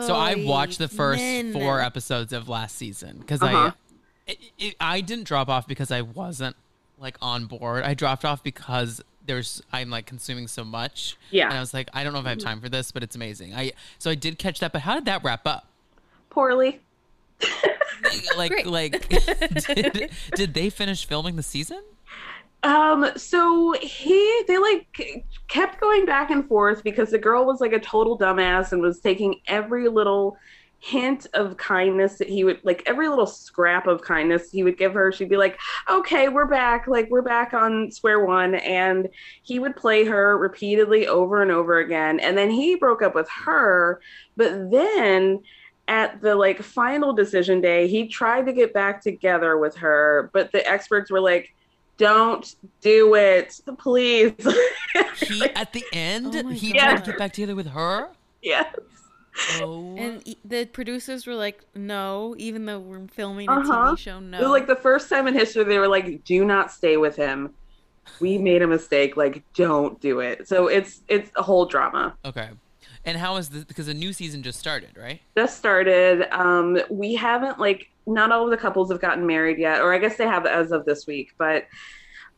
So 0.05 0.15
I 0.15 0.35
watched 0.35 0.77
the 0.79 0.87
first 0.87 1.21
four 1.53 1.79
episodes 1.81 2.31
of 2.33 2.47
last 2.49 2.75
season 2.75 3.17
because 3.19 3.41
Uh-huh. 3.41 3.71
I, 4.27 4.31
it, 4.31 4.37
it, 4.57 4.75
I 4.79 5.01
didn't 5.01 5.25
drop 5.25 5.49
off 5.49 5.67
because 5.67 5.91
I 5.91 6.01
wasn't 6.01 6.55
like 6.99 7.17
on 7.21 7.45
board. 7.45 7.83
I 7.83 7.93
dropped 7.93 8.23
off 8.23 8.43
because 8.43 9.01
there's 9.25 9.61
I'm 9.73 9.89
like 9.89 10.05
consuming 10.05 10.47
so 10.47 10.63
much. 10.63 11.17
Yeah. 11.31 11.45
And 11.49 11.53
I 11.57 11.59
was 11.59 11.73
like, 11.73 11.89
I 11.93 12.03
don't 12.03 12.13
know 12.13 12.19
if 12.19 12.25
I 12.25 12.29
have 12.29 12.37
time 12.39 12.61
for 12.61 12.69
this, 12.69 12.91
but 12.91 13.03
it's 13.03 13.15
amazing. 13.15 13.53
I 13.55 13.71
so 13.97 14.09
I 14.11 14.15
did 14.15 14.37
catch 14.37 14.59
that, 14.59 14.71
but 14.71 14.81
how 14.81 14.95
did 14.95 15.05
that 15.05 15.23
wrap 15.23 15.45
up? 15.47 15.67
Poorly. 16.29 16.79
Like 18.37 18.51
Great. 18.51 18.67
like 18.67 19.09
did, 19.65 20.11
did 20.35 20.53
they 20.53 20.69
finish 20.69 21.05
filming 21.05 21.35
the 21.35 21.43
season? 21.43 21.81
Um, 22.63 23.11
so 23.17 23.73
he 23.81 24.43
they 24.47 24.57
like 24.57 25.27
kept 25.49 25.81
going 25.81 26.05
back 26.05 26.31
and 26.31 26.47
forth 26.47 26.81
because 26.83 27.11
the 27.11 27.17
girl 27.17 27.45
was 27.45 27.59
like 27.59 27.73
a 27.73 27.79
total 27.79 28.17
dumbass 28.17 28.71
and 28.71 28.81
was 28.81 29.01
taking 29.01 29.41
every 29.47 29.89
little 29.89 30.37
hint 30.79 31.27
of 31.33 31.55
kindness 31.55 32.17
that 32.17 32.27
he 32.27 32.43
would 32.43 32.59
like 32.65 32.83
every 32.85 33.07
little 33.07 33.25
scrap 33.25 33.87
of 33.87 34.01
kindness 34.01 34.49
he 34.49 34.63
would 34.63 34.77
give 34.77 34.93
her. 34.93 35.11
She'd 35.11 35.29
be 35.29 35.37
like 35.37 35.59
okay 35.89 36.29
we're 36.29 36.45
back. 36.45 36.87
Like 36.87 37.09
we're 37.09 37.21
back 37.21 37.53
on 37.53 37.91
square 37.91 38.25
one. 38.25 38.55
And 38.55 39.09
he 39.43 39.59
would 39.59 39.75
play 39.75 40.05
her 40.05 40.37
repeatedly 40.37 41.07
over 41.07 41.41
and 41.41 41.51
over 41.51 41.79
again. 41.79 42.21
And 42.21 42.37
then 42.37 42.49
he 42.49 42.75
broke 42.75 43.01
up 43.01 43.13
with 43.13 43.29
her. 43.45 43.99
But 44.37 44.71
then 44.71 45.41
at 45.89 46.21
the 46.21 46.33
like 46.35 46.61
final 46.61 47.13
decision 47.13 47.59
day 47.59 47.87
he 47.87 48.07
tried 48.07 48.45
to 48.45 48.53
get 48.53 48.73
back 48.73 49.01
together 49.01 49.57
with 49.57 49.75
her 49.75 50.29
but 50.33 50.49
the 50.53 50.65
experts 50.65 51.11
were 51.11 51.19
like 51.19 51.53
don't 51.97 52.55
do 52.81 53.15
it 53.15 53.59
please 53.79 54.33
He 55.13 55.53
at 55.55 55.73
the 55.73 55.85
end 55.93 56.35
Oh 56.35 56.49
he 56.49 56.73
God. 56.73 56.79
tried 56.79 56.97
to 56.97 57.03
get 57.03 57.17
back 57.17 57.33
together 57.33 57.55
with 57.55 57.67
her. 57.67 58.09
yes 58.41 58.65
Oh, 59.47 59.95
And 59.97 60.23
the 60.45 60.65
producers 60.67 61.25
were 61.25 61.33
like, 61.35 61.65
no, 61.75 62.35
even 62.37 62.65
though 62.65 62.79
we're 62.79 63.07
filming 63.07 63.49
a 63.49 63.53
Uh-huh. 63.53 63.93
TV 63.93 63.97
show, 63.97 64.19
no. 64.19 64.37
It 64.37 64.41
was 64.41 64.51
like 64.51 64.67
the 64.67 64.75
first 64.75 65.09
time 65.09 65.27
in 65.27 65.33
history 65.33 65.63
they 65.63 65.79
were 65.79 65.87
like, 65.87 66.23
"Do 66.23 66.45
not 66.45 66.71
stay 66.71 66.97
with 66.97 67.15
him. 67.15 67.55
We 68.19 68.37
made 68.37 68.61
a 68.61 68.67
mistake. 68.67 69.17
Like, 69.17 69.43
don't 69.55 69.99
do 69.99 70.19
it." 70.19 70.47
So 70.47 70.67
it's 70.67 71.01
it's 71.07 71.31
a 71.35 71.41
whole 71.43 71.65
drama. 71.65 72.15
okay. 72.25 72.51
And 73.05 73.17
how 73.17 73.35
is 73.37 73.49
this? 73.49 73.65
Because 73.65 73.87
a 73.89 73.93
new 73.93 74.13
season 74.13 74.43
just 74.43 74.59
started, 74.59 74.97
right? 74.97 75.19
Just 75.35 75.57
started. 75.57 76.27
Um, 76.31 76.79
we 76.89 77.15
haven't 77.15 77.59
like 77.59 77.87
not 78.05 78.31
all 78.31 78.45
of 78.45 78.51
the 78.51 78.57
couples 78.57 78.91
have 78.91 79.01
gotten 79.01 79.25
married 79.25 79.57
yet, 79.59 79.81
or 79.81 79.93
I 79.93 79.97
guess 79.97 80.17
they 80.17 80.27
have 80.27 80.45
as 80.45 80.71
of 80.71 80.85
this 80.85 81.07
week. 81.07 81.33
But 81.37 81.65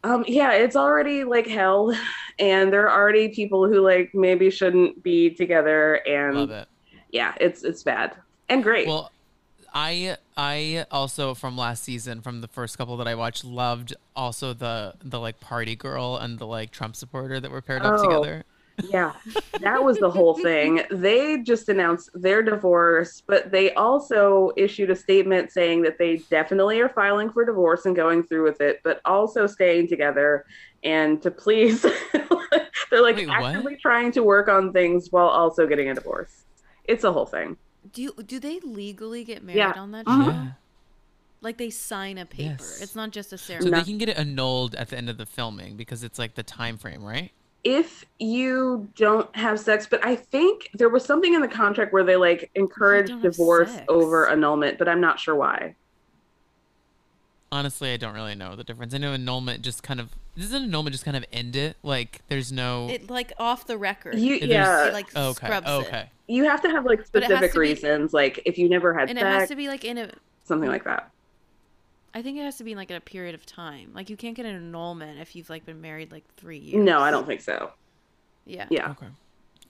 um, 0.04 0.24
yeah, 0.28 0.52
it's 0.54 0.76
already 0.76 1.24
like 1.24 1.48
hell, 1.48 1.98
and 2.40 2.72
there 2.72 2.88
are 2.88 3.00
already 3.02 3.30
people 3.30 3.68
who 3.68 3.82
like 3.82 4.12
maybe 4.14 4.50
shouldn't 4.50 5.02
be 5.02 5.32
together, 5.32 5.96
and 6.08 6.52
it. 6.52 6.68
yeah, 7.12 7.34
it's 7.40 7.64
it's 7.64 7.84
bad 7.84 8.16
and 8.50 8.62
great. 8.64 8.88
Well, 8.88 9.12
I 9.74 10.18
I 10.38 10.86
also 10.92 11.34
from 11.34 11.58
last 11.58 11.84
season 11.84 12.22
from 12.22 12.42
the 12.42 12.48
first 12.48 12.78
couple 12.78 12.96
that 12.98 13.08
I 13.08 13.16
watched 13.16 13.44
loved 13.44 13.94
also 14.16 14.54
the 14.54 14.94
the 15.04 15.20
like 15.20 15.40
party 15.40 15.76
girl 15.76 16.18
and 16.18 16.38
the 16.40 16.46
like 16.48 16.72
Trump 16.72 16.96
supporter 16.96 17.40
that 17.40 17.50
were 17.52 17.62
paired 17.62 17.82
up 17.82 17.96
Oh. 17.98 18.04
together. 18.04 18.44
Yeah, 18.84 19.14
that 19.62 19.84
was 19.84 19.98
the 19.98 20.10
whole 20.10 20.36
thing. 20.36 20.82
They 20.92 21.42
just 21.42 21.70
announced 21.70 22.10
their 22.14 22.42
divorce, 22.44 23.22
but 23.26 23.52
they 23.52 23.74
also 23.74 24.52
issued 24.58 24.90
a 24.90 24.96
statement 24.96 25.52
saying 25.52 25.82
that 25.84 25.98
they 25.98 26.18
definitely 26.30 26.80
are 26.82 26.90
filing 26.90 27.32
for 27.32 27.46
divorce 27.46 27.86
and 27.86 27.96
going 27.96 28.24
through 28.24 28.44
with 28.44 28.60
it, 28.62 28.82
but 28.84 29.00
also 29.06 29.48
staying 29.48 29.88
together 29.88 30.46
and 30.84 31.22
to 31.22 31.32
please. 31.32 31.82
they're 32.92 33.02
like 33.02 33.16
Wait, 33.16 33.28
what? 33.28 33.44
actively 33.56 33.78
trying 33.82 34.12
to 34.12 34.24
work 34.24 34.48
on 34.50 34.74
things 34.74 35.08
while 35.12 35.28
also 35.28 35.66
getting 35.66 35.90
a 35.90 35.96
divorce. 35.96 36.44
It's 36.84 37.04
a 37.04 37.12
whole 37.12 37.26
thing. 37.26 37.58
do 37.94 38.02
you, 38.02 38.14
do 38.26 38.40
they 38.40 38.60
legally 38.62 39.24
get 39.24 39.44
married 39.44 39.58
Yeah. 39.60 39.72
on 39.78 39.92
that 39.92 40.06
Mhm. 40.06 40.26
show? 40.26 40.32
Yeah. 40.32 40.48
Like 41.42 41.58
they 41.58 41.70
sign 41.70 42.18
a 42.18 42.26
paper. 42.26 42.54
Yes. 42.64 42.82
It's 42.82 42.96
not 42.96 43.12
just 43.12 43.32
a 43.32 43.38
ceremony. 43.38 43.62
So 43.62 43.70
ceremony. 43.70 43.84
they 43.84 43.92
can 43.92 43.98
get 44.00 44.10
it 44.10 44.18
annulled 44.20 44.76
at 44.76 44.90
the 44.90 44.98
end 44.98 45.10
of 45.10 45.18
the 45.18 45.26
filming 45.26 45.78
because 45.78 46.04
it's 46.04 46.18
like 46.20 46.34
the 46.36 46.44
time 46.44 46.78
frame, 46.78 47.04
right? 47.04 47.32
If 47.66 48.06
you 48.20 48.88
don't 48.96 49.36
have 49.36 49.60
sex, 49.60 49.88
but 49.90 50.06
I 50.06 50.16
think 50.16 50.70
there 50.76 50.88
was 50.88 51.04
something 51.04 51.34
in 51.34 51.42
the 51.42 51.48
contract 51.48 51.92
where 51.92 52.04
they 52.04 52.16
like 52.16 52.52
encourage 52.56 53.10
divorce 53.22 53.76
over 53.90 54.30
annulment, 54.30 54.78
but 54.78 54.88
I'm 54.88 55.02
not 55.02 55.20
sure 55.20 55.36
why. 55.36 55.76
Honestly, 57.52 57.92
I 57.92 57.98
don't 57.98 58.14
really 58.14 58.36
know 58.36 58.56
the 58.56 58.64
difference. 58.64 58.94
I 58.94 59.00
know 59.00 59.14
annulment 59.14 59.64
just 59.64 59.82
kind 59.82 60.00
of 60.00 60.12
doesn't 60.38 60.64
annulment 60.64 60.94
just 60.94 61.06
kind 61.06 61.18
of 61.18 61.26
end 61.32 61.56
it? 61.56 61.78
Like 61.82 62.22
there's 62.28 62.52
no 62.52 62.88
it 62.90 63.10
like 63.10 63.34
off 63.40 63.66
the 63.66 63.78
record. 63.78 64.16
You, 64.16 64.36
yeah, 64.36 64.88
it 64.88 64.94
like 64.94 65.16
okay, 65.16 65.46
scrubs 65.46 65.68
okay. 65.68 66.00
it. 66.02 66.34
you 66.34 66.44
have 66.44 66.62
to 66.62 66.70
have 66.70 66.86
like 66.86 67.04
But 67.12 67.24
it 67.24 67.30
has 67.30 67.38
specific 67.40 67.52
to 67.54 67.56
be- 67.56 67.60
reasons, 67.62 68.14
like 68.14 68.42
if 68.46 68.58
you 68.58 68.70
never 68.70 68.94
had 68.94 69.10
And 69.10 69.18
it 69.18 69.26
has 69.26 69.50
to 69.50 69.56
be 69.56 69.68
like 69.68 69.84
in 69.84 69.98
a 69.98 70.12
something 70.44 70.70
like 70.70 70.84
that. 70.84 71.10
I 72.16 72.22
think 72.22 72.38
it 72.40 72.44
has 72.44 72.58
to 72.58 72.64
be 72.64 72.74
like 72.76 72.90
in 72.90 72.96
a 72.98 73.02
period 73.02 73.36
of 73.36 73.46
time. 73.46 73.92
Like 73.94 74.10
you 74.10 74.16
can't 74.18 74.36
get 74.36 74.46
an 74.46 74.56
annulment 74.56 75.20
if 75.20 75.36
you've 75.36 75.50
like 75.50 75.66
been 75.66 75.82
married 75.82 76.12
like 76.12 76.24
three 76.38 76.58
years. 76.58 76.84
No, 76.84 77.02
I 77.02 77.12
don't 77.12 77.28
think 77.28 77.42
so. 77.42 77.72
Yeah. 78.46 78.66
Yeah, 78.72 78.92
Okay. 78.92 79.08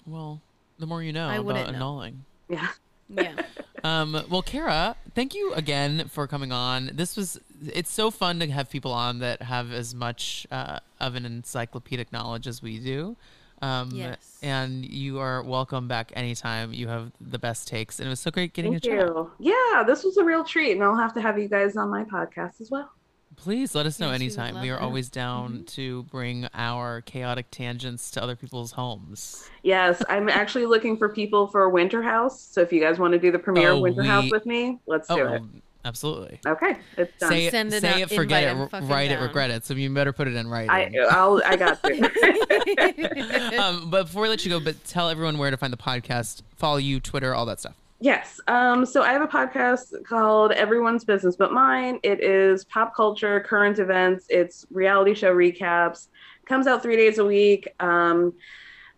Well, 0.05 0.39
the 0.77 0.85
more 0.85 1.01
you 1.01 1.11
know 1.11 1.27
I 1.27 1.35
about 1.35 1.45
wouldn't 1.45 1.67
know. 1.71 1.75
annulling. 1.75 2.23
yeah. 2.47 2.67
Yeah. 3.09 3.33
Um, 3.83 4.19
well, 4.31 4.41
Kara, 4.41 4.95
thank 5.13 5.35
you 5.35 5.53
again 5.53 6.07
for 6.07 6.25
coming 6.25 6.51
on. 6.51 6.89
This 6.95 7.15
was, 7.15 7.39
it's 7.63 7.91
so 7.93 8.09
fun 8.09 8.39
to 8.39 8.47
have 8.49 8.67
people 8.67 8.91
on 8.91 9.19
that 9.19 9.43
have 9.43 9.71
as 9.71 9.93
much 9.93 10.47
uh, 10.49 10.79
of 10.99 11.13
an 11.13 11.23
encyclopedic 11.23 12.11
knowledge 12.11 12.47
as 12.47 12.63
we 12.63 12.79
do. 12.79 13.15
Um, 13.61 13.89
Yes. 13.93 14.37
And 14.43 14.85
you 14.85 15.19
are 15.19 15.41
welcome 15.43 15.87
back 15.87 16.11
anytime. 16.15 16.73
You 16.73 16.87
have 16.87 17.11
the 17.21 17.39
best 17.39 17.67
takes. 17.67 17.99
And 17.99 18.07
it 18.07 18.09
was 18.09 18.19
so 18.19 18.29
great 18.31 18.53
getting 18.53 18.73
Thank 18.73 18.85
a 18.85 19.03
chat. 19.05 19.27
Yeah, 19.39 19.83
this 19.85 20.03
was 20.03 20.17
a 20.17 20.23
real 20.23 20.43
treat, 20.43 20.73
and 20.73 20.83
I'll 20.83 20.95
have 20.97 21.13
to 21.15 21.21
have 21.21 21.39
you 21.39 21.47
guys 21.47 21.75
on 21.77 21.89
my 21.89 22.03
podcast 22.03 22.61
as 22.61 22.69
well. 22.69 22.91
Please 23.37 23.75
let 23.75 23.85
us 23.85 23.99
know 23.99 24.11
Yes, 24.11 24.15
anytime. 24.21 24.53
love 24.55 24.63
We 24.63 24.69
are 24.69 24.77
that. 24.77 24.81
always 24.83 25.09
down 25.09 25.53
Mm-hmm. 25.53 25.63
to 25.65 26.03
bring 26.03 26.47
our 26.53 27.01
chaotic 27.01 27.47
tangents 27.51 28.09
to 28.11 28.23
other 28.23 28.35
people's 28.35 28.71
homes. 28.71 29.49
Yes, 29.63 30.01
I'm 30.07 30.29
actually 30.29 30.65
looking 30.67 30.95
for 30.95 31.09
people 31.09 31.47
for 31.47 31.67
Winter 31.69 32.01
House. 32.01 32.39
So 32.39 32.61
if 32.61 32.71
you 32.71 32.79
guys 32.79 32.97
want 32.97 33.11
to 33.13 33.19
do 33.19 33.31
the 33.31 33.39
premiere 33.39 33.71
Oh, 33.71 33.75
of 33.77 33.81
Winter 33.81 34.03
House 34.03 34.31
with 34.31 34.45
me, 34.45 34.79
let's 34.85 35.09
Oh, 35.11 35.17
do 35.17 35.27
it. 35.27 35.41
Well, 35.85 35.89
absolutely. 35.89 36.39
Okay, 36.45 36.77
it's 36.97 37.17
done. 37.19 37.29
Say 37.29 37.45
it, 37.45 37.51
Send 37.51 37.73
it 37.73 37.81
say 37.81 38.01
it, 38.01 38.09
forget 38.09 38.43
it, 38.43 38.69
fucking 38.69 38.87
write 38.87 39.11
it, 39.11 39.19
regret 39.19 39.49
it. 39.49 39.65
So 39.65 39.73
you 39.73 39.89
better 39.93 40.13
put 40.13 40.27
it 40.27 40.35
in 40.35 40.47
writing. 40.47 40.69
I, 40.69 40.91
I'll, 41.09 41.41
I 41.45 41.55
got 41.55 41.81
to. 41.83 43.59
um, 43.61 43.89
but 43.89 44.03
before 44.05 44.23
we 44.23 44.29
let 44.29 44.45
you 44.45 44.51
go, 44.51 44.59
but 44.59 44.83
tell 44.85 45.09
everyone 45.09 45.37
where 45.37 45.51
to 45.51 45.57
find 45.57 45.71
the 45.71 45.77
podcast, 45.77 46.41
follow 46.55 46.77
you, 46.77 46.99
Twitter, 46.99 47.33
all 47.33 47.45
that 47.45 47.59
stuff. 47.59 47.75
Yes. 48.01 48.41
Um, 48.47 48.85
so 48.85 49.03
I 49.03 49.13
have 49.13 49.21
a 49.21 49.27
podcast 49.27 50.03
called 50.05 50.51
Everyone's 50.51 51.05
Business 51.05 51.35
But 51.35 51.53
Mine. 51.53 51.99
It 52.03 52.21
is 52.23 52.65
pop 52.65 52.95
culture, 52.95 53.39
current 53.39 53.79
events, 53.79 54.25
it's 54.29 54.65
reality 54.69 55.13
show 55.13 55.33
recaps. 55.33 56.07
Comes 56.45 56.67
out 56.67 56.83
three 56.83 56.97
days 56.97 57.17
a 57.17 57.25
week. 57.25 57.69
Um, 57.79 58.33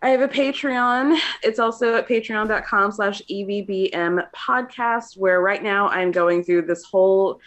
I 0.00 0.10
have 0.10 0.20
a 0.20 0.28
Patreon. 0.28 1.18
It's 1.42 1.58
also 1.58 1.94
at 1.96 2.06
patreon.com 2.08 2.92
slash 2.92 3.20
EVBM 3.28 4.28
podcast, 4.32 5.16
where 5.16 5.40
right 5.40 5.62
now 5.62 5.88
I'm 5.88 6.12
going 6.12 6.44
through 6.44 6.62
this 6.62 6.84
whole 6.84 7.40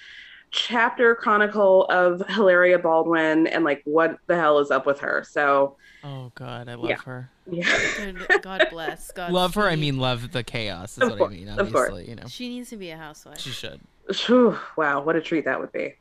chapter 0.51 1.15
chronicle 1.15 1.85
of 1.85 2.21
Hilaria 2.27 2.77
Baldwin 2.77 3.47
and 3.47 3.63
like 3.63 3.81
what 3.85 4.17
the 4.27 4.35
hell 4.35 4.59
is 4.59 4.69
up 4.69 4.85
with 4.85 4.99
her. 4.99 5.23
So 5.27 5.77
Oh 6.03 6.31
God, 6.35 6.67
I 6.67 6.73
love 6.73 6.89
Yeah. 6.89 6.97
her. 7.05 7.29
yeah. 7.49 8.11
God 8.41 8.67
bless. 8.69 9.11
God 9.15 9.31
love 9.31 9.55
her. 9.55 9.69
I 9.69 9.77
mean, 9.77 9.97
love 9.97 10.31
the 10.31 10.43
chaos. 10.43 10.97
Is 10.97 11.03
Of 11.03 11.09
what 11.11 11.17
course, 11.19 11.31
I 11.33 11.35
mean. 11.37 11.47
of 11.47 11.71
course. 11.71 11.89
Obviously, 11.91 12.09
you 12.09 12.15
know, 12.17 12.27
she 12.27 12.49
needs 12.49 12.69
to 12.71 12.75
be 12.77 12.89
a 12.89 12.97
housewife. 12.97 13.39
she 13.39 13.51
should. 13.51 13.79
Phew, 14.11 14.57
wow, 14.75 15.01
what 15.01 15.15
a 15.15 15.21
treat 15.21 15.45
that 15.45 15.59
would 15.61 15.71
be. 15.71 15.93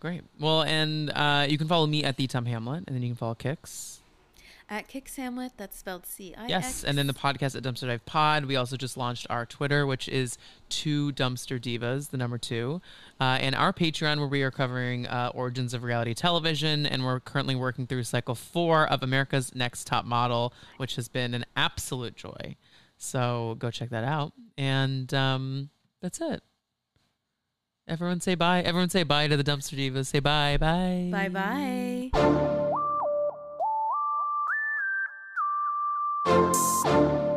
Great. 0.00 0.22
Well, 0.38 0.62
and 0.62 1.10
uh, 1.10 1.46
you 1.48 1.56
can 1.56 1.68
follow 1.68 1.86
me 1.86 2.04
at 2.04 2.16
the 2.18 2.26
Tom 2.26 2.44
Hamlet, 2.44 2.84
and 2.86 2.94
then 2.94 3.02
you 3.02 3.08
can 3.10 3.16
follow 3.16 3.34
Kix. 3.34 3.95
At 4.68 4.88
Kick 4.88 5.06
Samlet. 5.06 5.52
that's 5.56 5.78
spelled 5.78 6.06
C 6.06 6.34
I. 6.36 6.48
Yes, 6.48 6.82
and 6.82 6.98
then 6.98 7.06
the 7.06 7.14
podcast 7.14 7.54
at 7.54 7.62
Dumpster 7.62 7.86
Dive 7.86 8.04
Pod. 8.04 8.46
We 8.46 8.56
also 8.56 8.76
just 8.76 8.96
launched 8.96 9.26
our 9.30 9.46
Twitter, 9.46 9.86
which 9.86 10.08
is 10.08 10.38
two 10.68 11.12
Dumpster 11.12 11.60
Divas, 11.60 12.10
the 12.10 12.16
number 12.16 12.36
two, 12.36 12.80
uh, 13.20 13.38
and 13.40 13.54
our 13.54 13.72
Patreon, 13.72 14.18
where 14.18 14.26
we 14.26 14.42
are 14.42 14.50
covering 14.50 15.06
uh, 15.06 15.30
origins 15.34 15.72
of 15.72 15.84
reality 15.84 16.14
television, 16.14 16.84
and 16.84 17.04
we're 17.04 17.20
currently 17.20 17.54
working 17.54 17.86
through 17.86 18.02
cycle 18.02 18.34
four 18.34 18.88
of 18.88 19.04
America's 19.04 19.54
Next 19.54 19.86
Top 19.86 20.04
Model, 20.04 20.52
which 20.78 20.96
has 20.96 21.06
been 21.06 21.32
an 21.32 21.44
absolute 21.54 22.16
joy. 22.16 22.56
So 22.98 23.54
go 23.60 23.70
check 23.70 23.90
that 23.90 24.02
out. 24.04 24.32
And 24.58 25.12
um, 25.14 25.70
that's 26.02 26.20
it. 26.20 26.42
Everyone 27.86 28.20
say 28.20 28.34
bye. 28.34 28.62
Everyone 28.62 28.88
say 28.88 29.04
bye 29.04 29.28
to 29.28 29.36
the 29.36 29.44
dumpster 29.44 29.78
divas. 29.78 30.06
Say 30.06 30.18
bye. 30.18 30.56
Bye. 30.56 31.08
Bye 31.12 31.28
bye. 31.28 32.55
Thank 36.36 37.30
you. 37.30 37.35